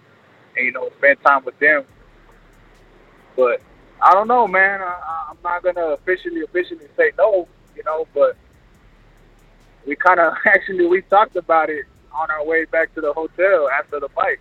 and 0.57 0.65
you 0.65 0.71
know 0.71 0.89
spend 0.97 1.19
time 1.21 1.43
with 1.43 1.57
them. 1.59 1.83
But 3.35 3.61
I 4.01 4.13
don't 4.13 4.27
know, 4.27 4.47
man. 4.47 4.81
I- 4.81 5.27
I'm 5.29 5.37
not 5.43 5.63
gonna 5.63 5.93
officially 5.93 6.41
officially 6.41 6.87
say 6.97 7.11
no, 7.17 7.47
you 7.75 7.83
know, 7.83 8.07
but 8.13 8.35
we 9.85 9.95
kind 9.95 10.19
of 10.19 10.33
actually 10.45 10.87
we 10.87 11.01
talked 11.03 11.35
about 11.35 11.69
it 11.69 11.85
on 12.13 12.29
our 12.29 12.45
way 12.45 12.65
back 12.65 12.93
to 12.95 13.01
the 13.01 13.13
hotel 13.13 13.69
after 13.69 13.99
the 13.99 14.09
fight. 14.09 14.39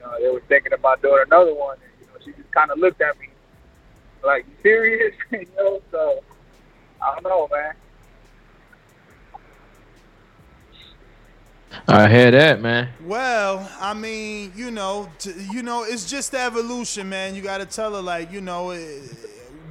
You 0.00 0.06
know, 0.06 0.14
they 0.20 0.30
were 0.30 0.42
thinking 0.48 0.72
about 0.72 1.02
doing 1.02 1.22
another 1.26 1.54
one, 1.54 1.76
and 1.76 1.92
you 2.00 2.06
know, 2.06 2.18
she 2.24 2.32
just 2.32 2.52
kind 2.52 2.70
of 2.70 2.78
looked 2.78 3.00
at 3.00 3.18
me 3.18 3.28
like, 4.24 4.46
"You 4.46 4.54
serious?" 4.62 5.14
you 5.32 5.46
know, 5.56 5.82
so 5.90 6.22
I 7.02 7.14
don't 7.14 7.24
know, 7.24 7.48
man. 7.52 7.74
I 11.88 12.08
hear 12.08 12.30
that, 12.30 12.60
man. 12.62 12.88
Well, 13.04 13.68
I 13.80 13.94
mean, 13.94 14.52
you 14.54 14.70
know, 14.70 15.10
t- 15.18 15.34
you 15.52 15.62
know, 15.62 15.84
it's 15.84 16.08
just 16.08 16.32
evolution, 16.32 17.08
man. 17.08 17.34
You 17.34 17.42
got 17.42 17.58
to 17.58 17.66
tell 17.66 17.94
her, 17.94 18.00
like, 18.00 18.32
you 18.32 18.40
know, 18.40 18.70
eh, 18.70 19.00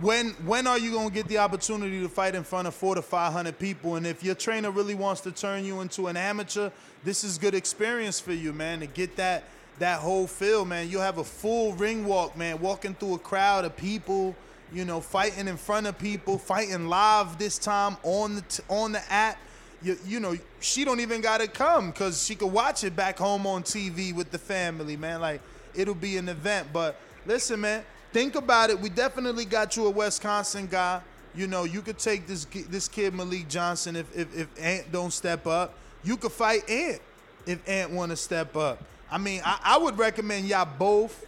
when 0.03 0.31
when 0.45 0.67
are 0.67 0.77
you 0.77 0.91
gonna 0.91 1.09
get 1.09 1.27
the 1.27 1.37
opportunity 1.37 2.01
to 2.01 2.09
fight 2.09 2.35
in 2.35 2.43
front 2.43 2.67
of 2.67 2.75
four 2.75 2.95
to 2.95 3.01
five 3.01 3.31
hundred 3.31 3.57
people? 3.57 3.95
And 3.95 4.05
if 4.05 4.23
your 4.23 4.35
trainer 4.35 4.69
really 4.69 4.95
wants 4.95 5.21
to 5.21 5.31
turn 5.31 5.63
you 5.63 5.81
into 5.81 6.07
an 6.07 6.17
amateur, 6.17 6.69
this 7.03 7.23
is 7.23 7.37
good 7.37 7.55
experience 7.55 8.19
for 8.19 8.33
you, 8.33 8.51
man, 8.51 8.81
to 8.81 8.87
get 8.87 9.15
that 9.15 9.45
that 9.79 9.99
whole 9.99 10.27
feel, 10.27 10.65
man. 10.65 10.89
You'll 10.89 11.01
have 11.01 11.17
a 11.17 11.23
full 11.23 11.73
ring 11.73 12.05
walk, 12.05 12.37
man, 12.37 12.59
walking 12.59 12.93
through 12.95 13.15
a 13.15 13.19
crowd 13.19 13.65
of 13.65 13.75
people. 13.77 14.35
You 14.73 14.85
know, 14.85 15.01
fighting 15.01 15.47
in 15.47 15.55
front 15.55 15.85
of 15.85 15.99
people, 15.99 16.39
fighting 16.39 16.87
live 16.87 17.37
this 17.37 17.59
time 17.59 17.95
on 18.01 18.35
the 18.35 18.41
t- 18.41 18.63
on 18.69 18.91
the 18.91 19.11
app 19.11 19.37
you, 19.83 19.97
you 20.05 20.19
know, 20.19 20.35
she 20.61 20.85
don't 20.85 21.01
even 21.01 21.21
gotta 21.21 21.47
come 21.47 21.91
because 21.91 22.25
she 22.25 22.35
could 22.35 22.51
watch 22.51 22.83
it 22.83 22.95
back 22.95 23.17
home 23.17 23.45
on 23.45 23.63
TV 23.63 24.13
with 24.13 24.31
the 24.31 24.37
family, 24.39 24.95
man. 24.95 25.21
Like 25.21 25.41
it'll 25.75 25.93
be 25.93 26.17
an 26.17 26.29
event. 26.29 26.69
But 26.71 26.97
listen, 27.25 27.61
man, 27.61 27.83
think 28.13 28.35
about 28.35 28.69
it. 28.69 28.79
We 28.79 28.89
definitely 28.89 29.45
got 29.45 29.75
you 29.75 29.87
a 29.87 29.89
Wisconsin 29.89 30.67
guy. 30.67 31.01
You 31.35 31.47
know, 31.47 31.63
you 31.63 31.81
could 31.81 31.97
take 31.97 32.27
this 32.27 32.45
this 32.45 32.87
kid 32.87 33.13
Malik 33.13 33.49
Johnson 33.49 33.95
if 33.95 34.15
if, 34.15 34.37
if 34.37 34.47
Ant 34.61 34.91
don't 34.91 35.11
step 35.11 35.47
up. 35.47 35.73
You 36.03 36.15
could 36.15 36.31
fight 36.31 36.69
Ant 36.69 37.01
if 37.45 37.67
Ant 37.67 37.91
want 37.91 38.11
to 38.11 38.15
step 38.15 38.55
up. 38.55 38.83
I 39.11 39.17
mean, 39.17 39.41
I, 39.43 39.59
I 39.63 39.77
would 39.77 39.97
recommend 39.97 40.47
y'all 40.47 40.67
both 40.77 41.25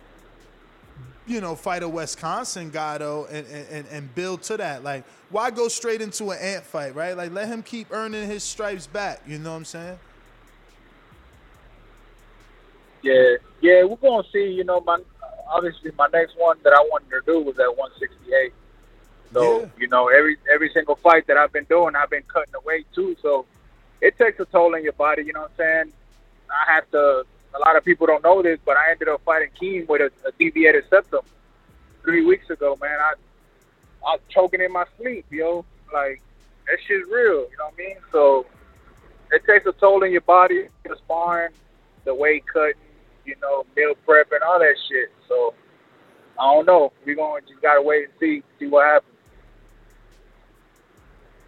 you 1.28 1.41
know, 1.41 1.56
fight 1.56 1.84
a 1.84 1.90
Wisconsin 1.90 2.70
guy 2.70 2.99
though, 2.99 3.26
and, 3.32 3.48
and 3.48 3.88
and 3.90 4.16
build 4.16 4.44
to 4.44 4.57
that. 4.57 4.84
Like, 4.84 5.03
why 5.30 5.49
go 5.49 5.68
straight 5.68 6.02
into 6.02 6.30
an 6.30 6.40
ant 6.40 6.64
fight, 6.64 6.95
right? 6.95 7.18
Like, 7.18 7.32
let 7.32 7.48
him 7.48 7.64
keep 7.64 7.91
earning 7.91 8.28
his 8.28 8.44
stripes 8.44 8.88
back. 8.88 9.22
You 9.28 9.40
know 9.40 9.52
what 9.52 9.57
I'm 9.57 9.66
saying? 9.66 9.99
Yeah, 13.02 13.36
yeah, 13.62 13.84
we're 13.84 13.95
gonna 13.95 14.28
see. 14.32 14.52
You 14.52 14.64
know, 14.64 14.82
my 14.82 14.99
obviously 15.49 15.91
my 15.97 16.07
next 16.11 16.35
one 16.38 16.57
that 16.63 16.73
I 16.73 16.81
wanted 16.91 17.09
to 17.11 17.22
do 17.26 17.41
was 17.41 17.57
at 17.59 17.76
168. 17.77 18.53
So 19.34 19.69
you 19.77 19.88
know, 19.88 20.07
every 20.07 20.38
every 20.51 20.69
single 20.73 20.95
fight 20.95 21.27
that 21.27 21.38
I've 21.38 21.51
been 21.51 21.65
doing, 21.65 21.95
I've 21.95 22.09
been 22.09 22.23
cutting 22.23 22.51
the 22.53 22.61
weight 22.61 22.88
too. 22.93 23.17
So 23.22 23.45
it 24.01 24.17
takes 24.17 24.39
a 24.39 24.45
toll 24.45 24.76
on 24.76 24.84
your 24.84 24.93
body. 24.93 25.23
You 25.23 25.34
know 25.34 25.41
what 25.41 25.51
I'm 25.51 25.57
saying? 25.57 25.93
I 26.49 26.73
have 26.73 26.89
to 26.91 27.26
a 27.55 27.59
lot 27.59 27.76
of 27.76 27.84
people 27.84 28.07
don't 28.07 28.23
know 28.23 28.41
this, 28.41 28.59
but 28.65 28.77
I 28.77 28.91
ended 28.91 29.07
up 29.07 29.22
fighting 29.23 29.49
Keem 29.59 29.88
with 29.88 30.01
a, 30.01 30.27
a 30.27 30.31
deviated 30.38 30.85
septum 30.89 31.22
three 32.03 32.26
weeks 32.26 32.49
ago, 32.49 32.77
man. 32.81 32.97
I 32.99 33.13
I 34.05 34.11
was 34.13 34.22
choking 34.30 34.61
in 34.61 34.72
my 34.72 34.85
sleep, 34.97 35.26
yo. 35.30 35.65
Like 35.93 36.22
that 36.67 36.77
shit's 36.88 37.09
real, 37.09 37.47
you 37.49 37.57
know 37.57 37.65
what 37.65 37.73
I 37.73 37.77
mean? 37.77 37.97
So 38.11 38.45
it 39.31 39.43
takes 39.45 39.65
a 39.65 39.73
toll 39.73 40.03
on 40.03 40.11
your 40.11 40.22
body, 40.22 40.67
the 40.84 40.95
sparring, 40.97 41.53
the 42.03 42.13
weight 42.13 42.45
cutting, 42.47 42.76
you 43.26 43.35
know, 43.41 43.65
meal 43.76 43.93
prep 44.06 44.31
and 44.31 44.41
all 44.43 44.60
that 44.60 44.76
shit. 44.89 45.11
So 45.27 45.53
I 46.39 46.53
don't 46.53 46.65
know. 46.65 46.91
We 47.06 47.15
going 47.15 47.41
to 47.41 47.47
just 47.49 47.61
gotta 47.61 47.81
wait 47.81 48.06
and 48.06 48.14
see 48.19 48.43
see 48.60 48.68
what 48.68 48.85
happens. 48.85 49.11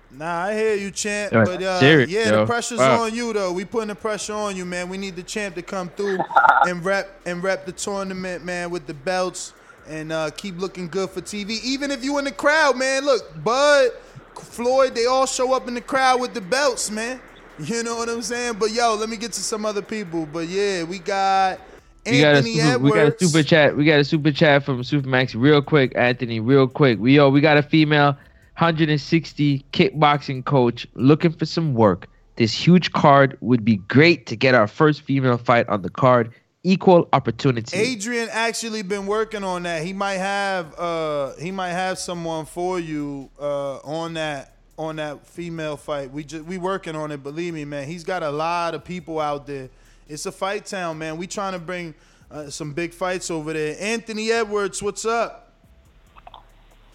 Nah, 0.09 0.45
I 0.45 0.53
hear 0.53 0.75
you, 0.75 0.89
champ. 0.89 1.33
But 1.33 1.61
uh, 1.61 1.79
serious, 1.79 2.09
yeah, 2.09 2.29
yo. 2.29 2.39
the 2.39 2.45
pressure's 2.45 2.79
Wow. 2.79 3.03
on 3.03 3.13
you 3.13 3.33
though. 3.33 3.51
We 3.51 3.65
putting 3.65 3.89
the 3.89 3.95
pressure 3.95 4.33
on 4.33 4.55
you, 4.55 4.65
man. 4.65 4.89
We 4.89 4.97
need 4.97 5.15
the 5.15 5.23
champ 5.23 5.55
to 5.55 5.61
come 5.61 5.89
through 5.89 6.19
and 6.67 6.83
rep 6.83 7.21
and 7.25 7.43
rep 7.43 7.65
the 7.65 7.73
tournament, 7.73 8.43
man, 8.45 8.69
with 8.69 8.87
the 8.87 8.93
belts 8.93 9.53
and 9.87 10.11
uh, 10.11 10.29
keep 10.31 10.57
looking 10.57 10.87
good 10.87 11.09
for 11.09 11.21
TV. 11.21 11.59
Even 11.63 11.91
if 11.91 12.03
you 12.03 12.17
in 12.17 12.25
the 12.25 12.31
crowd, 12.31 12.77
man. 12.77 13.05
Look, 13.05 13.43
Bud, 13.43 13.91
Floyd, 14.35 14.95
they 14.95 15.05
all 15.05 15.25
show 15.25 15.53
up 15.53 15.67
in 15.67 15.73
the 15.73 15.81
crowd 15.81 16.21
with 16.21 16.33
the 16.33 16.41
belts, 16.41 16.89
man. 16.89 17.19
You 17.63 17.81
know 17.81 17.95
what 17.95 18.07
I'm 18.07 18.21
saying? 18.21 18.57
But 18.59 18.71
yo, 18.71 18.95
let 18.95 19.09
me 19.09 19.17
get 19.17 19.33
to 19.33 19.41
some 19.41 19.65
other 19.65 19.81
people. 19.81 20.27
But 20.27 20.47
yeah, 20.47 20.83
we 20.83 20.99
got 20.99 21.59
We 22.05 22.21
got, 22.21 22.35
a 22.35 22.37
Anthony 22.37 22.55
super, 22.55 22.79
we 22.79 22.91
got 22.91 23.07
a 23.07 23.19
super 23.19 23.43
chat. 23.43 23.75
We 23.75 23.85
got 23.85 23.99
a 23.99 24.03
super 24.03 24.31
chat 24.31 24.63
from 24.63 24.81
Supermax 24.81 25.33
real 25.35 25.61
quick, 25.61 25.93
Anthony, 25.95 26.39
real 26.39 26.67
quick. 26.67 26.99
We 26.99 27.15
yo, 27.15 27.29
we 27.29 27.41
got 27.41 27.57
a 27.57 27.63
female 27.63 28.15
160 28.57 29.65
kickboxing 29.71 30.45
coach 30.45 30.87
looking 30.93 31.31
for 31.31 31.45
some 31.45 31.73
work. 31.73 32.07
This 32.35 32.53
huge 32.53 32.91
card 32.91 33.37
would 33.41 33.65
be 33.65 33.77
great 33.77 34.27
to 34.27 34.35
get 34.35 34.53
our 34.53 34.67
first 34.67 35.01
female 35.01 35.37
fight 35.37 35.67
on 35.67 35.81
the 35.81 35.89
card. 35.89 36.31
Equal 36.63 37.07
opportunity. 37.13 37.75
Adrian 37.75 38.29
actually 38.31 38.83
been 38.83 39.07
working 39.07 39.43
on 39.43 39.63
that. 39.63 39.83
He 39.83 39.93
might 39.93 40.17
have 40.17 40.77
uh 40.77 41.35
he 41.35 41.49
might 41.51 41.71
have 41.71 41.97
someone 41.97 42.45
for 42.45 42.79
you 42.79 43.31
uh 43.39 43.77
on 43.77 44.13
that 44.15 44.56
on 44.77 44.97
that 44.97 45.25
female 45.25 45.75
fight. 45.77 46.11
We 46.11 46.23
just 46.23 46.45
we 46.45 46.57
working 46.57 46.95
on 46.95 47.11
it, 47.11 47.23
believe 47.23 47.53
me, 47.53 47.65
man. 47.65 47.87
He's 47.87 48.03
got 48.03 48.23
a 48.23 48.29
lot 48.29 48.75
of 48.75 48.83
people 48.83 49.19
out 49.19 49.47
there. 49.47 49.69
It's 50.07 50.25
a 50.25 50.31
fight 50.31 50.65
town, 50.65 50.97
man. 50.97 51.17
We 51.17 51.27
trying 51.27 51.53
to 51.53 51.59
bring 51.59 51.93
uh, 52.31 52.49
some 52.49 52.73
big 52.73 52.93
fights 52.93 53.29
over 53.31 53.53
there. 53.53 53.75
Anthony 53.79 54.31
Edwards, 54.31 54.81
what's 54.81 55.05
up? 55.05 55.51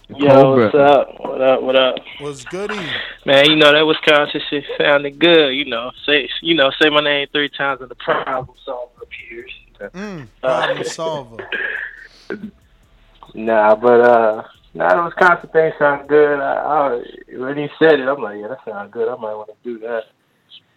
Yo, 0.09 0.57
what's 0.57 0.75
up? 0.75 1.21
What 1.21 1.41
up? 1.41 1.63
What 1.63 1.77
up? 1.77 1.97
What's 2.21 2.45
goody? 2.45 2.79
Man, 3.25 3.49
you 3.49 3.57
know 3.57 3.73
that 3.73 3.87
Wisconsin 3.87 4.41
shit 4.51 4.65
sounded 4.79 5.19
good. 5.19 5.51
You 5.51 5.65
know, 5.65 5.91
say 6.05 6.29
you 6.43 6.55
know 6.55 6.71
say 6.81 6.91
my 6.91 7.01
name 7.01 7.29
three 7.33 7.49
times 7.49 7.81
and 7.81 7.91
the 7.91 7.95
problem 7.95 8.57
solver 8.65 9.03
appears. 9.03 9.51
Mm, 9.81 10.29
problem 10.41 10.85
solver. 10.85 11.49
Nah, 13.35 13.75
but 13.77 14.01
uh, 14.01 14.43
nah, 14.75 14.95
the 14.95 15.03
Wisconsin 15.05 15.51
thing 15.51 15.73
sound 15.79 16.09
good. 16.09 16.41
I, 16.41 16.55
I, 16.55 17.37
when 17.37 17.57
he 17.57 17.69
said 17.79 18.01
it, 18.01 18.09
I'm 18.09 18.23
like, 18.23 18.41
yeah, 18.41 18.49
that 18.49 18.65
sounds 18.65 18.93
good. 18.93 19.09
I 19.09 19.17
might 19.17 19.35
want 19.35 19.49
to 19.49 19.55
do 19.65 19.79
that. 19.81 20.05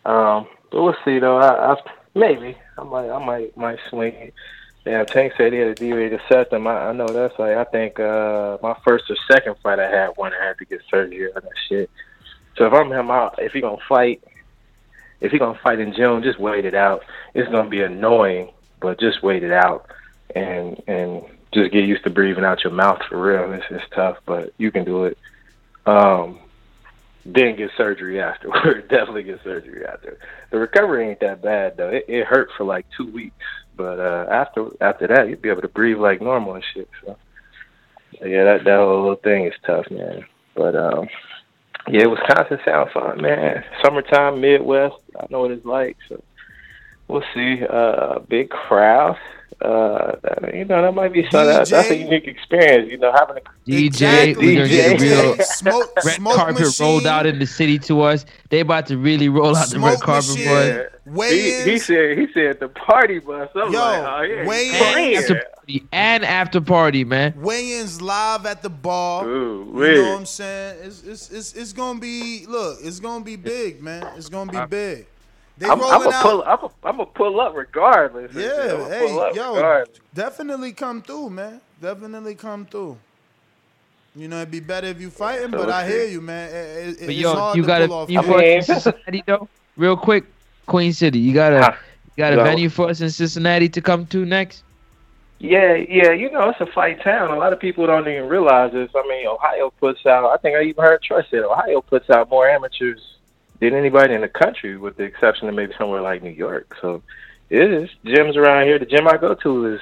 Um, 0.09 0.47
but 0.71 0.83
we'll 0.83 0.95
see 1.03 1.19
though. 1.19 1.37
I, 1.37 1.73
I 1.73 1.75
maybe 2.13 2.57
I 2.77 2.83
might 2.83 3.09
I 3.09 3.23
might 3.23 3.57
might 3.57 3.79
swing 3.89 4.13
it. 4.13 4.33
Yeah, 4.85 5.03
Tank 5.03 5.33
said 5.35 5.51
he 5.51 5.59
had 5.59 5.69
a 5.69 5.75
deviated 5.75 6.21
septum. 6.29 6.67
I, 6.67 6.89
I 6.89 6.91
know 6.93 7.07
that's 7.07 7.37
like 7.39 7.57
I 7.57 7.63
think 7.63 7.99
uh 7.99 8.57
my 8.61 8.75
first 8.85 9.05
or 9.09 9.15
second 9.31 9.55
fight 9.63 9.79
I 9.79 9.89
had 9.89 10.09
one 10.15 10.33
I 10.33 10.45
had 10.45 10.57
to 10.59 10.65
get 10.65 10.81
surgery 10.89 11.33
on 11.33 11.41
that 11.41 11.51
shit. 11.67 11.89
So 12.55 12.67
if 12.67 12.73
I'm 12.73 12.91
him 12.91 13.09
out, 13.09 13.35
if 13.39 13.53
he 13.53 13.61
gonna 13.61 13.77
fight, 13.89 14.23
if 15.21 15.31
he 15.31 15.39
gonna 15.39 15.59
fight 15.63 15.79
in 15.79 15.93
June, 15.93 16.21
just 16.21 16.39
wait 16.39 16.65
it 16.65 16.75
out. 16.75 17.03
It's 17.33 17.49
gonna 17.49 17.69
be 17.69 17.81
annoying, 17.81 18.51
but 18.79 18.99
just 18.99 19.23
wait 19.23 19.43
it 19.43 19.51
out 19.51 19.89
and 20.35 20.81
and 20.87 21.23
just 21.55 21.71
get 21.71 21.85
used 21.85 22.03
to 22.03 22.09
breathing 22.09 22.43
out 22.43 22.63
your 22.63 22.73
mouth 22.73 22.99
for 23.09 23.19
real. 23.19 23.53
It's 23.53 23.65
it's 23.71 23.83
tough, 23.95 24.17
but 24.25 24.53
you 24.57 24.71
can 24.71 24.83
do 24.83 25.05
it. 25.05 25.17
Um, 25.85 26.39
then 27.25 27.55
get 27.55 27.71
surgery 27.75 28.21
afterward. 28.21 28.87
Definitely 28.89 29.23
get 29.23 29.43
surgery 29.43 29.85
after. 29.85 30.19
The 30.51 30.59
recovery 30.59 31.09
ain't 31.09 31.21
that 31.21 31.41
bad 31.41 31.77
though. 31.77 31.89
It, 31.89 32.05
it 32.07 32.25
hurt 32.25 32.49
for 32.55 32.65
like 32.65 32.85
two 32.95 33.11
weeks, 33.11 33.45
but 33.75 33.99
uh, 33.99 34.27
after 34.29 34.67
after 34.81 35.07
that, 35.07 35.29
you'd 35.29 35.41
be 35.41 35.49
able 35.49 35.61
to 35.61 35.67
breathe 35.67 35.97
like 35.97 36.21
normal 36.21 36.55
and 36.55 36.63
shit. 36.73 36.89
So 37.03 37.17
yeah, 38.21 38.43
that 38.43 38.63
that 38.65 38.77
whole 38.77 39.01
little 39.01 39.15
thing 39.15 39.45
is 39.45 39.53
tough, 39.65 39.89
man. 39.89 40.25
But 40.55 40.75
um, 40.75 41.07
yeah, 41.87 42.05
Wisconsin 42.05 42.59
sounds 42.65 42.91
fun, 42.93 43.21
man. 43.21 43.63
Summertime, 43.83 44.41
Midwest. 44.41 44.95
I 45.19 45.25
know 45.29 45.41
what 45.41 45.51
it's 45.51 45.65
like. 45.65 45.97
So 46.09 46.21
we'll 47.07 47.23
see. 47.33 47.61
Uh, 47.67 48.19
big 48.19 48.49
crowd. 48.49 49.17
Uh, 49.61 50.15
you 50.53 50.65
know, 50.65 50.81
that 50.81 50.93
might 50.93 51.13
be 51.13 51.23
something. 51.23 51.45
That's, 51.45 51.71
that's 51.71 51.89
a 51.89 51.97
unique 51.97 52.27
experience. 52.27 52.91
You 52.91 52.97
know, 52.97 53.11
having 53.13 53.37
a 53.37 53.69
DJ, 53.69 54.35
we 54.35 54.55
gonna 54.55 54.67
get 54.67 55.01
a 55.01 55.03
real 55.03 55.37
smoke, 55.39 55.91
red 56.03 56.15
smoke 56.15 56.35
carpet 56.35 56.59
machine. 56.59 56.85
rolled 56.85 57.07
out 57.07 57.25
in 57.25 57.39
the 57.39 57.45
city 57.45 57.79
to 57.79 58.01
us. 58.01 58.25
They 58.49 58.59
about 58.59 58.85
to 58.87 58.97
really 58.97 59.29
roll 59.29 59.55
out 59.55 59.69
the 59.69 59.79
red 59.79 60.01
carpet, 60.01 60.35
boy. 60.35 61.29
He, 61.29 61.61
he 61.63 61.77
said 61.77 62.17
he 62.17 62.27
said 62.33 62.59
the 62.59 62.67
party 62.67 63.19
bus. 63.19 63.49
I'm 63.55 63.71
Yo, 63.71 63.79
like, 63.79 64.03
oh 64.03 64.21
yeah, 64.23 64.45
weigh 64.45 65.09
he's. 65.09 65.19
After 65.19 65.35
party 65.35 65.87
and 65.91 66.25
after 66.25 66.61
party, 66.61 67.03
man. 67.03 67.33
Weigh-ins 67.41 68.01
live 68.01 68.45
at 68.45 68.61
the 68.61 68.69
bar. 68.69 69.25
Ooh, 69.25 69.65
you 69.65 69.71
wait. 69.71 69.95
know 69.95 70.09
what 70.11 70.19
I'm 70.19 70.25
saying? 70.25 70.79
It's, 70.83 71.03
it's 71.03 71.31
it's 71.31 71.53
it's 71.53 71.73
gonna 71.73 71.99
be 71.99 72.45
look. 72.47 72.79
It's 72.81 72.99
gonna 72.99 73.23
be 73.23 73.35
big, 73.35 73.81
man. 73.81 74.05
It's 74.17 74.29
gonna 74.29 74.51
be 74.51 74.65
big. 74.67 75.07
They 75.57 75.67
I'm, 75.67 75.79
rolling 75.79 75.93
I'm 75.95 76.03
gonna 76.03 76.15
out. 76.15 76.23
pull. 76.23 76.43
I'm 76.83 76.97
gonna, 76.97 77.05
pull 77.07 77.39
up 77.39 77.55
regardless. 77.55 78.31
I'm 78.35 78.41
Yeah, 78.41 78.87
hey, 78.89 79.07
pull 79.07 79.19
up 79.21 79.35
yo, 79.35 79.55
regardless. 79.55 79.97
definitely 80.13 80.73
come 80.73 81.01
through, 81.01 81.29
man. 81.29 81.61
Definitely 81.81 82.35
come 82.35 82.65
through. 82.65 82.97
You 84.15 84.27
know, 84.27 84.37
it'd 84.37 84.51
be 84.51 84.59
better 84.61 84.87
if 84.87 84.99
you 85.01 85.09
fighting, 85.09 85.51
So 85.51 85.57
but 85.57 85.69
I 85.69 85.87
hear 85.87 86.05
you, 86.05 86.21
man. 86.21 86.49
It- 86.49 86.53
it- 86.53 86.99
But 86.99 87.09
it's 87.09 87.17
yo, 87.19 87.33
hard 87.35 87.55
you 87.57 87.63
to 87.63 87.67
got 87.67 87.87
pull 87.87 87.97
a 87.99 88.03
off. 88.03 88.09
you 88.09 88.21
for 88.21 88.37
us 88.37 88.43
in 88.69 88.75
Cincinnati 88.75 89.23
though? 89.25 89.47
Real 89.77 89.97
quick, 89.97 90.23
Queen 90.67 90.93
City. 90.93 91.19
You 91.19 91.33
got 91.33 91.53
a 91.53 91.59
ah, 91.71 91.77
you 92.15 92.21
got 92.23 92.33
a 92.33 92.37
Yo. 92.37 92.43
venue 92.43 92.69
for 92.69 92.89
us 92.89 93.01
in 93.01 93.09
Cincinnati 93.09 93.67
to 93.69 93.81
come 93.81 94.05
to 94.07 94.25
next? 94.25 94.63
Yeah, 95.39 95.73
yeah, 95.75 96.11
you 96.11 96.31
know, 96.31 96.49
it's 96.49 96.61
a 96.61 96.65
fight 96.65 97.01
town. 97.03 97.29
A 97.31 97.35
lot 97.37 97.51
of 97.51 97.59
people 97.59 97.85
don't 97.85 98.07
even 98.07 98.29
realize 98.29 98.71
this. 98.71 98.89
I 98.95 99.05
mean, 99.07 99.27
Ohio 99.27 99.69
puts 99.81 100.05
out, 100.05 100.25
I 100.33 100.37
think 100.37 100.55
I 100.55 100.63
even 100.63 100.81
heard 100.83 101.01
Troy 101.03 101.23
said 101.29 101.39
Ohio 101.43 101.81
puts 101.81 102.09
out 102.09 102.29
more 102.29 102.47
amateurs 102.47 103.01
than 103.59 103.73
anybody 103.73 104.13
in 104.13 104.21
the 104.21 104.27
country, 104.27 104.77
with 104.77 104.97
the 104.97 105.03
exception 105.03 105.47
of 105.49 105.55
maybe 105.55 105.73
somewhere 105.77 106.01
like 106.01 106.21
New 106.23 106.29
York. 106.31 106.75
So 106.81 107.01
it 107.49 107.71
is. 107.71 107.89
Gyms 108.05 108.35
around 108.35 108.65
here, 108.65 108.79
the 108.79 108.85
gym 108.85 109.07
I 109.07 109.17
go 109.17 109.35
to 109.35 109.73
is 109.75 109.81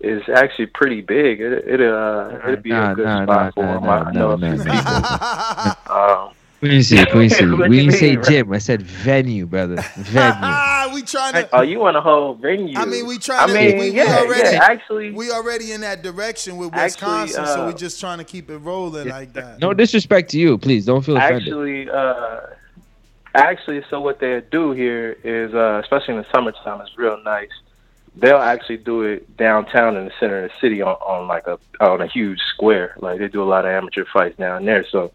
is 0.00 0.22
actually 0.34 0.66
pretty 0.66 1.02
big. 1.02 1.40
It, 1.40 1.52
it 1.52 1.80
uh, 1.80 2.38
it'd 2.44 2.62
be 2.62 2.70
Nah, 2.70 2.92
a 2.92 2.94
good 2.94 3.04
nah, 3.04 3.24
spot 3.24 3.44
nah, 3.44 3.50
for 3.52 3.64
nah, 3.64 3.74
them. 3.74 3.84
nah, 3.84 4.04
I 4.04 4.12
know 4.12 4.36
nah, 4.36 4.46
a 4.46 4.56
few 4.56 4.64
nah, 4.64 5.74
people. 5.74 5.96
um, 5.96 6.34
Queen 6.60 6.82
City, 6.82 7.10
Queen 7.10 7.30
City. 7.30 7.46
We 7.46 7.68
didn't 7.78 7.92
say 7.92 8.10
mean, 8.10 8.18
right? 8.18 8.28
gym. 8.28 8.52
I 8.52 8.58
said 8.58 8.82
venue, 8.82 9.46
brother. 9.46 9.76
Venue. 9.96 10.30
Ah, 10.42 10.90
we 10.92 11.02
trying 11.02 11.32
to. 11.34 11.48
oh, 11.54 11.62
you 11.62 11.78
want 11.78 11.96
a 11.96 12.00
whole 12.02 12.34
venue? 12.34 12.78
I 12.78 12.84
mean, 12.84 13.06
we 13.06 13.18
trying 13.18 13.40
I 13.40 13.46
to. 13.46 13.54
mean, 13.54 13.78
we, 13.78 13.90
we 13.90 13.96
yeah, 13.96 14.18
already, 14.18 14.50
yeah, 14.56 14.64
actually, 14.64 15.10
we 15.10 15.30
already 15.30 15.72
in 15.72 15.80
that 15.82 16.02
direction 16.02 16.56
with 16.58 16.74
Actually, 16.74 17.22
Wisconsin, 17.22 17.46
so 17.46 17.66
we're 17.66 17.72
just 17.72 17.98
trying 18.00 18.18
to 18.18 18.24
keep 18.24 18.50
it 18.50 18.58
rolling 18.58 19.08
like 19.08 19.32
that. 19.34 19.58
No 19.58 19.72
disrespect 19.72 20.30
to 20.32 20.38
you, 20.38 20.58
please. 20.58 20.84
Don't 20.86 21.02
feel 21.02 21.16
offended. 21.16 21.42
Actually, 21.48 21.88
uh, 21.90 22.40
actually, 23.34 23.82
so 23.90 24.00
what 24.00 24.18
they 24.20 24.42
do 24.50 24.72
here 24.72 25.16
is, 25.24 25.54
uh, 25.54 25.80
especially 25.82 26.14
in 26.14 26.20
the 26.20 26.26
summertime, 26.32 26.80
it's 26.80 26.96
real 26.98 27.22
nice. 27.22 27.50
They'll 28.16 28.38
actually 28.38 28.78
do 28.78 29.02
it 29.02 29.36
downtown 29.36 29.96
in 29.96 30.04
the 30.06 30.12
center 30.18 30.44
of 30.44 30.50
the 30.50 30.56
city 30.60 30.82
on, 30.82 30.94
on 30.94 31.28
like 31.28 31.46
a 31.46 31.58
on 31.80 32.00
a 32.00 32.08
huge 32.08 32.40
square. 32.54 32.96
Like 32.98 33.20
they 33.20 33.28
do 33.28 33.42
a 33.42 33.44
lot 33.44 33.64
of 33.64 33.70
amateur 33.70 34.04
fights 34.04 34.36
down 34.36 34.64
there. 34.64 34.84
So, 34.90 35.12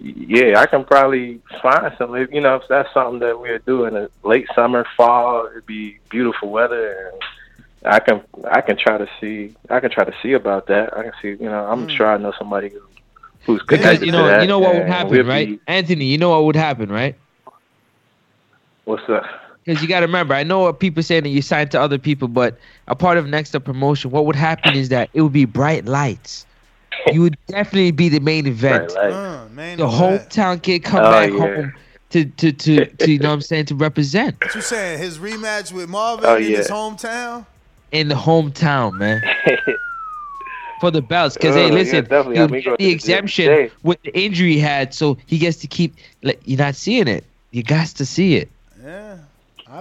yeah, 0.00 0.58
I 0.60 0.66
can 0.66 0.84
probably 0.84 1.40
find 1.62 1.94
some. 1.96 2.16
If, 2.16 2.32
you 2.32 2.40
know, 2.40 2.56
if 2.56 2.64
that's 2.68 2.92
something 2.92 3.20
that 3.20 3.38
we're 3.38 3.60
doing 3.60 3.94
in 3.94 4.08
late 4.24 4.48
summer, 4.56 4.84
fall, 4.96 5.46
it'd 5.46 5.66
be 5.66 5.98
beautiful 6.10 6.50
weather, 6.50 7.12
and 7.12 7.22
I 7.94 8.00
can 8.00 8.22
I 8.50 8.60
can 8.60 8.76
try 8.76 8.98
to 8.98 9.08
see 9.20 9.54
I 9.70 9.78
can 9.78 9.90
try 9.90 10.04
to 10.04 10.14
see 10.20 10.32
about 10.32 10.66
that. 10.66 10.96
I 10.98 11.04
can 11.04 11.12
see. 11.22 11.28
You 11.28 11.48
know, 11.48 11.64
I'm 11.64 11.88
sure 11.88 12.08
I 12.08 12.16
know 12.16 12.32
somebody 12.36 12.70
who, 12.70 12.80
who's 13.44 13.60
Because 13.62 13.78
connected 13.78 14.06
you 14.06 14.12
to 14.12 14.18
know, 14.18 14.26
that, 14.26 14.42
you 14.42 14.48
know 14.48 14.58
what 14.58 14.74
would 14.74 14.88
happen, 14.88 15.12
we'll 15.12 15.22
be- 15.22 15.28
right? 15.28 15.60
Anthony, 15.68 16.06
you 16.06 16.18
know 16.18 16.30
what 16.30 16.44
would 16.44 16.56
happen, 16.56 16.90
right? 16.90 17.14
What's 18.86 19.02
up? 19.08 19.24
Because 19.64 19.82
you 19.82 19.88
got 19.88 20.00
to 20.00 20.06
remember, 20.06 20.32
I 20.32 20.44
know 20.44 20.60
what 20.60 20.78
people 20.78 21.02
saying 21.02 21.24
that 21.24 21.30
you 21.30 21.42
signed 21.42 21.72
to 21.72 21.80
other 21.80 21.98
people, 21.98 22.28
but 22.28 22.56
a 22.86 22.94
part 22.94 23.18
of 23.18 23.26
Next 23.26 23.52
Up 23.54 23.64
promotion, 23.64 24.12
what 24.12 24.24
would 24.24 24.36
happen 24.36 24.74
is 24.76 24.90
that 24.90 25.10
it 25.12 25.22
would 25.22 25.32
be 25.32 25.44
bright 25.44 25.86
lights. 25.86 26.46
You 27.12 27.22
would 27.22 27.36
definitely 27.48 27.90
be 27.90 28.08
the 28.08 28.20
main 28.20 28.46
event. 28.46 28.92
Uh, 28.96 29.46
man, 29.50 29.78
the 29.78 29.86
hometown 29.88 30.62
kid 30.62 30.84
come 30.84 31.04
Oh, 31.04 31.10
back 31.10 31.30
yeah. 31.32 31.38
home 31.38 31.72
to, 32.10 32.24
to, 32.24 32.52
to, 32.52 32.84
to, 32.86 33.10
you 33.10 33.18
know 33.18 33.28
what 33.30 33.34
I'm 33.34 33.40
saying, 33.40 33.66
to 33.66 33.74
represent 33.74 34.40
What 34.40 34.54
you 34.54 34.60
saying? 34.60 35.00
His 35.00 35.18
rematch 35.18 35.72
with 35.72 35.88
Marvin 35.88 36.24
Oh, 36.26 36.36
in 36.36 36.44
his 36.44 36.68
hometown? 36.70 37.44
in 37.90 38.06
the 38.08 38.14
hometown, 38.14 38.94
man. 38.98 39.20
For 40.80 40.90
the 40.92 41.02
belts, 41.02 41.34
because 41.36 41.56
Oh, 41.56 41.58
hey, 41.58 41.70
listen, 41.72 42.04
definitely. 42.04 42.36
you 42.36 42.40
Have 42.42 42.50
me 42.50 42.62
go 42.62 42.70
get 42.72 42.78
to 42.78 42.84
the 42.84 42.88
the 42.88 42.94
exemption 42.94 43.46
today. 43.48 43.72
with 43.82 44.00
the 44.02 44.16
injury 44.16 44.52
he 44.52 44.60
had, 44.60 44.92
so 44.94 45.16
he 45.26 45.38
gets 45.38 45.56
to 45.58 45.66
keep. 45.66 45.94
Like, 46.22 46.38
you're 46.44 46.58
not 46.58 46.74
seeing 46.76 47.08
it. 47.08 47.24
You 47.50 47.62
got 47.62 47.86
to 47.88 48.04
see 48.06 48.36
it. 48.36 48.48
Yeah. 48.86 49.18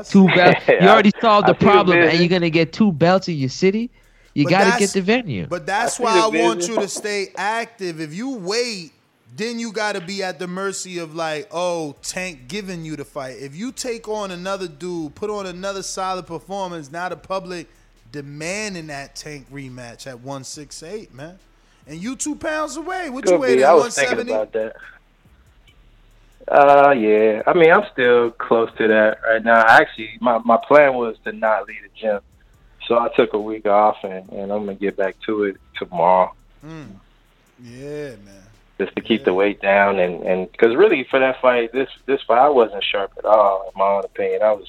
Two 0.09 0.27
belts. 0.27 0.61
You 0.67 0.87
already 0.87 1.11
solved 1.21 1.47
the 1.47 1.53
problem, 1.53 1.99
and 1.99 2.19
you're 2.19 2.27
gonna 2.27 2.49
get 2.49 2.73
two 2.73 2.91
belts 2.91 3.27
in 3.27 3.35
your 3.35 3.49
city. 3.49 3.91
You 4.33 4.43
But 4.43 4.49
got 4.49 4.73
to 4.73 4.79
get 4.79 4.89
the 4.89 5.01
venue. 5.01 5.47
But 5.47 5.65
that's 5.65 5.97
I 5.99 6.03
why 6.03 6.19
I 6.19 6.27
want 6.27 6.67
you 6.67 6.75
to 6.75 6.89
stay 6.89 7.31
active. 7.37 8.01
If 8.01 8.13
you 8.13 8.35
wait, 8.35 8.91
then 9.33 9.59
you 9.59 9.71
got 9.71 9.93
to 9.95 10.01
be 10.01 10.23
at 10.23 10.39
the 10.39 10.47
mercy 10.47 10.97
of 10.97 11.15
like, 11.15 11.47
oh, 11.51 11.95
Tank 12.03 12.49
giving 12.49 12.83
you 12.83 12.97
the 12.97 13.05
fight. 13.05 13.37
If 13.39 13.55
you 13.55 13.71
take 13.71 14.09
on 14.09 14.31
another 14.31 14.67
dude, 14.67 15.15
put 15.15 15.29
on 15.29 15.45
another 15.45 15.83
solid 15.83 16.27
performance, 16.27 16.91
now 16.91 17.07
the 17.07 17.15
public 17.15 17.67
demanding 18.11 18.87
that 18.87 19.15
Tank 19.15 19.47
rematch 19.51 20.05
at 20.05 20.19
168, 20.19 21.13
man. 21.13 21.39
And 21.87 22.01
you 22.01 22.17
two 22.17 22.35
pounds 22.35 22.75
away. 22.75 23.09
What 23.09 23.25
you 23.25 23.31
Could 23.31 23.39
weighed 23.39 23.57
be. 23.57 23.63
at 23.63 23.69
I 23.69 23.73
was 23.73 23.95
Uh, 26.47 26.93
yeah. 26.97 27.41
I 27.47 27.53
mean, 27.53 27.71
I'm 27.71 27.85
still 27.91 28.31
close 28.31 28.69
to 28.77 28.87
that 28.87 29.19
right 29.27 29.43
now. 29.43 29.63
Actually, 29.67 30.17
my 30.21 30.37
my 30.39 30.57
plan 30.57 30.93
was 30.93 31.17
to 31.23 31.31
not 31.31 31.67
leave 31.67 31.81
the 31.81 31.89
gym, 31.99 32.19
so 32.87 32.99
I 32.99 33.09
took 33.15 33.33
a 33.33 33.39
week 33.39 33.65
off, 33.65 34.03
and, 34.03 34.29
and 34.29 34.51
I'm 34.51 34.65
gonna 34.65 34.75
get 34.75 34.95
back 34.95 35.15
to 35.25 35.43
it 35.45 35.57
tomorrow, 35.77 36.33
Mm. 36.65 36.91
Yeah, 37.63 38.15
man. 38.25 38.43
just 38.79 38.95
to 38.95 39.01
keep 39.01 39.23
the 39.23 39.33
weight 39.33 39.61
down, 39.61 39.99
and 39.99 40.23
and 40.23 40.51
because 40.51 40.75
really 40.75 41.03
for 41.05 41.19
that 41.19 41.41
fight, 41.41 41.71
this 41.71 41.89
this 42.05 42.21
fight, 42.23 42.39
I 42.39 42.49
wasn't 42.49 42.83
sharp 42.83 43.13
at 43.17 43.25
all, 43.25 43.71
in 43.73 43.79
my 43.79 43.85
own 43.87 44.03
opinion. 44.05 44.41
I 44.43 44.51
was, 44.51 44.67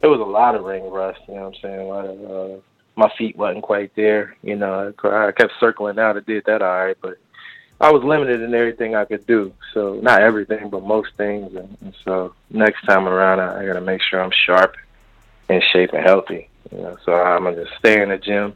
there 0.00 0.10
was 0.10 0.20
a 0.20 0.24
lot 0.24 0.54
of 0.54 0.64
ring 0.64 0.88
rust. 0.90 1.20
You 1.28 1.34
know 1.34 1.42
what 1.42 1.54
I'm 1.56 1.60
saying? 1.62 1.80
A 1.80 1.84
lot 1.84 2.06
of, 2.06 2.30
uh, 2.30 2.60
my 2.96 3.12
feet 3.16 3.36
wasn't 3.36 3.62
quite 3.64 3.94
there. 3.94 4.36
You 4.42 4.56
know, 4.56 4.92
I 5.04 5.32
kept 5.32 5.52
circling 5.60 5.98
out. 5.98 6.16
I 6.16 6.20
did 6.20 6.44
that 6.46 6.62
all 6.62 6.84
right, 6.86 6.96
but 7.00 7.18
I 7.80 7.90
was 7.90 8.02
limited 8.02 8.40
in 8.40 8.54
everything 8.54 8.94
I 8.94 9.04
could 9.04 9.26
do. 9.26 9.52
So 9.74 10.00
not 10.02 10.22
everything, 10.22 10.70
but 10.70 10.82
most 10.82 11.14
things. 11.16 11.54
And, 11.54 11.76
and 11.82 11.94
so 12.04 12.34
next 12.50 12.82
time 12.84 13.06
around, 13.06 13.40
I, 13.40 13.62
I 13.62 13.66
got 13.66 13.74
to 13.74 13.80
make 13.80 14.00
sure 14.02 14.20
I'm 14.22 14.30
sharp, 14.30 14.76
in 15.48 15.60
shape, 15.72 15.92
and 15.92 16.02
healthy. 16.02 16.48
You 16.72 16.78
know, 16.78 16.96
so 17.04 17.14
I'm 17.14 17.44
gonna 17.44 17.64
just 17.64 17.78
stay 17.78 18.02
in 18.02 18.08
the 18.08 18.18
gym, 18.18 18.54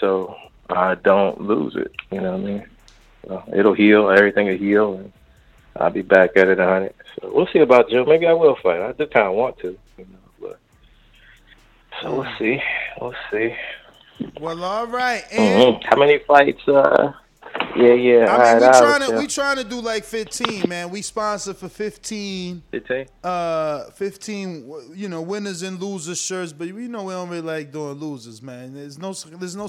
so 0.00 0.34
I 0.68 0.96
don't 0.96 1.40
lose 1.42 1.76
it. 1.76 1.92
You 2.10 2.20
know 2.20 2.32
what 2.32 2.40
I 2.40 2.44
mean? 2.44 2.66
So 3.26 3.44
it'll 3.54 3.74
heal. 3.74 4.10
Everything 4.10 4.48
will 4.48 4.56
heal, 4.56 4.94
and 4.94 5.12
I'll 5.76 5.90
be 5.90 6.02
back 6.02 6.36
at 6.36 6.48
it 6.48 6.58
a 6.58 6.64
hundred. 6.66 6.94
So 7.20 7.30
we'll 7.32 7.46
see 7.52 7.60
about 7.60 7.90
Joe. 7.90 8.04
Maybe 8.04 8.26
I 8.26 8.32
will 8.32 8.56
fight. 8.56 8.80
I 8.80 8.90
just 8.92 9.12
kind 9.12 9.28
of 9.28 9.34
want 9.34 9.58
to. 9.60 9.78
You 9.98 10.06
know, 10.06 10.18
but 10.40 10.58
so 12.02 12.12
we'll 12.12 12.36
see. 12.38 12.60
We'll 13.00 13.14
see. 13.30 13.54
Well, 14.40 14.64
all 14.64 14.88
right. 14.88 15.24
And 15.30 15.76
Mhm. 15.76 15.84
How 15.84 15.96
many 15.96 16.18
fights? 16.18 16.66
Uh, 16.66 17.12
yeah, 17.78 17.94
yeah. 17.94 18.34
I 18.34 18.38
mean, 18.38 18.52
right, 18.52 18.60
we 18.60 18.66
I'll 18.66 18.80
trying 18.80 19.00
to 19.00 19.06
tell. 19.06 19.18
we 19.18 19.26
trying 19.26 19.56
to 19.56 19.64
do 19.64 19.80
like 19.80 20.04
15, 20.04 20.68
man. 20.68 20.90
We 20.90 21.02
sponsor 21.02 21.54
for 21.54 21.68
15. 21.68 22.62
15? 22.70 23.06
Uh, 23.22 23.84
15. 23.90 24.92
You 24.94 25.08
know, 25.08 25.22
winners 25.22 25.62
and 25.62 25.80
losers 25.80 26.20
shirts, 26.20 26.52
but 26.52 26.70
we 26.72 26.88
know 26.88 27.04
we 27.04 27.12
don't 27.12 27.28
really 27.28 27.42
like 27.42 27.72
doing 27.72 27.94
losers, 27.94 28.42
man. 28.42 28.74
There's 28.74 28.98
no 28.98 29.12
there's 29.12 29.56
no 29.56 29.68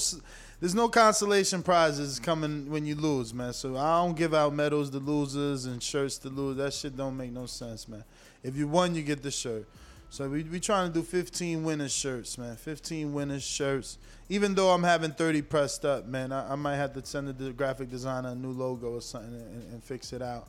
there's 0.59 0.75
no 0.75 0.89
consolation 0.89 1.63
prizes 1.63 2.19
coming 2.19 2.69
when 2.69 2.85
you 2.85 2.95
lose, 2.95 3.33
man. 3.33 3.53
So 3.53 3.77
I 3.77 4.03
don't 4.03 4.17
give 4.17 4.33
out 4.33 4.53
medals 4.53 4.89
to 4.89 4.97
losers 4.99 5.65
and 5.65 5.81
shirts 5.81 6.17
to 6.19 6.29
lose. 6.29 6.57
That 6.57 6.73
shit 6.73 6.97
don't 6.97 7.15
make 7.15 7.31
no 7.31 7.45
sense, 7.45 7.87
man. 7.87 8.03
If 8.43 8.57
you 8.57 8.67
won, 8.67 8.95
you 8.95 9.03
get 9.03 9.23
the 9.23 9.31
shirt. 9.31 9.67
So 10.09 10.27
we 10.27 10.43
we 10.43 10.59
trying 10.59 10.91
to 10.91 10.93
do 10.93 11.03
15 11.03 11.63
winners 11.63 11.93
shirts, 11.93 12.37
man. 12.37 12.55
15 12.55 13.13
winners 13.13 13.43
shirts. 13.43 13.97
Even 14.29 14.53
though 14.53 14.69
I'm 14.69 14.83
having 14.83 15.11
30 15.11 15.41
pressed 15.41 15.85
up, 15.85 16.05
man, 16.05 16.31
I, 16.31 16.53
I 16.53 16.55
might 16.55 16.75
have 16.75 16.93
to 16.93 17.05
send 17.05 17.27
the 17.37 17.51
graphic 17.51 17.89
designer 17.89 18.29
a 18.29 18.35
new 18.35 18.51
logo 18.51 18.91
or 18.91 19.01
something 19.01 19.33
and, 19.33 19.73
and 19.73 19.83
fix 19.83 20.13
it 20.13 20.21
out. 20.21 20.47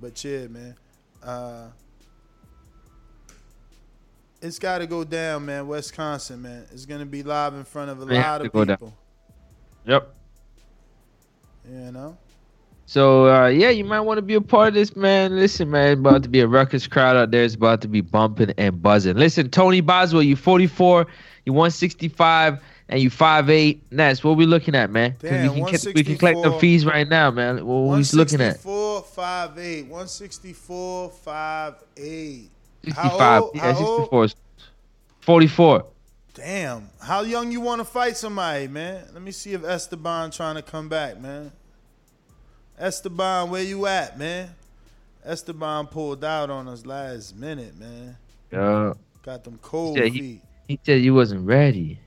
But 0.00 0.22
yeah, 0.24 0.46
man. 0.46 0.76
Uh, 1.22 1.68
it's 4.40 4.58
got 4.58 4.78
to 4.78 4.86
go 4.86 5.04
down, 5.04 5.46
man. 5.46 5.66
Wisconsin, 5.66 6.42
man. 6.42 6.66
It's 6.72 6.86
gonna 6.86 7.06
be 7.06 7.22
live 7.22 7.54
in 7.54 7.64
front 7.64 7.90
of 7.90 8.00
a 8.00 8.04
lot 8.04 8.42
of 8.42 8.52
go 8.52 8.64
down. 8.64 8.76
people. 8.76 8.94
Yep. 9.86 10.14
You 11.68 11.92
know. 11.92 12.16
So 12.86 13.28
uh, 13.28 13.48
yeah, 13.48 13.70
you 13.70 13.84
might 13.84 14.00
want 14.00 14.18
to 14.18 14.22
be 14.22 14.34
a 14.34 14.40
part 14.40 14.68
of 14.68 14.74
this, 14.74 14.94
man. 14.94 15.34
Listen, 15.34 15.70
man, 15.70 15.92
it's 15.92 15.98
about 15.98 16.22
to 16.22 16.28
be 16.28 16.40
a 16.40 16.46
ruckus 16.46 16.86
crowd 16.86 17.16
out 17.16 17.32
there. 17.32 17.42
It's 17.42 17.56
about 17.56 17.80
to 17.82 17.88
be 17.88 18.00
bumping 18.00 18.52
and 18.58 18.80
buzzing. 18.80 19.16
Listen, 19.16 19.50
Tony 19.50 19.80
Boswell, 19.80 20.22
you 20.22 20.36
44, 20.36 21.06
you 21.44 21.52
165, 21.52 22.62
and 22.88 23.00
you 23.00 23.10
five 23.10 23.50
eight. 23.50 23.82
That's 23.90 24.22
what 24.22 24.36
we're 24.36 24.46
looking 24.46 24.74
at, 24.74 24.90
man. 24.90 25.16
Damn, 25.18 25.54
we 25.54 25.62
can 25.62 25.70
get, 25.72 25.94
we 25.94 26.04
can 26.04 26.16
collect 26.18 26.42
the 26.42 26.52
fees 26.58 26.84
right 26.86 27.08
now, 27.08 27.30
man. 27.30 27.64
What 27.66 27.96
we 27.98 28.02
looking 28.12 28.40
at? 28.40 28.58
164, 28.64 29.02
5'8. 29.02 29.88
164, 29.88 31.10
5'8. 31.26 32.48
65. 32.84 32.94
How 32.94 33.40
old? 33.42 33.50
Yeah, 33.54 33.74
sixty 33.74 34.06
four. 34.10 34.26
Forty 35.20 35.46
four. 35.48 35.86
Damn. 36.34 36.88
How 37.00 37.22
young 37.22 37.50
you 37.50 37.60
want 37.60 37.80
to 37.80 37.84
fight 37.84 38.16
somebody, 38.16 38.68
man? 38.68 39.04
Let 39.12 39.22
me 39.22 39.32
see 39.32 39.54
if 39.54 39.64
Esteban 39.64 40.30
trying 40.30 40.54
to 40.56 40.62
come 40.62 40.88
back, 40.88 41.18
man. 41.18 41.50
Esteban, 42.78 43.50
where 43.50 43.62
you 43.62 43.86
at, 43.86 44.18
man? 44.18 44.50
Esteban 45.24 45.86
pulled 45.86 46.22
out 46.22 46.50
on 46.50 46.68
us 46.68 46.84
last 46.86 47.34
minute, 47.34 47.76
man. 47.76 48.16
Yeah. 48.52 48.92
Got 49.22 49.42
them 49.44 49.58
cold 49.62 49.96
Yeah, 49.96 50.04
feet. 50.04 50.12
he, 50.12 50.40
he 50.68 50.80
said 50.84 51.00
he 51.00 51.10
wasn't 51.10 51.46
ready. 51.46 51.98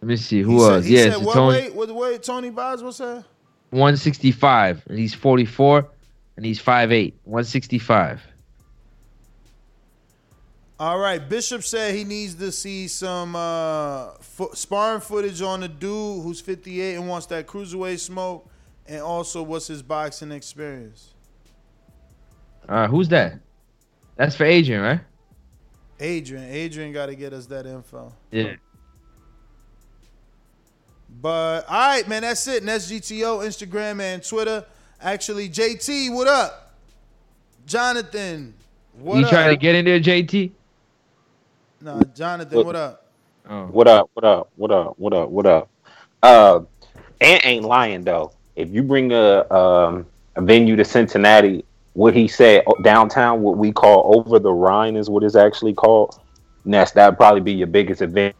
Let 0.00 0.08
me 0.08 0.16
see 0.16 0.42
who 0.42 0.52
He 0.52 0.58
said- 0.58 0.68
was. 0.76 0.84
he 0.86 0.96
yeah, 0.96 1.10
said 1.14 1.24
what 1.24 1.34
Tony. 1.34 1.56
weight? 1.58 1.74
What 1.74 1.94
weight? 1.94 2.22
Tony 2.22 2.50
Boswell 2.50 2.92
said? 2.92 3.24
165, 3.70 4.84
and 4.88 4.98
he's 4.98 5.12
44, 5.14 5.88
and 6.36 6.46
he's 6.46 6.60
5'8. 6.60 7.14
165. 7.24 8.22
All 10.80 10.98
right. 10.98 11.26
Bishop 11.28 11.64
said 11.64 11.94
he 11.94 12.04
needs 12.04 12.34
to 12.36 12.52
see 12.52 12.86
some 12.86 13.34
uh, 13.34 14.10
fo- 14.20 14.52
sparring 14.52 15.00
footage 15.00 15.42
on 15.42 15.60
the 15.60 15.68
dude 15.68 16.22
who's 16.22 16.40
58 16.40 16.94
and 16.94 17.08
wants 17.08 17.26
that 17.26 17.46
cruiserweight 17.46 17.98
smoke, 17.98 18.48
and 18.86 19.02
also 19.02 19.42
what's 19.42 19.66
his 19.66 19.82
boxing 19.82 20.30
experience. 20.30 21.14
Uh, 22.68 22.86
who's 22.86 23.08
that? 23.08 23.40
That's 24.16 24.36
for 24.36 24.44
Adrian, 24.44 24.82
right? 24.82 25.00
Adrian. 26.00 26.44
Adrian 26.44 26.92
got 26.92 27.06
to 27.06 27.16
get 27.16 27.32
us 27.32 27.46
that 27.46 27.66
info. 27.66 28.12
Yeah. 28.30 28.54
But 31.20 31.68
all 31.68 31.88
right, 31.88 32.06
man, 32.06 32.22
that's 32.22 32.46
it. 32.46 32.58
And 32.58 32.68
that's 32.68 32.90
GTO, 32.90 33.44
Instagram, 33.44 34.00
and 34.00 34.22
Twitter. 34.22 34.64
Actually, 35.00 35.48
JT, 35.48 36.14
what 36.14 36.28
up? 36.28 36.74
Jonathan, 37.66 38.54
what 38.98 39.14
up? 39.14 39.18
you 39.18 39.24
up? 39.26 39.30
trying 39.30 39.50
to 39.50 39.56
get 39.56 39.74
in 39.74 39.84
there, 39.84 40.00
JT? 40.00 40.50
No, 41.80 42.00
Jonathan, 42.14 42.64
what 42.64 42.76
up? 42.76 43.04
Oh. 43.48 43.66
What 43.66 43.88
up? 43.88 44.10
What 44.14 44.24
up? 44.24 44.50
What 44.56 44.70
up? 44.70 44.98
What 44.98 45.12
up? 45.12 45.28
What 45.30 45.46
up? 45.46 45.68
Uh, 46.22 46.60
Ant 47.20 47.46
ain't 47.46 47.64
lying 47.64 48.04
though. 48.04 48.32
If 48.56 48.70
you 48.70 48.82
bring 48.82 49.12
a 49.12 49.50
um, 49.52 50.06
a 50.36 50.42
venue 50.42 50.76
to 50.76 50.84
Cincinnati, 50.84 51.64
what 51.94 52.14
he 52.14 52.28
said 52.28 52.64
downtown, 52.82 53.42
what 53.42 53.56
we 53.56 53.72
call 53.72 54.16
over 54.16 54.38
the 54.38 54.52
Rhine, 54.52 54.96
is 54.96 55.08
what 55.08 55.22
it's 55.22 55.36
actually 55.36 55.74
called. 55.74 56.20
And 56.64 56.74
that's 56.74 56.92
that'd 56.92 57.16
probably 57.16 57.40
be 57.40 57.52
your 57.52 57.66
biggest 57.66 58.02
event 58.02 58.36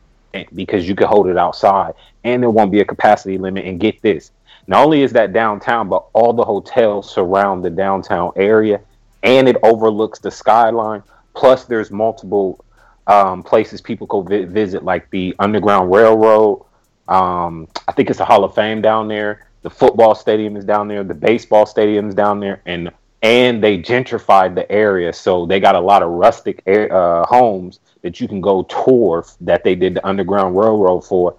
because 0.54 0.88
you 0.88 0.94
could 0.94 1.06
hold 1.06 1.28
it 1.28 1.38
outside, 1.38 1.94
and 2.28 2.42
there 2.42 2.50
won't 2.50 2.70
be 2.70 2.80
a 2.80 2.84
capacity 2.84 3.38
limit. 3.38 3.64
And 3.64 3.80
get 3.80 4.00
this, 4.02 4.32
not 4.66 4.84
only 4.84 5.02
is 5.02 5.12
that 5.12 5.32
downtown, 5.32 5.88
but 5.88 6.06
all 6.12 6.32
the 6.32 6.44
hotels 6.44 7.10
surround 7.10 7.64
the 7.64 7.70
downtown 7.70 8.32
area, 8.36 8.80
and 9.22 9.48
it 9.48 9.56
overlooks 9.62 10.18
the 10.18 10.30
skyline. 10.30 11.02
Plus, 11.34 11.64
there's 11.64 11.90
multiple 11.90 12.64
um, 13.06 13.42
places 13.42 13.80
people 13.80 14.06
go 14.06 14.20
vi- 14.22 14.44
visit, 14.44 14.84
like 14.84 15.08
the 15.10 15.34
Underground 15.38 15.90
Railroad. 15.90 16.64
Um, 17.08 17.68
I 17.86 17.92
think 17.92 18.10
it's 18.10 18.20
a 18.20 18.24
Hall 18.24 18.44
of 18.44 18.54
Fame 18.54 18.82
down 18.82 19.08
there. 19.08 19.46
The 19.62 19.70
football 19.70 20.14
stadium 20.14 20.56
is 20.56 20.64
down 20.64 20.88
there. 20.88 21.02
The 21.02 21.14
baseball 21.14 21.64
stadium 21.64 22.08
is 22.08 22.14
down 22.14 22.38
there, 22.40 22.60
and 22.66 22.90
and 23.22 23.62
they 23.64 23.78
gentrified 23.78 24.54
the 24.54 24.70
area, 24.70 25.12
so 25.12 25.44
they 25.44 25.58
got 25.58 25.74
a 25.74 25.80
lot 25.80 26.02
of 26.04 26.10
rustic 26.10 26.62
air, 26.66 26.92
uh, 26.92 27.26
homes 27.26 27.80
that 28.02 28.20
you 28.20 28.28
can 28.28 28.40
go 28.40 28.62
tour 28.62 29.24
that 29.40 29.64
they 29.64 29.74
did 29.74 29.94
the 29.94 30.06
Underground 30.06 30.56
Railroad 30.56 31.00
for, 31.04 31.34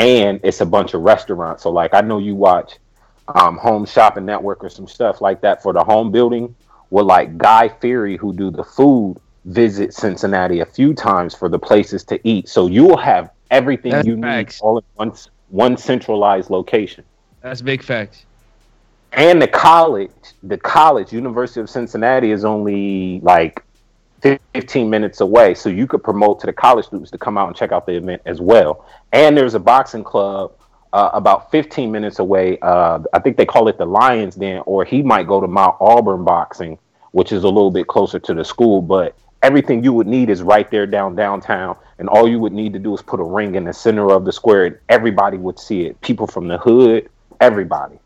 and 0.00 0.40
it's 0.42 0.62
a 0.62 0.66
bunch 0.66 0.94
of 0.94 1.02
restaurants. 1.02 1.62
So 1.62 1.70
like 1.70 1.92
I 1.92 2.00
know 2.00 2.18
you 2.18 2.34
watch 2.34 2.78
um, 3.28 3.58
Home 3.58 3.84
Shopping 3.84 4.24
Network 4.24 4.64
or 4.64 4.70
some 4.70 4.88
stuff 4.88 5.20
like 5.20 5.42
that 5.42 5.62
for 5.62 5.72
the 5.72 5.84
home 5.84 6.10
building. 6.10 6.54
Well, 6.88 7.04
like 7.04 7.36
Guy 7.36 7.68
Fieri, 7.68 8.16
who 8.16 8.32
do 8.32 8.50
the 8.50 8.64
food, 8.64 9.18
visit 9.44 9.94
Cincinnati 9.94 10.60
a 10.60 10.66
few 10.66 10.94
times 10.94 11.34
for 11.34 11.48
the 11.48 11.58
places 11.58 12.02
to 12.04 12.18
eat. 12.26 12.48
So 12.48 12.66
you 12.66 12.84
will 12.84 12.96
have 12.96 13.30
everything 13.50 13.92
That's 13.92 14.06
you 14.06 14.16
need 14.16 14.54
all 14.60 14.78
in 14.78 14.84
one 14.94 15.12
one 15.50 15.76
centralized 15.76 16.48
location. 16.48 17.04
That's 17.42 17.60
big 17.60 17.82
facts. 17.82 18.24
And 19.12 19.42
the 19.42 19.48
college, 19.48 20.10
the 20.42 20.56
college, 20.56 21.12
University 21.12 21.60
of 21.60 21.68
Cincinnati, 21.68 22.30
is 22.30 22.44
only 22.44 23.20
like 23.20 23.64
15 24.20 24.90
minutes 24.90 25.20
away. 25.20 25.54
So 25.54 25.68
you 25.68 25.86
could 25.86 26.02
promote 26.02 26.40
to 26.40 26.46
the 26.46 26.52
college 26.52 26.86
students 26.86 27.10
to 27.10 27.18
come 27.18 27.38
out 27.38 27.48
and 27.48 27.56
check 27.56 27.72
out 27.72 27.86
the 27.86 27.96
event 27.96 28.22
as 28.26 28.40
well. 28.40 28.86
And 29.12 29.36
there's 29.36 29.54
a 29.54 29.60
boxing 29.60 30.04
club 30.04 30.52
uh, 30.92 31.10
about 31.12 31.50
15 31.50 31.90
minutes 31.90 32.18
away. 32.18 32.58
Uh, 32.60 33.00
I 33.12 33.18
think 33.20 33.36
they 33.36 33.46
call 33.46 33.68
it 33.68 33.78
the 33.78 33.86
Lions 33.86 34.34
Den, 34.34 34.62
or 34.66 34.84
he 34.84 35.02
might 35.02 35.26
go 35.26 35.40
to 35.40 35.46
Mount 35.46 35.76
Auburn 35.80 36.24
Boxing 36.24 36.78
which 37.12 37.32
is 37.32 37.44
a 37.44 37.48
little 37.48 37.70
bit 37.70 37.86
closer 37.86 38.18
to 38.18 38.34
the 38.34 38.44
school. 38.44 38.82
But 38.82 39.16
everything 39.42 39.82
you 39.82 39.92
would 39.92 40.06
need 40.06 40.30
is 40.30 40.42
right 40.42 40.70
there 40.70 40.86
down 40.86 41.16
downtown, 41.16 41.76
and 41.98 42.08
all 42.08 42.28
you 42.28 42.38
would 42.38 42.52
need 42.52 42.72
to 42.74 42.78
do 42.78 42.94
is 42.94 43.02
put 43.02 43.20
a 43.20 43.24
ring 43.24 43.54
in 43.54 43.64
the 43.64 43.72
center 43.72 44.10
of 44.12 44.24
the 44.24 44.32
square, 44.32 44.66
and 44.66 44.78
everybody 44.88 45.36
would 45.36 45.58
see 45.58 45.86
it. 45.86 46.00
People 46.00 46.26
from 46.26 46.48
the 46.48 46.58
hood, 46.58 47.08
everybody. 47.40 47.98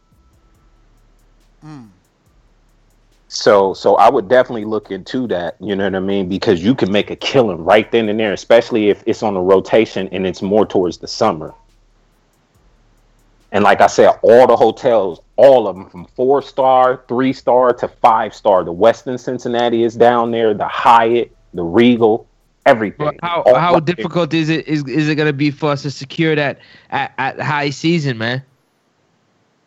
So 3.35 3.75
so 3.75 3.97
I 3.97 4.09
would 4.09 4.29
definitely 4.29 4.65
look 4.65 4.93
into 4.93 5.27
that, 5.27 5.57
you 5.61 5.75
know 5.75 5.85
what 5.85 5.97
I 5.97 6.01
mean? 6.01 6.29
Because 6.29 6.63
you 6.63 6.75
can 6.75 6.93
make 6.93 7.11
a 7.11 7.17
killing 7.17 7.65
right 7.65 7.91
then 7.91 8.09
and 8.09 8.19
there, 8.19 8.33
especially 8.33 8.91
if 8.91 9.03
it's 9.07 9.25
on 9.25 9.37
a 9.37 9.43
rotation 9.43 10.09
and 10.13 10.25
it's 10.25 10.41
more 10.41 10.65
towards 10.65 10.99
the 10.99 11.09
summer. 11.09 11.53
And 13.51 13.65
like 13.65 13.81
I 13.81 13.89
said, 13.89 14.13
all 14.23 14.47
the 14.47 14.57
hotels, 14.57 15.21
all 15.37 15.67
of 15.67 15.75
them 15.75 15.91
from 15.91 16.05
four 16.07 16.43
star, 16.43 17.05
three 17.09 17.33
star 17.33 17.73
to 17.75 17.89
five 17.89 18.35
star. 18.35 18.63
The 18.63 18.73
Westin 18.73 19.19
Cincinnati 19.19 19.83
is 19.83 19.97
down 19.97 20.31
there, 20.31 20.55
the 20.55 20.69
Hyatt, 20.69 21.35
the 21.55 21.65
Regal, 21.65 22.29
everything. 22.67 23.19
How 23.21 23.43
All 23.43 23.57
how 23.57 23.81
difficult 23.81 24.33
is 24.33 24.49
it 24.49 24.69
is 24.69 24.85
is 24.85 25.09
it 25.09 25.17
gonna 25.17 25.33
be 25.33 25.51
for 25.51 25.71
us 25.73 25.83
to 25.83 25.91
secure 25.91 26.37
that 26.37 26.61
at, 26.91 27.13
at 27.19 27.41
high 27.41 27.71
season, 27.71 28.17
man? 28.17 28.43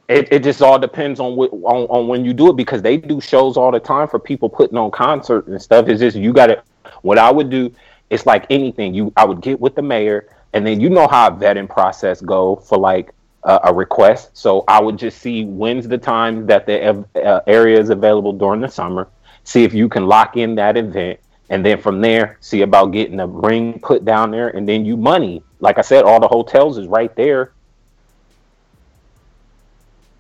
It, 0.08 0.32
it 0.32 0.44
just 0.44 0.62
all 0.62 0.80
depends 0.80 1.20
on, 1.20 1.36
what, 1.36 1.52
on 1.52 1.86
on 1.90 2.08
when 2.08 2.24
you 2.24 2.34
do 2.34 2.50
it 2.50 2.56
because 2.56 2.82
they 2.82 2.96
do 2.96 3.20
shows 3.20 3.58
all 3.58 3.72
the 3.72 3.80
time 3.80 4.08
for 4.08 4.20
people 4.20 4.48
putting 4.48 4.78
on 4.78 4.90
concerts 4.90 5.50
and 5.50 5.62
stuff. 5.62 5.90
It's 5.90 6.00
just 6.00 6.16
you 6.16 6.32
got 6.32 6.48
to. 6.48 6.64
What 7.02 7.18
I 7.18 7.30
would 7.30 7.50
do, 7.50 7.74
it's 8.10 8.26
like 8.26 8.46
anything. 8.50 8.94
You 8.94 9.12
I 9.18 9.26
would 9.26 9.42
get 9.42 9.60
with 9.60 9.76
the 9.76 9.82
mayor, 9.82 10.30
and 10.54 10.66
then 10.66 10.80
you 10.80 10.90
know 10.90 11.08
how 11.08 11.28
a 11.28 11.32
vetting 11.32 11.70
process 11.70 12.22
go 12.22 12.56
for 12.56 12.78
like 12.78 13.12
uh, 13.44 13.60
a 13.66 13.74
request. 13.74 14.36
So 14.38 14.64
I 14.70 14.82
would 14.82 14.98
just 14.98 15.20
see 15.20 15.44
when's 15.44 15.90
the 15.90 15.98
time 15.98 16.46
that 16.48 16.66
the 16.66 17.06
uh, 17.16 17.42
area 17.46 17.78
is 17.78 17.90
available 17.90 18.32
during 18.32 18.62
the 18.62 18.70
summer. 18.70 19.10
See 19.44 19.66
if 19.66 19.74
you 19.74 19.90
can 19.90 20.08
lock 20.08 20.38
in 20.38 20.56
that 20.56 20.78
event, 20.78 21.20
and 21.50 21.66
then 21.66 21.82
from 21.82 22.00
there, 22.00 22.38
see 22.40 22.62
about 22.62 22.94
getting 22.94 23.20
a 23.20 23.28
ring 23.28 23.78
put 23.82 24.06
down 24.06 24.32
there, 24.32 24.50
and 24.50 24.68
then 24.68 24.86
you 24.86 24.96
money. 24.96 25.44
Like 25.60 25.78
I 25.78 25.82
said, 25.82 26.06
all 26.06 26.22
the 26.22 26.30
hotels 26.30 26.78
is 26.78 26.88
right 26.88 27.14
there 27.18 27.52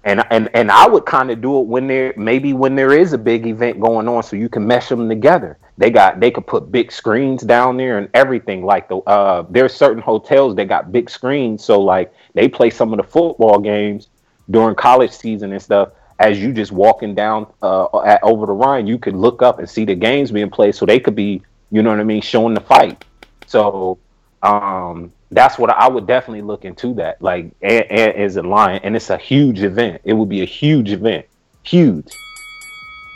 and 0.07 0.23
and 0.31 0.49
and 0.53 0.71
I 0.71 0.87
would 0.87 1.05
kind 1.05 1.29
of 1.29 1.41
do 1.41 1.59
it 1.59 1.67
when 1.67 1.85
there 1.85 2.13
maybe 2.15 2.53
when 2.53 2.75
there 2.75 2.93
is 2.93 3.11
a 3.11 3.17
big 3.17 3.45
event 3.45 3.81
going 3.81 4.07
on, 4.07 4.23
so 4.23 4.37
you 4.37 4.47
can 4.47 4.65
mesh 4.65 4.87
them 4.87 5.09
together. 5.09 5.57
They 5.77 5.89
got 5.91 6.21
they 6.21 6.31
could 6.31 6.47
put 6.47 6.71
big 6.71 6.93
screens 6.93 7.43
down 7.43 7.75
there 7.75 7.97
and 7.97 8.07
everything. 8.13 8.63
Like 8.65 8.87
the 8.87 8.97
uh, 8.99 9.45
there's 9.49 9.73
certain 9.73 10.01
hotels 10.01 10.55
that 10.55 10.65
got 10.69 10.93
big 10.93 11.09
screens, 11.09 11.63
so 11.63 11.81
like 11.81 12.13
they 12.33 12.47
play 12.47 12.69
some 12.69 12.93
of 12.93 12.97
the 12.97 13.03
football 13.03 13.59
games 13.59 14.07
during 14.49 14.75
college 14.75 15.11
season 15.11 15.51
and 15.51 15.61
stuff. 15.61 15.89
As 16.19 16.39
you 16.39 16.53
just 16.53 16.71
walking 16.71 17.13
down 17.13 17.45
uh, 17.61 17.99
at, 17.99 18.23
over 18.23 18.45
the 18.45 18.53
Rhine, 18.53 18.87
you 18.87 18.97
could 18.97 19.15
look 19.15 19.41
up 19.41 19.59
and 19.59 19.69
see 19.69 19.83
the 19.83 19.93
games 19.93 20.31
being 20.31 20.49
played, 20.49 20.73
so 20.73 20.85
they 20.85 20.99
could 21.01 21.15
be, 21.15 21.43
you 21.69 21.83
know 21.83 21.89
what 21.91 21.99
I 21.99 22.03
mean, 22.03 22.21
showing 22.21 22.53
the 22.53 22.61
fight. 22.61 23.03
So 23.45 23.99
um 24.41 25.11
that's 25.31 25.57
what 25.57 25.69
I 25.69 25.87
would 25.87 26.07
definitely 26.07 26.41
look 26.41 26.65
into 26.65 26.93
that. 26.95 27.21
Like 27.21 27.51
Ant 27.61 28.17
is 28.17 28.37
a 28.37 28.43
lion, 28.43 28.81
and 28.83 28.95
it's 28.95 29.09
a 29.09 29.17
huge 29.17 29.61
event. 29.61 30.01
It 30.03 30.13
would 30.13 30.29
be 30.29 30.41
a 30.41 30.45
huge 30.45 30.91
event, 30.91 31.25
huge. 31.63 32.07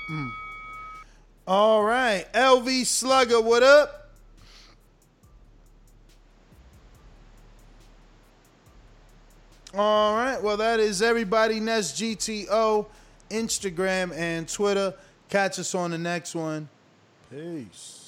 Hmm. 0.08 0.28
All 1.48 1.84
right, 1.84 2.26
LV 2.34 2.86
Slugger, 2.86 3.42
what 3.42 3.64
up? 3.64 4.10
All 9.74 10.16
right, 10.16 10.42
well 10.42 10.58
that 10.58 10.82
is 10.82 11.02
everybody. 11.02 11.62
Nest 11.62 11.96
GTO, 11.96 12.86
Instagram 13.30 14.14
and 14.14 14.48
Twitter. 14.48 14.94
Catch 15.30 15.60
us 15.60 15.74
on 15.74 15.92
the 15.92 15.98
next 15.98 16.36
one. 16.36 16.68
Peace. 17.30 18.01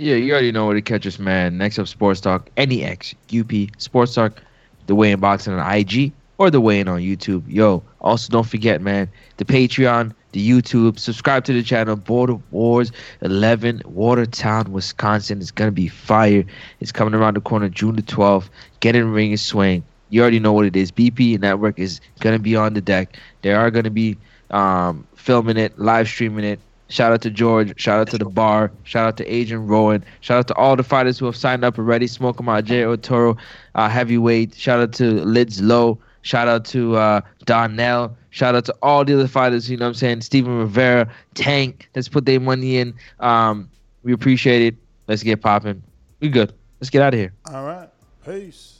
Yeah, 0.00 0.14
you 0.14 0.30
already 0.30 0.52
know 0.52 0.64
where 0.64 0.76
to 0.76 0.80
catch 0.80 1.08
us, 1.08 1.18
man. 1.18 1.58
Next 1.58 1.76
up, 1.76 1.88
Sports 1.88 2.20
Talk, 2.20 2.48
NEX, 2.56 3.16
UP, 3.36 3.50
Sports 3.78 4.14
Talk, 4.14 4.40
The 4.86 4.94
Way 4.94 5.10
in 5.10 5.18
Boxing 5.18 5.54
on 5.54 5.74
IG, 5.74 6.12
or 6.38 6.52
The 6.52 6.60
Way 6.60 6.78
in 6.78 6.86
on 6.86 7.00
YouTube. 7.00 7.42
Yo, 7.48 7.82
also 8.00 8.30
don't 8.30 8.46
forget, 8.46 8.80
man, 8.80 9.10
the 9.38 9.44
Patreon, 9.44 10.14
the 10.30 10.48
YouTube. 10.48 11.00
Subscribe 11.00 11.44
to 11.46 11.52
the 11.52 11.64
channel, 11.64 11.96
Border 11.96 12.36
Wars 12.52 12.92
11, 13.22 13.82
Watertown, 13.86 14.70
Wisconsin. 14.70 15.40
It's 15.40 15.50
going 15.50 15.66
to 15.66 15.72
be 15.72 15.88
fire. 15.88 16.44
It's 16.78 16.92
coming 16.92 17.12
around 17.14 17.34
the 17.34 17.40
corner 17.40 17.68
June 17.68 17.96
the 17.96 18.02
12th. 18.02 18.50
Get 18.78 18.94
in 18.94 19.10
ring 19.10 19.30
and 19.30 19.40
swing. 19.40 19.82
You 20.10 20.22
already 20.22 20.38
know 20.38 20.52
what 20.52 20.64
it 20.64 20.76
is. 20.76 20.92
BP 20.92 21.40
Network 21.40 21.76
is 21.76 22.00
going 22.20 22.36
to 22.36 22.42
be 22.42 22.54
on 22.54 22.74
the 22.74 22.80
deck. 22.80 23.16
They 23.42 23.52
are 23.52 23.68
going 23.72 23.82
to 23.84 23.90
be 23.90 24.16
um, 24.52 25.08
filming 25.16 25.56
it, 25.56 25.76
live 25.76 26.06
streaming 26.06 26.44
it. 26.44 26.60
Shout 26.88 27.12
out 27.12 27.20
to 27.22 27.30
George. 27.30 27.78
Shout 27.78 28.00
out 28.00 28.08
to 28.10 28.18
the 28.18 28.24
bar. 28.24 28.72
Shout 28.84 29.06
out 29.06 29.16
to 29.18 29.26
Agent 29.26 29.68
Rowan. 29.68 30.04
Shout 30.20 30.38
out 30.38 30.48
to 30.48 30.54
all 30.54 30.74
the 30.74 30.82
fighters 30.82 31.18
who 31.18 31.26
have 31.26 31.36
signed 31.36 31.64
up 31.64 31.78
already. 31.78 32.06
Smoke 32.06 32.40
'em 32.40 32.48
out, 32.48 32.64
Jay 32.64 32.82
Arturo, 32.82 33.36
uh, 33.74 33.88
heavyweight. 33.88 34.54
Shout 34.54 34.80
out 34.80 34.92
to 34.94 35.22
Lids 35.24 35.60
Low. 35.60 35.98
Shout 36.22 36.48
out 36.48 36.64
to 36.66 36.96
uh, 36.96 37.20
Donnell. 37.44 38.16
Shout 38.30 38.54
out 38.54 38.64
to 38.66 38.74
all 38.82 39.04
the 39.04 39.14
other 39.14 39.28
fighters. 39.28 39.70
You 39.70 39.76
know 39.76 39.84
what 39.86 39.90
I'm 39.90 39.94
saying? 39.94 40.20
Steven 40.22 40.58
Rivera, 40.58 41.10
Tank. 41.34 41.88
Let's 41.94 42.08
put 42.08 42.26
their 42.26 42.40
money 42.40 42.78
in. 42.78 42.94
Um, 43.20 43.68
we 44.02 44.12
appreciate 44.12 44.62
it. 44.62 44.76
Let's 45.06 45.22
get 45.22 45.40
popping. 45.40 45.82
We 46.20 46.28
good. 46.28 46.52
Let's 46.80 46.90
get 46.90 47.02
out 47.02 47.14
of 47.14 47.20
here. 47.20 47.32
All 47.52 47.64
right. 47.64 47.88
Peace. 48.24 48.77